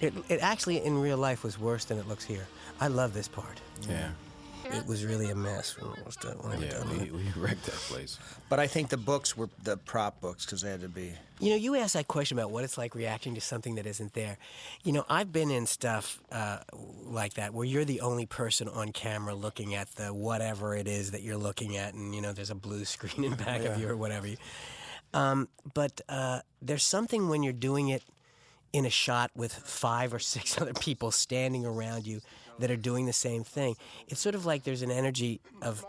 It, 0.00 0.14
it 0.28 0.40
actually 0.40 0.84
in 0.84 0.98
real 0.98 1.18
life 1.18 1.44
was 1.44 1.58
worse 1.58 1.84
than 1.84 1.98
it 1.98 2.08
looks 2.08 2.24
here. 2.24 2.46
I 2.80 2.88
love 2.88 3.12
this 3.12 3.28
part. 3.28 3.60
Yeah. 3.88 4.10
It 4.72 4.86
was 4.86 5.04
really 5.04 5.30
a 5.30 5.34
mess 5.34 5.76
when 5.80 5.90
it 5.98 6.06
was 6.06 6.16
done. 6.16 6.36
When 6.38 6.52
it 6.52 6.56
was 6.58 6.64
Yeah, 6.66 6.70
done 6.78 6.88
with 6.90 7.10
we, 7.10 7.10
we 7.10 7.32
wrecked 7.36 7.64
that 7.64 7.74
place. 7.74 8.18
But 8.48 8.60
I 8.60 8.68
think 8.68 8.88
the 8.88 8.96
books 8.96 9.36
were 9.36 9.48
the 9.64 9.76
prop 9.76 10.20
books 10.20 10.44
because 10.44 10.62
they 10.62 10.70
had 10.70 10.82
to 10.82 10.88
be. 10.88 11.12
You 11.40 11.50
know, 11.50 11.56
you 11.56 11.74
asked 11.74 11.94
that 11.94 12.06
question 12.06 12.38
about 12.38 12.50
what 12.52 12.62
it's 12.62 12.78
like 12.78 12.94
reacting 12.94 13.34
to 13.34 13.40
something 13.40 13.74
that 13.76 13.86
isn't 13.86 14.14
there. 14.14 14.36
You 14.84 14.92
know, 14.92 15.04
I've 15.08 15.32
been 15.32 15.50
in 15.50 15.66
stuff 15.66 16.20
uh, 16.30 16.58
like 17.04 17.34
that 17.34 17.52
where 17.52 17.64
you're 17.64 17.84
the 17.84 18.00
only 18.02 18.26
person 18.26 18.68
on 18.68 18.92
camera 18.92 19.34
looking 19.34 19.74
at 19.74 19.90
the 19.96 20.14
whatever 20.14 20.76
it 20.76 20.86
is 20.86 21.10
that 21.12 21.22
you're 21.22 21.36
looking 21.36 21.76
at, 21.76 21.94
and 21.94 22.14
you 22.14 22.20
know, 22.20 22.32
there's 22.32 22.50
a 22.50 22.54
blue 22.54 22.84
screen 22.84 23.24
in 23.24 23.34
back 23.34 23.64
of 23.64 23.80
you 23.80 23.88
or 23.88 23.96
whatever. 23.96 24.28
You, 24.28 24.36
um, 25.14 25.48
but 25.74 26.00
uh, 26.08 26.40
there's 26.62 26.84
something 26.84 27.28
when 27.28 27.42
you're 27.42 27.52
doing 27.52 27.88
it 27.88 28.04
in 28.72 28.86
a 28.86 28.90
shot 28.90 29.30
with 29.34 29.52
five 29.52 30.14
or 30.14 30.18
six 30.18 30.58
other 30.60 30.74
people 30.74 31.10
standing 31.10 31.64
around 31.66 32.06
you 32.06 32.20
that 32.58 32.70
are 32.70 32.76
doing 32.76 33.06
the 33.06 33.12
same 33.12 33.44
thing. 33.44 33.76
It's 34.08 34.20
sort 34.20 34.34
of 34.34 34.46
like 34.46 34.64
there's 34.64 34.82
an 34.82 34.90
energy 34.90 35.40
of 35.62 35.84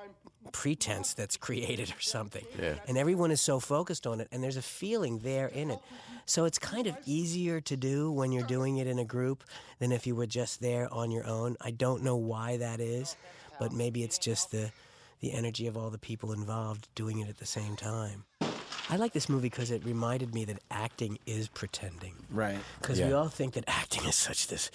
pretense 0.51 1.13
that's 1.13 1.37
created 1.37 1.89
or 1.89 2.01
something. 2.01 2.45
Yeah. 2.59 2.75
And 2.87 2.97
everyone 2.97 3.31
is 3.31 3.41
so 3.41 3.59
focused 3.59 4.07
on 4.07 4.21
it, 4.21 4.27
and 4.31 4.43
there's 4.43 4.57
a 4.57 4.61
feeling 4.61 5.19
there 5.19 5.47
in 5.47 5.71
it. 5.71 5.79
So 6.25 6.45
it's 6.45 6.59
kind 6.59 6.87
of 6.87 6.95
easier 7.05 7.61
to 7.61 7.75
do 7.75 8.11
when 8.11 8.31
you're 8.31 8.47
doing 8.47 8.77
it 8.77 8.87
in 8.87 8.99
a 8.99 9.05
group 9.05 9.43
than 9.79 9.91
if 9.91 10.07
you 10.07 10.15
were 10.15 10.27
just 10.27 10.61
there 10.61 10.91
on 10.93 11.11
your 11.11 11.25
own. 11.27 11.57
I 11.61 11.71
don't 11.71 12.03
know 12.03 12.15
why 12.15 12.57
that 12.57 12.79
is, 12.79 13.15
but 13.59 13.71
maybe 13.71 14.03
it's 14.03 14.17
just 14.17 14.51
the 14.51 14.71
the 15.19 15.33
energy 15.33 15.67
of 15.67 15.77
all 15.77 15.91
the 15.91 15.99
people 15.99 16.31
involved 16.31 16.87
doing 16.95 17.19
it 17.19 17.29
at 17.29 17.37
the 17.37 17.45
same 17.45 17.75
time. 17.75 18.23
I 18.91 18.97
like 18.97 19.13
this 19.13 19.29
movie 19.29 19.47
because 19.47 19.71
it 19.71 19.85
reminded 19.85 20.33
me 20.35 20.43
that 20.45 20.59
acting 20.69 21.17
is 21.25 21.47
pretending. 21.47 22.13
Right. 22.29 22.59
Because 22.81 22.99
we 22.99 23.13
all 23.13 23.29
think 23.29 23.53
that 23.53 23.63
acting 23.67 24.03
is 24.05 24.15
such 24.15 24.47
this 24.47 24.69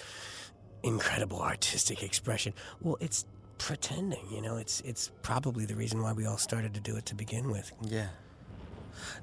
incredible 0.83 1.43
artistic 1.43 2.03
expression. 2.03 2.55
Well, 2.81 2.97
it's 3.01 3.27
pretending, 3.59 4.27
you 4.33 4.41
know. 4.41 4.57
It's 4.57 4.81
it's 4.81 5.11
probably 5.21 5.67
the 5.67 5.75
reason 5.75 6.03
why 6.03 6.13
we 6.13 6.25
all 6.25 6.39
started 6.39 6.73
to 6.75 6.81
do 6.81 6.97
it 6.97 7.05
to 7.07 7.15
begin 7.15 7.51
with. 7.51 7.71
Yeah. 7.83 8.09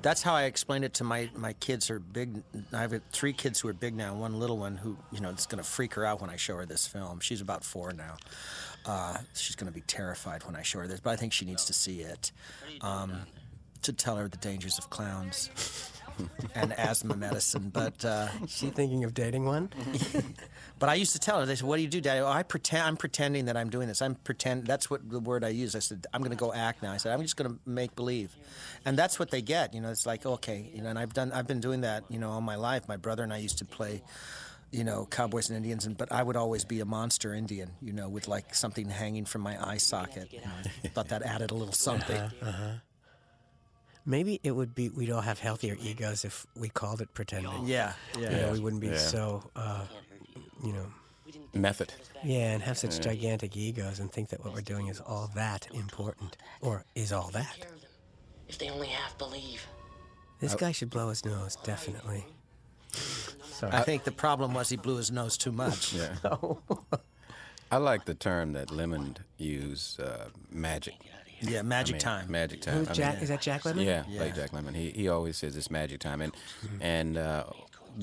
That's 0.03 0.22
how 0.22 0.36
I 0.36 0.44
explained 0.44 0.86
it 0.86 0.94
to 0.95 1.03
my 1.03 1.30
my 1.36 1.53
kids. 1.53 1.88
Who 1.88 1.95
are 1.95 1.99
big. 1.99 2.44
I 2.72 2.82
have 2.82 2.94
three 3.11 3.34
kids 3.34 3.60
who 3.60 3.70
are 3.70 3.74
big 3.74 3.95
now. 3.95 4.14
One 4.14 4.40
little 4.40 4.60
one 4.60 4.78
who 4.78 4.95
you 5.11 5.22
know 5.22 5.30
it's 5.32 5.48
going 5.48 5.64
to 5.64 5.68
freak 5.68 5.95
her 5.95 6.06
out 6.06 6.22
when 6.22 6.30
I 6.30 6.36
show 6.36 6.56
her 6.57 6.68
this 6.68 6.86
film. 6.86 7.20
She's 7.20 7.41
about 7.41 7.64
four 7.64 7.94
now. 7.94 8.18
Uh, 8.86 9.18
she's 9.34 9.56
going 9.56 9.72
to 9.72 9.74
be 9.74 9.82
terrified 9.82 10.44
when 10.44 10.56
I 10.56 10.61
show 10.61 10.80
her 10.80 10.88
this, 10.88 10.99
but 10.99 11.11
I 11.11 11.15
think 11.15 11.34
she 11.34 11.45
needs 11.45 11.65
to 11.65 11.74
see 11.74 12.02
it 12.02 12.32
um, 12.82 13.22
to 13.84 13.93
tell 13.93 14.15
her 14.15 14.27
the 14.27 14.38
dangers 14.38 14.77
of 14.77 14.89
clowns 14.89 15.49
and 16.55 16.73
asthma 16.73 17.15
medicine. 17.15 17.69
But 17.73 18.03
uh, 18.05 18.27
she 18.47 18.68
thinking 18.68 19.03
of 19.03 19.14
dating 19.14 19.45
one? 19.45 19.69
but 20.80 20.89
I 20.89 20.95
used 20.95 21.14
to 21.14 21.19
tell 21.19 21.39
her. 21.39 21.45
They 21.45 21.55
said, 21.55 21.68
"What 21.68 21.77
do 21.77 21.81
you 21.81 21.88
do, 21.88 22.01
Daddy?" 22.01 22.22
Oh, 22.22 22.27
I 22.27 22.43
pretend. 22.43 22.84
I'm 22.84 22.97
pretending 22.97 23.45
that 23.45 23.57
I'm 23.57 23.69
doing 23.69 23.88
this. 23.88 24.01
I'm 24.01 24.15
pretend. 24.15 24.65
That's 24.65 24.89
what 24.89 25.10
the 25.10 25.19
word 25.19 25.43
I 25.43 25.49
use. 25.49 25.76
I 25.76 25.80
said, 25.80 26.05
"I'm 26.14 26.22
going 26.22 26.31
to 26.31 26.38
go 26.38 26.53
act 26.53 26.84
now." 26.84 26.91
I 26.91 26.97
said, 26.97 27.14
"I'm 27.14 27.22
just 27.22 27.38
going 27.38 27.51
to 27.51 27.60
make 27.65 27.95
believe," 27.95 28.35
and 28.85 28.97
that's 28.97 29.19
what 29.19 29.31
they 29.31 29.41
get. 29.41 29.73
You 29.73 29.81
know, 29.81 29.89
it's 29.89 30.05
like 30.05 30.26
okay, 30.26 30.69
you 30.73 30.81
know, 30.81 30.89
and 30.89 30.99
I've 30.99 31.14
done. 31.14 31.31
I've 31.31 31.47
been 31.47 31.61
doing 31.61 31.81
that. 31.81 32.03
You 32.10 32.19
know, 32.19 32.30
all 32.31 32.41
my 32.41 32.55
life. 32.55 32.88
My 32.88 32.97
brother 32.97 33.23
and 33.23 33.34
I 33.34 33.38
used 33.38 33.60
to 33.60 33.65
play. 33.65 34.03
You 34.72 34.84
know, 34.84 35.05
cowboys 35.05 35.49
and 35.49 35.57
Indians, 35.57 35.85
and 35.85 35.95
but 35.95 36.11
I 36.11 36.23
would 36.23 36.35
always 36.35 36.65
be 36.65 36.80
a 36.80 36.85
monster 36.85 37.31
Indian. 37.35 37.69
You 37.80 37.93
know, 37.93 38.10
with 38.10 38.27
like 38.27 38.55
something 38.55 38.89
hanging 38.89 39.26
from 39.26 39.41
my 39.41 39.64
eye 39.64 39.77
socket. 39.77 40.34
You 40.34 40.39
know, 40.39 40.51
I 40.84 40.88
thought 40.88 41.10
that 41.10 41.22
added 41.22 41.51
a 41.51 41.53
little 41.53 41.76
something. 41.76 42.18
Uh-huh, 42.18 42.49
uh-huh. 42.49 42.72
Maybe 44.06 44.40
it 44.44 44.52
would 44.52 44.76
be 44.76 44.90
we'd 44.90 45.10
all 45.12 45.22
have 45.22 45.40
healthier 45.40 45.78
egos 45.82 46.26
if 46.26 46.46
we 46.56 46.68
called 46.70 47.02
it 47.02 47.14
pretending. 47.14 47.66
Yeah, 47.68 47.94
yeah. 48.20 48.32
You 48.32 48.38
know, 48.42 48.52
we 48.52 48.60
wouldn't 48.60 48.82
be 48.82 48.88
Yeah. 48.90 48.98
so, 48.98 49.50
uh, 49.56 49.86
you 50.64 50.74
know, 50.74 50.88
Method. 51.54 51.94
yeah, 52.24 52.52
and 52.54 52.62
have 52.64 52.78
such 52.78 52.96
Yeah. 52.98 53.04
gigantic 53.04 53.56
egos 53.56 54.00
and 54.00 54.12
think 54.12 54.30
that 54.30 54.44
what 54.44 54.54
we're 54.54 54.62
doing 54.62 54.88
is 54.88 55.00
all 55.00 55.30
that 55.36 55.68
important, 55.74 56.36
or 56.60 56.84
is 56.96 57.12
all 57.14 57.30
that. 57.32 57.58
If 58.50 58.58
they 58.58 58.70
only 58.70 58.88
half 58.88 59.18
believe. 59.18 59.66
This 60.40 60.54
guy 60.56 60.74
should 60.74 60.90
blow 60.90 61.08
his 61.10 61.24
nose, 61.24 61.56
definitely. 61.64 62.26
Sorry. 62.92 63.72
I 63.72 63.84
think 63.84 64.04
the 64.04 64.12
problem 64.12 64.54
was 64.54 64.68
he 64.70 64.76
blew 64.76 64.98
his 64.98 65.12
nose 65.12 65.38
too 65.38 65.52
much. 65.54 65.94
Yeah. 66.02 66.16
I 67.72 67.78
like 67.78 68.06
the 68.06 68.14
term 68.14 68.54
that 68.54 68.68
Lemmon 68.68 69.18
used, 69.38 70.00
uh, 70.00 70.26
magic. 70.52 70.94
Yeah, 71.44 71.61
magic 71.61 71.99
time. 71.99 72.32
Magic 72.32 72.61
time. 72.61 72.76
Who's 72.76 72.88
I 72.88 72.91
mean- 72.91 72.95
Jack? 72.95 73.22
Is 73.22 73.30
that 73.30 73.41
Jack 73.41 73.64
Lemmon? 73.64 73.86
Yeah, 73.86 74.03
Yeah. 74.07 74.22
like 74.22 74.36
Jack 74.36 74.52
Lemmon. 74.52 74.76
He 74.76 74.91
he 74.91 75.07
always 75.10 75.38
says 75.38 75.56
it's 75.56 75.70
magic 75.72 75.99
time, 75.99 76.22
and 76.22 76.34
and 76.82 77.18
uh, 77.18 77.45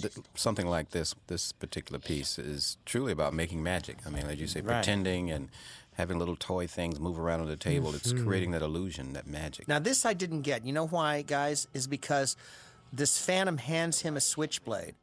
th- 0.00 0.12
something 0.34 0.66
like 0.66 0.90
this 0.90 1.14
this 1.28 1.52
particular 1.52 1.98
piece 1.98 2.38
is 2.38 2.76
truly 2.84 3.12
about 3.12 3.32
making 3.34 3.62
magic. 3.62 3.98
I 4.06 4.10
mean, 4.10 4.26
as 4.26 4.38
you 4.40 4.46
say, 4.46 4.60
Right. 4.60 4.76
pretending 4.76 5.30
and 5.30 5.48
having 5.94 6.18
little 6.18 6.36
toy 6.36 6.66
things 6.66 6.98
move 7.00 7.18
around 7.18 7.40
on 7.40 7.48
the 7.48 7.56
table. 7.56 7.94
It's 7.94 8.12
Mhm. 8.12 8.24
creating 8.24 8.50
that 8.52 8.62
illusion, 8.62 9.12
that 9.14 9.26
magic. 9.26 9.68
Now, 9.68 9.78
this 9.78 10.04
I 10.06 10.14
didn't 10.14 10.42
get. 10.42 10.64
You 10.64 10.72
know 10.72 10.86
why, 10.86 11.22
guys? 11.22 11.66
Is 11.74 11.86
because 11.86 12.36
this 12.92 13.18
Phantom 13.18 13.58
hands 13.58 14.00
him 14.00 14.16
a 14.16 14.20
switchblade. 14.20 14.94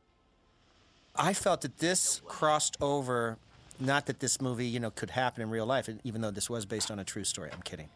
I 1.15 1.33
felt 1.33 1.61
that 1.61 1.77
this 1.79 2.21
crossed 2.25 2.77
over. 2.81 3.37
Not 3.79 4.07
that 4.07 4.19
this 4.19 4.41
movie, 4.41 4.65
you 4.65 4.79
know, 4.79 4.89
could 4.89 5.11
happen 5.11 5.43
in 5.43 5.49
real 5.49 5.65
life, 5.65 5.87
even 6.03 6.21
though 6.21 6.31
this 6.31 6.49
was 6.49 6.65
based 6.65 6.89
on 6.89 6.97
a 6.99 7.03
true 7.03 7.23
story. 7.23 7.49
I'm 7.53 7.61
kidding, 7.61 7.89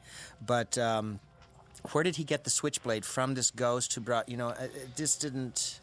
but 0.45 0.77
um, 0.77 1.19
where 1.91 2.03
did 2.03 2.15
he 2.17 2.23
get 2.23 2.43
the 2.43 2.49
switchblade 2.51 3.03
from? 3.03 3.33
This 3.33 3.49
ghost 3.49 3.93
who 3.93 4.01
brought, 4.01 4.29
you 4.29 4.37
know, 4.37 4.49
uh, 4.49 4.67
it 4.75 4.95
this 4.95 5.15
didn't. 5.15 5.79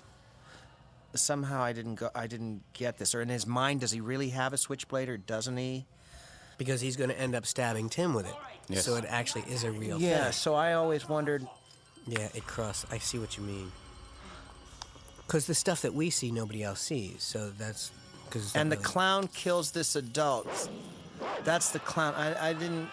Somehow 1.14 1.62
I 1.62 1.72
didn't 1.72 1.96
go. 1.96 2.10
I 2.14 2.26
didn't 2.26 2.62
get 2.74 2.98
this. 2.98 3.14
Or 3.14 3.22
in 3.22 3.28
his 3.28 3.46
mind, 3.46 3.80
does 3.80 3.90
he 3.90 4.00
really 4.00 4.28
have 4.28 4.52
a 4.52 4.56
switchblade, 4.56 5.08
or 5.08 5.16
doesn't 5.16 5.56
he? 5.56 5.86
Because 6.58 6.80
he's 6.80 6.96
going 6.96 7.10
to 7.10 7.18
end 7.18 7.34
up 7.34 7.46
stabbing 7.46 7.88
Tim 7.88 8.14
with 8.14 8.26
it. 8.26 8.34
Yes. 8.68 8.84
So 8.84 8.96
it 8.96 9.04
actually 9.08 9.42
is 9.48 9.64
a 9.64 9.72
real 9.72 9.98
Yeah. 10.00 10.24
thing. 10.24 10.32
So 10.32 10.54
I 10.54 10.74
always 10.74 11.08
wondered. 11.08 11.46
Yeah, 12.06 12.28
it 12.34 12.46
cross. 12.46 12.84
I 12.90 12.98
see 12.98 13.18
what 13.18 13.36
you 13.36 13.42
mean. 13.42 13.72
Because 15.26 15.46
the 15.46 15.54
stuff 15.54 15.82
that 15.82 15.94
we 15.94 16.10
see, 16.10 16.30
nobody 16.30 16.62
else 16.62 16.80
sees. 16.80 17.22
So 17.22 17.50
that's 17.50 17.90
because. 17.90 17.97
And 18.54 18.70
the 18.70 18.78
uh, 18.78 18.80
clown 18.80 19.28
kills 19.28 19.70
this 19.70 19.96
adult. 19.96 20.68
That's 21.44 21.70
the 21.70 21.78
clown. 21.80 22.14
I, 22.14 22.50
I 22.50 22.52
didn't. 22.52 22.88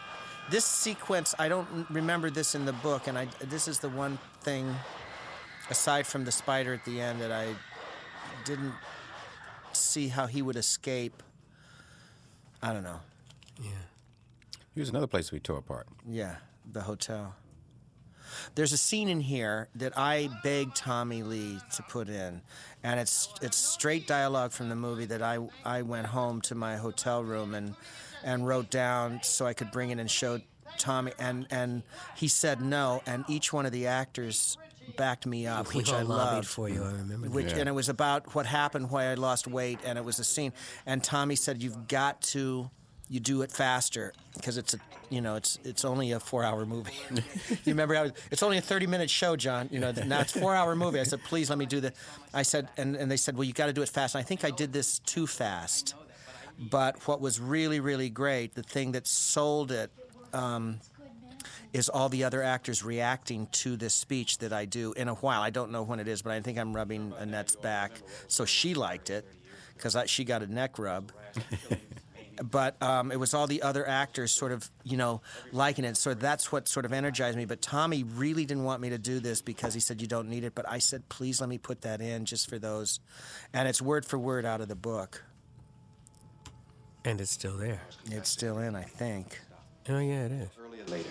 This 0.50 0.66
sequence, 0.66 1.34
I 1.40 1.50
don't 1.50 1.68
remember 1.90 2.30
this 2.30 2.56
in 2.56 2.66
the 2.66 2.74
book, 2.74 3.08
and 3.08 3.18
I. 3.18 3.28
This 3.40 3.68
is 3.68 3.80
the 3.80 3.90
one 3.90 4.20
thing, 4.42 4.74
aside 5.70 6.06
from 6.06 6.26
the 6.26 6.32
spider 6.32 6.74
at 6.74 6.86
the 6.86 7.02
end, 7.02 7.22
that 7.22 7.32
I 7.32 7.56
didn't 8.46 8.74
see 9.74 10.08
how 10.08 10.28
he 10.28 10.42
would 10.42 10.56
escape. 10.56 11.22
I 12.62 12.74
don't 12.74 12.84
know. 12.84 13.00
Yeah. 13.62 13.70
Here's 14.74 14.90
another 14.90 15.08
place 15.08 15.32
we 15.32 15.40
tore 15.40 15.60
apart. 15.60 15.88
Yeah, 16.08 16.36
the 16.72 16.82
hotel. 16.82 17.36
There's 18.56 18.74
a 18.74 18.78
scene 18.78 19.08
in 19.10 19.20
here 19.20 19.68
that 19.76 19.98
I 19.98 20.30
begged 20.44 20.76
Tommy 20.76 21.24
Lee 21.24 21.60
to 21.76 21.84
put 21.84 22.10
in, 22.10 22.42
and 22.84 23.00
it's 23.00 23.30
it's 23.42 23.58
straight 23.58 24.08
dialogue 24.08 24.52
from 24.52 24.70
the 24.70 24.76
movie 24.76 25.06
that 25.06 25.22
I 25.22 25.40
I 25.64 25.82
went 25.82 26.08
home 26.08 26.42
to 26.42 26.56
my 26.56 26.78
hotel 26.78 27.24
room 27.24 27.54
and 27.54 27.76
and 28.24 28.48
wrote 28.48 28.70
down 28.70 29.20
so 29.24 29.46
I 29.46 29.54
could 29.54 29.72
bring 29.72 29.90
it 29.92 30.00
and 30.00 30.10
show 30.10 30.40
Tommy, 30.78 31.12
and 31.20 31.48
and 31.52 31.84
he 32.16 32.28
said 32.28 32.62
no, 32.62 33.02
and 33.06 33.24
each 33.30 33.54
one 33.54 33.66
of 33.66 33.72
the 33.72 33.88
actors 33.88 34.58
backed 34.98 35.26
me 35.26 35.48
up, 35.48 35.70
We 35.70 35.78
which 35.78 35.92
I 35.92 36.02
lobbied 36.04 36.08
loved. 36.36 36.48
for 36.48 36.70
you, 36.70 36.84
I 36.84 36.92
remember. 36.92 37.28
Which 37.30 37.52
Yeah. 37.54 37.58
and 37.60 37.70
it 37.70 37.72
was 37.72 37.90
about 37.90 38.36
what 38.36 38.46
happened, 38.46 38.92
why 38.92 39.06
I 39.06 39.16
lost 39.16 39.48
weight, 39.48 39.80
and 39.84 39.98
it 39.98 40.06
was 40.06 40.20
a 40.20 40.24
scene. 40.24 40.54
And 40.86 41.04
Tommy 41.04 41.36
said, 41.36 41.64
"You've 41.64 41.88
got 41.88 42.22
to." 42.34 42.70
You 43.10 43.20
do 43.20 43.42
it 43.44 43.52
faster 43.52 44.14
because 44.34 44.58
it's 44.58 44.74
a, 44.74 44.78
you 45.10 45.22
know, 45.22 45.36
it's 45.36 45.60
it's 45.64 45.86
only 45.86 46.12
a 46.12 46.20
four-hour 46.20 46.66
movie. 46.66 46.94
you 47.50 47.58
remember, 47.68 48.02
was, 48.02 48.12
it's 48.32 48.42
only 48.42 48.58
a 48.58 48.62
thirty-minute 48.62 49.10
show, 49.10 49.36
John. 49.36 49.70
You 49.72 49.80
know, 49.80 49.92
now 49.92 50.22
it's 50.22 50.32
four-hour 50.32 50.76
movie. 50.76 51.00
I 51.00 51.04
said, 51.04 51.24
please 51.24 51.50
let 51.50 51.60
me 51.60 51.66
do 51.68 51.80
the. 51.80 51.94
I 52.34 52.42
said, 52.42 52.70
and, 52.78 52.96
and 52.96 53.10
they 53.12 53.18
said, 53.18 53.36
well, 53.38 53.44
you 53.44 53.54
got 53.54 53.68
to 53.68 53.74
do 53.74 53.84
it 53.84 53.90
fast. 53.90 54.16
And 54.16 54.22
I 54.22 54.26
think 54.26 54.44
I 54.44 54.50
did 54.50 54.74
this 54.74 55.00
too 55.00 55.28
fast. 55.28 55.94
But 56.58 57.08
what 57.08 57.22
was 57.22 57.40
really, 57.40 57.80
really 57.80 58.10
great, 58.10 58.56
the 58.56 58.64
thing 58.64 58.94
that 58.94 59.08
sold 59.08 59.72
it, 59.72 59.92
um, 60.34 60.80
is 61.74 61.90
all 61.90 62.08
the 62.08 62.24
other 62.24 62.42
actors 62.42 62.84
reacting 62.84 63.48
to 63.48 63.76
this 63.76 63.94
speech 63.94 64.38
that 64.38 64.54
I 64.54 64.64
do 64.64 64.94
in 64.94 65.10
a 65.10 65.16
while. 65.16 65.42
I 65.42 65.50
don't 65.50 65.72
know 65.72 65.84
when 65.84 66.00
it 66.00 66.08
is, 66.08 66.22
but 66.22 66.32
I 66.32 66.40
think 66.40 66.58
I'm 66.58 66.74
rubbing 66.74 67.14
Annette's 67.20 67.58
back, 67.58 67.92
so 68.28 68.46
she 68.46 68.74
liked 68.74 69.10
it 69.10 69.26
because 69.76 69.98
she 70.10 70.24
got 70.24 70.42
a 70.42 70.48
neck 70.48 70.80
rub. 70.80 71.12
But 72.44 72.82
um, 72.82 73.12
it 73.12 73.20
was 73.20 73.34
all 73.34 73.48
the 73.48 73.62
other 73.62 73.88
actors 73.88 74.32
sort 74.32 74.52
of, 74.52 74.70
you 74.84 74.98
know, 74.98 75.22
liking 75.52 75.86
it. 75.86 75.98
So 75.98 76.14
that's 76.14 76.52
what 76.52 76.68
sort 76.68 76.86
of 76.86 76.94
energized 76.94 77.38
me. 77.38 77.46
But 77.46 77.62
Tommy 77.62 78.04
really 78.04 78.46
didn't 78.46 78.64
want 78.64 78.82
me 78.82 78.90
to 78.90 78.98
do 78.98 79.20
this 79.20 79.42
because 79.42 79.74
he 79.74 79.80
said 79.80 80.02
you 80.02 80.08
don't 80.08 80.30
need 80.30 80.44
it. 80.44 80.56
But 80.56 80.70
I 80.70 80.80
said, 80.80 81.08
please 81.10 81.40
let 81.40 81.50
me 81.50 81.58
put 81.58 81.82
that 81.82 82.02
in 82.02 82.26
just 82.26 82.50
for 82.50 82.60
those, 82.60 83.00
and 83.54 83.68
it's 83.68 83.82
word 83.82 84.06
for 84.06 84.18
word 84.18 84.46
out 84.46 84.62
of 84.62 84.68
the 84.68 84.76
book. 84.76 85.24
And 87.04 87.22
it's 87.22 87.32
still 87.32 87.56
there. 87.56 87.82
It's 88.10 88.30
still 88.30 88.58
in, 88.58 88.76
I 88.76 88.84
think. 88.84 89.40
Oh, 89.90 90.00
yeah, 90.00 90.26
it 90.26 90.32
is. 90.32 90.50
Later. 90.88 91.10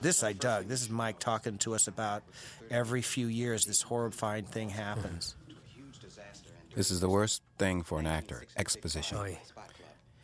This 0.00 0.22
I 0.22 0.32
dug. 0.32 0.66
This 0.66 0.82
is 0.82 0.90
Mike 0.90 1.18
talking 1.18 1.58
to 1.58 1.74
us 1.74 1.88
about 1.88 2.22
every 2.70 3.02
few 3.02 3.26
years 3.28 3.64
this 3.64 3.82
horrifying 3.82 4.44
thing 4.44 4.68
happens. 4.68 5.36
This 6.74 6.90
is 6.90 7.00
the 7.00 7.08
worst 7.08 7.42
thing 7.58 7.82
for 7.82 7.98
an 7.98 8.06
actor 8.06 8.44
exposition. 8.56 9.18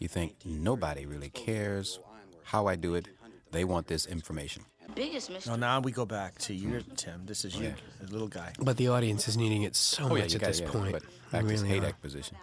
You 0.03 0.09
think 0.09 0.35
nobody 0.45 1.07
really 1.07 1.31
cares 1.31 2.01
how 2.43 2.67
I 2.67 2.75
do 2.75 2.97
it, 2.97 3.07
they 3.53 3.63
want 3.65 3.87
this 3.87 4.05
information. 4.07 4.65
Biggest 4.97 5.47
No, 5.47 5.55
now 5.55 5.79
we 5.79 5.93
go 5.93 6.05
back 6.05 6.39
to 6.39 6.53
you, 6.53 6.83
Tim. 6.97 7.25
This 7.25 7.45
is 7.45 7.55
you, 7.55 7.73
the 8.01 8.11
little 8.11 8.27
guy. 8.27 8.53
But 8.59 8.79
the 8.79 8.89
audience 8.89 9.29
is 9.29 9.37
needing 9.37 9.63
it 9.63 9.77
so 9.77 10.07
Oh, 10.07 10.09
much 10.09 10.33
you 10.35 10.41
at 10.41 10.45
this 10.47 10.59
yeah, 10.59 10.71
point. 10.71 10.91
but 10.91 11.03
They 11.31 11.39
actors 11.39 11.63
really 11.63 11.69
hate 11.69 11.85
are. 11.85 11.87
exposition. 11.87 12.37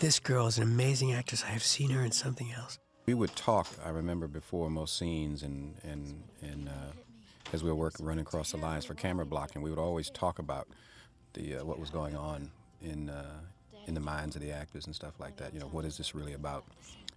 This 0.00 0.20
girl 0.20 0.48
is 0.48 0.58
an 0.58 0.64
amazing 0.64 1.14
actress. 1.14 1.42
I 1.44 1.48
have 1.52 1.62
seen 1.62 1.88
her 1.92 2.04
in 2.04 2.12
something 2.12 2.52
else. 2.52 2.78
We 3.06 3.14
would 3.14 3.34
talk. 3.34 3.68
I 3.82 3.88
remember 3.88 4.28
before 4.28 4.68
most 4.68 4.98
scenes, 4.98 5.42
and 5.42 5.76
and 5.82 6.22
and 6.42 6.68
uh, 6.68 7.52
as 7.54 7.64
we 7.64 7.70
were 7.70 7.76
working, 7.86 8.04
running 8.04 8.26
across 8.26 8.50
the 8.50 8.58
lines 8.58 8.84
for 8.84 8.92
camera 8.92 9.24
blocking, 9.24 9.62
we 9.62 9.70
would 9.70 9.78
always 9.78 10.10
talk 10.10 10.38
about 10.38 10.68
the 11.32 11.56
uh, 11.56 11.64
what 11.64 11.78
was 11.78 11.88
going 11.88 12.14
on 12.16 12.50
in 12.82 13.08
uh, 13.08 13.40
in 13.88 13.94
the 13.94 14.00
minds 14.00 14.36
of 14.36 14.42
the 14.42 14.52
actors 14.52 14.86
and 14.86 14.94
stuff 14.94 15.14
like 15.18 15.36
that. 15.38 15.52
You 15.54 15.60
know, 15.60 15.66
what 15.66 15.84
is 15.84 15.96
this 15.96 16.14
really 16.14 16.34
about? 16.34 16.64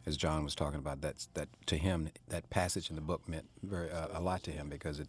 As 0.07 0.17
John 0.17 0.43
was 0.43 0.55
talking 0.55 0.79
about, 0.79 0.99
that's 1.01 1.27
that 1.35 1.47
to 1.67 1.77
him 1.77 2.09
that 2.29 2.49
passage 2.49 2.89
in 2.89 2.95
the 2.95 3.03
book 3.03 3.21
meant 3.29 3.45
very 3.61 3.91
uh, 3.91 4.07
a 4.13 4.21
lot 4.21 4.41
to 4.43 4.51
him 4.51 4.67
because 4.67 4.99
it 4.99 5.07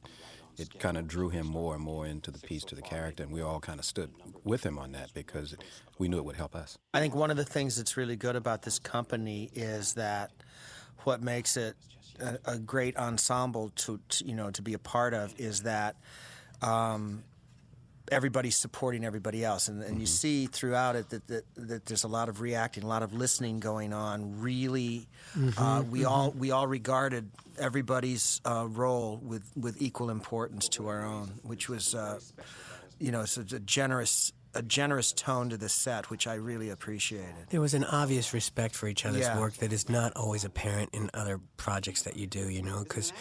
it 0.58 0.78
kind 0.78 0.98
of 0.98 1.08
drew 1.08 1.30
him 1.30 1.46
more 1.46 1.74
and 1.74 1.82
more 1.82 2.06
into 2.06 2.30
the 2.30 2.38
piece 2.38 2.62
to 2.64 2.74
the 2.74 2.82
character, 2.82 3.22
and 3.22 3.32
we 3.32 3.40
all 3.40 3.58
kind 3.58 3.78
of 3.78 3.86
stood 3.86 4.10
with 4.44 4.66
him 4.66 4.78
on 4.78 4.92
that 4.92 5.14
because 5.14 5.56
we 5.98 6.08
knew 6.08 6.18
it 6.18 6.26
would 6.26 6.36
help 6.36 6.54
us. 6.54 6.76
I 6.92 7.00
think 7.00 7.14
one 7.14 7.30
of 7.30 7.38
the 7.38 7.44
things 7.44 7.76
that's 7.76 7.96
really 7.96 8.16
good 8.16 8.36
about 8.36 8.62
this 8.62 8.78
company 8.78 9.48
is 9.54 9.94
that 9.94 10.30
what 11.04 11.22
makes 11.22 11.56
it 11.56 11.74
a, 12.20 12.38
a 12.44 12.58
great 12.58 12.96
ensemble 12.98 13.70
to, 13.76 13.98
to 14.10 14.26
you 14.26 14.34
know 14.34 14.50
to 14.50 14.60
be 14.60 14.74
a 14.74 14.78
part 14.78 15.14
of 15.14 15.32
is 15.38 15.62
that 15.62 15.96
um, 16.60 17.24
everybody's 18.12 18.56
supporting 18.56 19.04
everybody 19.04 19.44
else, 19.44 19.68
and, 19.68 19.82
and 19.82 19.98
you 19.98 20.06
see 20.06 20.46
throughout 20.46 20.94
it 20.96 21.08
that, 21.10 21.26
that 21.28 21.44
that 21.56 21.86
there's 21.86 22.04
a 22.04 22.08
lot 22.08 22.28
of 22.28 22.40
reacting, 22.40 22.84
a 22.84 22.86
lot 22.86 23.02
of 23.02 23.12
listening 23.12 23.58
going 23.60 23.92
on. 23.92 24.40
Really, 24.40 25.08
uh, 25.34 25.38
Mhm, 25.82 25.88
we 25.90 26.00
mhm. 26.00 26.10
all 26.10 26.30
we 26.30 26.50
all 26.50 26.66
regarded 26.66 27.30
everybody's 27.58 28.40
uh, 28.44 28.66
role 28.68 29.18
with 29.22 29.50
with 29.56 29.80
equal 29.82 30.10
importance 30.10 30.68
to 30.70 30.88
our 30.88 31.04
own, 31.04 31.40
which 31.42 31.68
was. 31.68 31.94
Uh, 31.94 32.20
you 32.98 33.10
know, 33.10 33.22
it's 33.22 33.36
a 33.36 33.58
generous 33.58 34.32
a 34.54 34.62
generous 34.62 35.12
tone 35.12 35.48
to 35.48 35.56
the 35.56 35.68
set, 35.68 36.08
which 36.10 36.26
I 36.28 36.34
really 36.34 36.68
appreciated. 36.70 37.34
There 37.50 37.60
was 37.60 37.72
an 37.74 37.84
obvious 37.84 38.32
respect 38.34 38.76
for 38.76 38.86
each 38.86 39.04
other's 39.06 39.22
Yeah. 39.22 39.40
work 39.40 39.54
that 39.54 39.72
is 39.72 39.88
not 39.88 40.12
always 40.14 40.44
apparent 40.44 40.90
in 40.92 41.10
other 41.14 41.40
projects 41.56 42.02
that 42.02 42.16
you 42.16 42.26
do, 42.28 42.48
you 42.50 42.62
know, 42.62 42.80
because 42.84 43.12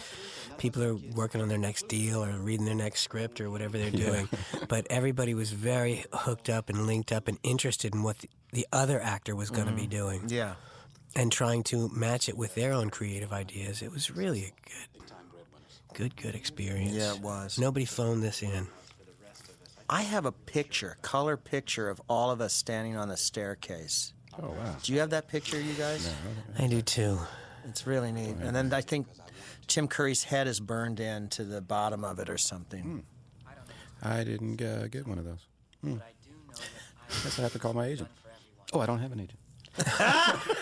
people 0.58 0.82
are 0.82 0.94
working 0.94 1.40
on 1.40 1.48
their 1.48 1.58
next 1.58 1.88
deal 1.88 2.24
or 2.24 2.30
reading 2.38 2.66
their 2.66 2.74
next 2.74 3.00
script 3.02 3.40
or 3.40 3.50
whatever 3.50 3.78
they're 3.78 3.88
Yeah. 3.88 4.06
doing. 4.06 4.28
but 4.68 4.86
everybody 4.90 5.34
was 5.34 5.50
very 5.52 6.04
hooked 6.12 6.48
up 6.48 6.68
and 6.68 6.86
linked 6.86 7.12
up 7.12 7.28
and 7.28 7.38
interested 7.42 7.94
in 7.94 8.02
what 8.02 8.18
the, 8.18 8.28
the 8.52 8.66
other 8.72 9.00
actor 9.00 9.34
was 9.34 9.50
going 9.50 9.66
to 9.66 9.72
be 9.74 9.86
Mhm. 9.86 9.90
doing. 9.90 10.24
Yeah. 10.28 10.54
And 11.14 11.30
trying 11.30 11.62
to 11.64 11.88
match 11.90 12.28
it 12.28 12.36
with 12.36 12.54
their 12.54 12.72
own 12.72 12.90
creative 12.90 13.32
ideas. 13.32 13.82
It 13.82 13.90
was 13.92 14.10
really 14.10 14.44
a 14.44 14.52
good, 14.68 15.12
good, 15.94 16.16
good 16.16 16.34
experience. 16.34 16.92
Yeah, 16.94 17.14
it 17.14 17.20
was. 17.20 17.58
Nobody 17.58 17.84
phoned 17.84 18.22
this 18.22 18.42
in. 18.42 18.66
I 19.90 20.02
have 20.02 20.24
a 20.24 20.32
picture, 20.32 20.96
color 21.02 21.36
picture 21.36 21.90
of 21.90 22.00
all 22.08 22.30
of 22.30 22.40
us 22.40 22.54
standing 22.54 22.96
on 22.96 23.08
the 23.08 23.16
staircase. 23.18 24.14
Oh 24.42 24.48
wow! 24.52 24.76
Do 24.82 24.94
you 24.94 25.00
have 25.00 25.10
that 25.10 25.28
picture, 25.28 25.60
you 25.60 25.74
guys? 25.74 26.10
I 26.58 26.66
do 26.66 26.80
too. 26.80 27.18
It's 27.68 27.86
really 27.86 28.10
neat. 28.10 28.36
And 28.40 28.56
then 28.56 28.72
I 28.72 28.80
think 28.80 29.06
Tim 29.66 29.88
Curry's 29.88 30.24
head 30.24 30.46
is 30.46 30.60
burned 30.60 31.00
in 31.00 31.28
to 31.30 31.44
the 31.44 31.60
bottom 31.60 32.04
of 32.04 32.18
it 32.18 32.28
or 32.28 32.38
something. 32.38 33.04
I 34.02 34.24
didn't 34.24 34.60
uh, 34.60 34.88
get 34.88 35.06
one 35.06 35.18
of 35.18 35.24
those. 35.24 35.46
Hmm. 35.82 35.96
Guess 37.22 37.38
I 37.38 37.42
have 37.42 37.52
to 37.52 37.58
call 37.58 37.72
my 37.72 37.86
agent. 37.86 38.08
Oh, 38.72 38.80
I 38.80 38.86
don't 38.86 38.98
have 39.00 39.12
an 39.12 39.20
agent. 39.20 39.38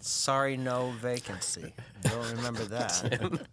Sorry, 0.00 0.56
no 0.56 0.92
vacancy. 1.00 1.72
Don't 2.02 2.32
remember 2.36 2.64
that. 2.66 3.46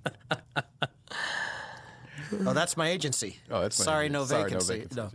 oh, 2.46 2.54
that's 2.54 2.78
my 2.78 2.90
agency. 2.90 3.38
Oh, 3.50 3.62
that's 3.62 3.78
my 3.80 3.86
Sorry, 3.86 4.06
agency. 4.06 4.14
no 4.20 4.26
Sorry, 4.26 4.42
no 4.44 4.48
vacancy. 4.60 4.74
vacancies, 4.74 4.98
No. 4.98 5.12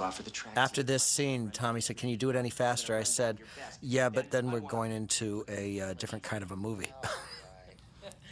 Offer 0.00 0.22
the 0.22 0.30
track. 0.30 0.54
After 0.56 0.82
this 0.82 1.02
scene, 1.04 1.50
Tommy 1.50 1.80
said, 1.80 1.96
"Can 1.96 2.08
you 2.08 2.16
do 2.16 2.30
it 2.30 2.36
any 2.36 2.50
faster?" 2.50 2.96
I 2.96 3.04
said, 3.04 3.38
"Yeah, 3.80 4.08
but 4.08 4.30
then 4.30 4.50
we're 4.50 4.60
going 4.60 4.90
into 4.90 5.44
a 5.48 5.80
uh, 5.80 5.94
different 5.94 6.24
kind 6.24 6.42
of 6.42 6.50
a 6.50 6.56
movie." 6.56 6.92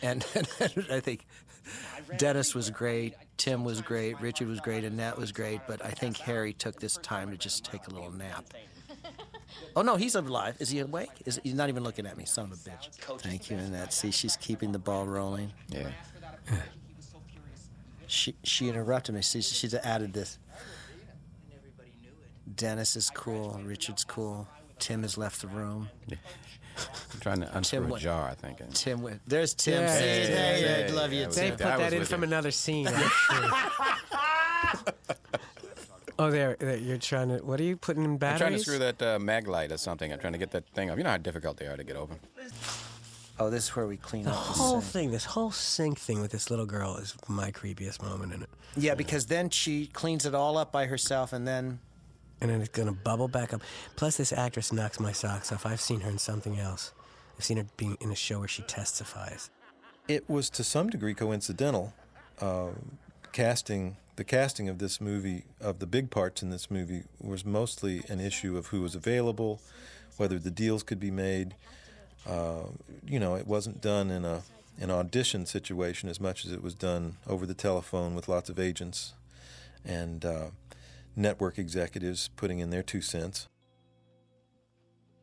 and, 0.03 0.25
I 0.91 1.01
think 1.01 1.27
Dennis 2.17 2.55
was 2.55 2.71
great, 2.71 3.15
Tim 3.37 3.65
was 3.65 3.83
great, 3.83 4.19
Richard 4.21 4.49
was 4.49 4.61
great, 4.61 4.85
and 4.85 4.95
Annette 4.95 5.19
was 5.19 5.31
great, 5.31 5.61
but 5.69 5.85
I 5.85 5.91
think 5.91 6.17
Harry 6.19 6.55
took 6.55 6.81
this 6.81 6.97
time 6.99 7.31
to 7.31 7.37
just 7.37 7.65
take 7.65 7.87
a 7.87 7.91
little 7.91 8.11
nap. 8.11 8.45
Oh 9.77 9.83
no, 9.83 9.97
he's 9.97 10.15
alive. 10.15 10.57
Is 10.59 10.71
he 10.71 10.79
awake? 10.79 11.11
Is 11.27 11.41
he's 11.43 11.55
not 11.55 11.69
even 11.69 11.83
looking 11.83 12.07
at 12.07 12.17
me, 12.17 12.25
son 12.25 12.47
of 12.47 12.53
a 12.53 12.71
bitch. 12.71 13.21
Thank 13.21 13.51
you, 13.51 13.57
Annette. 13.57 13.93
See, 13.93 14.11
she's 14.11 14.37
keeping 14.37 14.73
the 14.73 14.79
ball 14.79 15.07
rolling. 15.07 15.53
Yeah. 15.69 15.91
She 18.07 18.35
she 18.43 18.69
interrupted 18.69 19.15
me. 19.15 19.23
She 19.23 19.43
she's 19.43 19.75
added 19.75 20.13
this. 20.13 20.39
Dennis 22.57 22.97
is 22.97 23.11
cool. 23.11 23.61
Richard's 23.65 24.05
cool. 24.05 24.47
Tim 24.79 25.03
has 25.03 25.19
left 25.19 25.41
the 25.43 25.49
room. 25.49 25.89
I'm 26.11 27.21
trying 27.21 27.41
to 27.41 27.51
unscrew 27.57 27.81
Tim 27.83 27.93
a 27.93 27.99
jar, 27.99 28.29
I 28.31 28.35
think. 28.35 28.59
Tim 28.73 29.03
went. 29.03 29.21
There's 29.27 29.53
Tim. 29.55 29.83
Yeah, 29.83 29.89
saying, 29.95 30.31
yeah, 30.31 30.37
hey, 30.37 30.85
yeah, 30.87 30.93
I 30.93 30.97
love 30.97 31.13
you, 31.13 31.21
yeah, 31.21 31.27
They 31.29 31.35
Tim. 31.43 31.51
put 31.51 31.59
That 31.59 31.79
that 31.79 31.93
in 31.93 31.99
with 32.01 32.09
from 32.09 32.21
you. 32.23 32.27
another 32.29 32.51
scene. 32.51 32.87
Actually. 32.89 33.49
oh, 36.19 36.31
there, 36.31 36.57
there. 36.59 36.77
You're 36.77 36.97
trying 36.99 37.29
to. 37.29 37.39
What 37.45 37.61
are 37.61 37.65
you 37.65 37.77
putting 37.77 38.05
in 38.05 38.13
I'm 38.13 38.17
batteries? 38.17 38.41
trying 38.41 38.53
to 38.53 38.59
screw 38.59 38.79
that 38.79 39.03
uh, 39.03 39.19
mag 39.19 39.49
light 39.49 39.73
or 39.73 39.77
something. 39.79 40.13
I'm 40.13 40.19
trying 40.19 40.33
to 40.33 40.39
get 40.39 40.51
that 40.53 40.67
thing 40.71 40.91
up. 40.91 40.99
You 40.99 41.05
know 41.05 41.11
how 41.11 41.17
difficult 41.19 41.57
they 41.59 41.67
are 41.67 41.77
to 41.77 41.85
get 41.85 41.97
open. 41.97 42.19
Oh, 43.39 43.49
this 43.49 43.65
is 43.65 43.77
where 43.77 43.87
we 43.87 43.97
clean 43.97 44.25
The 44.25 44.31
up 44.31 44.37
the 44.37 44.41
whole 44.53 44.81
sink. 44.83 44.93
thing, 44.93 45.11
this 45.13 45.25
whole 45.25 45.51
sink 45.51 45.99
thing 45.99 46.21
with 46.21 46.31
this 46.31 46.51
little 46.51 46.67
girl 46.67 46.97
is 46.97 47.15
my 47.27 47.51
creepiest 47.51 48.03
moment 48.03 48.35
in 48.35 48.43
it. 48.43 48.51
Yeah, 48.77 48.95
because 48.95 49.27
then 49.27 49.49
she 49.49 49.87
cleans 49.87 50.27
it 50.27 50.35
all 50.35 50.59
up 50.59 50.71
by 50.73 50.85
herself, 50.87 51.33
and 51.33 51.49
then 51.49 51.79
And 52.41 52.51
then 52.51 52.61
it's 52.61 52.71
gonna 52.71 52.93
bubble 52.93 53.29
back 53.29 53.53
up. 53.53 53.63
Plus, 53.97 54.17
this 54.17 54.33
actress 54.33 54.73
knocks 54.73 54.99
my 54.99 55.13
socks 55.13 55.53
off. 55.53 55.67
I've 55.67 55.81
seen 55.81 56.01
her 56.01 56.11
in 56.11 56.19
something 56.19 56.59
else. 56.59 56.93
I've 57.37 57.45
seen 57.45 57.59
her 57.59 57.67
being 57.77 57.97
in 58.01 58.11
a 58.11 58.15
show 58.15 58.39
where 58.39 58.49
she 58.49 58.63
testifies. 58.63 59.51
It 60.09 60.29
was 60.29 60.51
to 60.51 60.65
some 60.65 60.91
degree 60.91 61.15
coincidental. 61.15 61.93
Uh, 62.41 62.71
casting 63.33 63.97
the 64.17 64.25
casting 64.25 64.69
of 64.69 64.79
this 64.79 65.01
movie, 65.01 65.45
of 65.61 65.79
the 65.79 65.87
big 65.87 66.11
parts 66.11 66.43
in 66.43 66.51
this 66.51 66.71
movie, 66.71 67.05
was 67.23 67.45
mostly 67.45 68.03
an 68.09 68.21
issue 68.21 68.59
of 68.59 68.67
who 68.67 68.83
was 68.83 68.95
available, 68.95 69.61
whether 70.19 70.39
the 70.39 70.51
deals 70.51 70.83
could 70.83 71.01
be 71.01 71.11
made. 71.11 71.55
Uh, 72.29 72.65
you 73.07 73.19
know, 73.19 73.35
it 73.35 73.47
wasn't 73.47 73.81
done 73.81 74.11
in 74.11 74.25
a 74.25 74.43
an 74.79 74.91
audition 74.91 75.45
situation 75.45 76.09
as 76.09 76.21
much 76.21 76.45
as 76.45 76.53
it 76.53 76.63
was 76.63 76.75
done 76.75 77.17
over 77.27 77.45
the 77.45 77.55
telephone 77.55 78.15
with 78.15 78.29
lots 78.29 78.49
of 78.49 78.59
agents 78.59 79.13
and 79.85 80.25
uh, 80.25 80.47
network 81.21 81.59
executives 81.59 82.31
putting 82.37 82.59
in 82.59 82.71
their 82.71 82.83
two 82.83 83.01
cents. 83.03 83.49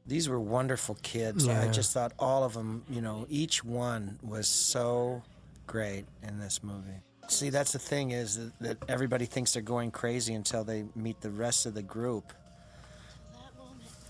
these 0.05 0.29
were 0.29 0.39
wonderful 0.39 0.95
kids. 1.01 1.47
I 1.47 1.67
just 1.69 1.91
thought 1.93 2.13
all 2.17 2.43
of 2.45 2.53
them, 2.53 2.83
you 2.89 3.01
know, 3.01 3.25
each 3.29 3.63
one 3.63 4.17
was 4.23 4.47
so 4.47 5.21
great 5.65 6.05
in 6.25 6.39
this 6.39 6.63
movie. 6.63 7.01
See, 7.27 7.49
that's 7.49 7.73
the 7.73 7.79
thing 7.79 8.11
is 8.11 8.37
that, 8.37 8.59
that 8.61 8.77
everybody 8.87 9.25
thinks 9.25 9.51
they're 9.51 9.61
going 9.61 9.91
crazy 9.91 10.33
until 10.33 10.63
they 10.63 10.85
meet 10.95 11.19
the 11.19 11.29
rest 11.29 11.65
of 11.65 11.73
the 11.73 11.81
group. 11.81 12.31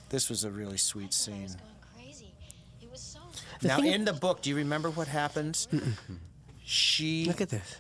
This 0.10 0.30
was 0.30 0.44
a 0.44 0.52
really 0.52 0.78
sweet 0.78 1.14
scene. 1.14 1.50
The 3.60 3.68
now, 3.70 3.80
in 3.80 4.06
the 4.06 4.14
book, 4.14 4.44
do 4.44 4.52
you 4.52 4.56
remember 4.56 4.92
what 4.92 5.08
happens? 5.08 5.68
She. 6.64 7.26
Look 7.26 7.42
at 7.42 7.50
this. 7.50 7.78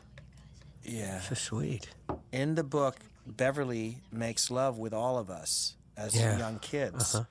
Yeah. 0.84 1.20
So 1.20 1.36
sweet. 1.36 1.88
In 2.32 2.56
the 2.56 2.64
book, 2.64 2.96
Beverly 3.28 4.02
makes 4.12 4.50
love 4.50 4.78
with 4.78 4.94
all 4.94 5.18
of 5.18 5.30
us 5.30 5.76
as 5.96 6.16
Yeah. 6.16 6.38
young 6.38 6.60
kids. 6.60 7.16
Uh-huh. 7.16 7.26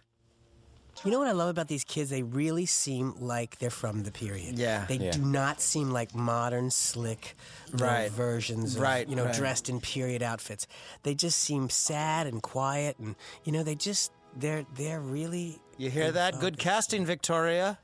You 1.05 1.11
know 1.11 1.19
what 1.19 1.29
I 1.29 1.33
love 1.33 1.51
about 1.51 1.69
these 1.69 1.85
kids? 1.85 2.09
They 2.11 2.23
really 2.23 2.65
seem 2.67 3.15
like 3.19 3.59
they're 3.59 3.69
from 3.71 4.03
the 4.05 4.11
period. 4.11 4.59
Yeah. 4.59 4.87
They 4.87 4.97
Yeah. 4.97 5.11
do 5.13 5.21
not 5.23 5.61
seem 5.61 5.91
like 5.91 6.15
modern, 6.15 6.71
slick 6.71 7.37
you 7.69 7.75
Right. 7.85 8.11
versions 8.11 8.77
of, 8.77 8.81
Right, 8.81 9.07
you 9.07 9.15
know, 9.15 9.27
right. 9.27 9.35
dressed 9.35 9.69
in 9.69 9.81
period 9.81 10.23
outfits. 10.23 10.67
They 11.03 11.15
just 11.15 11.39
seem 11.39 11.69
sad 11.69 12.27
and 12.27 12.43
quiet 12.43 12.99
and, 12.99 13.15
you 13.45 13.53
know, 13.53 13.63
they 13.63 13.75
just, 13.75 14.11
they're, 14.35 14.65
they're 14.75 15.01
really. 15.01 15.61
You 15.77 15.91
hear 15.91 16.11
that? 16.13 16.41
Good 16.41 16.59
casting, 16.59 17.05
Victoria. 17.05 17.79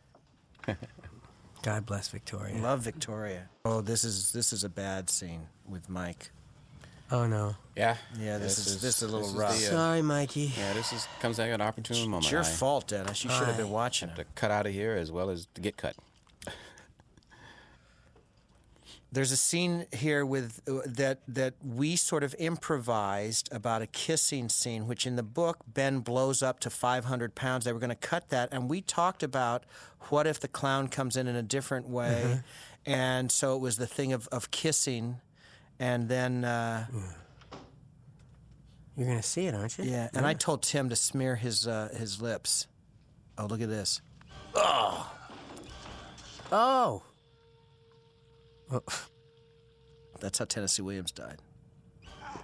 God 1.62 1.86
bless 1.86 2.09
Victoria. 2.09 2.60
Love 2.60 2.80
Victoria. 2.80 3.48
Oh, 3.64 3.80
this 3.82 4.05
is 4.05 4.32
this 4.32 4.52
is 4.52 4.64
a 4.64 4.68
bad 4.68 5.09
scene 5.10 5.48
with 5.66 5.89
Mike. 5.89 6.30
Oh, 7.12 7.26
no. 7.26 7.55
Yeah. 7.76 7.97
Yeah, 8.18 8.39
this 8.39 8.59
is- 8.59 8.80
this 8.80 9.02
is 9.02 9.02
a 9.02 9.14
little 9.14 9.32
rough. 9.34 9.59
the, 9.59 9.66
uh, 9.66 9.70
Sorry, 9.70 10.02
Mikey. 10.02 10.52
Yeah, 10.56 10.72
this 10.72 10.93
is 10.94 11.06
comes 11.20 11.39
at 11.39 11.48
an 11.51 11.60
opportune 11.60 12.09
moment. 12.09 12.24
It's 12.24 12.32
your 12.32 12.40
I 12.40 12.44
fault, 12.44 12.89
Dennis. 12.89 13.22
You 13.22 13.30
should 13.30 13.47
have 13.47 13.56
been 13.59 13.70
watching 13.70 14.09
have 14.09 14.18
it. 14.18 14.22
to 14.24 14.28
cut 14.34 14.51
out 14.51 14.66
of 14.66 14.72
here 14.72 14.94
as 14.94 15.12
well 15.12 15.28
as 15.30 15.47
to 15.55 15.60
get 15.60 15.76
cut. 15.76 15.94
There's 19.14 19.30
a 19.30 19.36
scene 19.36 19.84
here 19.93 20.24
with 20.24 20.62
uh, 20.66 20.78
that 20.86 21.20
that 21.28 21.52
we 21.62 21.97
sort 21.97 22.24
of 22.24 22.34
improvised 22.39 23.52
about 23.52 23.82
a 23.82 23.86
kissing 23.86 24.48
scene, 24.48 24.86
which 24.89 25.06
in 25.06 25.16
the 25.16 25.22
book 25.22 25.59
Ben 25.66 26.01
blows 26.01 26.43
up 26.43 26.60
to 26.60 26.70
500 26.70 27.34
pounds. 27.34 27.66
They 27.66 27.74
were 27.74 27.78
going 27.78 27.90
to 27.90 27.94
cut 27.94 28.30
that, 28.30 28.48
and 28.52 28.70
we 28.70 28.80
talked 28.80 29.22
about 29.22 29.64
what 30.09 30.26
if 30.26 30.40
the 30.40 30.48
clown 30.48 30.89
comes 30.89 31.14
in 31.18 31.26
in 31.28 31.36
a 31.36 31.43
different 31.43 31.90
way, 31.90 32.40
and 32.86 33.30
so 33.30 33.55
it 33.55 33.60
was 33.60 33.76
the 33.76 33.86
thing 33.86 34.14
of, 34.14 34.28
of 34.32 34.51
kissing, 34.51 35.18
and 35.83 36.09
then 36.09 36.45
uh, 36.45 36.87
You're 38.97 39.07
going 39.09 39.19
to 39.21 39.23
see 39.23 39.47
it, 39.47 39.55
aren't 39.55 39.77
you? 39.79 39.85
yeah, 39.85 40.09
and 40.15 40.25
I 40.25 40.35
told 40.35 40.63
Tim 40.63 40.89
to 40.91 40.97
smear 40.97 41.35
his 41.35 41.67
uh, 41.67 41.89
his 41.97 42.23
lips. 42.23 42.69
Oh, 43.37 43.47
look 43.47 43.61
at 43.61 43.69
this. 43.69 44.01
Oh. 44.55 45.11
Oh. 46.53 47.03
That's 50.21 50.39
how 50.39 50.45
Tennessee 50.45 50.83
Williams 50.83 51.11
died. 51.11 51.39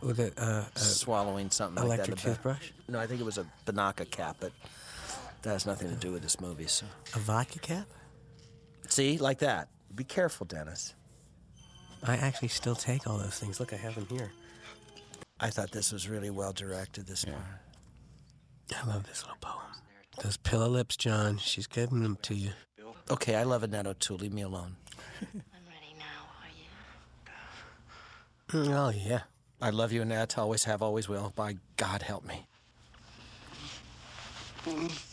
With 0.03 0.19
a, 0.19 0.33
uh, 0.37 0.65
a 0.75 0.79
Swallowing 0.79 1.51
something 1.51 1.87
like 1.87 1.99
that. 1.99 2.09
electric 2.09 2.19
the 2.19 2.23
back. 2.29 2.35
toothbrush? 2.37 2.71
No, 2.89 2.99
I 2.99 3.07
think 3.07 3.21
it 3.21 3.25
was 3.25 3.39
a 3.39 3.47
Banaka 3.67 4.11
cap, 4.11 4.37
but 4.41 4.53
that 5.43 5.51
has 5.51 5.65
nothing 5.67 5.89
to 5.91 5.95
do 5.97 6.11
with 6.13 6.23
this 6.23 6.41
movie. 6.41 6.67
So. 6.67 6.87
A 7.15 7.19
vodka 7.19 7.59
cap? 7.61 7.87
See, 8.89 9.19
like 9.19 9.39
that. 9.41 9.69
Be 9.95 10.05
careful, 10.05 10.47
Dennis. 10.47 10.95
I 12.05 12.17
actually 12.17 12.49
still 12.49 12.75
take 12.75 13.07
all 13.07 13.19
those 13.19 13.39
things. 13.39 13.61
Look, 13.61 13.73
I 13.73 13.77
have 13.77 13.95
them 13.95 14.07
here. 14.09 14.31
I 15.41 15.51
thought 15.51 15.71
this 15.71 15.93
was 15.93 16.09
really 16.09 16.31
well 16.31 16.53
directed. 16.53 17.07
This 17.07 17.25
part. 17.25 17.39
I 18.77 18.87
love 18.87 19.07
this 19.07 19.23
little 19.23 19.39
poem. 19.41 19.63
Those 20.23 20.37
pillow 20.37 20.69
lips, 20.69 20.97
John. 20.97 21.39
She's 21.39 21.67
giving 21.67 22.03
them 22.03 22.19
to 22.23 22.35
you. 22.35 22.51
Okay, 23.11 23.37
I 23.37 23.45
love 23.45 23.63
Annette 23.63 23.87
O'Toole. 23.87 24.19
Leave 24.19 24.33
me 24.33 24.43
alone. 24.43 24.77
I'm 25.23 25.43
ready 25.67 25.95
now. 25.99 26.27
Are 28.61 28.67
you? 28.67 28.73
Oh, 28.75 28.91
yeah. 28.91 29.21
I 29.63 29.71
love 29.71 29.93
you, 29.93 30.03
Annette. 30.03 30.37
Always 30.39 30.65
have, 30.65 30.83
always 30.83 31.09
will. 31.09 31.33
By 31.35 31.57
God, 31.77 32.03
help 32.03 32.25
me. 32.25 32.47
Mm. 34.67 35.08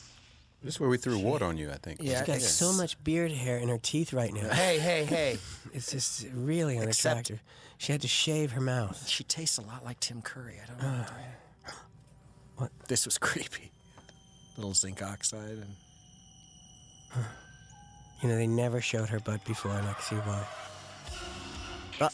This 0.63 0.75
is 0.75 0.79
where 0.79 0.89
we 0.89 0.97
threw 0.97 1.19
water 1.19 1.45
on 1.45 1.57
you, 1.57 1.69
I 1.69 1.75
think. 1.77 1.99
Yeah, 2.01 2.19
She's 2.19 2.27
got 2.27 2.35
it's- 2.37 2.51
so 2.53 2.73
much 2.73 3.01
beard 3.03 3.31
hair 3.31 3.57
in 3.57 3.69
her 3.69 3.77
teeth 3.77 4.13
right 4.13 4.33
now. 4.33 4.49
Hey, 4.49 4.79
hey, 4.79 5.05
hey. 5.05 5.37
It's 5.73 5.91
just 5.91 6.25
really 6.33 6.77
Except- 6.77 7.13
unattractive. 7.29 7.43
She 7.77 7.91
had 7.91 8.01
to 8.01 8.07
shave 8.07 8.53
her 8.53 8.61
mouth. 8.61 9.07
She 9.07 9.23
tastes 9.25 9.57
a 9.57 9.61
lot 9.61 9.83
like 9.83 9.99
Tim 9.99 10.21
Curry. 10.21 10.55
I 10.63 10.65
don't 10.67 10.81
know. 10.81 11.05
what? 12.57 12.71
This 12.87 13.05
was 13.05 13.17
creepy. 13.17 13.71
Little 14.57 14.73
zinc 14.73 15.01
oxide 15.03 15.49
and. 15.49 15.75
You 18.23 18.29
know, 18.29 18.37
they 18.37 18.47
never 18.47 18.79
showed 18.79 19.09
her 19.09 19.19
butt 19.19 19.43
before, 19.43 19.71
and 19.73 19.85
I 19.85 19.93
can 19.93 20.01
see 20.01 20.15
why. 20.15 20.47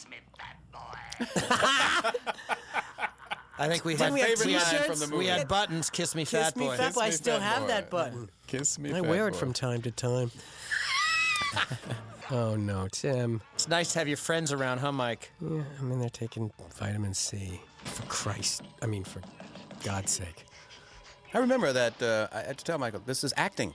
I 3.61 3.67
think 3.69 3.85
we 3.85 3.93
Didn't 3.93 4.05
had 4.05 4.13
we 4.13 4.19
have 4.21 4.45
we 4.45 4.53
had- 4.53 4.63
t-shirts? 4.63 5.01
from 5.01 5.09
the 5.11 5.15
We 5.17 5.27
had 5.27 5.47
buttons. 5.47 5.89
Kiss 5.89 6.15
me, 6.15 6.23
Kiss 6.23 6.31
fat 6.31 6.57
me, 6.57 6.65
boy. 6.65 6.77
fat 6.77 6.93
boy. 6.95 7.01
I 7.01 7.09
still 7.11 7.39
have 7.39 7.67
that 7.67 7.89
button. 7.89 8.29
Kiss 8.47 8.79
me, 8.79 8.89
I 8.91 8.93
fat 8.95 9.05
wear 9.05 9.27
it 9.27 9.31
boy. 9.33 9.37
from 9.37 9.53
time 9.53 9.81
to 9.83 9.91
time. 9.91 10.31
oh 12.31 12.55
no, 12.55 12.87
Tim. 12.91 13.41
It's 13.53 13.67
nice 13.67 13.93
to 13.93 13.99
have 13.99 14.07
your 14.07 14.17
friends 14.17 14.51
around, 14.51 14.79
huh, 14.79 14.91
Mike? 14.91 15.31
Yeah, 15.41 15.63
I 15.79 15.83
mean 15.83 15.99
they're 15.99 16.09
taking 16.09 16.51
vitamin 16.75 17.13
C. 17.13 17.61
For 17.83 18.03
Christ, 18.03 18.61
I 18.81 18.85
mean 18.85 19.03
for 19.03 19.21
God's 19.83 20.11
sake. 20.11 20.45
I 21.33 21.39
remember 21.39 21.71
that. 21.73 22.01
Uh, 22.01 22.27
I 22.31 22.41
had 22.41 22.57
to 22.57 22.63
tell 22.63 22.77
Michael, 22.77 23.01
this 23.05 23.23
is 23.23 23.33
acting. 23.37 23.73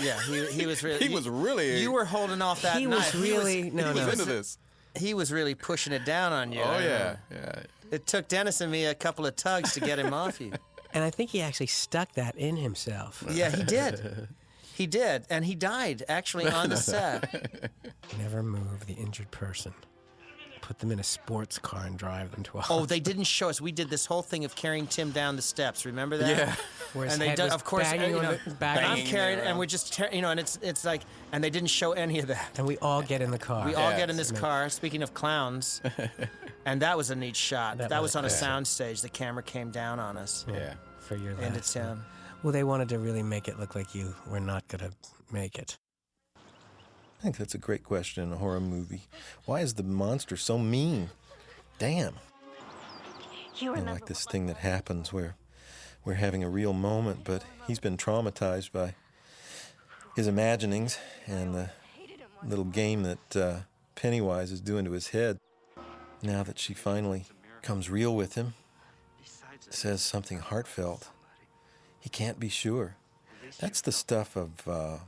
Yeah, 0.00 0.20
he, 0.22 0.46
he 0.46 0.66
was 0.66 0.82
really. 0.82 0.98
He 1.08 1.14
was 1.14 1.28
really- 1.28 1.80
You 1.80 1.92
were 1.92 2.04
holding 2.04 2.40
off 2.40 2.62
that 2.62 2.78
He 2.78 2.86
was 2.86 2.98
knife. 2.98 3.14
really- 3.22 3.70
no, 3.70 3.92
he 3.92 3.94
was 4.00 4.06
no. 4.06 4.12
into 4.12 4.24
this. 4.24 4.58
He 4.96 5.14
was 5.14 5.32
really 5.32 5.54
pushing 5.54 5.92
it 5.92 6.04
down 6.04 6.32
on 6.32 6.52
you. 6.52 6.62
Oh 6.62 6.78
yeah, 6.78 7.16
yeah. 7.30 7.62
It 7.90 8.06
took 8.06 8.28
Dennis 8.28 8.60
and 8.60 8.70
me 8.72 8.86
a 8.86 8.94
couple 8.94 9.26
of 9.26 9.36
tugs 9.36 9.72
to 9.74 9.80
get 9.80 9.98
him 9.98 10.12
off 10.22 10.40
you. 10.40 10.52
And 10.92 11.02
I 11.02 11.10
think 11.10 11.30
he 11.30 11.40
actually 11.40 11.66
stuck 11.66 12.12
that 12.12 12.36
in 12.36 12.56
himself. 12.56 13.24
Yeah, 13.30 13.50
he 13.50 13.62
did. 13.64 14.28
He 14.76 14.88
did, 14.88 15.24
and 15.30 15.44
he 15.44 15.54
died 15.54 16.02
actually 16.08 16.48
on 16.48 16.68
the 16.68 16.76
set. 16.76 17.70
Never 18.18 18.42
move 18.42 18.88
the 18.88 18.94
injured 18.94 19.30
person. 19.30 19.72
Put 20.66 20.78
them 20.78 20.90
in 20.90 20.98
a 20.98 21.04
sports 21.04 21.58
car 21.58 21.84
and 21.84 21.98
drive 21.98 22.30
them 22.30 22.42
to 22.44 22.58
a 22.58 22.62
Oh, 22.70 22.86
they 22.86 22.98
didn't 22.98 23.24
show 23.24 23.50
us. 23.50 23.60
We 23.60 23.70
did 23.70 23.90
this 23.90 24.06
whole 24.06 24.22
thing 24.22 24.46
of 24.46 24.56
carrying 24.56 24.86
Tim 24.86 25.10
down 25.10 25.36
the 25.36 25.42
steps. 25.42 25.84
Remember 25.84 26.16
that? 26.16 26.38
Yeah. 26.38 26.54
Where 26.94 27.06
and 27.06 27.20
they, 27.20 27.34
do, 27.34 27.42
of 27.42 27.64
course, 27.64 27.90
banging 27.90 28.16
you 28.16 28.22
know, 28.22 28.38
the. 28.46 28.66
I'm 28.66 29.04
carried, 29.04 29.40
and 29.40 29.58
we're 29.58 29.66
just, 29.66 30.00
you 30.10 30.22
know, 30.22 30.30
and 30.30 30.40
it's 30.40 30.58
it's 30.62 30.82
like, 30.82 31.02
and 31.32 31.44
they 31.44 31.50
didn't 31.50 31.68
show 31.68 31.92
any 31.92 32.18
of 32.18 32.28
that. 32.28 32.52
And 32.56 32.66
we 32.66 32.78
all 32.78 33.02
get 33.02 33.20
in 33.20 33.30
the 33.30 33.38
car. 33.38 33.66
We 33.66 33.74
all 33.74 33.90
get 33.90 34.08
in 34.08 34.16
this 34.16 34.32
car. 34.32 34.70
Speaking 34.70 35.02
of 35.02 35.12
clowns, 35.12 35.82
and 36.64 36.80
that 36.80 36.96
was 36.96 37.10
a 37.10 37.14
neat 37.14 37.36
shot. 37.36 37.76
That, 37.76 37.90
That 37.90 38.00
was 38.00 38.10
was- 38.12 38.16
on 38.16 38.24
a 38.24 38.28
yeah. 38.28 38.34
sound 38.34 38.66
stage. 38.66 39.02
The 39.02 39.10
camera 39.10 39.42
came 39.42 39.70
down 39.70 40.00
on 40.00 40.16
us, 40.16 40.46
Yeah. 40.48 40.74
for 40.98 41.16
your 41.16 41.32
and 41.42 41.54
it's 41.56 41.74
him. 41.74 42.02
Well, 42.42 42.54
they 42.54 42.64
wanted 42.64 42.88
to 42.88 42.98
really 42.98 43.22
make 43.22 43.48
it 43.48 43.58
look 43.60 43.74
like 43.74 43.94
you 43.94 44.14
were 44.30 44.40
not 44.40 44.66
gonna 44.68 44.92
make 45.30 45.58
it. 45.58 45.76
I 47.24 47.26
think 47.26 47.38
that's 47.38 47.54
a 47.54 47.58
great 47.58 47.84
question 47.84 48.22
in 48.22 48.32
a 48.34 48.36
horror 48.36 48.60
movie. 48.60 49.04
Why 49.46 49.60
is 49.60 49.72
the 49.72 49.82
monster 49.82 50.36
so 50.36 50.58
mean? 50.58 51.08
Damn. 51.78 52.16
You 53.56 53.70
And 53.70 53.80
remember 53.80 53.92
like 53.92 54.04
this 54.04 54.26
thing 54.26 54.44
that 54.44 54.58
happens 54.58 55.10
where 55.10 55.34
we're 56.04 56.20
having 56.20 56.44
a 56.44 56.50
real 56.50 56.74
moment, 56.74 57.20
but 57.24 57.42
he's 57.66 57.78
been 57.78 57.96
traumatized 57.96 58.72
by 58.72 58.94
his 60.14 60.26
imaginings 60.26 60.98
and 61.26 61.54
the 61.54 61.70
little 62.46 62.66
game 62.66 63.04
that 63.04 63.36
uh, 63.36 63.56
Pennywise 63.94 64.52
is 64.52 64.60
doing 64.60 64.84
to 64.84 64.90
his 64.90 65.08
head. 65.08 65.38
Now 66.20 66.42
that 66.42 66.58
she 66.58 66.74
finally 66.74 67.24
comes 67.62 67.88
real 67.88 68.14
with 68.14 68.34
him, 68.34 68.52
says 69.70 70.02
something 70.02 70.40
heartfelt, 70.40 71.08
he 72.00 72.10
can't 72.10 72.38
be 72.38 72.50
sure. 72.50 72.96
That's 73.60 73.80
the 73.80 73.92
stuff 73.92 74.36
of 74.36 74.68
uh, 74.68 74.98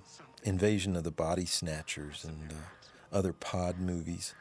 Invasion 0.46 0.94
of 0.94 1.02
the 1.02 1.10
Body 1.10 1.44
Snatchers 1.44 2.24
and 2.24 2.52
uh, 2.52 3.16
other 3.16 3.32
pod 3.32 3.80
movies. 3.80 4.32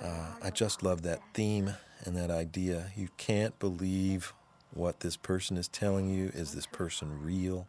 Uh, 0.00 0.26
I 0.40 0.50
just 0.50 0.82
love 0.82 1.02
that 1.02 1.20
theme 1.34 1.74
and 2.04 2.16
that 2.16 2.30
idea. 2.30 2.92
You 2.96 3.08
can't 3.16 3.58
believe 3.58 4.32
what 4.72 5.00
this 5.00 5.16
person 5.16 5.56
is 5.56 5.66
telling 5.66 6.08
you. 6.08 6.30
Is 6.32 6.52
this 6.52 6.66
person 6.66 7.20
real? 7.22 7.66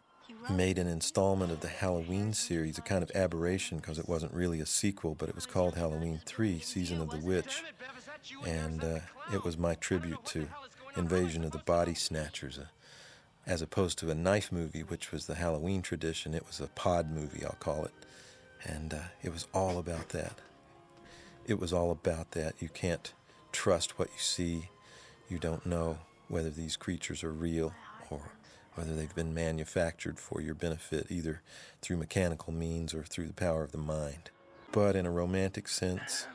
Made 0.48 0.78
an 0.78 0.86
installment 0.86 1.52
of 1.52 1.60
the 1.60 1.68
Halloween 1.68 2.32
series, 2.32 2.78
a 2.78 2.82
kind 2.82 3.02
of 3.02 3.10
aberration 3.14 3.78
because 3.78 3.98
it 3.98 4.08
wasn't 4.08 4.32
really 4.32 4.60
a 4.60 4.66
sequel, 4.66 5.14
but 5.16 5.28
it 5.28 5.34
was 5.34 5.46
called 5.46 5.74
Halloween 5.74 6.20
3 6.24 6.60
Season 6.60 7.00
of 7.00 7.10
the 7.10 7.18
Witch. 7.18 7.62
And 8.46 8.82
uh, 8.82 8.98
it 9.32 9.44
was 9.44 9.58
my 9.58 9.74
tribute 9.74 10.24
to 10.26 10.48
Invasion 10.96 11.44
of 11.44 11.50
the 11.50 11.58
Body 11.58 11.94
Snatchers. 11.94 12.58
Uh, 12.58 12.66
as 13.46 13.62
opposed 13.62 13.98
to 13.98 14.10
a 14.10 14.14
knife 14.14 14.52
movie, 14.52 14.82
which 14.82 15.10
was 15.10 15.26
the 15.26 15.34
Halloween 15.34 15.82
tradition, 15.82 16.34
it 16.34 16.46
was 16.46 16.60
a 16.60 16.68
pod 16.68 17.10
movie, 17.10 17.44
I'll 17.44 17.56
call 17.58 17.84
it. 17.84 17.92
And 18.64 18.94
uh, 18.94 18.98
it 19.22 19.32
was 19.32 19.46
all 19.52 19.78
about 19.78 20.10
that. 20.10 20.34
It 21.46 21.58
was 21.58 21.72
all 21.72 21.90
about 21.90 22.32
that. 22.32 22.54
You 22.60 22.68
can't 22.68 23.12
trust 23.50 23.98
what 23.98 24.08
you 24.08 24.20
see. 24.20 24.68
You 25.28 25.38
don't 25.38 25.66
know 25.66 25.98
whether 26.28 26.50
these 26.50 26.76
creatures 26.76 27.24
are 27.24 27.32
real 27.32 27.74
or 28.10 28.32
whether 28.74 28.94
they've 28.94 29.14
been 29.14 29.34
manufactured 29.34 30.18
for 30.18 30.40
your 30.40 30.54
benefit, 30.54 31.06
either 31.10 31.42
through 31.82 31.96
mechanical 31.96 32.52
means 32.52 32.94
or 32.94 33.02
through 33.02 33.26
the 33.26 33.32
power 33.32 33.64
of 33.64 33.72
the 33.72 33.78
mind. 33.78 34.30
But 34.70 34.96
in 34.96 35.04
a 35.04 35.10
romantic 35.10 35.68
sense, 35.68 36.26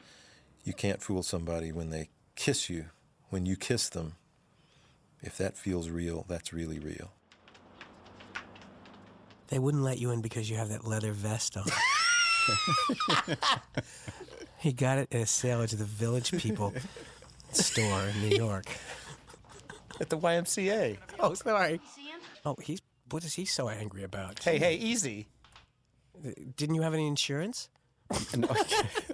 you 0.63 0.73
can't 0.73 1.01
fool 1.01 1.23
somebody 1.23 1.71
when 1.71 1.89
they 1.89 2.09
kiss 2.35 2.69
you, 2.69 2.85
when 3.29 3.45
you 3.45 3.55
kiss 3.55 3.89
them. 3.89 4.15
If 5.21 5.37
that 5.37 5.57
feels 5.57 5.89
real, 5.89 6.25
that's 6.27 6.53
really 6.53 6.79
real. 6.79 7.11
They 9.47 9.59
wouldn't 9.59 9.83
let 9.83 9.97
you 9.97 10.11
in 10.11 10.21
because 10.21 10.49
you 10.49 10.57
have 10.57 10.69
that 10.69 10.85
leather 10.85 11.11
vest 11.13 11.57
on. 11.57 11.63
he 14.57 14.73
got 14.73 14.97
it 14.97 15.07
at 15.13 15.21
a 15.21 15.25
sale 15.25 15.61
at 15.61 15.69
the 15.69 15.85
Village 15.85 16.31
People 16.33 16.73
store 17.51 18.03
in 18.03 18.29
New 18.29 18.35
York. 18.35 18.65
At 19.99 20.09
the 20.09 20.17
YMCA. 20.17 20.97
Oh, 21.19 21.33
sorry. 21.33 21.79
Oh, 22.45 22.55
he's 22.61 22.81
what 23.09 23.23
is 23.23 23.33
he 23.35 23.45
so 23.45 23.69
angry 23.69 24.03
about? 24.03 24.43
Hey, 24.43 24.59
hey, 24.59 24.75
easy. 24.75 25.29
Uh, 26.25 26.31
didn't 26.55 26.75
you 26.75 26.81
have 26.81 26.93
any 26.93 27.07
insurance? 27.07 27.69
No, 28.37 28.47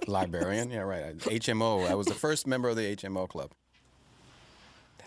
Librarian, 0.06 0.70
yeah, 0.70 0.80
right. 0.80 1.16
HMO. 1.18 1.88
I 1.88 1.94
was 1.94 2.06
the 2.06 2.14
first 2.14 2.46
member 2.46 2.68
of 2.68 2.76
the 2.76 2.94
HMO 2.94 3.28
club. 3.28 3.50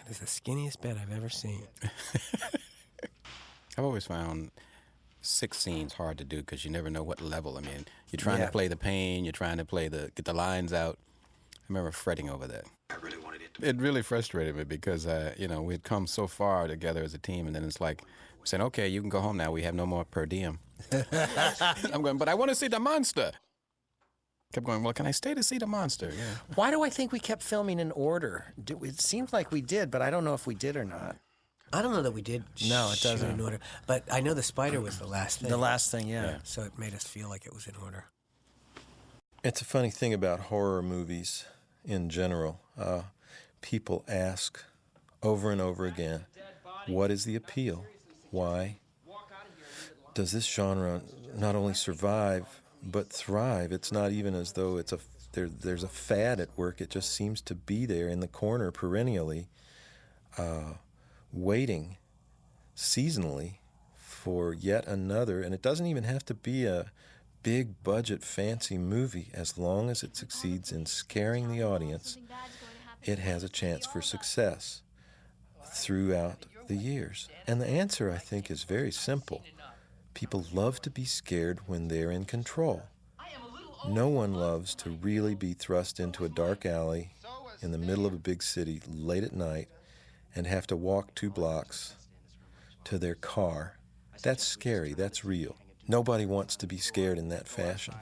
That 0.08 0.12
is 0.12 0.20
the 0.20 0.26
skinniest 0.26 0.80
bed 0.80 0.98
I've 1.02 1.12
ever 1.12 1.28
seen. 1.28 1.68
I've 3.78 3.84
always 3.84 4.06
found 4.06 4.52
six 5.20 5.58
scenes 5.58 5.92
hard 5.94 6.18
to 6.20 6.24
do 6.24 6.38
because 6.38 6.64
you 6.64 6.72
never 6.72 6.90
know 6.90 7.04
what 7.04 7.20
level. 7.20 7.58
I 7.58 7.62
mean, 7.62 7.86
you're 8.10 8.18
trying 8.18 8.40
Yeah. 8.40 8.46
to 8.46 8.52
play 8.54 8.70
the 8.70 8.78
pain, 8.78 9.26
you're 9.26 9.34
trying 9.34 9.58
to 9.58 9.66
play 9.66 9.90
the 9.90 10.10
get 10.16 10.24
the 10.24 10.34
lines 10.34 10.72
out. 10.72 10.98
I 11.54 11.60
remember 11.68 11.92
fretting 11.92 12.30
over 12.30 12.48
that. 12.48 12.64
I 12.90 12.96
really 13.02 13.18
wanted 13.18 13.42
it 13.42 13.58
It 13.62 13.76
really 13.82 14.02
frustrated 14.02 14.56
me 14.56 14.64
because 14.64 15.06
uh, 15.06 15.34
you 15.38 15.50
know 15.50 15.62
we'd 15.62 15.84
come 15.84 16.08
so 16.08 16.26
far 16.26 16.68
together 16.70 17.04
as 17.04 17.14
a 17.14 17.18
team, 17.20 17.46
and 17.46 17.54
then 17.54 17.66
it's 17.66 17.82
like 17.82 18.02
saying, 18.46 18.64
"Okay, 18.64 18.88
you 18.88 19.02
can 19.02 19.10
go 19.10 19.20
home 19.20 19.36
now. 19.36 19.52
We 19.52 19.64
have 19.64 19.76
no 19.76 19.86
more 19.86 20.06
per 20.06 20.26
diem." 20.26 20.60
I'm 21.92 22.02
going, 22.02 22.18
but 22.18 22.30
I 22.30 22.34
want 22.34 22.48
to 22.48 22.56
see 22.56 22.70
the 22.70 22.80
monster. 22.80 23.34
Kept 24.54 24.66
going. 24.66 24.82
Well, 24.84 24.94
can 24.94 25.06
I 25.06 25.12
stay 25.12 25.34
to 25.34 25.44
see 25.44 25.58
the 25.58 25.68
monster? 25.68 26.12
Yeah. 26.18 26.24
Why 26.56 26.72
do 26.72 26.84
I 26.84 26.90
think 26.90 27.12
we 27.12 27.20
kept 27.20 27.44
filming 27.44 27.80
in 27.80 27.92
order? 27.92 28.54
Do- 28.64 28.84
It 28.84 29.02
seems 29.02 29.34
like 29.34 29.52
we 29.52 29.62
did, 29.62 29.92
but 29.92 30.02
I 30.02 30.10
don't 30.10 30.24
know 30.24 30.34
if 30.34 30.48
we 30.48 30.56
did 30.56 30.78
or 30.78 30.86
not. 30.86 31.18
I 31.74 31.82
don't 31.82 31.92
know 31.92 32.02
that 32.02 32.14
we 32.14 32.22
did. 32.22 32.46
No, 32.70 32.92
it 32.94 33.02
doesn't. 33.02 33.30
in 33.30 33.42
order, 33.42 33.60
but 33.88 34.06
I 34.10 34.22
know 34.22 34.34
the 34.34 34.42
spider 34.44 34.80
was 34.80 35.00
the 35.00 35.06
last 35.08 35.42
thing. 35.42 35.50
The 35.50 35.58
last 35.58 35.92
thing, 35.92 36.08
yeah. 36.08 36.38
So 36.44 36.62
it 36.62 36.80
made 36.80 36.94
us 36.94 37.04
feel 37.04 37.28
like 37.28 37.46
it 37.46 37.54
was 37.54 37.68
in 37.68 37.76
order. 37.84 38.06
It's 39.44 39.62
a 39.62 39.66
funny 39.66 39.90
thing 39.92 40.14
about 40.14 40.40
horror 40.40 40.82
movies 40.82 41.46
in 41.84 42.10
general. 42.10 42.62
Uh, 42.80 43.02
people 43.62 44.06
ask 44.08 44.64
over 45.22 45.52
and 45.52 45.60
over 45.60 45.86
again, 45.86 46.26
what 46.88 47.12
is 47.12 47.26
the 47.26 47.36
appeal? 47.36 47.86
Why 48.32 48.78
does 50.14 50.32
this 50.32 50.46
genre 50.48 51.02
not 51.36 51.56
only 51.56 51.74
survive 51.74 52.62
but 52.84 53.10
thrive? 53.12 53.72
It's 53.72 53.92
not 53.92 54.12
even 54.12 54.34
as 54.34 54.54
though 54.54 54.78
it's 54.78 54.94
a 54.94 55.00
there, 55.34 55.50
there's 55.50 55.84
a 55.84 55.90
fad 55.90 56.40
at 56.40 56.50
work. 56.58 56.82
It 56.82 56.90
just 56.90 57.12
seems 57.14 57.42
to 57.42 57.56
be 57.56 57.86
there 57.86 58.08
in 58.08 58.22
the 58.22 58.28
corner 58.28 58.72
perennially, 58.72 59.48
uh, 60.38 60.74
waiting 61.32 61.98
seasonally 62.76 63.56
for 63.96 64.54
yet 64.54 64.88
another. 64.88 65.42
And 65.42 65.54
it 65.54 65.62
doesn't 65.62 65.86
even 65.86 66.06
have 66.06 66.26
to 66.26 66.34
be 66.34 66.66
a 66.66 66.92
big 67.44 67.82
budget 67.84 68.24
fancy 68.24 68.78
movie 68.78 69.30
as 69.34 69.58
long 69.58 69.90
as 69.90 70.04
it 70.04 70.16
succeeds 70.18 70.72
in 70.72 70.86
scaring 70.86 71.50
the 71.50 71.64
audience 71.64 72.18
it 73.04 73.20
has 73.20 73.44
a 73.44 73.50
chance 73.50 73.86
for 73.86 74.02
success 74.02 74.82
throughout 75.74 76.46
the 76.68 76.76
years 76.76 77.30
and 77.48 77.62
the 77.62 77.68
answer 77.68 78.12
i 78.12 78.18
think 78.18 78.52
is 78.52 78.64
very 78.64 78.92
simple 78.92 79.44
people 80.18 80.46
love 80.52 80.82
to 80.82 80.90
be 80.90 81.06
scared 81.06 81.60
when 81.68 81.88
they're 81.88 82.12
in 82.12 82.26
control 82.26 82.82
no 83.88 84.08
one 84.08 84.34
loves 84.34 84.76
to 84.76 84.90
really 85.02 85.36
be 85.36 85.54
thrust 85.54 86.00
into 86.00 86.26
a 86.26 86.30
dark 86.30 86.66
alley 86.66 87.12
in 87.62 87.72
the 87.72 87.78
middle 87.78 88.06
of 88.06 88.14
a 88.14 88.18
big 88.30 88.42
city 88.42 88.82
late 88.90 89.24
at 89.24 89.34
night 89.34 89.70
and 90.36 90.48
have 90.48 90.68
to 90.68 90.76
walk 90.76 91.14
two 91.16 91.30
blocks 91.30 91.96
to 92.84 92.98
their 92.98 93.16
car 93.16 93.78
that's 94.24 94.44
scary 94.44 94.94
that's 94.94 95.24
real 95.24 95.56
Nobody 95.90 96.26
wants 96.26 96.58
to 96.58 96.68
be 96.68 96.78
scared 96.78 97.18
in 97.18 97.30
that 97.30 97.48
fashion. 97.48 97.94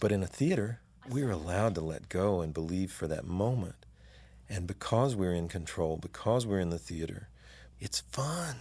But 0.00 0.12
in 0.12 0.22
a 0.22 0.26
theater, 0.26 0.80
we're 1.10 1.30
allowed 1.30 1.74
to 1.74 1.82
let 1.82 2.08
go 2.08 2.40
and 2.40 2.54
believe 2.54 2.90
for 2.90 3.06
that 3.06 3.26
moment. 3.26 3.84
And 4.48 4.66
because 4.66 5.14
we're 5.14 5.34
in 5.34 5.48
control, 5.48 5.98
because 5.98 6.46
we're 6.46 6.60
in 6.60 6.70
the 6.70 6.78
theater, 6.78 7.28
it's 7.78 8.00
fun. 8.00 8.56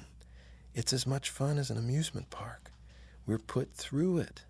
It's 0.75 0.91
as 0.91 1.07
much 1.07 1.29
fun 1.29 1.57
as 1.57 1.69
an 1.69 1.77
amusement 1.77 2.29
park. 2.29 2.69
We're 3.25 3.39
put 3.39 3.73
through 3.73 4.19
it. 4.19 4.43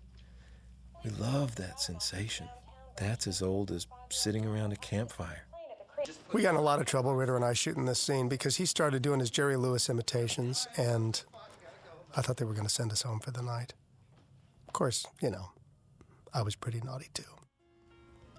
We 1.04 1.10
love 1.12 1.54
that 1.54 1.80
sensation. 1.80 2.48
That's 2.96 3.28
as 3.28 3.42
old 3.42 3.70
as 3.70 3.86
sitting 4.10 4.44
around 4.44 4.72
a 4.72 4.76
campfire. 4.76 5.44
We 6.32 6.42
got 6.42 6.50
in 6.50 6.56
a 6.56 6.62
lot 6.62 6.80
of 6.80 6.86
trouble, 6.86 7.14
Ritter 7.14 7.36
and 7.36 7.44
I, 7.44 7.52
shooting 7.52 7.84
this 7.84 8.00
scene 8.00 8.28
because 8.28 8.56
he 8.56 8.66
started 8.66 9.02
doing 9.02 9.20
his 9.20 9.30
Jerry 9.30 9.56
Lewis 9.56 9.88
imitations, 9.88 10.66
and 10.76 11.22
I 12.16 12.22
thought 12.22 12.38
they 12.38 12.44
were 12.44 12.54
going 12.54 12.66
to 12.66 12.72
send 12.72 12.90
us 12.90 13.02
home 13.02 13.20
for 13.20 13.30
the 13.30 13.42
night. 13.42 13.74
Of 14.66 14.72
course, 14.72 15.06
you 15.22 15.30
know, 15.30 15.50
I 16.34 16.42
was 16.42 16.56
pretty 16.56 16.80
naughty 16.80 17.08
too. 17.14 17.22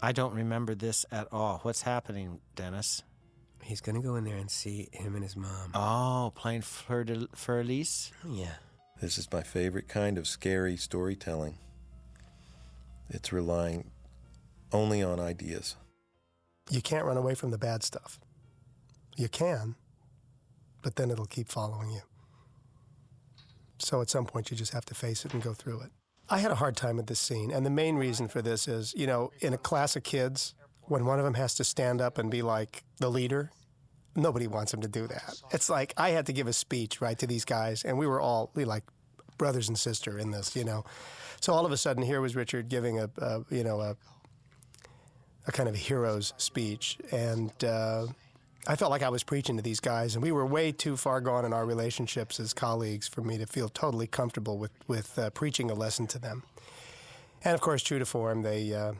I 0.02 0.12
don't 0.12 0.34
remember 0.34 0.76
this 0.76 1.06
at 1.12 1.28
all. 1.32 1.60
What's 1.64 1.84
happening, 1.84 2.42
Dennis? 2.56 3.04
He's 3.68 3.82
going 3.82 3.96
to 3.96 4.02
go 4.02 4.16
in 4.16 4.24
there 4.24 4.38
and 4.38 4.50
see 4.50 4.88
him 4.94 5.16
and 5.16 5.24
his 5.24 5.36
mom. 5.36 5.72
Oh, 5.74 6.32
playing 6.36 6.62
Fleur, 6.62 7.04
de, 7.04 7.28
Fleur 7.36 7.60
Elise? 7.60 8.14
Oh, 8.26 8.34
yeah. 8.34 8.54
This 9.02 9.18
is 9.18 9.30
my 9.30 9.44
favorite 9.44 9.90
kind 9.90 10.18
of 10.18 10.26
scary 10.26 10.78
storytelling. 10.78 11.58
It's 13.10 13.34
relying 13.34 13.92
only 14.72 15.04
on 15.04 15.20
ideas. 15.20 15.76
You 16.70 16.82
can't 16.82 17.04
run 17.04 17.18
away 17.18 17.36
from 17.36 17.52
the 17.52 17.58
bad 17.58 17.84
stuff. 17.84 18.22
You 19.18 19.28
can, 19.28 19.76
but 20.82 20.96
then 20.96 21.12
it'll 21.12 21.26
keep 21.26 21.50
following 21.50 21.92
you. 21.92 22.02
So 23.80 24.02
at 24.02 24.10
some 24.10 24.26
point, 24.26 24.50
you 24.50 24.56
just 24.56 24.72
have 24.72 24.86
to 24.86 24.96
face 24.96 25.26
it 25.26 25.34
and 25.34 25.44
go 25.44 25.54
through 25.54 25.82
it. 25.82 25.92
I 26.30 26.40
had 26.40 26.52
a 26.52 26.56
hard 26.56 26.78
time 26.78 26.96
with 26.96 27.08
this 27.08 27.20
scene, 27.20 27.52
and 27.52 27.66
the 27.66 27.70
main 27.70 27.98
reason 27.98 28.30
for 28.30 28.42
this 28.42 28.66
is, 28.66 28.94
you 28.96 29.08
know, 29.08 29.32
in 29.42 29.54
a 29.54 29.58
class 29.58 29.98
of 29.98 30.04
kids, 30.04 30.54
when 30.84 31.04
one 31.04 31.20
of 31.20 31.26
them 31.26 31.34
has 31.34 31.54
to 31.56 31.66
stand 31.66 32.00
up 32.00 32.18
and 32.18 32.32
be 32.32 32.42
like 32.42 32.84
the 33.00 33.10
leader, 33.10 33.52
nobody 34.18 34.48
wants 34.48 34.74
him 34.74 34.82
to 34.82 34.88
do 34.88 35.08
that. 35.08 35.42
It's 35.52 35.70
like 35.70 35.94
I 35.96 36.10
had 36.10 36.26
to 36.26 36.34
give 36.34 36.48
a 36.48 36.54
speech, 36.54 37.00
right, 37.00 37.18
to 37.20 37.28
these 37.28 37.46
guys, 37.46 37.84
and 37.84 37.98
we 37.98 38.08
were 38.08 38.20
all 38.20 38.52
we 38.56 38.66
like 38.66 38.84
brothers 39.38 39.70
and 39.70 39.78
sister 39.78 40.18
in 40.18 40.32
this, 40.32 40.56
you 40.56 40.64
know. 40.64 40.84
So 41.40 41.54
all 41.54 41.66
of 41.66 41.72
a 41.72 41.78
sudden, 41.78 42.04
here 42.04 42.20
was 42.20 42.36
Richard 42.36 42.68
giving 42.68 43.00
a, 43.00 43.10
a 43.20 43.46
you 43.50 43.64
know, 43.64 43.80
a, 43.80 43.96
a 45.46 45.52
kind 45.52 45.70
of 45.70 45.76
a 45.76 45.78
hero's 45.78 46.34
speech, 46.38 46.98
and 47.12 47.52
uh, 47.64 48.08
I 48.68 48.76
felt 48.76 48.92
like 48.92 49.04
I 49.04 49.10
was 49.10 49.24
preaching 49.24 49.56
to 49.58 49.64
these 49.64 49.80
guys, 49.80 50.16
and 50.16 50.24
we 50.24 50.32
were 50.32 50.46
way 50.46 50.72
too 50.72 50.98
far 50.98 51.22
gone 51.22 51.46
in 51.46 51.54
our 51.54 51.66
relationships 51.66 52.40
as 52.40 52.54
colleagues 52.54 53.08
for 53.08 53.22
me 53.22 53.38
to 53.38 53.46
feel 53.46 53.70
totally 53.70 54.08
comfortable 54.08 54.58
with 54.58 54.72
with 54.88 55.18
uh, 55.18 55.30
preaching 55.30 55.70
a 55.72 55.76
lesson 55.76 56.08
to 56.08 56.20
them. 56.20 56.44
And 57.44 57.54
of 57.54 57.62
course, 57.62 57.84
true 57.84 58.00
to 58.00 58.06
form, 58.06 58.42
they 58.42 58.74
uh, 58.74 58.94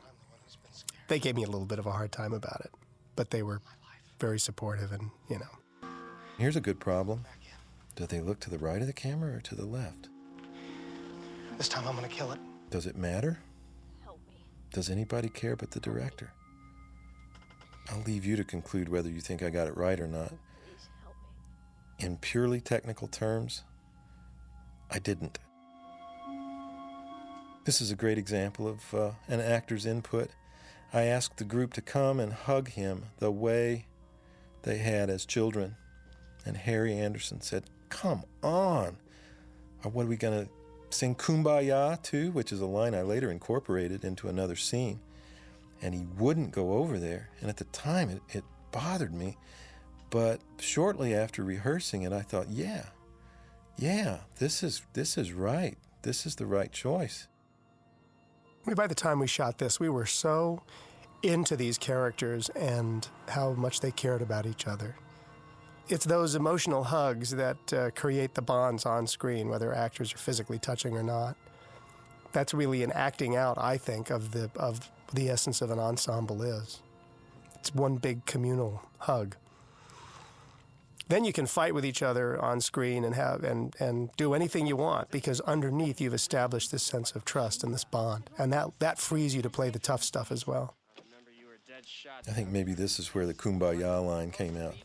they 1.08 1.20
gave 1.20 1.36
me 1.36 1.44
a 1.44 1.48
little 1.48 1.66
bit 1.66 1.80
of 1.80 1.88
a 1.88 1.92
hard 1.92 2.12
time 2.12 2.34
about 2.34 2.62
it, 2.62 2.72
but 3.16 3.32
they 3.32 3.42
were 3.42 3.62
very 4.20 4.40
supportive, 4.40 4.92
and 4.92 5.10
you 5.30 5.40
know. 5.40 5.90
Here's 6.38 6.56
a 6.56 6.62
good 6.62 6.80
problem: 6.80 7.26
Do 7.96 8.06
they 8.06 8.20
look 8.20 8.40
to 8.42 8.50
the 8.50 8.58
right 8.58 8.82
of 8.82 8.88
the 8.88 8.94
camera 8.94 9.38
or 9.38 9.42
to 9.42 9.56
the 9.56 9.66
left? 9.66 10.10
This 11.58 11.68
time 11.68 11.88
I'm 11.88 11.96
going 11.96 12.08
to 12.08 12.16
kill 12.16 12.32
it. 12.32 12.40
Does 12.70 12.86
it 12.86 12.96
matter? 12.96 13.40
Does 14.72 14.90
anybody 14.90 15.30
care 15.30 15.56
but 15.56 15.72
the 15.72 15.80
director? 15.80 16.32
I'll 17.90 18.02
leave 18.02 18.26
you 18.26 18.36
to 18.36 18.44
conclude 18.44 18.90
whether 18.90 19.10
you 19.10 19.22
think 19.22 19.42
I 19.42 19.50
got 19.50 19.68
it 19.68 19.78
right 19.78 20.00
or 20.00 20.08
not. 20.08 20.34
In 22.00 22.18
purely 22.18 22.60
technical 22.60 23.08
terms, 23.08 23.64
I 24.92 25.00
didn't. 25.00 25.40
This 27.64 27.82
is 27.82 27.92
a 27.92 27.96
great 27.96 28.18
example 28.18 28.68
of 28.68 28.94
uh, 28.94 29.12
an 29.28 29.42
actor's 29.42 29.86
input. 29.86 30.30
I 30.94 31.04
asked 31.04 31.38
the 31.38 31.44
group 31.44 31.74
to 31.74 31.82
come 31.82 32.20
and 32.20 32.32
hug 32.32 32.70
him 32.70 33.06
the 33.20 33.32
way 33.32 33.88
they 34.64 34.78
had 34.78 35.10
as 35.10 35.26
children. 35.26 35.76
And 36.46 36.58
Harry 36.58 36.98
Anderson 36.98 37.42
said, 37.42 37.64
Come 37.90 38.24
on. 38.44 38.98
Or 39.84 39.92
what 39.92 40.06
are 40.06 40.10
we 40.10 40.18
going 40.18 40.46
to 40.46 40.52
sing 40.90 41.16
Kumbaya 41.16 42.02
too, 42.02 42.32
which 42.32 42.52
is 42.52 42.62
a 42.62 42.66
line 42.66 42.96
I 42.96 43.02
later 43.02 43.32
incorporated 43.32 44.04
into 44.04 44.28
another 44.28 44.56
scene? 44.56 45.00
And 45.82 45.94
he 45.94 46.06
wouldn't 46.18 46.52
go 46.52 46.74
over 46.74 46.98
there. 46.98 47.30
And 47.40 47.50
at 47.50 47.58
the 47.58 47.66
time, 47.66 48.10
it, 48.10 48.22
it 48.30 48.44
bothered 48.72 49.14
me. 49.14 49.38
But 50.10 50.42
shortly 50.60 51.14
after 51.14 51.44
rehearsing 51.44 52.04
it, 52.04 52.14
I 52.14 52.22
thought, 52.22 52.50
yeah, 52.50 52.86
yeah, 53.78 54.20
this 54.40 54.64
is 54.64 54.82
this 54.94 55.18
is 55.18 55.34
right. 55.34 55.78
This 56.02 56.26
is 56.26 56.36
the 56.36 56.46
right 56.46 56.72
choice. 56.72 57.28
I 58.66 58.70
mean, 58.70 58.76
by 58.76 58.88
the 58.88 58.96
time 58.96 59.20
we 59.20 59.28
shot 59.28 59.60
this, 59.60 59.80
we 59.80 59.90
were 59.90 60.06
so 60.06 60.64
into 61.24 61.56
these 61.56 61.78
characters 61.78 62.50
and 62.50 63.08
how 63.28 63.54
much 63.54 63.80
they 63.80 63.92
cared 63.92 64.22
about 64.22 64.46
each 64.46 64.68
other. 64.68 64.96
It's 65.90 66.06
those 66.06 66.36
emotional 66.36 66.84
hugs 66.84 67.32
that 67.32 67.74
uh, 67.74 67.92
create 67.92 68.34
the 68.34 68.42
bonds 68.42 68.86
on 68.86 69.08
screen, 69.08 69.48
whether 69.48 69.74
actors 69.74 70.14
are 70.14 70.18
physically 70.18 70.60
touching 70.60 70.98
or 70.98 71.04
not. 71.04 71.38
That's 72.34 72.54
really 72.54 72.84
an 72.84 72.92
acting 72.92 73.36
out, 73.36 73.58
I 73.58 73.78
think, 73.78 74.10
of 74.10 74.32
the 74.32 74.52
of 74.56 74.92
the 75.14 75.30
essence 75.30 75.62
of 75.62 75.72
an 75.72 75.80
ensemble 75.80 76.42
is. 76.42 76.82
It's 77.56 77.74
one 77.74 77.96
big 77.96 78.26
communal 78.26 78.84
hug. 79.00 79.38
Then 81.10 81.24
you 81.24 81.32
can 81.32 81.46
fight 81.46 81.74
with 81.74 81.86
each 81.86 82.04
other 82.04 82.40
on 82.42 82.60
screen 82.60 83.06
and 83.06 83.16
have 83.16 83.44
and, 83.44 83.76
and 83.80 84.10
do 84.18 84.34
anything 84.34 84.68
you 84.68 84.76
want 84.76 85.10
because 85.10 85.40
underneath 85.42 86.02
you've 86.02 86.14
established 86.14 86.72
this 86.72 86.84
sense 86.84 87.14
of 87.14 87.24
trust 87.24 87.64
and 87.64 87.74
this 87.74 87.86
bond. 87.86 88.30
And 88.38 88.52
that, 88.52 88.78
that 88.80 89.00
frees 89.00 89.34
you 89.34 89.42
to 89.42 89.50
play 89.50 89.70
the 89.70 89.80
tough 89.80 90.04
stuff 90.04 90.32
as 90.34 90.46
well. 90.46 90.77
I 92.28 92.32
think 92.32 92.50
maybe 92.50 92.74
this 92.74 93.00
is 93.00 93.14
where 93.14 93.26
the 93.26 93.34
kumbaya 93.34 94.06
line 94.06 94.32
came 94.32 94.58
out. 94.58 94.76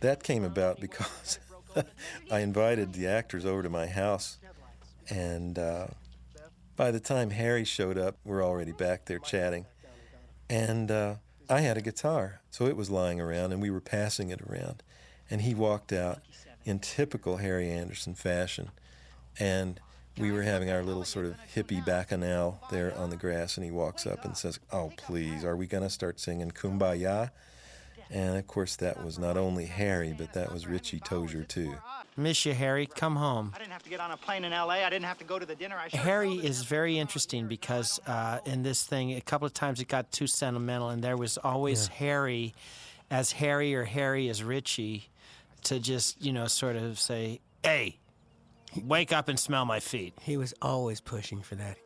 That 0.00 0.22
came 0.22 0.44
about 0.44 0.80
because 0.80 1.38
I 2.30 2.40
invited 2.40 2.92
the 2.92 3.06
actors 3.06 3.44
over 3.44 3.62
to 3.62 3.68
my 3.68 3.86
house, 3.86 4.38
and 5.08 5.58
uh, 5.58 5.86
by 6.76 6.90
the 6.90 7.00
time 7.00 7.30
Harry 7.30 7.64
showed 7.64 7.98
up, 7.98 8.16
we're 8.24 8.44
already 8.44 8.72
back 8.72 9.06
there 9.06 9.18
chatting. 9.18 9.66
And 10.48 10.90
uh, 10.90 11.16
I 11.48 11.60
had 11.60 11.76
a 11.76 11.80
guitar, 11.80 12.40
so 12.50 12.66
it 12.66 12.76
was 12.76 12.90
lying 12.90 13.20
around, 13.20 13.52
and 13.52 13.60
we 13.62 13.70
were 13.70 13.80
passing 13.80 14.30
it 14.30 14.40
around. 14.42 14.82
And 15.30 15.42
he 15.42 15.54
walked 15.54 15.92
out 15.92 16.20
in 16.64 16.78
typical 16.78 17.38
Harry 17.38 17.70
Anderson 17.70 18.14
fashion, 18.14 18.70
and 19.38 19.80
we 20.18 20.30
were 20.30 20.42
having 20.42 20.70
our 20.70 20.82
little 20.82 21.04
sort 21.04 21.26
of 21.26 21.36
hippie 21.54 21.84
bacchanal 21.84 22.60
there 22.70 22.96
on 22.96 23.10
the 23.10 23.16
grass, 23.16 23.56
and 23.56 23.64
he 23.64 23.70
walks 23.70 24.06
up 24.06 24.24
and 24.24 24.36
says, 24.36 24.60
Oh, 24.72 24.92
please, 24.96 25.44
are 25.44 25.56
we 25.56 25.66
going 25.66 25.82
to 25.82 25.90
start 25.90 26.20
singing 26.20 26.50
Kumbaya? 26.50 27.30
And 28.10 28.36
of 28.36 28.46
course, 28.46 28.76
that 28.76 29.04
was 29.04 29.18
not 29.18 29.36
only 29.36 29.66
Harry, 29.66 30.14
but 30.16 30.34
that 30.34 30.52
was 30.52 30.66
Richie 30.66 31.00
Tozier, 31.00 31.46
too. 31.48 31.74
Miss 32.16 32.46
you, 32.46 32.54
Harry. 32.54 32.86
Come 32.86 33.16
home. 33.16 33.52
I 33.54 33.58
didn't 33.58 33.72
have 33.72 33.82
to 33.82 33.90
get 33.90 33.98
on 33.98 34.12
a 34.12 34.16
plane 34.16 34.44
in 34.44 34.52
L.A. 34.52 34.84
I 34.84 34.90
didn't 34.90 35.06
have 35.06 35.18
to 35.18 35.24
go 35.24 35.38
to 35.38 35.46
the 35.46 35.56
dinner. 35.56 35.76
I 35.76 35.88
should've 35.88 36.04
Harry 36.04 36.34
is 36.34 36.62
very 36.62 36.98
interesting 36.98 37.48
because 37.48 37.98
uh, 38.06 38.38
in 38.44 38.62
this 38.62 38.84
thing, 38.84 39.14
a 39.14 39.20
couple 39.20 39.46
of 39.46 39.54
times 39.54 39.80
it 39.80 39.88
got 39.88 40.12
too 40.12 40.28
sentimental, 40.28 40.90
and 40.90 41.02
there 41.02 41.16
was 41.16 41.38
always 41.38 41.88
Harry 41.88 42.54
as 43.10 43.32
Harry 43.32 43.74
or 43.74 43.84
Harry 43.84 44.28
as 44.28 44.44
Richie 44.44 45.08
to 45.64 45.80
just, 45.80 46.22
you 46.22 46.32
know, 46.32 46.46
sort 46.46 46.76
of 46.76 47.00
say, 47.00 47.40
hey, 47.64 47.96
wake 48.82 49.12
up 49.12 49.28
and 49.28 49.38
smell 49.38 49.64
my 49.64 49.80
feet. 49.80 50.14
He 50.20 50.36
was 50.36 50.54
always 50.62 51.00
pushing 51.00 51.42
for 51.42 51.54
that. 51.56 51.76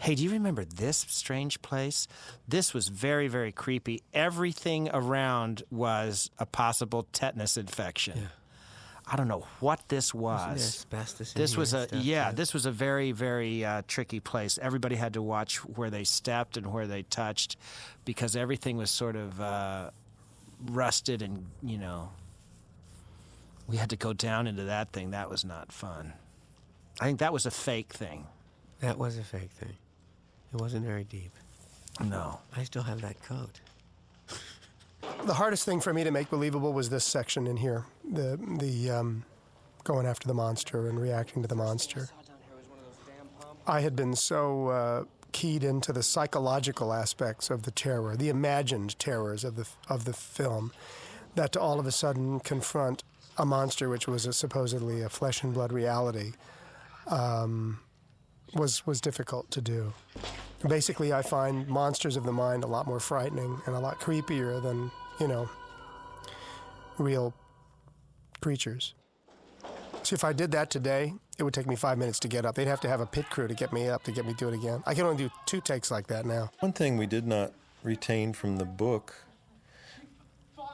Hey, 0.00 0.14
do 0.14 0.22
you 0.22 0.30
remember 0.30 0.64
this 0.64 1.04
strange 1.08 1.60
place? 1.60 2.06
This 2.46 2.72
was 2.72 2.86
very, 2.88 3.26
very 3.26 3.50
creepy. 3.50 4.02
Everything 4.14 4.88
around 4.92 5.64
was 5.70 6.30
a 6.38 6.46
possible 6.46 7.06
tetanus 7.12 7.56
infection. 7.56 8.16
Yeah. 8.18 8.26
I 9.10 9.16
don't 9.16 9.26
know 9.26 9.46
what 9.60 9.88
this 9.88 10.12
Wasn't 10.12 10.48
there 10.48 10.54
was. 10.54 10.78
asbestos 10.80 11.32
This 11.32 11.56
was 11.56 11.72
a 11.72 11.88
stuff? 11.88 12.04
yeah. 12.04 12.30
This 12.30 12.52
was 12.52 12.66
a 12.66 12.70
very 12.70 13.12
very 13.12 13.64
uh, 13.64 13.82
tricky 13.88 14.20
place. 14.20 14.58
Everybody 14.60 14.96
had 14.96 15.14
to 15.14 15.22
watch 15.22 15.56
where 15.64 15.88
they 15.90 16.04
stepped 16.04 16.56
and 16.58 16.72
where 16.72 16.86
they 16.86 17.02
touched, 17.04 17.56
because 18.04 18.36
everything 18.36 18.76
was 18.76 18.90
sort 18.90 19.16
of 19.16 19.40
uh, 19.40 19.90
rusted 20.66 21.22
and 21.22 21.46
you 21.62 21.78
know. 21.78 22.10
We 23.68 23.76
had 23.76 23.90
to 23.90 23.96
go 23.96 24.12
down 24.12 24.46
into 24.46 24.64
that 24.64 24.92
thing. 24.92 25.10
That 25.10 25.28
was 25.28 25.44
not 25.44 25.70
fun. 25.70 26.14
I 27.00 27.04
think 27.04 27.18
that 27.20 27.32
was 27.32 27.46
a 27.46 27.50
fake 27.50 27.92
thing. 27.92 28.26
That 28.80 28.98
was 28.98 29.18
a 29.18 29.22
fake 29.22 29.50
thing. 29.50 29.76
It 30.52 30.60
wasn't 30.60 30.86
very 30.86 31.04
deep. 31.04 31.32
No. 32.02 32.40
I 32.56 32.64
still 32.64 32.82
have 32.82 33.00
that 33.02 33.22
coat. 33.22 33.60
The 35.24 35.34
hardest 35.34 35.64
thing 35.64 35.80
for 35.80 35.92
me 35.94 36.04
to 36.04 36.10
make 36.10 36.28
believable 36.28 36.72
was 36.72 36.90
this 36.90 37.04
section 37.04 37.46
in 37.46 37.56
here, 37.56 37.84
the 38.04 38.38
the 38.58 38.90
um, 38.90 39.24
going 39.84 40.06
after 40.06 40.28
the 40.28 40.34
monster 40.34 40.88
and 40.88 41.00
reacting 41.00 41.40
to 41.42 41.48
the 41.48 41.54
monster. 41.54 42.08
I 43.66 43.80
had 43.80 43.96
been 43.96 44.14
so 44.14 44.68
uh, 44.68 45.04
keyed 45.32 45.64
into 45.64 45.92
the 45.92 46.02
psychological 46.02 46.92
aspects 46.92 47.48
of 47.48 47.62
the 47.62 47.70
terror, 47.70 48.16
the 48.16 48.28
imagined 48.28 48.98
terrors 48.98 49.44
of 49.44 49.56
the 49.56 49.66
of 49.88 50.04
the 50.04 50.12
film, 50.12 50.72
that 51.36 51.52
to 51.52 51.60
all 51.60 51.80
of 51.80 51.86
a 51.86 51.92
sudden 51.92 52.40
confront 52.40 53.02
a 53.38 53.46
monster 53.46 53.88
which 53.88 54.06
was 54.08 54.26
a, 54.26 54.32
supposedly 54.32 55.02
a 55.02 55.08
flesh 55.08 55.42
and 55.42 55.54
blood 55.54 55.72
reality. 55.72 56.32
um, 57.08 57.80
was 58.54 58.86
was 58.86 59.00
difficult 59.00 59.50
to 59.50 59.60
do. 59.60 59.92
Basically, 60.66 61.12
I 61.12 61.22
find 61.22 61.68
monsters 61.68 62.16
of 62.16 62.24
the 62.24 62.32
mind 62.32 62.64
a 62.64 62.66
lot 62.66 62.86
more 62.86 63.00
frightening 63.00 63.60
and 63.66 63.74
a 63.74 63.78
lot 63.78 64.00
creepier 64.00 64.62
than 64.62 64.90
you 65.20 65.28
know 65.28 65.48
real 66.98 67.34
creatures. 68.40 68.94
See, 70.02 70.14
if 70.14 70.24
I 70.24 70.32
did 70.32 70.52
that 70.52 70.70
today, 70.70 71.14
it 71.38 71.42
would 71.42 71.54
take 71.54 71.66
me 71.66 71.76
five 71.76 71.98
minutes 71.98 72.18
to 72.20 72.28
get 72.28 72.46
up. 72.46 72.54
They'd 72.54 72.68
have 72.68 72.80
to 72.80 72.88
have 72.88 73.00
a 73.00 73.06
pit 73.06 73.28
crew 73.30 73.48
to 73.48 73.54
get 73.54 73.72
me 73.72 73.88
up 73.88 74.04
to 74.04 74.12
get 74.12 74.26
me 74.26 74.34
do 74.34 74.48
it 74.48 74.54
again. 74.54 74.82
I 74.86 74.94
can 74.94 75.04
only 75.04 75.16
do 75.24 75.30
two 75.46 75.60
takes 75.60 75.90
like 75.90 76.06
that 76.08 76.24
now. 76.26 76.50
One 76.60 76.72
thing 76.72 76.96
we 76.96 77.06
did 77.06 77.26
not 77.26 77.52
retain 77.82 78.32
from 78.32 78.56
the 78.56 78.64
book 78.64 79.14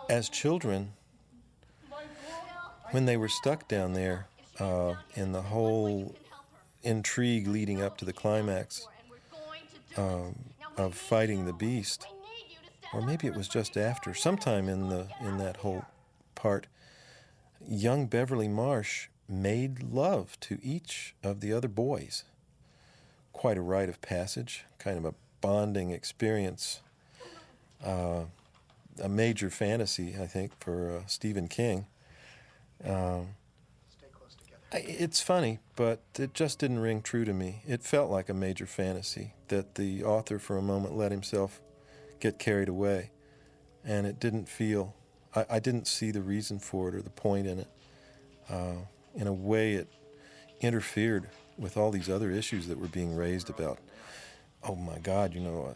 as 0.09 0.29
children, 0.29 0.93
when 2.91 3.07
they 3.07 3.17
were 3.17 3.29
stuck 3.29 3.69
down 3.69 3.93
there 3.93 4.27
uh, 4.61 4.95
in 5.15 5.33
the 5.33 5.43
whole 5.43 6.15
intrigue 6.83 7.47
leading 7.47 7.83
up 7.83 7.97
to 7.99 8.05
the 8.05 8.13
climax 8.13 8.87
um, 9.97 10.35
of 10.77 10.95
fighting 10.95 11.47
the 11.47 11.53
beast, 11.53 12.07
or 12.93 13.01
maybe 13.01 13.27
it 13.27 13.35
was 13.35 13.49
just 13.49 13.77
after, 13.77 14.15
sometime 14.15 14.69
in 14.69 14.89
the 14.89 15.09
in 15.21 15.39
that 15.39 15.59
whole 15.59 15.85
part, 16.35 16.67
young 17.67 18.07
Beverly 18.07 18.49
Marsh 18.49 19.09
made 19.29 19.83
love 19.83 20.39
to 20.41 20.59
each 20.63 21.15
of 21.23 21.41
the 21.41 21.53
other 21.53 21.69
boys. 21.69 22.25
Quite 23.33 23.57
a 23.57 23.63
rite 23.63 23.89
of 23.89 24.01
passage, 24.01 24.65
kind 24.79 24.99
of 24.99 25.05
a 25.05 25.15
bonding 25.41 25.91
experience. 25.91 26.81
Uh, 27.85 28.25
a 29.03 29.09
major 29.09 29.51
fantasy, 29.51 30.15
I 30.21 30.27
think, 30.27 30.53
for 30.61 30.99
uh, 30.99 31.07
Stephen 31.07 31.49
King. 31.49 31.87
Um, 32.83 33.29
it's 34.73 35.21
funny, 35.21 35.61
but 35.77 36.03
it 36.19 36.35
just 36.35 36.59
didn't 36.59 36.81
ring 36.81 37.03
true 37.03 37.25
to 37.25 37.33
me. 37.33 37.63
It 37.67 37.83
felt 37.83 38.11
like 38.11 38.29
a 38.29 38.35
major 38.35 38.67
fantasy 38.67 39.35
that 39.49 39.77
the 39.77 40.03
author, 40.03 40.39
for 40.39 40.57
a 40.57 40.63
moment, 40.63 40.97
let 40.97 41.13
himself 41.13 41.61
get 42.21 42.39
carried 42.39 42.69
away, 42.69 43.11
and 43.85 44.07
it 44.07 44.19
didn't 44.19 44.49
feel. 44.49 44.95
I, 45.35 45.47
I 45.51 45.59
didn't 45.61 45.87
see 45.87 46.11
the 46.11 46.23
reason 46.23 46.59
for 46.59 46.89
it 46.89 46.95
or 46.95 47.03
the 47.03 47.11
point 47.11 47.47
in 47.47 47.61
it. 47.61 47.69
Uh, 48.49 48.87
in 49.15 49.27
a 49.27 49.33
way, 49.33 49.75
it 49.75 49.89
interfered 50.61 51.29
with 51.57 51.77
all 51.77 51.93
these 51.93 52.11
other 52.11 52.31
issues 52.31 52.67
that 52.67 52.79
were 52.79 52.89
being 52.89 53.15
raised 53.15 53.49
about 53.49 53.79
oh 54.65 54.75
my 54.75 54.99
God, 54.99 55.35
you 55.35 55.41
know, 55.41 55.75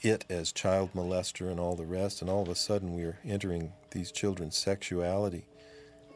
it 0.00 0.24
as 0.30 0.52
child 0.52 0.90
molester 0.94 1.50
and 1.50 1.60
all 1.60 1.76
the 1.76 1.84
rest, 1.84 2.22
and 2.22 2.30
all 2.30 2.42
of 2.42 2.48
a 2.48 2.54
sudden 2.54 2.94
we 2.94 3.04
are 3.04 3.18
entering 3.24 3.72
these 3.90 4.10
children's 4.10 4.56
sexuality. 4.56 5.46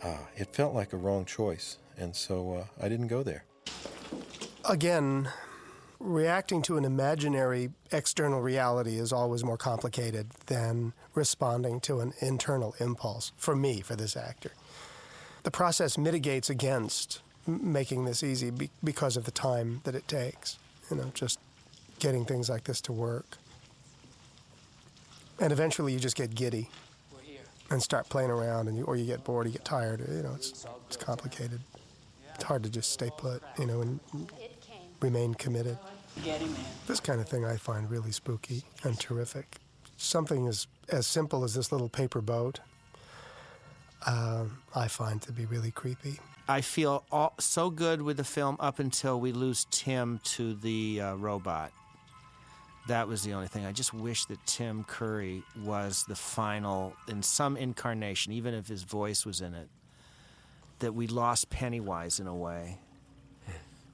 Uh, 0.03 0.17
it 0.37 0.55
felt 0.55 0.75
like 0.75 0.93
a 0.93 0.97
wrong 0.97 1.25
choice, 1.25 1.79
and 1.97 2.17
so 2.17 2.55
uh, 2.55 2.85
I 2.85 2.89
didn't 2.89 3.07
go 3.07 3.23
there. 3.23 3.45
Again, 4.69 5.29
reacting 6.01 6.63
to 6.63 6.77
an 6.77 6.85
imaginary 6.85 7.71
external 7.93 8.41
reality 8.41 8.99
is 8.99 9.13
always 9.13 9.45
more 9.45 9.57
complicated 9.57 10.31
than 10.47 10.93
responding 11.15 11.79
to 11.81 12.01
an 12.01 12.13
internal 12.21 12.75
impulse, 12.81 13.33
for 13.37 13.55
me, 13.55 13.81
for 13.81 13.95
this 13.95 14.17
actor. 14.17 14.53
The 15.45 15.51
process 15.51 15.97
mitigates 15.97 16.51
against 16.51 17.21
making 17.47 18.05
this 18.05 18.23
easy 18.23 18.51
be- 18.51 18.71
because 18.83 19.17
of 19.17 19.25
the 19.25 19.31
time 19.31 19.81
that 19.85 19.95
it 19.95 20.07
takes. 20.09 20.59
You 20.91 20.97
know, 20.97 21.11
just 21.15 21.39
getting 21.99 22.25
things 22.25 22.49
like 22.49 22.65
this 22.65 22.81
to 22.83 22.93
work. 22.93 23.39
And 25.41 25.53
eventually 25.53 25.93
you 25.93 25.99
just 25.99 26.17
get 26.17 26.35
giddy 26.35 26.69
and 27.73 27.83
start 27.83 28.09
playing 28.09 28.31
around, 28.31 28.69
and 28.69 28.77
you, 28.77 28.85
or 28.85 28.97
you 28.97 29.07
get 29.07 29.25
bored, 29.25 29.47
you 29.47 29.53
get 29.53 29.65
tired. 29.65 30.01
You 30.09 30.23
know, 30.23 30.35
it's, 30.35 30.67
it's 30.87 30.97
complicated. 30.97 31.61
It's 32.35 32.45
hard 32.45 32.63
to 32.65 32.71
just 32.71 32.93
stay 32.93 33.11
put, 33.17 33.43
you 33.59 33.67
know, 33.67 33.81
and 33.81 34.01
remain 35.01 35.35
committed. 35.35 35.79
This 36.87 37.01
kind 37.01 37.21
of 37.21 37.29
thing 37.29 37.45
I 37.45 37.57
find 37.57 37.91
really 37.91 38.13
spooky 38.13 38.63
and 38.85 38.99
terrific. 39.01 39.57
Something 39.97 40.47
as, 40.47 40.67
as 40.89 41.07
simple 41.07 41.45
as 41.45 41.55
this 41.55 41.73
little 41.73 41.89
paper 41.89 42.21
boat, 42.21 42.61
uh, 44.07 44.45
I 44.75 44.89
find 44.89 45.23
to 45.23 45.33
be 45.33 45.47
really 45.47 45.71
creepy. 45.71 46.21
I 46.49 46.61
feel 46.61 47.05
all, 47.11 47.35
so 47.39 47.71
good 47.71 48.03
with 48.03 48.17
the 48.17 48.25
film 48.25 48.57
up 48.61 48.79
until 48.79 49.21
we 49.21 49.33
lose 49.33 49.67
Tim 49.71 50.21
to 50.25 50.55
the 50.55 51.01
uh, 51.01 51.15
robot. 51.15 51.73
That 52.89 53.07
was 53.07 53.23
the 53.23 53.33
only 53.33 53.47
thing. 53.47 53.65
I 53.65 53.73
just 53.73 53.95
wish 53.95 54.25
that 54.27 54.45
Tim 54.45 54.85
Curry 54.85 55.43
was 55.65 56.05
the 56.09 56.17
final, 56.17 56.95
in 57.07 57.23
some 57.23 57.57
incarnation, 57.57 58.33
even 58.33 58.55
if 58.55 58.67
his 58.67 58.83
voice 58.83 59.25
was 59.25 59.41
in 59.41 59.55
it, 59.55 59.69
that 60.81 60.93
we 60.93 61.07
lost 61.07 61.49
Pennywise 61.49 62.19
in 62.19 62.27
a 62.27 62.35
way. 62.35 62.79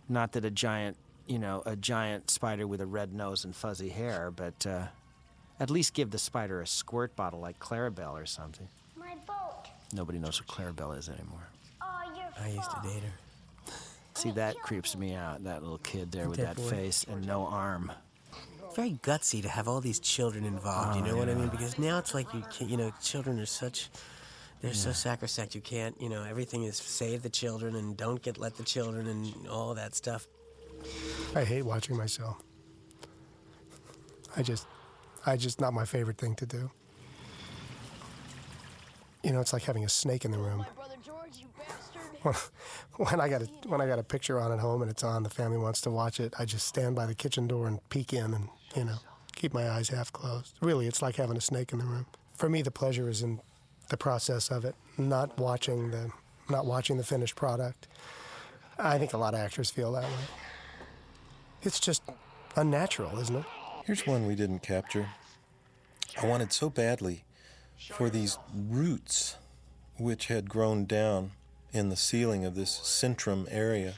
Not 0.08 0.32
that 0.32 0.44
a 0.46 0.50
giant, 0.50 0.96
you 1.26 1.38
know, 1.38 1.62
a 1.66 1.76
giant 1.76 2.30
spider 2.30 2.66
with 2.66 2.80
a 2.80 2.86
red 2.86 3.12
nose 3.12 3.44
and 3.44 3.54
fuzzy 3.54 3.90
hair, 3.90 4.30
but 4.30 4.66
uh, 4.66 4.86
at 5.60 5.68
least 5.68 5.92
give 5.92 6.10
the 6.10 6.18
spider 6.18 6.62
a 6.62 6.66
squirt 6.66 7.14
bottle 7.14 7.40
like 7.40 7.58
Clarabelle 7.58 8.14
or 8.14 8.24
something. 8.24 8.68
My 8.96 9.16
boat. 9.26 9.66
Nobody 9.92 10.18
knows 10.18 10.40
what 10.40 10.48
Clarabelle 10.48 10.96
is 10.96 11.10
anymore. 11.10 11.46
Oh, 11.82 12.00
you're 12.16 12.44
I 12.44 12.48
used 12.48 12.70
to 12.70 12.80
date 12.82 13.02
her. 13.02 13.72
See, 14.14 14.30
that 14.32 14.60
creeps 14.62 14.96
me 14.96 15.14
out, 15.14 15.44
that 15.44 15.62
little 15.62 15.78
kid 15.78 16.10
there 16.10 16.28
with 16.28 16.38
That 16.40 16.56
that 16.56 16.62
face 16.62 17.04
and 17.08 17.24
no 17.26 17.46
arm. 17.46 17.92
Very 18.78 18.92
gutsy 19.02 19.42
to 19.42 19.48
have 19.48 19.66
all 19.66 19.80
these 19.80 19.98
children 19.98 20.44
involved. 20.44 20.94
you 20.94 21.02
Oh, 21.02 21.06
know 21.06 21.16
what 21.16 21.28
I 21.28 21.34
mean? 21.34 21.48
Because 21.48 21.80
now 21.80 21.98
it's 21.98 22.14
like 22.14 22.32
you 22.32 22.44
can't, 22.52 22.70
You 22.70 22.76
know, 22.76 22.92
children 23.02 23.40
are 23.40 23.44
such. 23.44 23.90
They're 24.62 24.72
so 24.72 24.92
sacrosanct. 24.92 25.56
You 25.56 25.60
can't. 25.60 26.00
You 26.00 26.08
know, 26.08 26.22
everything 26.22 26.62
is 26.62 26.76
save 26.76 27.24
the 27.24 27.28
children 27.28 27.74
and 27.74 27.96
don't 27.96 28.22
get 28.22 28.38
let 28.38 28.56
the 28.56 28.62
children 28.62 29.08
and 29.08 29.48
all 29.48 29.74
that 29.74 29.96
stuff. 29.96 30.28
I 31.34 31.42
hate 31.42 31.62
watching 31.62 31.96
myself. 31.96 32.40
I 34.36 34.44
just, 34.44 34.64
I 35.26 35.36
just 35.36 35.60
not 35.60 35.74
my 35.74 35.84
favorite 35.84 36.18
thing 36.18 36.36
to 36.36 36.46
do. 36.46 36.70
You 39.24 39.32
know, 39.32 39.40
it's 39.40 39.52
like 39.52 39.64
having 39.64 39.84
a 39.86 39.88
snake 39.88 40.24
in 40.24 40.30
the 40.30 40.38
room. 40.38 40.64
Brother 40.76 40.94
George, 41.04 41.38
you. 41.40 41.48
When, 42.22 42.34
when 43.08 43.20
I 43.20 43.28
got 43.28 43.42
a 43.42 43.46
when 43.66 43.80
I 43.80 43.88
got 43.88 43.98
a 43.98 44.04
picture 44.04 44.38
on 44.38 44.52
at 44.52 44.60
home 44.60 44.82
and 44.82 44.90
it's 44.90 45.02
on, 45.02 45.24
the 45.24 45.30
family 45.30 45.58
wants 45.58 45.80
to 45.80 45.90
watch 45.90 46.20
it. 46.20 46.32
I 46.38 46.44
just 46.44 46.68
stand 46.68 46.94
by 46.94 47.06
the 47.06 47.14
kitchen 47.16 47.48
door 47.48 47.66
and 47.66 47.80
peek 47.90 48.12
in 48.12 48.34
and 48.34 48.48
you 48.78 48.84
know 48.84 48.98
keep 49.34 49.52
my 49.52 49.68
eyes 49.70 49.88
half 49.88 50.12
closed. 50.12 50.54
Really, 50.60 50.86
it's 50.86 51.02
like 51.02 51.16
having 51.16 51.36
a 51.36 51.40
snake 51.40 51.72
in 51.72 51.78
the 51.78 51.84
room. 51.84 52.06
For 52.34 52.48
me, 52.48 52.62
the 52.62 52.70
pleasure 52.70 53.08
is 53.08 53.22
in 53.22 53.40
the 53.88 53.96
process 53.96 54.50
of 54.50 54.64
it, 54.64 54.74
not 54.96 55.36
watching 55.38 55.90
the 55.90 56.10
not 56.48 56.64
watching 56.64 56.96
the 56.96 57.04
finished 57.04 57.36
product. 57.36 57.88
I 58.78 58.96
think 58.98 59.12
a 59.12 59.18
lot 59.18 59.34
of 59.34 59.40
actors 59.40 59.70
feel 59.70 59.92
that 59.92 60.04
way. 60.04 60.24
It's 61.62 61.80
just 61.80 62.02
unnatural, 62.56 63.18
isn't 63.18 63.36
it? 63.36 63.44
Here's 63.84 64.06
one 64.06 64.26
we 64.26 64.34
didn't 64.34 64.60
capture. 64.60 65.08
I 66.20 66.26
wanted 66.26 66.52
so 66.52 66.70
badly 66.70 67.24
for 67.90 68.08
these 68.08 68.38
roots 68.54 69.36
which 69.98 70.28
had 70.28 70.48
grown 70.48 70.84
down 70.84 71.32
in 71.72 71.88
the 71.88 71.96
ceiling 71.96 72.44
of 72.44 72.54
this 72.54 72.78
centrum 72.78 73.46
area 73.50 73.94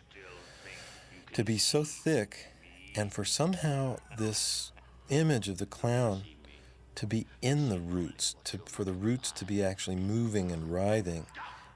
to 1.35 1.45
be 1.45 1.59
so 1.59 1.85
thick 1.85 2.50
and 2.95 3.13
for 3.13 3.25
somehow 3.25 3.99
this 4.19 4.73
image 5.09 5.49
of 5.49 5.59
the 5.59 5.67
clown 5.67 6.23
to 6.95 7.07
be 7.07 7.27
in 7.41 7.69
the 7.69 7.79
roots, 7.79 8.37
to, 8.45 8.59
for 8.67 8.85
the 8.85 8.93
roots 8.93 9.31
to 9.33 9.45
be 9.45 9.63
actually 9.63 9.97
moving 9.97 10.51
and 10.51 10.73
writhing, 10.73 11.27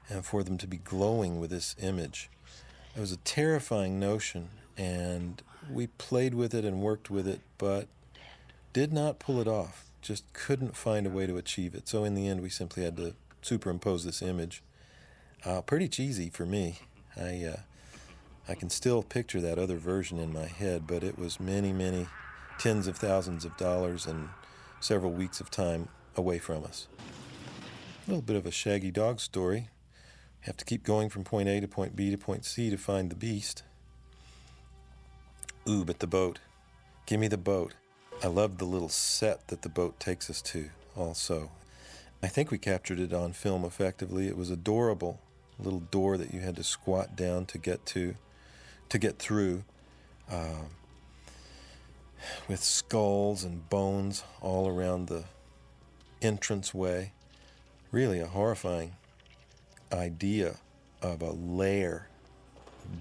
and 0.09 0.25
for 0.25 0.43
them 0.43 0.57
to 0.57 0.67
be 0.67 0.77
glowing 0.77 1.39
with 1.39 1.49
this 1.49 1.75
image. 1.81 2.29
It 2.95 2.99
was 2.99 3.11
a 3.11 3.17
terrifying 3.17 3.99
notion, 3.99 4.49
and 4.77 5.41
we 5.71 5.87
played 5.87 6.33
with 6.33 6.53
it 6.53 6.63
and 6.63 6.81
worked 6.81 7.09
with 7.09 7.27
it, 7.27 7.41
but 7.57 7.87
did 8.73 8.93
not 8.93 9.19
pull 9.19 9.39
it 9.39 9.47
off. 9.47 9.85
Just 10.01 10.31
couldn't 10.33 10.75
find 10.75 11.07
a 11.07 11.09
way 11.09 11.25
to 11.25 11.37
achieve 11.37 11.73
it. 11.73 11.87
So 11.87 12.03
in 12.03 12.13
the 12.13 12.27
end, 12.27 12.41
we 12.41 12.49
simply 12.49 12.83
had 12.83 12.97
to 12.97 13.15
superimpose 13.41 14.05
this 14.05 14.21
image. 14.21 14.61
Uh, 15.43 15.61
pretty 15.61 15.87
cheesy 15.87 16.29
for 16.29 16.45
me. 16.45 16.79
I 17.17 17.43
uh, 17.43 17.59
I 18.47 18.53
can 18.53 18.69
still 18.69 19.01
picture 19.01 19.41
that 19.41 19.57
other 19.57 19.77
version 19.77 20.19
in 20.19 20.31
my 20.31 20.45
head, 20.45 20.85
but 20.85 21.03
it 21.03 21.17
was 21.17 21.39
many, 21.39 21.73
many 21.73 22.07
tens 22.59 22.85
of 22.85 22.95
thousands 22.95 23.43
of 23.43 23.57
dollars 23.57 24.05
and 24.05 24.29
several 24.79 25.11
weeks 25.11 25.39
of 25.39 25.49
time 25.49 25.89
away 26.15 26.37
from 26.37 26.63
us. 26.63 26.87
A 28.05 28.11
little 28.11 28.21
bit 28.21 28.35
of 28.35 28.45
a 28.45 28.51
shaggy 28.51 28.91
dog 28.91 29.19
story. 29.19 29.69
Have 30.41 30.57
to 30.57 30.65
keep 30.65 30.83
going 30.83 31.09
from 31.09 31.23
point 31.23 31.49
A 31.49 31.59
to 31.59 31.67
point 31.67 31.95
B 31.95 32.11
to 32.11 32.17
point 32.17 32.45
C 32.45 32.69
to 32.69 32.77
find 32.77 33.09
the 33.09 33.15
beast. 33.15 33.63
Ooh, 35.67 35.83
but 35.83 35.97
the 35.97 36.05
boat. 36.05 36.37
Give 37.07 37.19
me 37.19 37.27
the 37.27 37.37
boat. 37.37 37.73
I 38.23 38.27
love 38.27 38.59
the 38.59 38.65
little 38.65 38.89
set 38.89 39.47
that 39.47 39.63
the 39.63 39.69
boat 39.69 39.99
takes 39.99 40.29
us 40.29 40.43
to, 40.43 40.69
also. 40.95 41.49
I 42.21 42.27
think 42.27 42.51
we 42.51 42.59
captured 42.59 42.99
it 42.99 43.11
on 43.11 43.33
film 43.33 43.65
effectively. 43.65 44.27
It 44.27 44.37
was 44.37 44.51
adorable. 44.51 45.19
A 45.59 45.63
little 45.63 45.79
door 45.79 46.17
that 46.17 46.31
you 46.31 46.41
had 46.41 46.55
to 46.57 46.63
squat 46.63 47.15
down 47.15 47.45
to 47.47 47.57
get 47.57 47.85
to, 47.87 48.15
to 48.89 48.97
get 48.97 49.19
through, 49.19 49.63
um, 50.31 50.67
with 52.47 52.63
skulls 52.63 53.43
and 53.43 53.69
bones 53.69 54.23
all 54.41 54.67
around 54.67 55.07
the 55.07 55.25
entranceway. 56.21 57.11
Really 57.91 58.19
a 58.19 58.27
horrifying 58.27 58.95
idea 59.91 60.57
of 61.01 61.21
a 61.21 61.31
lair 61.31 62.09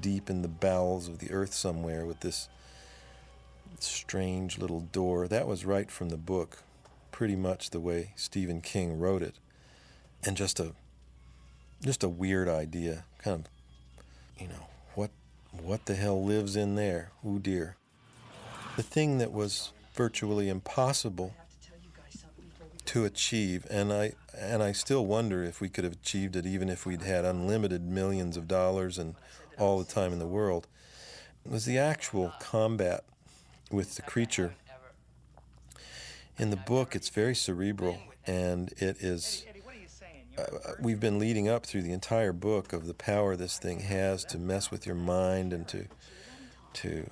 deep 0.01 0.31
in 0.31 0.43
the 0.43 0.49
bowels 0.49 1.09
of 1.09 1.19
the 1.19 1.31
earth 1.31 1.53
somewhere 1.53 2.07
with 2.07 2.21
this 2.21 2.49
strange 3.81 4.59
little 4.59 4.81
door. 4.81 5.29
That 5.29 5.47
was 5.47 5.65
right 5.65 5.91
from 5.91 6.09
the 6.11 6.17
book, 6.17 6.63
pretty 7.11 7.37
much 7.37 7.71
the 7.71 7.81
way 7.81 8.13
Stephen 8.17 8.61
King 8.61 8.99
wrote 8.99 9.23
it. 9.23 9.35
And 10.23 10.37
just 10.37 10.59
a 10.61 10.73
just 11.83 12.03
a 12.03 12.09
weird 12.09 12.49
idea, 12.49 13.05
kind 13.19 13.41
of 13.41 14.41
you 14.41 14.49
know, 14.49 14.67
what 15.63 15.87
the 15.87 15.95
hell 15.95 16.23
lives 16.23 16.57
in 16.57 16.75
there? 16.75 17.11
Oh 17.25 17.39
dear. 17.39 17.77
The 18.77 18.83
thing 18.83 19.19
that 19.19 19.33
was 19.33 19.73
virtually 19.95 20.49
impossible 20.49 21.35
to 22.87 23.05
achieve, 23.05 23.67
and 23.71 23.93
I 23.93 24.13
and 24.37 24.63
I 24.63 24.73
still 24.73 25.07
wonder 25.07 25.45
if 25.45 25.61
we 25.61 25.69
could 25.69 25.85
have 25.85 25.95
achieved 25.95 26.37
it 26.37 26.47
even 26.47 26.69
if 26.69 26.85
we'd 26.85 27.03
had 27.03 27.25
unlimited 27.25 27.83
millions 27.89 28.37
of 28.37 28.49
dollars 28.49 28.99
and 28.99 29.15
all 29.59 29.79
the 29.79 29.85
time 29.85 30.13
in 30.13 30.19
the 30.19 30.27
world, 30.27 30.67
was 31.47 31.65
the 31.65 31.79
actual 31.79 32.33
combat 32.41 33.05
with 33.71 33.97
the 33.97 34.03
creature. 34.03 34.55
In 36.37 36.51
the 36.51 36.57
book, 36.57 36.97
it's 36.97 37.09
very 37.09 37.35
cerebral, 37.35 37.99
and 38.27 38.73
it 38.79 38.97
is. 39.01 39.45
Uh, 40.37 40.73
we've 40.81 40.99
been 40.99 41.19
leading 41.19 41.49
up 41.49 41.65
through 41.65 41.83
the 41.83 41.93
entire 41.93 42.33
book 42.33 42.73
of 42.73 42.87
the 42.87 42.95
power 42.95 43.37
this 43.37 43.57
thing 43.59 43.81
has 43.81 44.25
to 44.25 44.37
mess 44.37 44.71
with 44.71 44.85
your 44.85 44.97
mind 44.97 45.53
and 45.53 45.69
to 45.69 45.87
to 46.73 47.09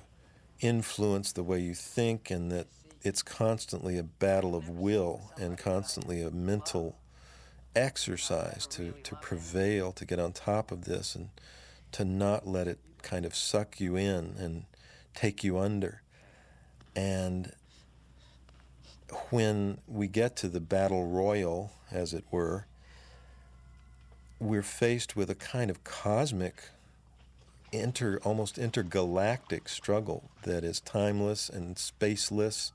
influence 0.59 1.31
the 1.31 1.43
way 1.43 1.59
you 1.59 1.73
think, 1.73 2.29
and 2.29 2.51
that 2.51 2.67
it's 3.01 3.21
constantly 3.21 3.97
a 3.97 4.03
battle 4.03 4.55
of 4.55 4.69
will 4.69 5.31
and 5.37 5.57
constantly 5.57 6.21
a 6.21 6.31
mental 6.31 6.97
exercise 7.75 8.67
to, 8.67 8.93
to 9.03 9.15
prevail, 9.15 9.91
to 9.93 10.05
get 10.05 10.19
on 10.19 10.31
top 10.31 10.71
of 10.71 10.85
this 10.85 11.15
and 11.15 11.29
to 11.91 12.03
not 12.03 12.47
let 12.47 12.67
it 12.67 12.79
kind 13.01 13.25
of 13.25 13.35
suck 13.35 13.79
you 13.79 13.95
in 13.95 14.35
and 14.37 14.65
take 15.15 15.43
you 15.43 15.57
under. 15.57 16.01
And 16.95 17.53
when 19.29 19.79
we 19.87 20.07
get 20.07 20.35
to 20.37 20.47
the 20.47 20.61
battle 20.61 21.07
royal, 21.07 21.71
as 21.91 22.13
it 22.13 22.25
were, 22.31 22.67
we're 24.39 24.63
faced 24.63 25.15
with 25.15 25.29
a 25.29 25.35
kind 25.35 25.69
of 25.69 25.83
cosmic, 25.83 26.69
inter, 27.71 28.19
almost 28.23 28.57
intergalactic 28.57 29.69
struggle 29.69 30.29
that 30.43 30.63
is 30.63 30.79
timeless 30.79 31.49
and 31.49 31.75
spaceless 31.75 32.71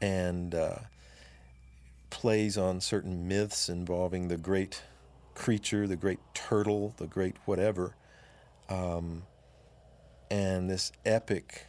and 0.00 0.54
uh, 0.54 0.78
plays 2.10 2.56
on 2.56 2.80
certain 2.80 3.28
myths 3.28 3.68
involving 3.68 4.28
the 4.28 4.36
great 4.36 4.82
creature, 5.34 5.86
the 5.86 5.96
great 5.96 6.20
turtle, 6.34 6.94
the 6.96 7.06
great 7.06 7.36
whatever, 7.44 7.94
um, 8.68 9.22
and 10.30 10.68
this 10.68 10.92
epic 11.06 11.66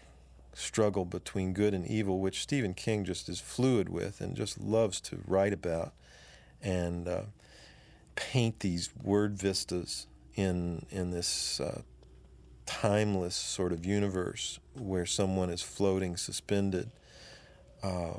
struggle 0.53 1.05
between 1.05 1.53
good 1.53 1.73
and 1.73 1.85
evil, 1.87 2.19
which 2.19 2.41
Stephen 2.41 2.73
King 2.73 3.05
just 3.05 3.29
is 3.29 3.39
fluid 3.39 3.89
with 3.89 4.19
and 4.21 4.35
just 4.35 4.59
loves 4.59 4.99
to 5.01 5.19
write 5.25 5.53
about. 5.53 5.93
And 6.61 7.07
uh, 7.07 7.21
paint 8.19 8.59
these 8.59 8.89
word 9.01 9.37
vistas 9.37 10.05
in 10.35 10.85
in 10.91 11.11
this 11.11 11.61
uh, 11.61 11.81
timeless 12.65 13.33
sort 13.33 13.71
of 13.71 13.85
universe 13.85 14.59
where 14.75 15.05
someone 15.05 15.49
is 15.49 15.61
floating 15.61 16.17
suspended 16.17 16.91
uh, 17.81 18.13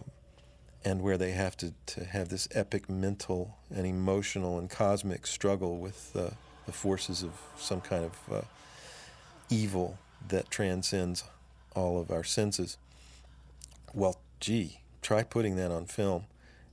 and 0.86 1.02
where 1.02 1.18
they 1.18 1.32
have 1.32 1.54
to, 1.54 1.74
to 1.84 2.02
have 2.04 2.30
this 2.30 2.48
epic 2.52 2.88
mental 2.88 3.58
and 3.68 3.86
emotional 3.86 4.58
and 4.58 4.70
cosmic 4.70 5.26
struggle 5.26 5.76
with 5.76 6.16
uh, 6.16 6.30
the 6.64 6.72
forces 6.72 7.22
of 7.22 7.32
some 7.58 7.82
kind 7.82 8.04
of 8.04 8.32
uh, 8.32 8.40
evil 9.50 9.98
that 10.28 10.50
transcends 10.50 11.24
all 11.76 12.00
of 12.00 12.10
our 12.10 12.24
senses. 12.24 12.78
Well, 13.92 14.18
gee, 14.40 14.80
try 15.02 15.24
putting 15.24 15.56
that 15.56 15.70
on 15.70 15.84
film. 15.84 16.24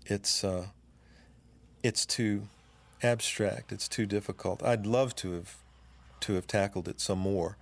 It's 0.05 0.45
uh, 0.45 0.67
it's 1.83 2.05
too 2.05 2.47
abstract. 3.03 3.71
It's 3.71 3.87
too 3.87 4.05
difficult. 4.05 4.63
I'd 4.63 4.85
love 4.85 5.15
to 5.17 5.33
have 5.33 5.55
to 6.19 6.33
have 6.33 6.47
tackled 6.47 6.87
it 6.87 6.99
some 6.99 7.19
more, 7.19 7.57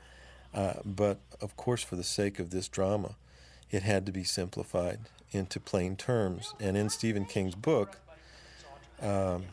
uh, 0.54 0.76
but 0.86 1.20
of 1.42 1.58
course, 1.58 1.84
for 1.84 1.98
the 1.98 2.04
sake 2.04 2.40
of 2.40 2.52
this 2.52 2.70
drama, 2.70 3.16
it 3.70 3.84
had 3.84 4.06
to 4.06 4.12
be 4.14 4.24
simplified 4.24 5.00
into 5.32 5.60
plain 5.60 5.98
terms. 5.98 6.54
And 6.60 6.78
in 6.78 6.90
Stephen 6.90 7.26
King's 7.26 7.56
book, 7.56 7.98
um, 9.02 9.46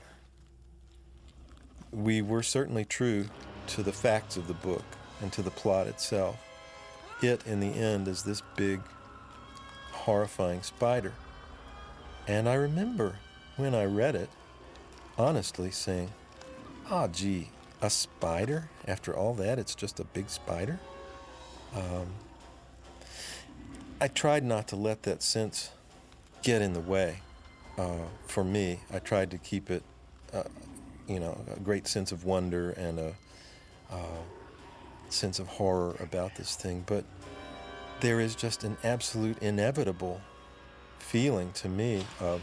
we 1.91 2.23
were 2.23 2.43
certainly 2.43 2.85
true 2.85 3.27
to 3.69 3.83
the 3.83 3.93
facts 3.93 4.37
of 4.37 4.47
the 4.47 4.55
book 4.55 4.85
and 5.21 5.33
to 5.33 5.43
the 5.43 5.51
plot 5.51 5.87
itself. 5.89 6.37
It, 7.21 7.45
in 7.47 7.61
the 7.61 7.69
end, 7.69 8.09
is 8.09 8.23
this 8.23 8.43
big, 8.57 8.81
horrifying 9.91 10.63
spider. 10.63 11.13
And 12.27 12.49
I 12.49 12.55
remember 12.55 13.17
when 13.57 13.75
I 13.75 13.85
read 13.85 14.15
it, 14.15 14.31
honestly 15.19 15.71
saying, 15.71 16.11
ah, 16.91 17.05
oh, 17.05 17.09
gee, 17.09 17.51
a 17.81 17.91
spider? 17.91 18.69
After 18.87 19.17
all 19.17 19.35
that, 19.35 19.59
it's 19.59 19.75
just 19.75 20.01
a 20.01 20.05
big 20.05 20.29
spider? 20.29 20.79
Um, 21.75 22.07
I 24.01 24.09
tried 24.09 24.45
not 24.45 24.69
to 24.69 24.77
let 24.77 25.05
that 25.05 25.23
sense 25.23 25.71
get 26.43 26.63
in 26.63 26.73
the 26.73 26.81
way. 26.81 27.19
Uh, 27.79 28.07
for 28.27 28.45
me, 28.45 28.81
I 28.93 28.99
tried 28.99 29.31
to 29.31 29.39
keep 29.39 29.71
it, 29.71 29.83
uh, 30.33 30.43
you 31.09 31.21
know, 31.21 31.41
a 31.55 31.61
great 31.61 31.87
sense 31.87 32.13
of 32.13 32.25
wonder 32.25 32.71
and 32.71 32.99
a 32.99 33.15
uh, 33.91 34.21
sense 35.09 35.39
of 35.39 35.47
horror 35.47 35.97
about 36.01 36.35
this 36.37 36.57
thing. 36.57 36.85
But 36.87 37.05
there 38.01 38.21
is 38.21 38.35
just 38.35 38.65
an 38.65 38.77
absolute 38.83 39.39
inevitable 39.39 40.21
feeling 40.99 41.53
to 41.53 41.69
me 41.69 42.05
of, 42.21 42.43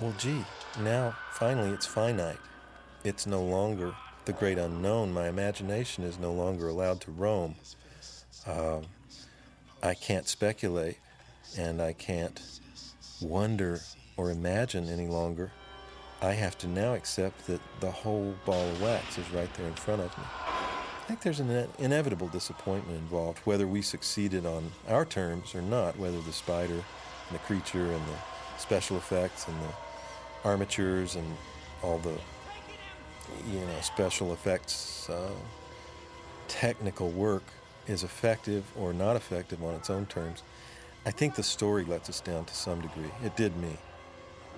well, 0.00 0.14
gee, 0.18 0.44
now 0.80 1.16
finally 1.32 1.70
it's 1.70 1.86
finite. 1.86 2.38
It's 3.04 3.26
no 3.26 3.42
longer 3.42 3.94
the 4.24 4.32
great 4.32 4.58
unknown. 4.58 5.12
My 5.12 5.28
imagination 5.28 6.04
is 6.04 6.18
no 6.18 6.32
longer 6.32 6.68
allowed 6.68 7.00
to 7.02 7.10
roam. 7.10 7.54
Um, 8.46 8.82
I 9.82 9.94
can't 9.94 10.26
speculate 10.26 10.98
and 11.58 11.80
I 11.80 11.92
can't 11.92 12.40
wonder 13.20 13.80
or 14.16 14.30
imagine 14.30 14.88
any 14.88 15.06
longer. 15.06 15.52
I 16.22 16.32
have 16.32 16.56
to 16.58 16.68
now 16.68 16.94
accept 16.94 17.46
that 17.46 17.60
the 17.80 17.90
whole 17.90 18.34
ball 18.46 18.68
of 18.68 18.80
wax 18.80 19.18
is 19.18 19.30
right 19.30 19.52
there 19.54 19.66
in 19.66 19.74
front 19.74 20.00
of 20.00 20.16
me. 20.16 20.24
I 20.26 21.06
think 21.06 21.20
there's 21.20 21.40
an 21.40 21.68
inevitable 21.78 22.28
disappointment 22.28 22.98
involved, 22.98 23.40
whether 23.40 23.66
we 23.66 23.82
succeeded 23.82 24.46
on 24.46 24.72
our 24.88 25.04
terms 25.04 25.54
or 25.54 25.60
not, 25.60 25.98
whether 25.98 26.18
the 26.22 26.32
spider 26.32 26.72
and 26.72 27.32
the 27.32 27.38
creature 27.40 27.92
and 27.92 28.02
the 28.06 28.58
special 28.58 28.96
effects 28.96 29.46
and 29.46 29.56
the 29.60 29.83
armatures 30.44 31.16
and 31.16 31.36
all 31.82 31.98
the 31.98 32.16
you 33.50 33.60
know 33.60 33.80
special 33.80 34.32
effects 34.32 35.08
uh, 35.10 35.30
technical 36.48 37.10
work 37.10 37.42
is 37.86 38.02
effective 38.02 38.64
or 38.76 38.92
not 38.92 39.16
effective 39.16 39.62
on 39.62 39.74
its 39.74 39.90
own 39.90 40.06
terms. 40.06 40.42
I 41.06 41.10
think 41.10 41.34
the 41.34 41.42
story 41.42 41.84
lets 41.84 42.08
us 42.08 42.20
down 42.20 42.44
to 42.46 42.54
some 42.54 42.80
degree. 42.80 43.10
It 43.22 43.36
did 43.36 43.56
me. 43.56 43.76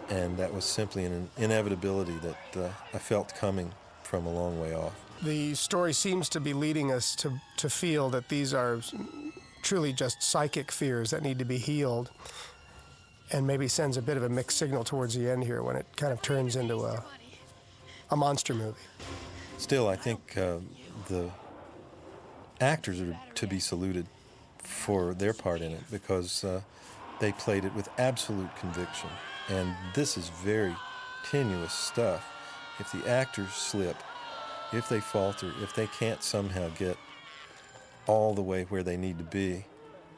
And 0.08 0.36
that 0.36 0.54
was 0.54 0.64
simply 0.64 1.04
an 1.04 1.28
inevitability 1.36 2.16
that 2.18 2.64
uh, 2.64 2.70
I 2.94 2.98
felt 2.98 3.34
coming 3.34 3.72
from 4.04 4.26
a 4.26 4.32
long 4.32 4.60
way 4.60 4.72
off. 4.72 4.94
The 5.22 5.54
story 5.54 5.92
seems 5.92 6.28
to 6.28 6.40
be 6.40 6.52
leading 6.52 6.92
us 6.92 7.16
to, 7.16 7.32
to 7.56 7.68
feel 7.68 8.08
that 8.10 8.28
these 8.28 8.54
are 8.54 8.80
truly 9.62 9.92
just 9.92 10.22
psychic 10.22 10.70
fears 10.70 11.10
that 11.10 11.22
need 11.22 11.40
to 11.40 11.44
be 11.44 11.58
healed, 11.58 12.12
and 13.32 13.46
maybe 13.46 13.68
sends 13.68 13.96
a 13.96 14.02
bit 14.02 14.16
of 14.16 14.22
a 14.22 14.28
mixed 14.28 14.58
signal 14.58 14.84
towards 14.84 15.14
the 15.14 15.28
end 15.28 15.44
here 15.44 15.62
when 15.62 15.76
it 15.76 15.86
kind 15.96 16.12
of 16.12 16.22
turns 16.22 16.56
into 16.56 16.84
a, 16.84 17.04
a 18.10 18.16
monster 18.16 18.54
movie. 18.54 18.78
Still, 19.58 19.88
I 19.88 19.96
think 19.96 20.36
uh, 20.36 20.58
the 21.08 21.30
actors 22.60 23.00
are 23.00 23.18
to 23.34 23.46
be 23.46 23.58
saluted 23.58 24.06
for 24.58 25.14
their 25.14 25.32
part 25.32 25.60
in 25.60 25.72
it 25.72 25.82
because 25.90 26.44
uh, 26.44 26.60
they 27.20 27.32
played 27.32 27.64
it 27.64 27.74
with 27.74 27.88
absolute 27.98 28.54
conviction. 28.56 29.10
And 29.48 29.74
this 29.94 30.16
is 30.16 30.28
very 30.28 30.74
tenuous 31.30 31.72
stuff. 31.72 32.24
If 32.78 32.92
the 32.92 33.08
actors 33.08 33.52
slip, 33.52 33.96
if 34.72 34.88
they 34.88 35.00
falter, 35.00 35.52
if 35.62 35.74
they 35.74 35.86
can't 35.86 36.22
somehow 36.22 36.68
get 36.76 36.96
all 38.06 38.34
the 38.34 38.42
way 38.42 38.64
where 38.64 38.82
they 38.82 38.96
need 38.96 39.18
to 39.18 39.24
be, 39.24 39.64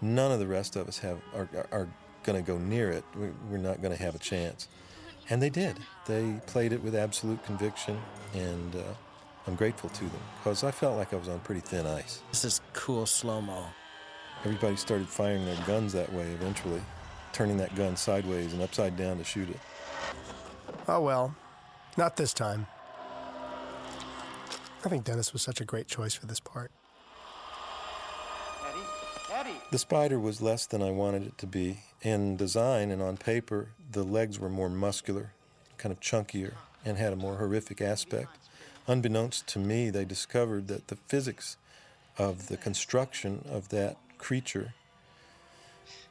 none 0.01 0.33
of 0.33 0.39
the 0.41 0.47
rest 0.47 0.77
of 0.77 0.89
us 0.89 0.99
have 0.99 1.19
are, 1.35 1.49
are 1.71 1.89
going 2.29 2.45
to 2.45 2.47
go 2.47 2.59
near 2.59 2.91
it. 2.91 3.05
We're 3.51 3.57
not 3.57 3.81
going 3.81 3.97
to 3.97 4.03
have 4.03 4.15
a 4.15 4.19
chance. 4.19 4.69
And 5.31 5.41
they 5.41 5.49
did. 5.49 5.79
They 6.07 6.41
played 6.47 6.73
it 6.75 6.83
with 6.83 6.95
absolute 6.95 7.43
conviction, 7.45 7.99
and 8.35 8.77
uh, 8.77 8.83
I'm 9.47 9.55
grateful 9.55 9.89
to 9.89 10.05
them 10.05 10.21
because 10.39 10.63
I 10.63 10.71
felt 10.71 10.99
like 10.99 11.15
I 11.15 11.17
was 11.17 11.29
on 11.29 11.41
pretty 11.41 11.63
thin 11.63 11.87
ice. 11.87 12.21
This 12.31 12.45
is 12.45 12.61
cool 12.75 13.07
slow 13.07 13.41
mo. 13.41 13.65
Everybody 14.45 14.77
started 14.77 15.09
firing 15.09 15.45
their 15.47 15.57
guns 15.67 15.93
that 15.95 16.13
way 16.13 16.31
eventually, 16.33 16.83
turning 17.33 17.57
that 17.59 17.75
gun 17.75 17.97
sideways 17.97 18.53
and 18.53 18.63
upside 18.63 18.97
down 18.97 19.17
to 19.19 19.25
shoot 19.25 19.49
it. 19.49 19.59
Oh 20.87 21.01
well, 21.01 21.35
not 21.97 22.17
this 22.17 22.35
time. 22.35 22.67
I 24.85 24.89
think 24.89 25.05
Dennis 25.05 25.33
was 25.33 25.43
such 25.43 25.61
a 25.61 25.65
great 25.65 25.89
choice 25.89 26.15
for 26.15 26.27
this 26.27 26.41
part. 26.41 26.71
The 29.71 29.79
spider 29.79 30.19
was 30.19 30.41
less 30.41 30.67
than 30.67 30.83
I 30.83 30.91
wanted 30.91 31.27
it 31.27 31.39
to 31.39 31.47
be. 31.47 31.81
In 32.03 32.37
design 32.37 32.91
and 32.91 33.03
on 33.03 33.17
paper, 33.17 33.69
the 33.93 34.03
legs 34.03 34.39
were 34.39 34.49
more 34.49 34.69
muscular, 34.69 35.33
kind 35.77 35.93
of 35.93 36.01
chunkier, 36.01 36.55
and 36.85 36.97
had 36.97 37.13
a 37.13 37.17
more 37.17 37.37
horrific 37.37 37.81
aspect. 37.81 38.31
Unbeknownst 38.87 39.47
to 39.49 39.59
me, 39.59 39.91
they 39.91 40.05
discovered 40.05 40.69
that 40.69 40.89
the 40.89 40.97
physics 40.97 41.57
of 42.17 42.49
the 42.49 42.57
construction 42.57 43.45
of 43.51 43.69
that 43.69 43.97
creature 44.17 44.73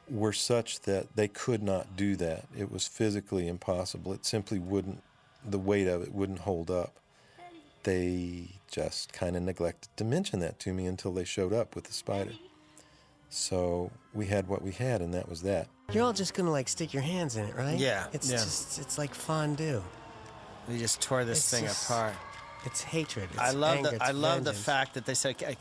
were 0.08 0.32
such 0.32 0.80
that 0.82 1.16
they 1.16 1.28
could 1.28 1.62
not 1.62 1.96
do 1.96 2.16
that. 2.16 2.46
It 2.56 2.70
was 2.70 2.86
physically 2.86 3.48
impossible. 3.48 4.12
It 4.12 4.24
simply 4.24 4.58
wouldn't, 4.58 5.02
the 5.44 5.58
weight 5.58 5.88
of 5.88 6.02
it 6.02 6.14
wouldn't 6.14 6.40
hold 6.40 6.70
up. 6.70 6.94
They 7.82 8.50
just 8.70 9.12
kind 9.12 9.36
of 9.36 9.42
neglected 9.42 9.90
to 9.96 10.04
mention 10.04 10.40
that 10.40 10.58
to 10.60 10.72
me 10.72 10.86
until 10.86 11.12
they 11.12 11.24
showed 11.24 11.52
up 11.52 11.74
with 11.74 11.84
the 11.84 11.92
spider. 11.92 12.32
So 13.30 13.90
we 14.14 14.26
had 14.26 14.48
what 14.48 14.62
we 14.62 14.72
had, 14.72 15.00
and 15.00 15.12
that 15.14 15.28
was 15.28 15.42
that. 15.42 15.68
You're 15.92 16.04
all 16.04 16.12
just 16.12 16.34
gonna 16.34 16.50
like 16.50 16.68
stick 16.68 16.92
your 16.92 17.02
hands 17.02 17.36
in 17.36 17.44
it, 17.44 17.54
right? 17.56 17.78
Yeah, 17.78 18.06
It's 18.12 18.30
yeah. 18.30 18.36
just 18.36 18.78
it's 18.78 18.98
like 18.98 19.14
fondue. 19.14 19.82
We 20.68 20.78
just 20.78 21.00
tore 21.00 21.24
this 21.24 21.38
It's 21.38 21.50
thing 21.50 21.64
just- 21.64 21.88
apart. 21.90 22.14
It's 22.64 22.82
hatred. 22.82 23.28
It's 23.32 23.38
I 23.40 23.50
love 23.52 23.76
anger, 23.76 23.90
the 23.90 23.96
it's 23.96 24.04
I 24.04 24.10
love 24.10 24.44
the 24.44 24.52
fact 24.52 24.94
that 24.94 25.06
they 25.06 25.14
said 25.14 25.36
I- 25.46 25.56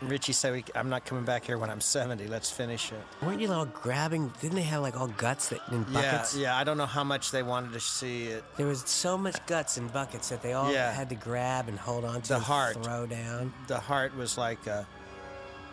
Richie 0.00 0.32
said 0.32 0.52
we, 0.52 0.64
I'm 0.76 0.88
not 0.88 1.04
coming 1.04 1.24
back 1.24 1.44
here 1.44 1.58
when 1.58 1.70
I'm 1.70 1.80
70. 1.80 2.28
Let's 2.28 2.50
finish 2.50 2.92
it. 2.92 3.00
Weren't 3.20 3.40
you 3.40 3.52
all 3.52 3.66
grabbing? 3.66 4.32
Didn't 4.40 4.54
they 4.56 4.62
have 4.62 4.80
like 4.80 4.98
all 4.98 5.08
guts 5.08 5.48
that 5.50 5.60
in 5.70 5.82
buckets? 5.84 6.34
Yeah, 6.36 6.42
yeah. 6.52 6.56
I 6.56 6.64
don't 6.64 6.78
know 6.78 6.86
how 6.86 7.02
much 7.04 7.30
they 7.32 7.42
wanted 7.42 7.72
to 7.72 7.80
see 7.80 8.24
it. 8.28 8.42
There 8.56 8.66
was 8.66 8.80
so 8.86 9.18
much 9.18 9.44
guts 9.46 9.76
in 9.76 9.88
buckets 9.88 10.28
that 10.30 10.40
they 10.40 10.52
all 10.54 10.72
Yeah. 10.72 10.92
had 10.92 11.08
to 11.10 11.14
grab 11.16 11.68
and 11.68 11.78
hold 11.78 12.04
on 12.04 12.22
to 12.22 12.28
The 12.28 12.34
and 12.36 12.44
heart. 12.44 12.82
throw 12.82 13.06
down. 13.06 13.52
The 13.66 13.78
heart 13.80 14.16
was 14.16 14.38
like 14.38 14.66
a 14.66 14.86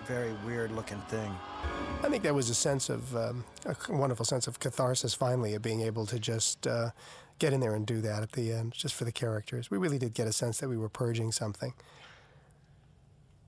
very 0.06 0.34
weird 0.46 0.72
looking 0.72 1.00
thing. 1.08 1.36
I 2.04 2.10
think 2.10 2.24
there 2.24 2.34
was 2.34 2.50
a 2.50 2.56
sense 2.56 2.90
of 2.90 3.16
um, 3.16 3.44
a 3.66 3.76
wonderful 3.90 4.26
sense 4.26 4.48
of 4.48 4.60
catharsis 4.60 5.14
finally 5.14 5.56
of 5.56 5.62
being 5.62 5.82
able 5.82 6.06
to 6.06 6.20
just 6.20 6.68
uh, 6.68 6.92
get 7.40 7.54
in 7.54 7.60
there 7.60 7.76
and 7.76 7.86
do 7.86 8.02
that 8.02 8.22
at 8.22 8.32
the 8.34 8.52
end, 8.52 8.74
just 8.74 8.94
for 8.94 9.04
the 9.04 9.12
characters. 9.12 9.72
We 9.72 9.78
really 9.78 9.98
did 9.98 10.14
get 10.14 10.28
a 10.28 10.34
sense 10.34 10.60
that 10.60 10.70
we 10.70 10.78
were 10.78 10.90
purging 10.90 11.32
something. 11.32 11.74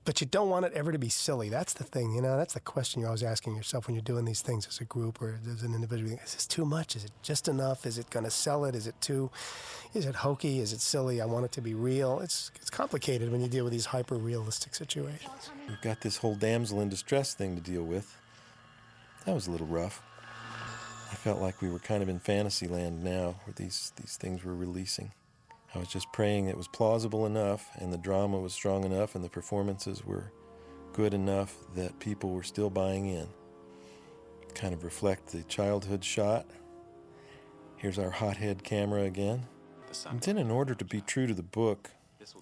But 0.08 0.22
you 0.22 0.26
don't 0.26 0.48
want 0.48 0.64
it 0.64 0.72
ever 0.72 0.90
to 0.90 0.98
be 0.98 1.10
silly. 1.10 1.50
That's 1.50 1.74
the 1.74 1.84
thing, 1.84 2.14
you 2.14 2.22
know. 2.22 2.38
That's 2.38 2.54
the 2.54 2.60
question 2.60 3.02
you're 3.02 3.10
always 3.10 3.22
asking 3.22 3.56
yourself 3.56 3.86
when 3.86 3.94
you're 3.94 4.00
doing 4.00 4.24
these 4.24 4.40
things 4.40 4.66
as 4.66 4.80
a 4.80 4.86
group 4.86 5.20
or 5.20 5.38
as 5.46 5.62
an 5.62 5.74
individual. 5.74 6.12
Is 6.24 6.32
this 6.32 6.46
too 6.46 6.64
much? 6.64 6.96
Is 6.96 7.04
it 7.04 7.10
just 7.22 7.46
enough? 7.46 7.84
Is 7.84 7.98
it 7.98 8.08
going 8.08 8.24
to 8.24 8.30
sell 8.30 8.64
it? 8.64 8.74
Is 8.74 8.86
it 8.86 8.98
too? 9.02 9.30
Is 9.92 10.06
it 10.06 10.14
hokey? 10.14 10.60
Is 10.60 10.72
it 10.72 10.80
silly? 10.80 11.20
I 11.20 11.26
want 11.26 11.44
it 11.44 11.52
to 11.52 11.60
be 11.60 11.74
real. 11.74 12.20
It's 12.20 12.50
it's 12.54 12.70
complicated 12.70 13.30
when 13.30 13.42
you 13.42 13.48
deal 13.48 13.64
with 13.64 13.72
these 13.74 13.84
hyper 13.84 14.14
realistic 14.14 14.74
situations. 14.74 15.50
We've 15.68 15.82
got 15.82 16.00
this 16.00 16.16
whole 16.16 16.36
damsel 16.36 16.80
in 16.80 16.88
distress 16.88 17.34
thing 17.34 17.54
to 17.56 17.60
deal 17.60 17.82
with. 17.82 18.16
That 19.26 19.34
was 19.34 19.46
a 19.46 19.50
little 19.50 19.66
rough. 19.66 20.00
I 21.12 21.16
felt 21.16 21.38
like 21.38 21.60
we 21.60 21.68
were 21.68 21.80
kind 21.80 22.02
of 22.02 22.08
in 22.08 22.18
fantasy 22.18 22.66
land 22.66 23.04
now, 23.04 23.34
where 23.44 23.52
these, 23.54 23.92
these 23.96 24.16
things 24.16 24.42
were 24.42 24.54
releasing. 24.54 25.12
I 25.78 25.82
was 25.82 25.88
just 25.88 26.10
praying 26.10 26.48
it 26.48 26.56
was 26.56 26.66
plausible 26.66 27.24
enough, 27.24 27.70
and 27.76 27.92
the 27.92 27.98
drama 27.98 28.40
was 28.40 28.52
strong 28.52 28.82
enough, 28.82 29.14
and 29.14 29.22
the 29.22 29.28
performances 29.28 30.04
were 30.04 30.32
good 30.92 31.14
enough 31.14 31.54
that 31.76 32.00
people 32.00 32.30
were 32.30 32.42
still 32.42 32.68
buying 32.68 33.06
in. 33.06 33.28
Kind 34.54 34.74
of 34.74 34.82
reflect 34.82 35.28
the 35.28 35.44
childhood 35.44 36.04
shot. 36.04 36.46
Here's 37.76 37.96
our 37.96 38.10
hothead 38.10 38.64
camera 38.64 39.04
again. 39.04 39.46
And 40.10 40.20
then, 40.20 40.36
in 40.36 40.50
order 40.50 40.74
to 40.74 40.84
be 40.84 41.00
true 41.00 41.28
to 41.28 41.34
the 41.34 41.44
book, 41.44 41.90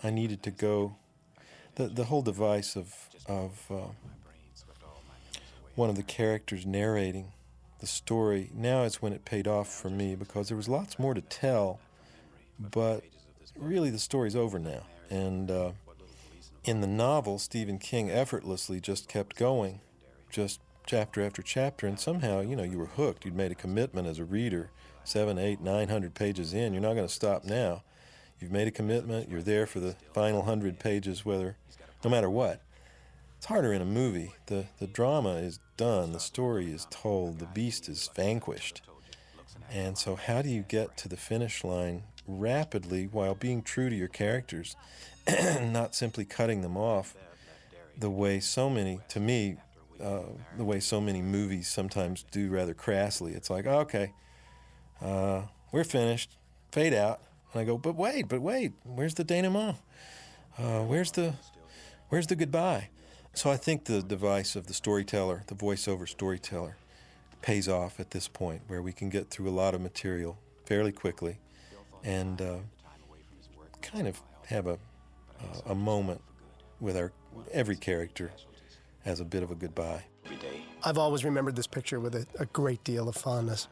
I 0.02 0.08
needed 0.08 0.42
to 0.44 0.50
go. 0.50 0.96
The, 1.74 1.88
the 1.88 2.04
whole 2.04 2.22
device 2.22 2.74
of, 2.74 2.94
of 3.26 3.60
uh, 3.70 3.92
one 5.74 5.90
of 5.90 5.96
the 5.96 6.02
characters 6.02 6.64
narrating 6.64 7.34
the 7.80 7.86
story, 7.86 8.50
now 8.54 8.84
is 8.84 9.02
when 9.02 9.12
it 9.12 9.26
paid 9.26 9.46
off 9.46 9.68
for 9.68 9.90
me 9.90 10.14
because 10.14 10.48
there 10.48 10.56
was 10.56 10.70
lots 10.70 10.98
more 10.98 11.12
to 11.12 11.20
tell, 11.20 11.78
but 12.58 13.04
really 13.58 13.90
the 13.90 13.98
story's 13.98 14.36
over 14.36 14.58
now. 14.58 14.82
And 15.10 15.50
uh, 15.50 15.72
in 16.64 16.80
the 16.80 16.86
novel, 16.86 17.38
Stephen 17.38 17.78
King 17.78 18.10
effortlessly 18.10 18.80
just 18.80 19.08
kept 19.08 19.36
going, 19.36 19.80
just 20.30 20.60
chapter 20.86 21.22
after 21.22 21.42
chapter, 21.42 21.86
and 21.86 21.98
somehow, 21.98 22.40
you 22.40 22.56
know, 22.56 22.62
you 22.62 22.78
were 22.78 22.86
hooked. 22.86 23.24
You'd 23.24 23.36
made 23.36 23.52
a 23.52 23.56
commitment 23.56 24.06
as 24.06 24.18
a 24.18 24.24
reader, 24.24 24.70
seven, 25.04 25.38
eight, 25.38 25.60
nine 25.60 25.88
hundred 25.88 26.14
pages 26.14 26.52
in. 26.52 26.72
You're 26.72 26.82
not 26.82 26.94
going 26.94 27.06
to 27.06 27.12
stop 27.12 27.44
now. 27.44 27.82
You've 28.40 28.52
made 28.52 28.68
a 28.68 28.72
commitment. 28.72 29.30
You're 29.30 29.42
there 29.42 29.66
for 29.66 29.80
the 29.80 29.96
final 30.12 30.42
hundred 30.42 30.78
pages, 30.78 31.24
whether, 31.24 31.56
no 32.04 32.10
matter 32.10 32.28
what. 32.28 32.62
It's 33.36 33.46
harder 33.46 33.72
in 33.72 33.82
a 33.82 33.86
movie. 33.86 34.34
The 34.46 34.66
the 34.78 34.86
drama 34.86 35.34
is 35.34 35.60
done. 35.76 36.12
The 36.12 36.20
story 36.20 36.72
is 36.72 36.86
told. 36.90 37.38
The 37.38 37.46
beast 37.46 37.88
is 37.88 38.08
vanquished. 38.14 38.82
And 39.70 39.98
so, 39.98 40.16
how 40.16 40.42
do 40.42 40.48
you 40.48 40.62
get 40.62 40.96
to 40.98 41.08
the 41.08 41.16
finish 41.16 41.64
line 41.64 42.04
rapidly 42.26 43.06
while 43.06 43.34
being 43.34 43.62
true 43.62 43.88
to 43.88 43.96
your 43.96 44.08
characters, 44.08 44.76
not 45.60 45.94
simply 45.94 46.24
cutting 46.24 46.62
them 46.62 46.76
off 46.76 47.14
the 47.98 48.10
way 48.10 48.40
so 48.40 48.68
many, 48.68 49.00
to 49.08 49.20
me, 49.20 49.56
uh, 50.02 50.20
the 50.56 50.64
way 50.64 50.80
so 50.80 51.00
many 51.00 51.22
movies 51.22 51.68
sometimes 51.68 52.24
do 52.30 52.50
rather 52.50 52.74
crassly? 52.74 53.34
It's 53.34 53.50
like, 53.50 53.66
okay, 53.66 54.12
uh, 55.00 55.42
we're 55.72 55.84
finished, 55.84 56.36
fade 56.72 56.94
out. 56.94 57.20
And 57.52 57.62
I 57.62 57.64
go, 57.64 57.78
but 57.78 57.96
wait, 57.96 58.28
but 58.28 58.40
wait, 58.40 58.72
where's 58.84 59.14
the 59.14 59.24
denouement? 59.24 59.76
Uh, 60.58 60.80
where's 60.80 61.12
the, 61.12 61.34
where's 62.08 62.26
the 62.26 62.36
goodbye? 62.36 62.88
So 63.34 63.50
I 63.50 63.56
think 63.56 63.84
the 63.84 64.02
device 64.02 64.56
of 64.56 64.66
the 64.66 64.74
storyteller, 64.74 65.42
the 65.46 65.54
voiceover 65.54 66.08
storyteller, 66.08 66.76
pays 67.42 67.68
off 67.68 68.00
at 68.00 68.10
this 68.10 68.28
point, 68.28 68.62
where 68.66 68.82
we 68.82 68.92
can 68.92 69.08
get 69.08 69.28
through 69.30 69.48
a 69.48 69.52
lot 69.52 69.74
of 69.74 69.80
material 69.80 70.38
fairly 70.64 70.92
quickly, 70.92 71.38
and 72.06 72.40
uh, 72.40 72.56
kind 73.82 74.08
of 74.08 74.22
have 74.46 74.66
a 74.66 74.78
a 75.66 75.74
moment 75.74 76.20
with 76.80 76.96
our 76.96 77.12
every 77.52 77.76
character 77.76 78.30
as 79.04 79.20
a 79.20 79.24
bit 79.24 79.42
of 79.42 79.50
a 79.50 79.54
goodbye. 79.54 80.04
I've 80.84 80.98
always 80.98 81.24
remembered 81.24 81.56
this 81.56 81.66
picture 81.66 82.00
with 82.00 82.14
a, 82.14 82.26
a 82.38 82.46
great 82.46 82.82
deal 82.84 83.08
of 83.08 83.16
fondness. 83.16 83.68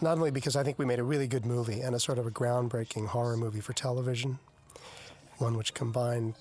Not 0.00 0.18
only 0.18 0.30
because 0.30 0.56
I 0.56 0.64
think 0.64 0.78
we 0.78 0.84
made 0.84 0.98
a 0.98 1.04
really 1.04 1.28
good 1.28 1.46
movie 1.46 1.80
and 1.80 1.94
a 1.94 2.00
sort 2.00 2.18
of 2.18 2.26
a 2.26 2.30
groundbreaking 2.30 3.06
horror 3.06 3.36
movie 3.36 3.60
for 3.60 3.72
television, 3.72 4.38
one 5.38 5.56
which 5.56 5.74
combined 5.74 6.34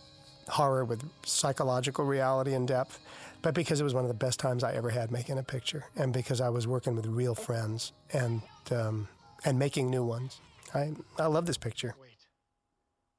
horror 0.47 0.83
with 0.83 1.03
psychological 1.25 2.03
reality 2.03 2.53
and 2.53 2.67
depth, 2.67 2.99
but 3.41 3.53
because 3.53 3.79
it 3.79 3.83
was 3.83 3.93
one 3.93 4.03
of 4.03 4.07
the 4.07 4.15
best 4.15 4.39
times 4.39 4.63
I 4.63 4.73
ever 4.73 4.89
had 4.89 5.11
making 5.11 5.37
a 5.37 5.43
picture, 5.43 5.85
and 5.95 6.11
because 6.11 6.41
I 6.41 6.49
was 6.49 6.67
working 6.67 6.95
with 6.95 7.05
real 7.05 7.35
friends 7.35 7.93
and 8.13 8.41
um, 8.71 9.07
and 9.45 9.57
making 9.57 9.89
new 9.89 10.03
ones. 10.03 10.41
I 10.73 10.93
I 11.17 11.25
love 11.27 11.45
this 11.45 11.57
picture. 11.57 11.95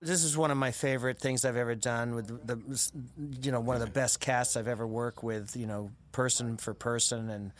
This 0.04 0.24
is 0.24 0.36
one 0.36 0.50
of 0.50 0.56
my 0.56 0.72
favorite 0.72 1.20
things 1.20 1.44
I've 1.44 1.56
ever 1.56 1.76
done 1.76 2.16
with 2.16 2.26
the, 2.44 2.58
you 3.40 3.52
know, 3.52 3.60
one 3.60 3.76
of 3.76 3.80
the 3.80 3.90
best 3.90 4.18
casts 4.18 4.56
I've 4.56 4.66
ever 4.66 4.84
worked 4.84 5.22
with, 5.22 5.54
you 5.54 5.68
know, 5.68 5.92
person 6.10 6.56
for 6.56 6.74
person. 6.74 7.30
And 7.30 7.52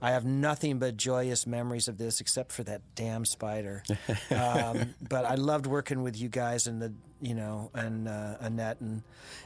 I 0.00 0.12
have 0.12 0.24
nothing 0.24 0.78
but 0.78 0.96
joyous 0.96 1.44
memories 1.44 1.88
of 1.88 1.98
this 1.98 2.20
except 2.20 2.52
for 2.52 2.62
that 2.62 2.82
damn 2.94 3.24
spider. 3.24 3.82
um, 4.30 4.94
but 5.08 5.24
I 5.24 5.34
loved 5.34 5.66
working 5.66 6.04
with 6.04 6.16
you 6.16 6.28
guys 6.28 6.68
and 6.68 6.80
the, 6.80 6.92
you 7.20 7.34
know, 7.34 7.72
and 7.74 8.06
uh, 8.06 8.36
Annette. 8.38 8.80
And 8.80 9.02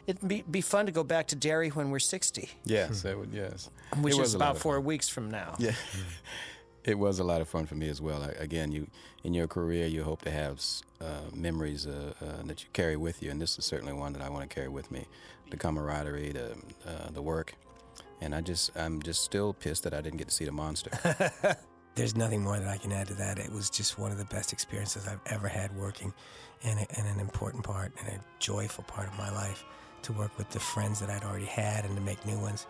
it'd 0.07 0.29
be, 0.29 0.43
be 0.43 0.61
fun 0.61 0.85
to 0.85 0.93
go 0.93 1.05
back 1.05 1.29
to 1.29 1.37
Derry 1.37 1.71
when 1.71 1.91
we're 1.91 2.01
60, 2.01 2.51
Yes, 2.65 3.01
that 3.01 3.17
would, 3.19 3.33
yes. 3.33 3.71
which 4.03 4.13
It 4.13 4.19
was 4.21 4.29
is 4.29 4.35
about 4.35 4.57
of 4.57 4.63
four 4.63 4.79
weeks 4.79 5.09
from 5.09 5.31
now. 5.31 5.55
Yeah. 5.59 5.73
It 6.85 6.99
was 6.99 7.21
a 7.21 7.25
lot 7.25 7.41
of 7.41 7.49
fun 7.49 7.67
for 7.67 7.77
me 7.77 7.89
as 7.89 8.01
well. 8.01 8.23
I, 8.23 8.31
again, 8.43 8.73
you 8.73 8.89
in 9.23 9.35
your 9.35 9.47
career, 9.47 9.87
you 9.87 10.03
hope 10.03 10.23
to 10.23 10.31
have 10.31 10.61
uh, 11.01 11.21
memories 11.33 11.87
uh, 11.87 12.13
uh, 12.21 12.43
that 12.45 12.63
you 12.63 12.69
carry 12.73 12.97
with 12.97 13.23
you, 13.23 13.31
and 13.31 13.41
this 13.41 13.57
is 13.59 13.65
certainly 13.65 13.93
one 13.93 14.13
that 14.15 14.23
I 14.23 14.29
want 14.29 14.49
to 14.49 14.53
carry 14.53 14.69
with 14.69 14.91
me: 14.91 15.07
the 15.51 15.57
camaraderie, 15.57 16.33
the 16.33 16.53
uh, 16.87 17.11
the 17.13 17.23
work, 17.23 17.55
and 18.21 18.35
I 18.35 18.41
just 18.41 18.77
I'm 18.77 19.01
just 19.01 19.23
still 19.23 19.53
pissed 19.53 19.85
that 19.85 19.95
I 19.95 20.01
didn't 20.01 20.19
get 20.19 20.29
to 20.29 20.35
see 20.35 20.45
the 20.45 20.53
monster. 20.53 20.91
There's 21.95 22.17
nothing 22.17 22.43
more 22.43 22.59
that 22.59 22.69
I 22.69 22.79
can 22.79 22.91
add 22.91 23.09
to 23.09 23.15
that. 23.15 23.39
It 23.39 23.53
was 23.53 23.69
just 23.69 23.99
one 23.99 24.11
of 24.11 24.19
the 24.19 24.25
best 24.25 24.53
experiences 24.53 25.07
I've 25.07 25.21
ever 25.27 25.47
had 25.47 25.77
working, 25.77 26.13
and, 26.65 26.81
and 26.97 27.07
an 27.07 27.21
important 27.21 27.63
part 27.63 27.93
and 28.01 28.09
a 28.09 28.21
joyful 28.41 28.83
part 28.85 29.09
of 29.09 29.17
my 29.19 29.31
life 29.31 29.65
to 30.03 30.13
work 30.15 30.37
with 30.37 30.51
the 30.51 30.59
friends 30.59 30.99
that 31.01 31.11
I'd 31.11 31.23
already 31.23 31.45
had 31.45 31.85
and 31.85 31.95
to 31.95 32.03
make 32.03 32.25
new 32.27 32.39
ones, 32.41 32.67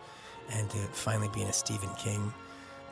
and 0.51 0.69
to 0.69 0.77
finally 0.91 1.29
be 1.33 1.41
in 1.41 1.47
a 1.47 1.53
Stephen 1.53 1.89
King 1.97 2.31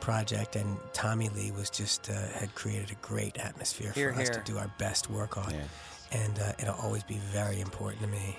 project. 0.02 0.56
And 0.56 0.76
Tommy 0.92 1.28
Lee 1.30 1.52
was 1.52 1.70
just 1.70 2.10
uh, 2.10 2.14
had 2.34 2.54
created 2.54 2.90
a 2.90 3.06
great 3.06 3.38
atmosphere 3.38 3.92
Here, 3.94 4.12
for 4.12 4.20
us 4.20 4.28
to 4.30 4.42
do 4.44 4.58
our 4.58 4.70
best 4.78 5.08
work 5.08 5.38
on, 5.38 5.54
Yeah. 5.54 6.20
and 6.20 6.38
uh, 6.40 6.52
it'll 6.58 6.74
always 6.74 7.04
be 7.04 7.18
very 7.32 7.60
important 7.60 8.02
to 8.02 8.08
me. 8.08 8.36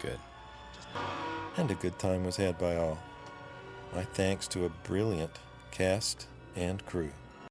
Good. 0.00 0.18
And 1.58 1.70
a 1.70 1.74
good 1.74 1.98
time 1.98 2.24
was 2.24 2.36
had 2.36 2.58
by 2.58 2.76
all. 2.76 2.98
My 3.94 4.04
thanks 4.04 4.48
to 4.48 4.64
a 4.64 4.70
brilliant 4.84 5.32
cast 5.70 6.26
and 6.56 6.84
crew. 6.86 7.10